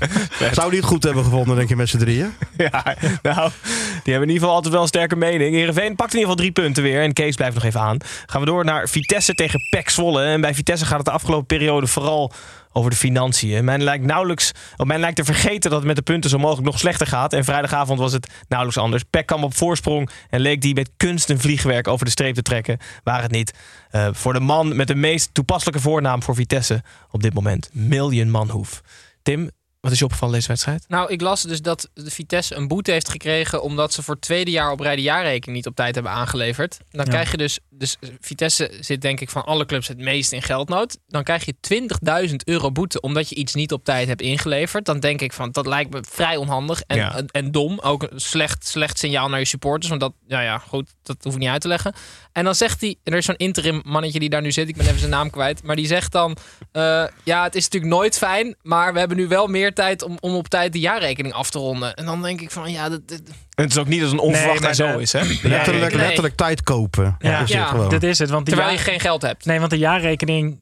Zou 0.52 0.70
die 0.70 0.78
het 0.78 0.88
goed 0.88 1.02
hebben 1.04 1.24
gevonden, 1.24 1.56
denk 1.56 1.68
je, 1.68 1.76
met 1.76 1.88
z'n 1.88 1.98
drieën? 1.98 2.32
Ja, 2.56 2.94
nou, 3.22 3.50
die 4.02 4.12
hebben 4.12 4.28
in 4.28 4.34
ieder 4.34 4.34
geval 4.38 4.50
altijd 4.54 4.72
wel 4.72 4.82
een 4.82 4.88
sterke 4.88 5.16
mening. 5.16 5.54
Heerenveen 5.54 5.96
pakt 5.96 6.12
in 6.14 6.18
ieder 6.18 6.30
geval 6.30 6.34
drie 6.36 6.52
punten 6.52 6.82
weer. 6.82 7.02
En 7.02 7.12
Kees 7.12 7.36
blijft 7.36 7.54
nog 7.54 7.64
even 7.64 7.80
aan. 7.80 7.96
Gaan 8.26 8.40
we 8.40 8.46
door 8.46 8.64
naar 8.64 8.88
Vitesse 8.88 9.34
tegen 9.34 9.60
PEC 9.70 9.88
Zwolle. 9.90 10.22
En 10.24 10.40
bij 10.40 10.54
Vitesse 10.54 10.84
gaat 10.86 10.96
het 10.96 11.06
de 11.06 11.12
afgelopen 11.12 11.46
periode 11.46 11.86
vooral 11.86 12.32
over 12.72 12.90
de 12.90 12.96
financiën. 12.96 13.64
Men 13.64 13.82
lijkt 13.82 14.04
nauwelijks, 14.04 14.52
of 14.76 14.86
men 14.86 15.00
lijkt 15.00 15.16
te 15.16 15.24
vergeten 15.24 15.70
dat 15.70 15.78
het 15.78 15.86
met 15.86 15.96
de 15.96 16.02
punten 16.02 16.30
zo 16.30 16.38
mogelijk 16.38 16.66
nog 16.66 16.78
slechter 16.78 17.06
gaat. 17.06 17.32
En 17.32 17.44
vrijdagavond 17.44 17.98
was 17.98 18.12
het 18.12 18.30
nauwelijks 18.48 18.82
anders. 18.82 19.02
PEC 19.10 19.26
kwam 19.26 19.44
op 19.44 19.56
voorsprong 19.56 20.10
en 20.30 20.40
leek 20.40 20.60
die 20.60 20.74
met 20.74 20.90
kunst 20.96 21.30
en 21.30 21.40
vliegwerk 21.40 21.88
over 21.88 22.04
de 22.04 22.10
streep 22.10 22.34
te 22.34 22.42
trekken. 22.42 22.78
Waar 23.04 23.22
het 23.22 23.30
niet. 23.30 23.54
Eh, 23.90 24.08
voor 24.12 24.32
de 24.32 24.40
man 24.40 24.76
met 24.76 24.86
de 24.86 24.94
meest 24.94 25.34
toepasselijke 25.34 25.80
voornaam 25.80 26.22
voor 26.22 26.34
Vitesse 26.34 26.82
op 27.10 27.22
dit 27.22 27.34
moment. 27.34 27.70
Million 27.72 28.30
Manhoef. 28.30 28.82
Tim, 29.22 29.50
wat 29.80 29.92
is 29.92 29.98
je 29.98 30.04
opgevallen 30.04 30.34
deze 30.34 30.48
wedstrijd? 30.48 30.84
Nou, 30.88 31.12
ik 31.12 31.20
las 31.20 31.42
dus 31.42 31.62
dat 31.62 31.88
de 31.94 32.10
Vitesse 32.10 32.54
een 32.54 32.68
boete 32.68 32.90
heeft 32.90 33.08
gekregen 33.08 33.62
omdat 33.62 33.92
ze 33.92 34.02
voor 34.02 34.14
het 34.14 34.22
tweede 34.22 34.50
jaar 34.50 34.70
op 34.70 34.80
rij 34.80 34.96
de 34.96 35.02
jaarrekening 35.02 35.56
niet 35.56 35.66
op 35.66 35.74
tijd 35.74 35.94
hebben 35.94 36.12
aangeleverd. 36.12 36.78
Dan 36.90 37.04
Ja. 37.04 37.10
krijg 37.10 37.30
je 37.30 37.36
dus, 37.36 37.58
dus 37.70 37.96
Vitesse 38.20 38.70
zit 38.80 39.00
denk 39.00 39.20
ik 39.20 39.30
van 39.30 39.44
alle 39.44 39.66
clubs 39.66 39.88
het 39.88 39.98
meest 39.98 40.32
in 40.32 40.42
geldnood. 40.42 40.98
Dan 41.06 41.22
krijg 41.22 41.44
je 41.44 41.54
20.000 42.28 42.34
euro 42.44 42.72
boete 42.72 43.00
omdat 43.00 43.28
je 43.28 43.34
iets 43.34 43.54
niet 43.54 43.72
op 43.72 43.84
tijd 43.84 44.08
hebt 44.08 44.20
ingeleverd. 44.22 44.84
Dan 44.84 45.00
denk 45.00 45.20
ik 45.20 45.32
van 45.32 45.50
dat 45.50 45.66
lijkt 45.66 45.90
me 45.92 46.00
vrij 46.08 46.36
onhandig 46.36 46.80
en, 46.80 46.96
Ja. 46.96 47.14
en, 47.16 47.26
en 47.26 47.50
dom. 47.50 47.78
Ook 47.78 48.02
een 48.02 48.20
slecht, 48.20 48.66
slecht 48.66 48.98
signaal 48.98 49.28
naar 49.28 49.38
je 49.38 49.44
supporters. 49.44 49.88
Want 49.88 50.00
dat, 50.00 50.12
ja, 50.26 50.40
ja, 50.40 50.58
goed, 50.58 50.90
dat 51.02 51.16
hoef 51.22 51.32
ik 51.32 51.38
niet 51.38 51.48
uit 51.48 51.60
te 51.60 51.68
leggen. 51.68 51.94
En 52.38 52.44
dan 52.44 52.54
zegt 52.54 52.80
hij, 52.80 52.96
er 53.04 53.14
is 53.14 53.24
zo'n 53.24 53.36
interim 53.36 53.80
mannetje 53.84 54.18
die 54.18 54.28
daar 54.28 54.42
nu 54.42 54.52
zit, 54.52 54.68
ik 54.68 54.76
ben 54.76 54.86
even 54.86 54.98
zijn 54.98 55.10
naam 55.10 55.30
kwijt. 55.30 55.62
Maar 55.62 55.76
die 55.76 55.86
zegt 55.86 56.12
dan, 56.12 56.36
eh, 56.72 57.04
ja, 57.24 57.42
het 57.42 57.54
is 57.54 57.64
natuurlijk 57.64 57.92
nooit 57.92 58.18
fijn, 58.18 58.54
maar 58.62 58.92
we 58.92 58.98
hebben 58.98 59.16
nu 59.16 59.28
wel 59.28 59.46
meer 59.46 59.74
tijd 59.74 60.02
om, 60.02 60.16
om 60.20 60.34
op 60.34 60.48
tijd 60.48 60.72
de 60.72 60.78
jaarrekening 60.80 61.34
af 61.34 61.50
te 61.50 61.58
ronden. 61.58 61.94
En 61.94 62.04
dan 62.04 62.22
denk 62.22 62.40
ik 62.40 62.50
van, 62.50 62.70
ja, 62.72 62.88
dat, 62.88 63.08
dat- 63.08 63.20
Het 63.54 63.70
is 63.70 63.78
ook 63.78 63.86
niet 63.86 64.00
dat 64.00 64.10
het 64.10 64.18
een 64.20 64.24
onverwacht 64.26 64.60
Nee, 64.60 64.68
en 64.68 64.74
zo 64.74 64.92
de- 64.96 65.02
is, 65.02 65.12
hè? 65.12 65.20
Letterlijk, 65.42 65.92
nee. 65.94 66.00
letterlijk 66.04 66.36
tijd 66.36 66.62
kopen. 66.62 67.16
Ja. 67.18 67.40
is 67.40 67.50
Ja, 67.50 67.66
gewoon. 67.66 67.88
Dat 67.88 68.02
is 68.02 68.18
het. 68.18 68.30
Want 68.30 68.46
die 68.46 68.54
terwijl 68.54 68.76
je 68.76 68.82
geen 68.82 69.00
geld 69.00 69.22
hebt. 69.22 69.44
Nee, 69.44 69.58
want 69.58 69.70
de 69.70 69.78
jaarrekening 69.78 70.60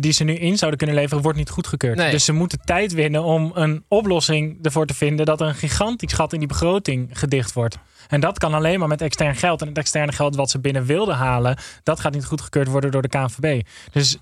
die 0.00 0.12
ze 0.12 0.24
nu 0.24 0.34
in 0.34 0.56
zouden 0.56 0.78
kunnen 0.78 0.96
leveren, 0.96 1.22
wordt 1.22 1.38
niet 1.38 1.50
goedgekeurd. 1.50 1.96
Nee. 1.96 2.10
Dus 2.10 2.24
ze 2.24 2.32
moeten 2.32 2.58
tijd 2.64 2.92
winnen 2.92 3.22
om 3.22 3.50
een 3.54 3.84
oplossing 3.88 4.58
ervoor 4.62 4.86
te 4.86 4.94
vinden 4.94 5.26
dat 5.26 5.40
er 5.40 5.46
een 5.46 5.54
gigantisch 5.54 6.12
gat 6.12 6.32
in 6.32 6.38
die 6.38 6.48
begroting 6.48 7.08
gedicht 7.12 7.52
wordt. 7.52 7.78
En 8.08 8.20
dat 8.20 8.38
kan 8.38 8.54
alleen 8.54 8.78
maar 8.78 8.88
met 8.88 9.00
extern 9.00 9.36
geld. 9.36 9.60
En 9.62 9.68
het 9.68 9.78
externe 9.78 10.12
geld 10.12 10.36
wat 10.36 10.50
ze 10.50 10.58
binnen 10.60 10.84
wilden 10.84 11.14
halen, 11.16 11.56
dat 11.82 12.00
gaat 12.00 12.12
niet 12.12 12.24
goedgekeurd 12.24 12.68
worden 12.68 12.90
door 12.90 13.02
de 13.02 13.08
KNVB. 13.08 13.66
Dus 13.92 14.16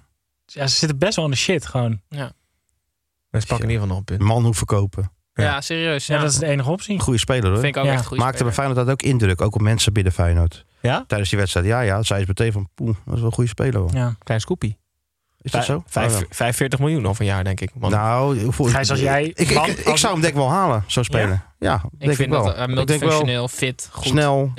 ja, 0.47 0.67
ze 0.67 0.77
zitten 0.77 0.99
best 0.99 1.17
wel 1.17 1.25
in 1.25 1.31
de 1.31 1.37
shit 1.37 1.67
gewoon. 1.67 2.01
Ze 2.11 2.27
pakken 3.31 3.47
in 3.49 3.53
ieder 3.57 3.71
geval 3.71 3.87
nog 3.87 3.99
een 3.99 4.05
punt. 4.05 4.21
Man 4.21 4.45
hoeft 4.45 4.59
verkopen. 4.59 5.13
Ja, 5.35 5.43
Ja. 5.45 5.61
serieus. 5.61 6.07
Ja, 6.07 6.15
Ja. 6.15 6.21
dat 6.21 6.31
is 6.31 6.39
de 6.39 6.47
enige 6.47 6.71
optie. 6.71 7.01
Goede 7.01 7.19
speler 7.19 7.51
hoor. 7.51 7.59
vind 7.61 7.77
ik 7.77 7.83
ook 7.83 7.87
Ja. 7.89 7.93
echt 7.93 8.07
goed. 8.07 8.19
Maakte 8.19 8.45
bij 8.45 8.53
Feyenoord 8.53 8.79
dat 8.79 8.91
ook 8.91 9.03
indruk. 9.03 9.41
Ook 9.41 9.55
op 9.55 9.61
mensen 9.61 9.93
binnen 9.93 10.13
Feyenoord. 10.13 10.65
Ja? 10.81 11.05
Tijdens 11.07 11.31
die 11.31 11.39
wedstrijd. 11.39 11.67
Ja, 11.67 11.81
ja. 11.81 12.03
Zei 12.03 12.21
ze 12.21 12.27
meteen 12.29 12.53
van, 12.53 12.69
poeh, 12.75 12.95
dat 13.05 13.15
is 13.15 13.21
wel 13.21 13.29
een 13.29 13.35
goede 13.35 13.51
speler 13.51 13.81
hoor. 13.81 13.91
Ja. 13.95 14.15
Klein 14.19 14.41
scoopie. 14.41 14.79
Is 15.43 15.51
dat 15.51 15.65
zo? 15.65 15.83
Vijf, 15.87 16.15
Oh, 16.15 16.21
ja. 16.21 16.27
45 16.31 16.79
miljoen 16.79 17.07
of 17.07 17.19
een 17.19 17.27
jaar, 17.27 17.45
denk 17.45 17.61
ik. 17.61 17.71
Man. 17.75 17.91
Nou, 17.91 18.43
hoeveel- 18.43 18.65
Gijs, 18.65 18.91
als 18.91 19.01
jij- 19.01 19.25
Ik, 19.25 19.51
ik, 19.51 19.97
zou 19.97 20.13
hem 20.13 20.21
denk 20.23 20.33
ik 20.35 20.39
wel 20.39 20.51
halen, 20.51 20.85
zo'n 20.87 21.05
speler. 21.05 21.43
Ja, 21.59 21.75
Ik 21.75 21.99
denk 21.99 22.13
vind 22.15 22.19
ik 22.19 22.29
wel. 22.29 22.45
dat 22.45 22.57
uh, 22.57 22.61
ik 22.61 22.67
denk 22.67 22.75
wel 22.77 22.85
multifunctioneel, 22.87 23.49
fit, 23.49 23.89
goed. 23.93 24.07
snel. 24.07 24.53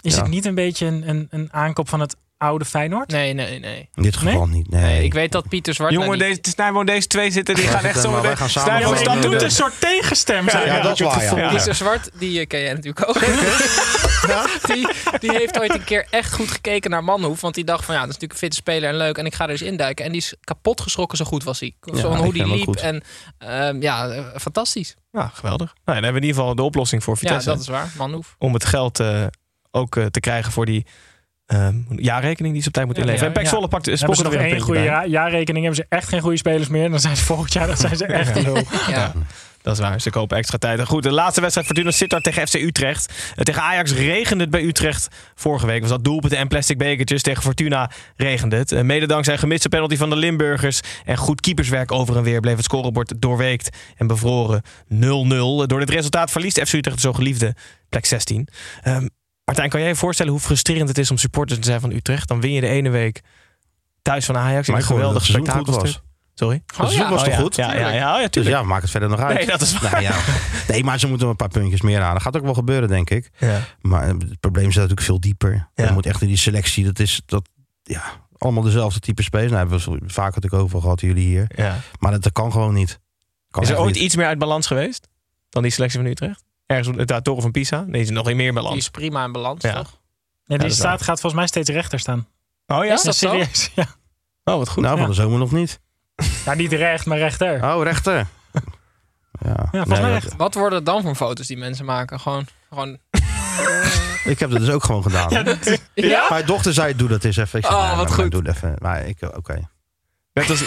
Is 0.00 0.14
Ja. 0.14 0.20
het 0.20 0.30
niet 0.30 0.44
een 0.44 0.54
beetje 0.54 0.86
een, 0.86 1.08
een, 1.08 1.26
een 1.30 1.52
aankoop 1.52 1.88
van 1.88 2.00
het 2.00 2.16
oude 2.38 2.64
Feyenoord? 2.64 3.10
Nee, 3.10 3.32
nee, 3.32 3.58
nee. 3.58 3.88
In 3.94 4.02
dit 4.02 4.16
geval 4.16 4.46
niet. 4.46 4.70
Nee. 4.70 4.82
Nee, 4.82 5.04
ik 5.04 5.14
weet 5.14 5.32
dat 5.32 5.48
Pieter 5.48 5.74
Zwart... 5.74 5.92
nou, 5.92 6.04
Jongen, 6.04 6.18
deze, 6.18 6.38
Snijboon, 6.42 6.86
deze 6.86 7.06
twee 7.06 7.30
zitten, 7.30 7.54
die 7.54 7.66
gaan 7.66 7.84
echt 7.84 8.00
zo... 8.00 8.10
meteen- 8.10 8.36
samen 8.48 8.98
Snijboon 8.98 9.20
toe 9.20 9.30
doet 9.30 9.42
een 9.42 9.50
soort 9.50 9.80
tegenstem 9.80 10.50
zijn. 10.50 10.66
Ja, 10.66 10.80
dat 10.80 10.92
is 10.92 11.00
waar, 11.00 11.38
ja. 11.38 11.48
Pieter 11.48 11.74
Zwart, 11.74 12.10
die 12.18 12.40
eh, 12.40 12.46
ken 12.46 12.60
jij 12.60 12.72
natuurlijk 12.72 13.08
ook. 13.08 13.20
die, 14.72 14.88
die 15.18 15.30
heeft 15.30 15.58
ooit 15.60 15.74
een 15.74 15.84
keer 15.84 16.06
echt 16.10 16.32
goed 16.32 16.50
gekeken 16.50 16.90
naar 16.90 17.04
Manhoef. 17.04 17.40
Want 17.40 17.54
die 17.54 17.64
dacht 17.64 17.84
van 17.84 17.94
ja, 17.94 18.00
dat 18.00 18.08
is 18.08 18.14
natuurlijk 18.14 18.40
een 18.40 18.46
fitte 18.48 18.56
speler 18.56 18.88
en 18.88 18.96
leuk. 18.96 19.18
En 19.18 19.26
ik 19.26 19.34
ga 19.34 19.44
er 19.44 19.50
eens 19.50 19.62
induiken. 19.62 20.04
En 20.04 20.12
die 20.12 20.20
is 20.20 20.34
kapot 20.40 20.80
geschrokken, 20.80 21.18
zo 21.18 21.24
goed 21.24 21.44
was 21.44 21.60
hij. 21.60 21.74
Zo 21.80 22.10
Ja, 22.10 22.16
hoe 22.16 22.32
die 22.32 22.46
liep. 22.46 22.74
En 22.74 23.02
ehm, 23.38 23.82
ja, 23.82 24.08
eh, 24.08 24.24
fantastisch. 24.40 24.96
Ja, 25.12 25.30
geweldig. 25.34 25.66
Nou, 25.66 25.78
dan 25.84 25.94
hebben 25.94 26.12
we 26.12 26.18
in 26.18 26.26
ieder 26.26 26.40
geval 26.40 26.54
de 26.54 26.62
oplossing 26.62 27.02
voor 27.04 27.14
Ja, 27.14 27.20
Vitesse. 27.20 27.48
dat 27.48 27.60
is 27.60 27.68
waar. 27.68 27.92
Manhoef. 27.96 28.34
Om 28.38 28.52
het 28.54 28.64
geld 28.64 29.00
eh, 29.00 29.26
ook 29.70 29.94
te 30.10 30.20
krijgen 30.20 30.52
voor 30.52 30.66
die 30.66 30.86
ehm, 31.48 31.74
jaarrekening 31.96 32.52
die 32.52 32.62
ze 32.62 32.68
op 32.68 32.74
tijd 32.74 32.86
moeten 32.86 33.04
Ja, 33.04 33.10
inleveren. 33.10 33.34
ja, 33.34 33.40
en 33.40 33.50
Pek 33.50 33.60
ja. 33.60 33.66
Pakt 33.68 33.86
Hebben 33.86 34.16
ze 34.16 34.22
nog 34.22 34.34
één 34.34 34.54
een 34.54 34.60
goede 34.60 34.80
ja 34.80 35.06
jaarrekening, 35.06 35.64
hebben 35.64 35.84
ze 35.84 35.96
echt 35.96 36.08
geen 36.08 36.20
goede 36.20 36.36
spelers 36.36 36.68
meer. 36.68 36.90
Dan 36.90 37.00
zijn 37.00 37.16
ze 37.16 37.24
volgend 37.24 37.52
jaar 37.52 37.66
dan 37.66 37.76
zijn 37.76 37.96
ze 37.96 38.06
echt 38.06 38.42
lul. 38.46 38.62
Ja. 38.88 39.12
Dat 39.62 39.76
is 39.76 39.82
waar, 39.82 40.00
ze 40.00 40.10
kopen 40.10 40.36
extra 40.36 40.58
tijd. 40.58 40.78
En 40.78 40.86
Goed, 40.86 41.02
de 41.02 41.12
laatste 41.12 41.40
wedstrijd 41.40 41.66
Fortuna 41.66 41.90
Sittard 41.90 42.24
tegen 42.24 42.46
FC 42.46 42.54
Utrecht. 42.54 43.12
Eh, 43.36 43.44
tegen 43.44 43.62
Ajax 43.62 43.92
regende 43.92 44.42
het 44.42 44.52
bij 44.52 44.62
Utrecht. 44.62 45.08
Vorige 45.34 45.66
week 45.66 45.80
was 45.80 45.90
dat 45.90 46.04
doelpunten 46.04 46.38
en 46.38 46.48
plastic 46.48 46.78
bekertjes. 46.78 47.22
Tegen 47.22 47.42
Fortuna 47.42 47.90
regende 48.16 48.56
het. 48.56 48.72
Eh, 48.72 48.82
Mede 48.82 49.06
dankzij 49.06 49.32
een 49.32 49.38
gemiste 49.38 49.68
penalty 49.68 49.96
van 49.96 50.10
de 50.10 50.16
Limburgers. 50.16 50.80
En 51.04 51.16
goed 51.16 51.40
keeperswerk 51.40 51.92
over 51.92 52.16
en 52.16 52.22
weer 52.22 52.40
bleef 52.40 52.56
het 52.56 52.64
scorebord 52.64 53.14
doorweekt 53.16 53.76
en 53.96 54.06
bevroren 54.06 54.62
0-0. 54.88 55.66
Door 55.66 55.78
dit 55.78 55.90
resultaat 55.90 56.30
verliest 56.30 56.60
FC 56.60 56.72
Utrecht 56.72 56.96
de 56.96 57.02
zo 57.02 57.12
geliefde 57.12 57.54
plek 57.88 58.06
16. 58.06 58.48
Ehm, 58.82 59.06
Martijn, 59.48 59.68
kan 59.68 59.80
jij 59.80 59.88
je 59.88 59.96
voorstellen 59.96 60.32
hoe 60.32 60.40
frustrerend 60.40 60.88
het 60.88 60.98
is 60.98 61.10
om 61.10 61.16
supporters 61.16 61.58
te 61.58 61.66
zijn 61.66 61.80
van 61.80 61.92
Utrecht? 61.92 62.28
Dan 62.28 62.40
win 62.40 62.52
je 62.52 62.60
de 62.60 62.66
ene 62.68 62.90
week 62.90 63.20
thuis 64.02 64.24
van 64.24 64.36
Ajax 64.36 64.68
in 64.68 64.74
een 64.74 64.82
geweldig 64.82 65.22
het 65.22 65.30
spektakelstuk. 65.30 66.00
Sorry? 66.34 66.62
Het 66.66 66.76
seizoen 66.76 67.00
ja. 67.00 67.10
was 67.10 67.20
Oh, 67.20 67.24
toch 67.26 67.34
ja. 67.34 67.40
goed? 67.40 67.56
Ja, 67.56 67.74
ja, 67.74 67.90
ja, 67.92 68.20
ja, 68.20 68.28
Dus 68.28 68.46
ja, 68.46 68.62
maakt 68.62 68.82
het 68.82 68.90
verder 68.90 69.08
nog 69.08 69.20
uit. 69.20 69.36
Nee, 69.36 69.46
dat 69.46 69.60
is 69.60 69.78
waar. 69.80 69.90
Nou, 69.90 70.02
ja. 70.02 70.16
nee, 70.68 70.84
maar 70.84 70.98
ze 70.98 71.08
moeten 71.08 71.28
een 71.28 71.36
paar 71.36 71.48
puntjes 71.48 71.80
meer 71.80 72.00
aan. 72.02 72.12
Dat 72.12 72.22
gaat 72.22 72.36
ook 72.36 72.42
wel 72.44 72.54
gebeuren, 72.54 72.88
denk 72.88 73.10
ik. 73.10 73.30
Ja. 73.38 73.60
Maar 73.80 74.08
het 74.08 74.40
probleem 74.40 74.64
zit 74.64 74.74
natuurlijk 74.74 75.06
veel 75.06 75.20
dieper. 75.20 75.68
Ja. 75.74 75.84
Je 75.84 75.92
moet 75.92 76.06
echt 76.06 76.22
in 76.22 76.28
die 76.28 76.36
selectie, 76.36 76.84
dat 76.84 76.98
is 76.98 77.22
dat, 77.26 77.48
ja, 77.82 78.02
allemaal 78.38 78.62
dezelfde 78.62 79.00
type 79.00 79.22
spelers. 79.22 79.50
Nou, 79.52 79.68
hebben 79.68 79.84
we 79.84 79.90
het 79.90 80.12
vaker 80.12 80.34
natuurlijk 80.34 80.62
over 80.62 80.80
gehad, 80.80 81.00
jullie 81.00 81.26
hier. 81.26 81.50
Ja. 81.56 81.76
Maar 81.98 82.12
dat, 82.12 82.22
dat 82.22 82.32
kan 82.32 82.52
gewoon 82.52 82.74
niet. 82.74 83.00
Kan 83.50 83.62
Is 83.62 83.68
er 83.68 83.78
ooit 83.78 83.94
niet. 83.94 84.02
iets 84.02 84.16
meer 84.16 84.26
uit 84.26 84.38
balans 84.38 84.66
geweest 84.66 85.08
dan 85.48 85.62
die 85.62 85.72
selectie 85.72 86.00
van 86.00 86.08
Utrecht? 86.08 86.44
Ergens 86.68 86.88
op 86.88 87.06
de 87.06 87.22
toren 87.22 87.42
van 87.42 87.50
Pisa? 87.50 87.84
Nee, 87.86 88.00
is 88.02 88.10
nog 88.10 88.28
in 88.28 88.36
meer 88.36 88.52
Die 88.52 88.54
balans. 88.62 88.76
is 88.76 88.88
prima 88.90 89.24
in 89.24 89.32
balans, 89.32 89.62
Ja. 89.62 89.74
toch? 89.74 90.00
Ja, 90.44 90.56
die 90.56 90.70
staat, 90.70 90.84
waar. 90.84 90.98
gaat 90.98 91.20
volgens 91.20 91.34
mij 91.34 91.46
steeds 91.46 91.70
rechter 91.70 91.98
staan. 91.98 92.28
Oh 92.66 92.84
ja? 92.84 92.92
Is 92.92 93.02
dat 93.02 93.16
zo? 93.16 93.28
serieus? 93.28 93.70
Ja. 93.74 93.86
Oh, 94.44 94.56
wat 94.56 94.68
goed. 94.68 94.82
Nou, 94.82 94.98
van 94.98 95.08
de 95.08 95.14
zomer 95.14 95.38
nog 95.38 95.52
niet. 95.52 95.80
Nou, 96.44 96.56
niet 96.56 96.72
recht, 96.72 97.06
maar 97.06 97.18
rechter. 97.18 97.64
Oh, 97.64 97.82
rechter. 97.82 98.14
Ja, 99.44 99.68
Ja, 99.72 99.84
volgens 99.84 100.00
Nee, 100.00 100.14
echt. 100.14 100.36
Wat 100.36 100.54
worden 100.54 100.76
het 100.78 100.86
dan 100.86 101.02
voor 101.02 101.14
foto's 101.14 101.46
die 101.46 101.56
mensen 101.56 101.84
maken? 101.84 102.20
Gewoon, 102.20 102.46
gewoon 102.68 102.98
Ik 104.32 104.38
heb 104.38 104.50
dat 104.50 104.60
dus 104.60 104.68
ook 104.70 104.84
gewoon 104.84 105.02
gedaan. 105.02 105.30
Ja? 105.94 106.26
Mijn 106.28 106.46
dochter 106.46 106.72
zei, 106.72 106.96
doe 106.96 107.08
dat 107.08 107.24
eens 107.24 107.36
even. 107.36 107.58
Ik 107.58 107.64
zei, 107.64 107.76
Oh, 107.76 107.86
nee, 107.86 107.96
wat 107.96 108.06
maar- 108.06 108.16
maar 108.16 108.22
goed. 108.24 108.30
Doe 108.30 108.42
het 108.42 108.56
even. 108.56 108.74
Maar 108.78 109.06
ik, 109.06 109.18
oké. 109.36 109.68
Net 110.32 110.50
als, 110.50 110.60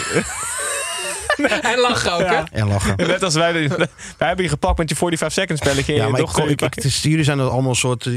en 1.72 1.78
lachen 1.78 2.12
ook, 2.12 2.20
hè? 2.30 2.42
En 2.52 2.68
lachen. 2.68 2.96
net 2.96 3.22
als 3.22 3.34
wij, 3.34 3.52
wij 3.68 3.88
hebben 4.18 4.44
je 4.44 4.50
gepakt 4.50 4.78
met 4.78 4.88
je 4.88 4.96
45 4.96 5.32
seconds 5.42 5.60
spelletje. 5.62 5.94
Ja, 5.94 6.08
maar 6.08 6.20
ik, 6.20 6.26
ik, 6.28 6.34
pakt- 6.34 6.50
ik- 6.50 6.74
het 6.74 6.84
is- 6.84 7.02
jullie 7.02 7.24
zijn 7.24 7.38
er 7.38 7.48
allemaal 7.48 7.70
een 7.70 7.76
soort... 7.76 8.06
eh, 8.06 8.12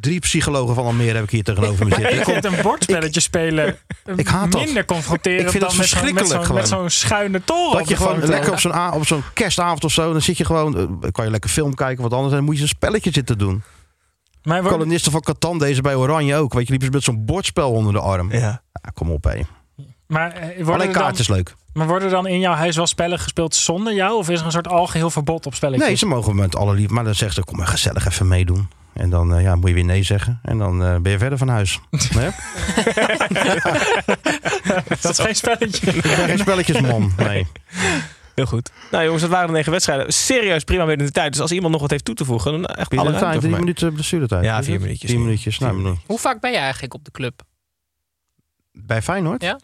Drie 0.00 0.20
psychologen 0.20 0.74
van 0.74 0.84
Almere 0.84 1.14
heb 1.14 1.24
ik 1.24 1.30
hier 1.30 1.42
tegenover 1.42 1.84
me 1.84 1.90
Maar 1.90 1.98
zitten. 2.00 2.18
ik 2.18 2.24
vind 2.24 2.44
een 2.44 2.62
bordspelletje 2.62 3.20
spelen 3.20 3.76
Ik 4.16 4.26
haat 4.28 4.52
dat. 4.52 4.64
minder 4.64 4.84
confronterend 4.84 5.42
Ik 5.42 5.50
vind 5.50 5.62
dat 5.62 5.70
dan 5.70 5.78
met 5.80 5.88
zo'n- 5.88 5.98
met 6.04 6.12
verschrikkelijk 6.18 6.66
zo'n 6.66 6.78
zo'n 6.78 6.90
schuine 6.90 7.44
toren 7.44 7.72
Dat 7.72 7.80
op 7.80 7.88
je 7.88 7.96
gewoon 7.96 8.24
lekker 8.24 8.52
op 8.52 8.58
zo'n, 8.60 8.72
a- 8.74 8.90
op 8.90 9.06
zo'n 9.06 9.22
kerstavond 9.34 9.84
of 9.84 9.92
zo, 9.92 10.12
dan 10.12 10.22
zit 10.22 10.36
je 10.36 10.44
gewoon, 10.44 10.78
eh, 11.02 11.10
kan 11.10 11.24
je 11.24 11.30
lekker 11.30 11.50
film 11.50 11.74
kijken 11.74 11.96
of 11.96 12.02
wat 12.02 12.12
anders, 12.12 12.30
en 12.30 12.36
dan 12.36 12.46
moet 12.46 12.56
je 12.56 12.62
een 12.62 12.68
spelletje 12.68 13.10
zitten 13.12 13.38
doen. 13.38 13.62
Maar 14.42 14.60
wordt- 14.62 14.76
Kolonisten 14.76 15.12
van 15.12 15.20
Catan, 15.20 15.58
deze 15.58 15.80
bij 15.82 15.94
Oranje 15.94 16.36
ook. 16.36 16.54
Weet 16.54 16.64
je, 16.66 16.70
liepen 16.70 16.88
ze 16.88 16.94
met 16.94 17.04
zo'n 17.04 17.24
bordspel 17.24 17.72
onder 17.72 17.92
de 17.92 18.00
arm. 18.00 18.32
Ja. 18.32 18.38
Ja, 18.72 18.90
kom 18.94 19.10
op, 19.10 19.24
hé. 19.24 19.40
Maar, 20.06 20.32
eh, 20.32 20.66
Alleen 20.68 20.78
dan- 20.92 21.02
kaart 21.02 21.18
is 21.18 21.28
leuk. 21.28 21.54
maar 21.72 21.86
worden 21.86 22.08
er 22.08 22.14
dan 22.14 22.26
in 22.26 22.40
jouw 22.40 22.54
huis 22.54 22.76
wel 22.76 22.86
spellen 22.86 23.18
gespeeld 23.18 23.54
zonder 23.54 23.94
jou? 23.94 24.16
Of 24.16 24.28
is 24.30 24.40
er 24.40 24.46
een 24.46 24.52
soort 24.52 24.68
algeheel 24.68 25.10
verbod 25.10 25.46
op 25.46 25.54
spelletjes? 25.54 25.86
Nee, 25.86 25.96
ze 25.96 26.06
mogen 26.06 26.36
met 26.36 26.56
alle 26.56 26.74
lief, 26.74 26.88
maar 26.90 27.04
dan 27.04 27.14
zegt 27.14 27.34
ze, 27.34 27.44
kom 27.44 27.56
maar 27.56 27.66
gezellig 27.66 28.06
even 28.06 28.28
meedoen. 28.28 28.68
En 28.92 29.10
dan 29.10 29.34
eh, 29.34 29.42
ja, 29.42 29.54
moet 29.54 29.68
je 29.68 29.74
weer 29.74 29.84
nee 29.84 30.02
zeggen. 30.02 30.40
En 30.42 30.58
dan 30.58 30.84
eh, 30.84 30.96
ben 30.96 31.12
je 31.12 31.18
verder 31.18 31.38
van 31.38 31.48
huis. 31.48 31.80
Nee? 32.16 32.30
dat 35.00 35.10
is 35.10 35.18
geen 35.18 35.34
spelletje. 35.36 35.90
Ik 35.92 36.02
ben 36.02 36.12
geen 36.12 36.38
spelletjesman. 36.38 37.12
Nee. 37.16 37.46
Heel 38.34 38.46
goed. 38.46 38.70
Nou 38.90 39.04
jongens, 39.04 39.22
dat 39.22 39.30
waren 39.30 39.46
de 39.46 39.52
negen 39.52 39.72
wedstrijden. 39.72 40.12
Serieus 40.12 40.64
prima 40.64 40.86
binnen 40.86 41.06
de 41.06 41.12
tijd. 41.12 41.32
Dus 41.32 41.40
als 41.40 41.52
iemand 41.52 41.72
nog 41.72 41.80
wat 41.80 41.90
heeft 41.90 42.04
toe 42.04 42.14
te 42.14 42.24
voegen, 42.24 42.52
dan 42.52 42.64
echt 42.66 42.90
Alle 42.90 43.00
alle 43.00 43.18
tijd, 43.18 43.40
drie 43.40 43.56
minuten 43.56 43.92
blessuretijd. 43.92 44.44
Ja, 44.44 44.62
vier 44.62 44.80
minuutjes. 44.80 45.10
Vier 45.10 45.20
minuutjes. 45.20 45.58
Nou, 45.58 45.96
Hoe 46.06 46.18
vaak 46.18 46.40
ben 46.40 46.50
je 46.50 46.56
eigenlijk 46.58 46.94
op 46.94 47.04
de 47.04 47.10
club? 47.10 47.42
bij 48.72 49.02
Feyenoord? 49.02 49.42
Ja. 49.42 49.58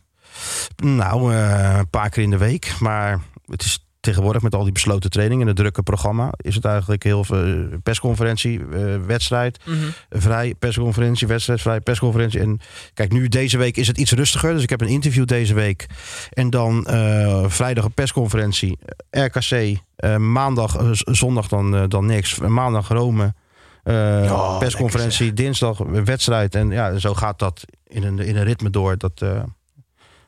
Nou, 0.77 1.35
eh, 1.35 1.77
een 1.79 1.91
paar 1.91 2.09
keer 2.09 2.23
in 2.23 2.31
de 2.31 2.39
week. 2.39 2.75
Maar 2.81 3.21
het 3.47 3.63
is 3.63 3.87
tegenwoordig 4.01 4.43
met 4.43 4.55
al 4.55 4.63
die 4.65 4.73
besloten 4.73 5.11
trainingen 5.11 5.43
en 5.43 5.49
het 5.49 5.57
drukke 5.57 5.83
programma... 5.83 6.33
is 6.37 6.55
het 6.55 6.65
eigenlijk 6.65 7.03
heel 7.03 7.25
veel 7.25 7.45
eh, 7.45 7.55
persconferentie, 7.83 8.61
eh, 8.73 8.97
wedstrijd, 9.07 9.59
Mhm. 9.65 9.77
vrij, 10.11 10.55
persconferentie, 10.55 11.27
wedstrijd, 11.27 11.61
vrij, 11.61 11.81
persconferentie. 11.81 12.41
En 12.41 12.61
kijk, 12.95 13.13
nu 13.13 13.29
deze 13.29 13.59
week 13.59 13.77
is 13.77 13.87
het 13.87 13.99
iets 13.99 14.13
rustiger. 14.13 14.53
Dus 14.55 14.63
ik 14.63 14.71
heb 14.71 14.81
een 14.81 14.89
interview 14.89 15.25
deze 15.27 15.55
week. 15.55 15.87
En 16.31 16.51
dan 16.51 16.87
eh, 16.87 17.45
vrijdag 17.49 17.85
een 17.85 17.93
persconferentie, 17.95 18.79
RKC. 19.11 19.77
eh, 19.97 20.17
maandag, 20.17 20.77
zondag 20.93 21.49
dan, 21.49 21.89
dan 21.89 22.07
niks. 22.07 22.39
Maandag 22.39 22.89
Rome. 22.89 23.35
eh, 23.83 24.59
persconferentie, 24.59 25.33
dinsdag 25.33 25.79
wedstrijd. 26.05 26.55
En 26.55 26.71
ja, 26.71 26.99
zo 26.99 27.15
gaat 27.15 27.39
dat 27.39 27.65
in 27.87 28.03
een, 28.03 28.19
in 28.19 28.37
een 28.37 28.45
ritme 28.45 28.71
door. 28.71 28.99
Dat, 28.99 29.23
eh, 29.23 29.43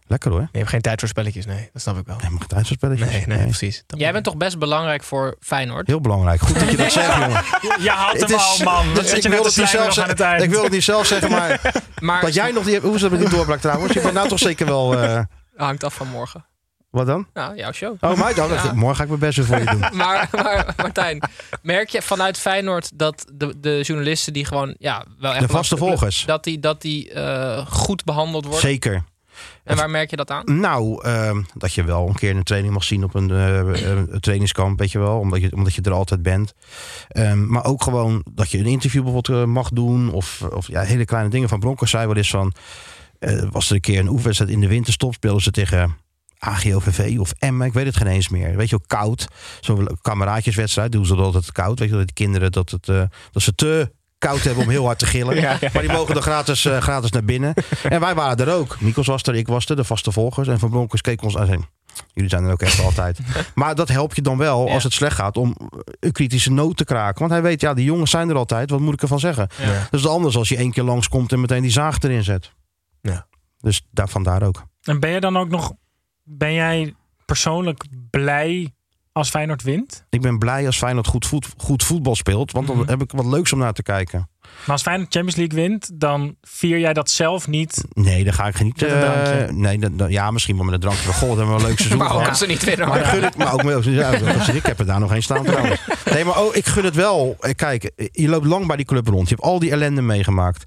lekker 0.06 0.30
hoor. 0.30 0.48
Je 0.52 0.58
hebt 0.58 0.68
geen 0.70 0.80
tijd 0.80 1.00
voor 1.00 1.08
spelletjes, 1.08 1.46
nee. 1.46 1.68
Dat 1.72 1.82
snap 1.82 1.98
ik 1.98 2.06
wel. 2.06 2.16
Helemaal 2.16 2.38
geen 2.38 2.48
tijd 2.48 2.66
voor 2.66 2.76
spelletjes. 2.76 3.08
Nee, 3.10 3.26
nee, 3.26 3.38
precies. 3.46 3.82
Dat- 3.86 4.00
Jij 4.00 4.12
bent 4.12 4.24
toch 4.24 4.36
best 4.36 4.58
belangrijk 4.58 5.02
voor 5.02 5.36
Feyenoord? 5.40 5.86
Heel 5.86 6.00
belangrijk. 6.00 6.40
Goed 6.40 6.58
dat 6.60 6.70
je 6.70 6.76
dat 6.76 6.92
zegt, 6.92 7.14
jongen. 7.14 7.42
Je 7.84 7.90
had 7.90 8.12
Het 8.12 8.20
hem 8.30 8.38
is- 8.38 8.64
al, 8.64 8.64
man. 8.64 8.94
dus 8.94 9.08
Zit 9.08 9.16
ik 9.16 9.22
je 9.22 9.28
net 9.28 9.42
te 9.42 9.50
zelf 9.50 9.72
nog 9.72 9.80
aan 9.80 9.86
het 9.86 9.94
zeggen. 10.18 10.24
eind. 10.26 10.42
Ik 10.42 10.50
wil 10.50 10.62
het 10.62 10.72
niet 10.72 10.84
zelf 10.84 11.06
zeggen, 11.06 11.30
maar 11.30 11.60
Maar 12.00 12.20
dat 12.20 12.34
jij 12.34 12.50
nog 12.52 12.64
niet... 12.64 12.82
Hoe 12.82 12.94
is 12.94 13.00
dat 13.00 13.10
met 13.10 13.20
die 13.20 13.28
doorbraak 13.28 13.60
trouwens? 13.60 13.92
Je 13.92 14.00
bent 14.00 14.14
nou 14.14 14.28
toch 14.28 14.38
zeker 14.38 14.66
wel... 14.66 14.98
eh, 14.98 15.20
hangt 15.56 15.84
af 15.84 15.94
van 15.94 16.08
morgen. 16.08 16.44
wat 16.90 17.06
dan? 17.06 17.26
Nou, 17.32 17.56
jouw 17.56 17.72
show. 17.72 17.96
Oh, 18.00 18.16
mij 18.18 18.34
dan? 18.34 18.48
Ja. 18.52 18.72
Morgen 18.74 18.96
ga 18.96 19.02
ik 19.02 19.08
mijn 19.08 19.20
best 19.20 19.36
weer 19.36 19.46
voor 19.46 19.58
je 19.58 19.64
doen. 19.64 19.84
Maar, 19.96 20.28
maar 20.32 20.74
Martijn, 20.76 21.22
merk 21.62 21.88
je 21.88 22.02
vanuit 22.02 22.38
Feyenoord 22.38 22.90
dat 22.98 23.24
de, 23.34 23.60
de 23.60 23.80
journalisten 23.82 24.32
die 24.32 24.44
gewoon 24.44 24.74
ja, 24.78 25.04
wel 25.18 25.32
echt 25.32 25.40
De 25.40 25.48
vaste 25.48 25.76
volgers. 25.76 26.24
dat 26.26 26.44
die, 26.44 26.58
dat 26.60 26.80
die 26.82 27.12
eh, 27.12 27.66
goed 27.66 28.04
behandeld 28.04 28.44
worden? 28.44 28.60
Zeker. 28.62 29.04
En 29.64 29.76
waar 29.76 29.90
merk 29.90 30.10
je 30.10 30.16
dat 30.16 30.30
aan? 30.30 30.60
Nou, 30.60 31.04
ehm, 31.04 31.42
dat 31.54 31.72
je 31.72 31.84
wel 31.84 32.08
een 32.08 32.14
keer 32.14 32.36
een 32.36 32.42
training 32.42 32.72
mag 32.72 32.84
zien 32.84 33.04
op 33.04 33.14
een, 33.14 33.30
eh, 33.30 33.56
een 33.56 34.20
trainingskamp, 34.20 34.78
weet 34.78 34.92
je 34.92 34.98
wel. 34.98 35.18
Omdat 35.18 35.40
je, 35.40 35.52
omdat 35.52 35.74
je 35.74 35.82
er 35.82 35.92
altijd 35.92 36.22
bent. 36.22 36.54
Ehm, 37.08 37.46
maar 37.46 37.64
ook 37.64 37.82
gewoon 37.82 38.24
dat 38.34 38.50
je 38.50 38.58
een 38.58 38.66
interview 38.66 39.02
bijvoorbeeld 39.02 39.40
eh, 39.40 39.46
mag 39.46 39.68
doen. 39.68 40.12
Of, 40.12 40.42
of 40.42 40.68
ja, 40.68 40.82
hele 40.82 41.04
kleine 41.04 41.30
dingen. 41.30 41.48
Van 41.48 41.60
Broncos 41.60 41.90
zei 41.90 42.06
wel 42.06 42.16
eens 42.16 42.30
van... 42.30 42.52
eh, 43.18 43.42
was 43.50 43.68
er 43.68 43.74
een 43.74 43.80
keer 43.80 43.98
een 43.98 44.08
oefenwedstrijd 44.08 44.52
in 44.52 44.60
de 44.60 44.68
winterstop. 44.68 45.14
Speelden 45.14 45.42
ze 45.42 45.50
tegen 45.50 45.96
AGOVV 46.38 47.16
of 47.18 47.32
Emmen. 47.38 47.66
Ik 47.66 47.72
weet 47.72 47.86
het 47.86 47.96
geen 47.96 48.06
eens 48.06 48.28
meer. 48.28 48.56
Weet 48.56 48.68
je 48.70 48.76
wel, 48.76 49.00
koud. 49.00 49.28
Zo'n 49.60 49.98
kameraadjeswedstrijd 50.02 50.92
doen 50.92 51.06
ze 51.06 51.14
altijd 51.14 51.52
koud. 51.52 51.78
Weet 51.78 51.88
je 51.88 51.94
dat 51.94 52.06
die 52.06 52.14
kinderen 52.14 52.52
dat, 52.52 52.70
het, 52.70 52.88
eh, 52.88 53.02
dat 53.32 53.42
ze 53.42 53.54
te 53.54 53.92
koud 54.26 54.42
hebben 54.42 54.64
om 54.64 54.70
heel 54.70 54.84
hard 54.84 54.98
te 54.98 55.06
gillen. 55.06 55.34
Ja, 55.44 55.56
ja, 55.60 55.68
Maar 55.72 55.82
die 55.82 55.92
mogen 55.92 56.14
er 56.14 56.22
gratis, 56.22 56.64
eh, 56.64 56.78
gratis 56.78 57.10
naar 57.10 57.24
binnen. 57.24 57.54
En 57.88 58.00
wij 58.00 58.14
waren 58.14 58.46
er 58.46 58.54
ook. 58.54 58.80
Nikos 58.80 59.06
was 59.06 59.22
er, 59.22 59.34
ik 59.34 59.46
was 59.46 59.66
er, 59.66 59.76
de 59.76 59.84
vaste 59.84 60.12
volgers. 60.12 60.48
En 60.48 60.58
Van 60.58 60.70
Bronckhorst 60.70 61.04
keek 61.04 61.22
ons 61.22 61.36
aan 61.36 61.46
zei... 61.46 61.58
Jullie 62.12 62.30
zijn 62.30 62.44
er 62.44 62.52
ook 62.52 62.62
echt 62.62 62.80
altijd. 62.80 63.18
Maar 63.54 63.74
dat 63.74 63.88
helpt 63.88 64.16
je 64.16 64.22
dan 64.22 64.38
wel 64.38 64.70
als 64.70 64.82
het 64.84 64.92
slecht 64.92 65.16
gaat 65.16 65.36
om 65.36 65.56
een 66.00 66.12
kritische 66.12 66.52
noot 66.52 66.76
te 66.76 66.84
kraken. 66.84 67.18
Want 67.18 67.30
hij 67.30 67.42
weet, 67.42 67.60
ja, 67.60 67.74
die 67.74 67.84
jongens 67.84 68.10
zijn 68.10 68.28
er 68.28 68.36
altijd. 68.36 68.70
Wat 68.70 68.80
moet 68.80 68.94
ik 68.94 69.02
ervan 69.02 69.20
zeggen? 69.20 69.48
Ja. 69.62 69.88
Dat 69.90 70.00
is 70.00 70.06
anders 70.06 70.36
als 70.36 70.48
je 70.48 70.56
één 70.56 70.70
keer 70.70 70.82
langskomt 70.82 71.32
en 71.32 71.40
meteen 71.40 71.62
die 71.62 71.70
zaag 71.70 72.02
erin 72.02 72.24
zet. 72.24 72.52
Ja. 73.00 73.26
Dus 73.60 73.86
daar, 73.90 74.08
vandaar 74.08 74.42
ook. 74.42 74.64
En 74.82 75.00
ben 75.00 75.10
je 75.10 75.20
dan 75.20 75.36
ook 75.36 75.48
nog... 75.48 75.72
Ben 76.22 76.54
jij 76.54 76.94
persoonlijk 77.24 77.84
blij 78.10 78.73
als 79.14 79.30
Feyenoord 79.30 79.62
wint? 79.62 80.04
Ik 80.10 80.20
ben 80.20 80.38
blij 80.38 80.66
als 80.66 80.76
Feyenoord 80.78 81.06
goed, 81.06 81.26
voet, 81.26 81.46
goed 81.56 81.82
voetbal 81.84 82.14
speelt. 82.14 82.52
Want 82.52 82.66
dan 82.66 82.76
Mhm. 82.78 82.88
heb 82.88 83.02
ik 83.02 83.10
wat 83.14 83.24
leuks 83.24 83.52
om 83.52 83.58
naar 83.58 83.72
te 83.72 83.82
kijken. 83.82 84.28
Maar 84.40 84.72
als 84.72 84.82
Feyenoord 84.82 85.12
Champions 85.14 85.36
League 85.38 85.68
wint, 85.68 85.90
dan 86.00 86.36
vier 86.42 86.78
jij 86.78 86.92
dat 86.92 87.10
zelf 87.10 87.48
niet. 87.48 87.84
Nee, 87.92 88.24
dan 88.24 88.32
ga 88.32 88.46
ik 88.46 88.62
niet. 88.62 88.80
Met 88.80 88.90
een 88.90 88.96
eh, 89.02 89.22
drankje. 89.22 89.52
nee, 89.52 89.78
dan- 89.78 89.96
dan- 89.96 90.10
ja, 90.10 90.30
misschien 90.30 90.56
wel 90.56 90.64
met 90.64 90.74
een 90.74 90.80
drankje. 90.80 91.12
God, 91.12 91.28
dat 91.28 91.36
hebben 91.36 91.54
we 91.54 91.60
een 91.60 91.66
leuk 91.68 91.76
seizoen 91.78 91.98
Maar 92.02 92.06
ook 92.06 92.12
gehad. 92.14 92.28
als 92.28 92.38
ze 92.38 92.46
niet 92.46 92.64
winnen. 92.64 92.88
Maar 92.88 93.04
gun 93.04 93.24
ik, 93.24 93.36
maar 93.36 93.52
ook 93.52 93.62
met, 93.62 93.84
ja, 93.84 94.10
ik 94.54 94.66
heb 94.66 94.78
er 94.78 94.86
daar 94.86 95.00
nog 95.00 95.10
geen 95.10 95.22
staan 95.22 95.44
trouwens. 95.44 95.80
Nee, 96.12 96.24
maar 96.24 96.40
oh, 96.40 96.56
ik 96.56 96.66
gun 96.66 96.84
het 96.84 96.94
wel. 96.94 97.36
Eh, 97.40 97.54
Kijk, 97.54 97.90
je 98.12 98.28
loopt 98.28 98.46
lang 98.46 98.66
bij 98.66 98.76
die 98.76 98.86
club 98.86 99.06
rond. 99.08 99.28
Je 99.28 99.34
hebt 99.34 99.46
al 99.46 99.58
die 99.58 99.70
ellende 99.70 100.02
meegemaakt. 100.02 100.64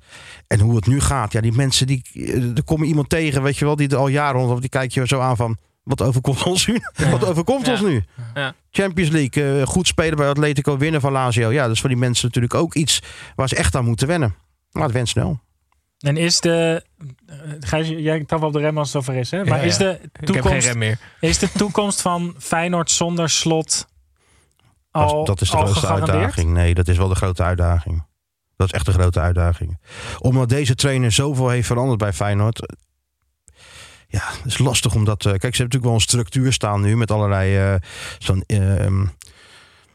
En 0.48 0.60
hoe 0.60 0.76
het 0.76 0.88
nu 0.88 1.00
gaat. 1.00 1.32
Ja, 1.32 1.42
die 1.42 1.52
mensen, 1.54 1.88
die, 1.88 2.02
eh, 2.14 2.58
er 2.58 2.64
kom 2.64 2.82
je 2.82 2.88
iemand 2.88 3.10
tegen, 3.10 3.44
weet 3.44 3.58
je 3.58 3.66
wel, 3.66 3.76
die 3.76 3.88
er 3.90 3.98
al 3.98 4.08
jaren 4.08 4.40
rond. 4.42 4.52
Of 4.54 4.60
die 4.60 4.70
kijk 4.70 4.92
je 4.92 5.08
zo 5.08 5.20
aan 5.20 5.36
van, 5.36 5.58
wat 5.88 6.02
overkomt 6.02 6.44
ons 6.44 6.66
nu? 6.68 6.82
Wat 7.12 7.26
overkomt 7.26 7.66
Ja. 7.66 7.72
ons 7.72 7.82
nu? 7.82 8.04
Ja. 8.34 8.54
Champions 8.72 9.10
League, 9.12 9.60
eh, 9.60 9.68
goed 9.68 9.88
spelen 9.88 10.18
bij 10.18 10.30
Atletico, 10.30 10.78
winnen 10.78 11.02
van 11.02 11.12
Lazio. 11.12 11.52
Ja, 11.52 11.64
dat 11.64 11.72
is 11.72 11.80
voor 11.80 11.90
die 11.90 11.98
mensen 11.98 12.26
natuurlijk 12.26 12.54
ook 12.54 12.74
iets 12.76 13.02
waar 13.36 13.48
ze 13.48 13.56
echt 13.56 13.76
aan 13.76 13.86
moeten 13.86 14.08
wennen. 14.08 14.36
Maar 14.72 14.84
het 14.84 14.92
went 14.92 15.10
snel. 15.10 15.40
En 15.98 16.18
is 16.18 16.40
de. 16.40 16.84
eh, 17.28 17.36
Gijs, 17.60 17.88
jij 17.88 18.18
trapt 18.24 18.42
wel 18.42 18.50
op 18.50 18.54
de 18.56 18.62
rem 18.62 18.78
als 18.78 18.94
het 18.94 19.04
zover 19.04 19.20
is, 19.22 19.32
hè? 19.32 19.44
Maar 19.46 19.58
Ja, 19.60 19.64
is 19.64 19.78
de 19.78 19.90
Ik 19.94 20.00
heb 20.02 20.10
geen 20.26 20.42
toekomst. 20.42 20.68
rem 20.68 20.78
meer. 20.78 21.00
Is 21.20 21.38
de 21.38 21.52
toekomst 21.52 22.02
van 22.02 22.36
Feyenoord 22.40 22.92
zonder 22.92 23.30
slot 23.30 23.88
al, 24.92 25.16
Dat, 25.18 25.26
dat 25.26 25.42
is 25.42 25.50
de 25.50 25.56
al 25.58 25.62
grootste 25.64 25.80
gegarandeerd? 25.86 26.18
uitdaging. 26.18 26.54
Nee, 26.54 26.74
dat 26.74 26.88
is 26.88 26.98
wel 26.98 27.08
de 27.08 27.16
grote 27.16 27.44
uitdaging. 27.44 28.06
Dat 28.56 28.68
is 28.68 28.74
echt 28.74 28.86
de 28.86 28.92
grote 28.92 29.20
uitdaging. 29.20 29.80
Omdat 30.20 30.50
deze 30.50 30.76
trainer 30.76 31.12
zoveel 31.12 31.50
heeft 31.50 31.68
veranderd 31.68 32.00
bij 32.00 32.14
Feyenoord. 32.14 32.78
Ja, 34.08 34.22
het 34.28 34.46
is 34.46 34.58
lastig 34.58 34.96
om 34.96 35.06
dat... 35.06 35.26
eh, 35.26 35.32
Kijk, 35.32 35.56
ze 35.56 35.62
hebben 35.62 35.64
natuurlijk 35.64 35.84
wel 35.84 35.94
een 35.94 36.00
structuur 36.02 36.54
staan 36.54 36.82
nu... 36.82 36.98
met 36.98 37.12
allerlei 37.12 37.58
eh, 37.58 37.76
zo'n 38.20 38.44
ehm, 38.48 39.06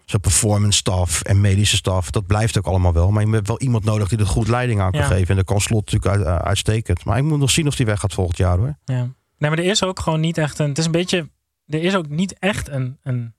zo'n 0.04 0.20
performance 0.20 0.78
staff 0.78 1.22
en 1.22 1.40
medische 1.40 1.76
staf. 1.76 2.10
Dat 2.10 2.26
blijft 2.26 2.58
ook 2.58 2.66
allemaal 2.66 2.92
wel. 2.92 3.10
Maar 3.10 3.26
je 3.26 3.30
hebt 3.30 3.46
wel 3.48 3.60
iemand 3.60 3.84
nodig 3.84 4.08
die 4.08 4.18
er 4.18 4.26
goed 4.26 4.48
leiding 4.48 4.80
aan 4.80 4.90
kan 4.90 5.00
Ja. 5.00 5.06
geven. 5.06 5.28
En 5.28 5.36
dat 5.36 5.44
kan 5.44 5.60
Slot 5.60 5.92
natuurlijk 5.92 6.26
uit- 6.26 6.42
uitstekend. 6.42 7.04
Maar 7.04 7.18
ik 7.18 7.24
moet 7.24 7.38
nog 7.38 7.50
zien 7.50 7.66
of 7.66 7.76
die 7.76 7.86
weg 7.86 8.00
gaat 8.00 8.12
volgend 8.14 8.36
jaar 8.36 8.58
hoor. 8.58 8.76
Ja. 8.84 9.08
Nee, 9.38 9.50
maar 9.50 9.58
er 9.58 9.64
is 9.64 9.84
ook 9.84 10.00
gewoon 10.00 10.20
niet 10.20 10.38
echt 10.38 10.58
een. 10.58 10.68
Het 10.68 10.78
is 10.78 10.84
een 10.84 10.90
beetje. 10.92 11.28
Er 11.66 11.82
is 11.82 11.94
ook 11.96 12.08
niet 12.08 12.38
echt 12.38 12.68
een. 12.68 12.98
een 13.02 13.34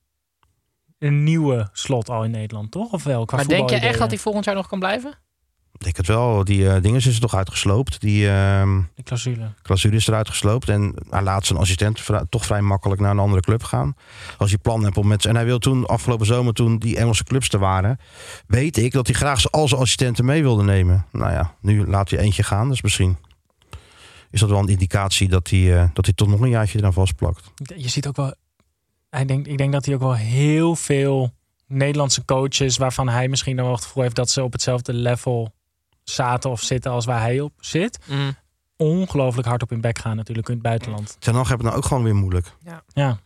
een 0.99 1.23
nieuwe 1.23 1.69
slot 1.73 2.09
al 2.09 2.23
in 2.23 2.31
Nederland, 2.31 2.71
toch? 2.71 2.91
Of 2.91 3.03
wel? 3.03 3.25
Qua 3.25 3.37
Maar 3.37 3.47
denk 3.47 3.69
je 3.69 3.75
echt 3.75 3.99
dat 3.99 4.09
hij 4.09 4.17
volgend 4.19 4.45
jaar 4.45 4.55
nog 4.55 4.67
kan 4.67 4.79
blijven? 4.79 5.13
Ik 5.73 5.83
denk 5.83 5.97
het 5.97 6.07
wel. 6.07 6.43
Die 6.43 6.69
eh, 6.69 6.81
dingen 6.81 6.97
is 6.97 7.05
er 7.05 7.19
toch 7.19 7.35
uitgesloopt. 7.35 8.01
Die... 8.01 8.29
ehm, 8.29 8.81
De 8.95 9.03
clausule. 9.03 9.53
clausule 9.61 9.95
is 9.95 10.07
eruit 10.07 10.29
gesloopt. 10.29 10.69
En 10.69 10.93
hij 11.09 11.21
laat 11.21 11.45
zijn 11.45 11.59
assistent 11.59 12.03
toch 12.29 12.45
vrij 12.45 12.61
makkelijk 12.61 13.01
naar 13.01 13.11
een 13.11 13.19
andere 13.19 13.41
club 13.41 13.63
gaan. 13.63 13.95
Als 14.37 14.49
hij 14.49 14.59
plan 14.59 14.83
hebt 14.83 14.97
om 14.97 15.07
met... 15.07 15.25
En 15.25 15.35
hij 15.35 15.45
wil 15.45 15.59
toen, 15.59 15.85
afgelopen 15.85 16.25
zomer, 16.25 16.53
toen 16.53 16.77
die 16.77 16.97
Engelse 16.97 17.23
clubs 17.23 17.49
er 17.49 17.59
waren... 17.59 17.99
weet 18.47 18.77
ik 18.77 18.91
dat 18.91 19.07
hij 19.07 19.15
graag 19.15 19.51
al 19.51 19.67
zijn 19.67 19.81
assistenten 19.81 20.25
mee 20.25 20.41
wilde 20.41 20.63
nemen. 20.63 21.05
Nou 21.11 21.31
ja, 21.31 21.55
nu 21.61 21.87
laat 21.87 22.09
hij 22.09 22.19
eentje 22.19 22.43
gaan. 22.43 22.69
Dus 22.69 22.81
misschien 22.81 23.17
is 24.31 24.39
dat 24.39 24.49
wel 24.49 24.59
een 24.59 24.67
indicatie 24.67 25.29
dat 25.29 25.49
hij, 25.49 25.81
eh, 25.81 25.89
dat 25.93 26.05
hij 26.05 26.13
toch 26.13 26.27
nog 26.27 26.39
een 26.39 26.49
jaartje 26.49 26.77
eraan 26.77 26.93
vastplakt. 26.93 27.51
Je 27.75 27.89
ziet 27.89 28.07
ook 28.07 28.15
wel. 28.15 28.33
Hij 29.09 29.25
denkt, 29.25 29.47
ik 29.47 29.57
denk 29.57 29.71
dat 29.73 29.85
hij 29.85 29.93
ook 29.93 30.01
wel 30.01 30.15
heel 30.15 30.75
veel 30.75 31.31
Nederlandse 31.67 32.25
coaches. 32.25 32.77
waarvan 32.77 33.09
hij 33.09 33.27
misschien 33.27 33.55
dan 33.55 33.65
wel 33.65 33.73
het 33.75 33.83
gevoel 33.83 34.03
heeft 34.03 34.15
dat 34.15 34.29
ze 34.29 34.43
op 34.43 34.51
hetzelfde 34.51 34.93
level 34.93 35.53
zaten 36.03 36.49
of 36.49 36.61
zitten 36.61 36.91
als 36.91 37.05
waar 37.05 37.21
hij 37.21 37.39
op 37.39 37.53
zit. 37.59 37.99
Mm. 38.07 38.35
ongelooflijk 38.77 39.47
hard 39.47 39.61
op 39.61 39.69
hun 39.69 39.81
bek 39.81 39.97
gaan 39.99 40.15
natuurlijk 40.15 40.47
in 40.47 40.53
het 40.53 40.63
buitenland. 40.63 41.15
Ten 41.19 41.35
Hag 41.35 41.47
hebben 41.47 41.65
het 41.65 41.75
nou 41.75 41.77
ook 41.77 41.85
gewoon 41.85 42.03
weer 42.03 42.15
moeilijk. 42.15 42.55
Ja. 42.93 43.19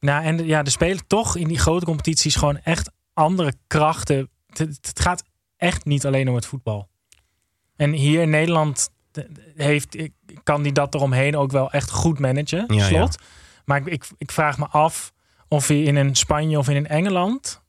Nou, 0.00 0.24
en 0.24 0.46
ja, 0.46 0.64
er 0.64 0.70
spelen 0.70 1.06
toch 1.06 1.36
in 1.36 1.48
die 1.48 1.58
grote 1.58 1.84
competities 1.84 2.34
gewoon 2.36 2.58
echt 2.58 2.90
andere 3.12 3.54
krachten. 3.66 4.30
Het, 4.46 4.78
het 4.80 5.00
gaat 5.00 5.24
echt 5.56 5.84
niet 5.84 6.06
alleen 6.06 6.28
om 6.28 6.34
het 6.34 6.46
voetbal. 6.46 6.88
En 7.76 7.92
hier 7.92 8.20
in 8.22 8.30
Nederland 8.30 8.90
heeft, 9.54 9.96
kan 10.42 10.62
die 10.62 10.72
dat 10.72 10.94
eromheen 10.94 11.36
ook 11.36 11.50
wel 11.50 11.70
echt 11.72 11.90
goed 11.90 12.18
managen, 12.18 12.64
Ja, 12.74 12.86
slot. 12.86 13.18
Maar 13.64 13.78
ik, 13.78 13.86
ik, 13.86 14.08
ik 14.18 14.32
vraag 14.32 14.58
me 14.58 14.66
af 14.66 15.12
of 15.48 15.68
hij 15.68 15.82
in 15.82 15.96
een 15.96 16.14
Spanje 16.14 16.58
of 16.58 16.68
in 16.68 16.76
een 16.76 16.86
Engeland... 16.86 17.62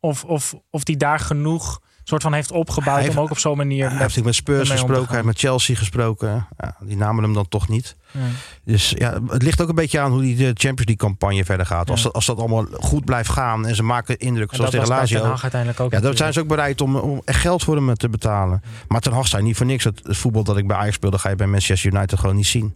of, 0.00 0.24
of, 0.24 0.54
of 0.70 0.84
die 0.84 0.96
daar 0.96 1.18
genoeg 1.18 1.80
soort 2.10 2.22
van 2.22 2.32
heeft 2.32 2.52
opgebouwd... 2.52 2.94
Hij 2.94 3.04
heeft- 3.04 3.16
om 3.16 3.22
ook 3.22 3.30
op 3.30 3.38
zo'n 3.38 3.56
manier... 3.56 3.80
Hij 3.80 3.88
heeft 3.88 4.00
natuurlijk 4.00 4.26
met 4.26 4.34
Spurs 4.34 4.70
gesproken, 4.70 5.06
hij 5.06 5.14
heeft 5.14 5.26
met 5.26 5.38
Chelsea 5.38 5.76
gesproken. 5.76 6.46
Ja, 6.58 6.76
die 6.80 6.96
namen 6.96 7.22
hem 7.22 7.34
dan 7.34 7.48
toch 7.48 7.68
niet. 7.68 7.96
Ja. 8.10 8.20
Dus 8.64 8.94
ja, 8.98 9.20
het 9.28 9.42
ligt 9.42 9.60
ook 9.60 9.68
een 9.68 9.74
beetje 9.74 10.00
aan 10.00 10.10
hoe 10.10 10.20
die 10.20 10.36
de 10.36 10.44
Champions 10.44 10.76
League 10.76 10.96
campagne 10.96 11.44
verder 11.44 11.66
gaat. 11.66 11.90
Als, 11.90 12.02
dat, 12.02 12.12
als 12.12 12.26
dat 12.26 12.38
allemaal 12.38 12.66
goed 12.72 13.04
blijft 13.04 13.30
gaan 13.30 13.66
en 13.66 13.74
ze 13.74 13.82
maken 13.82 14.18
indruk 14.18 14.50
En 14.50 14.56
zoals 14.56 14.70
tegen 14.70 14.88
Lazio. 14.88 15.24
Hag 15.24 15.42
uiteindelijk 15.42 15.80
ook 15.80 15.92
Ja, 15.92 16.00
dan 16.00 16.16
zijn 16.16 16.32
ze 16.32 16.40
ook 16.40 16.48
bereid 16.48 16.80
om, 16.80 16.96
om 16.96 17.22
echt 17.24 17.40
geld 17.40 17.64
voor 17.64 17.76
hem 17.76 17.94
te 17.94 18.08
betalen. 18.08 18.62
Maar 18.88 19.00
Ten 19.00 19.12
Hag 19.12 19.26
zei 19.26 19.42
niet 19.42 19.56
voor 19.56 19.66
niks. 19.66 19.84
Het, 19.84 20.00
het 20.02 20.16
voetbal 20.16 20.44
dat 20.44 20.56
ik 20.56 20.66
bij 20.66 20.76
Ajax 20.76 20.94
speelde, 20.94 21.18
ga 21.18 21.28
je 21.28 21.36
bij 21.36 21.46
Manchester 21.46 21.92
United 21.92 22.18
gewoon 22.18 22.36
niet 22.36 22.46
zien. 22.46 22.74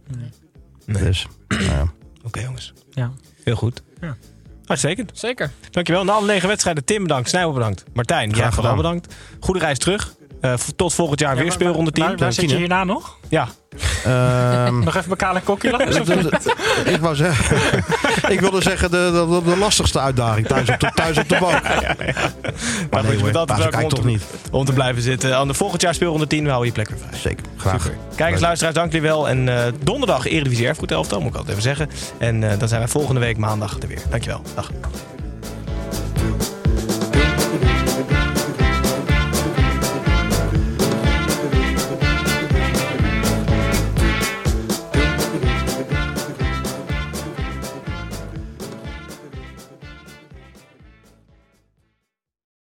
Nee. 0.85 1.03
Dus, 1.03 1.27
nou 1.47 1.63
ja. 1.63 1.85
Oké 2.23 2.39
jongens. 2.39 2.73
Ja. 2.91 3.11
Heel 3.43 3.55
goed. 3.55 3.83
Ja. 4.01 4.15
Uitstekend. 4.65 5.11
Zeker. 5.13 5.51
Dankjewel. 5.71 6.03
Na 6.03 6.13
alle 6.13 6.25
negen 6.25 6.47
wedstrijden. 6.47 6.85
Tim 6.85 7.01
bedankt. 7.01 7.29
Snijboom 7.29 7.53
bedankt. 7.53 7.83
Martijn, 7.93 8.29
jij 8.29 8.51
vooral 8.51 8.75
bedankt. 8.75 9.15
Goede 9.39 9.59
reis 9.59 9.77
terug. 9.77 10.15
Eh, 10.41 10.53
tot 10.75 10.93
volgend 10.93 11.19
jaar 11.19 11.35
Ja, 11.35 11.41
weer 11.41 11.51
speelronde 11.51 11.91
10. 11.91 12.03
Waar, 12.03 12.15
waar 12.17 12.33
zit 12.33 12.41
je 12.41 12.47
Tien, 12.47 12.55
hè? 12.55 12.61
hierna 12.61 12.83
nog? 12.83 13.17
Ja. 13.29 13.47
Ehm, 14.05 14.79
Nog 14.83 14.95
even 14.95 15.09
elkaar 15.09 15.35
een 15.35 15.43
kokje 15.43 15.71
laten? 15.71 16.05
dat- 16.05 16.05
dat- 16.05 16.31
dat- 16.43 16.55
ik 16.85 16.99
wou 17.01 17.15
zeggen, 17.15 17.57
ik 18.33 18.39
wilde 18.39 18.61
zeggen 18.61 18.91
de, 18.91 19.27
de, 19.43 19.49
de 19.49 19.57
lastigste 19.57 19.99
uitdaging 19.99 20.47
thuis 20.47 20.69
op 20.69 20.79
de, 20.79 20.91
thuis 20.95 21.17
op 21.17 21.29
de 21.29 21.37
bank. 21.39 21.61
Maar 22.91 23.03
Maar 23.03 23.03
nee 23.03 23.17
ga 23.33 23.77
ik 23.77 23.83
om 23.83 23.89
toch 23.89 23.99
te- 23.99 24.05
niet. 24.05 24.23
Om 24.51 24.65
te 24.65 24.73
blijven 24.73 25.01
zitten. 25.01 25.37
Aan 25.37 25.47
de 25.47 25.53
volgend 25.53 25.81
jaar 25.81 25.93
speelronde 25.93 26.27
10 26.27 26.43
we 26.43 26.49
houden 26.49 26.67
je 26.67 26.73
plek 26.73 26.89
weer 26.89 26.97
vrij. 27.07 27.19
Zeker, 27.19 27.45
graag. 27.57 27.81
Super. 27.81 27.97
Kijkers, 28.15 28.41
luisteraars, 28.41 28.75
dank 28.75 28.91
jullie 28.91 29.07
wel. 29.07 29.29
En 29.29 29.49
eh, 29.65 29.71
donderdag 29.83 30.25
Eredivisie 30.27 30.67
Erfgoed 30.67 30.91
elftal, 30.91 31.19
moet 31.19 31.29
ik 31.29 31.35
altijd 31.35 31.51
even 31.57 31.63
zeggen. 31.75 31.89
En 32.17 32.51
eh, 32.51 32.59
dan 32.59 32.67
zijn 32.67 32.79
wij 32.79 32.89
volgende 32.89 33.19
week 33.19 33.37
maandag 33.37 33.77
er 33.81 33.87
weer. 33.87 34.01
Dankjewel. 34.09 34.41
Dag. 34.55 34.69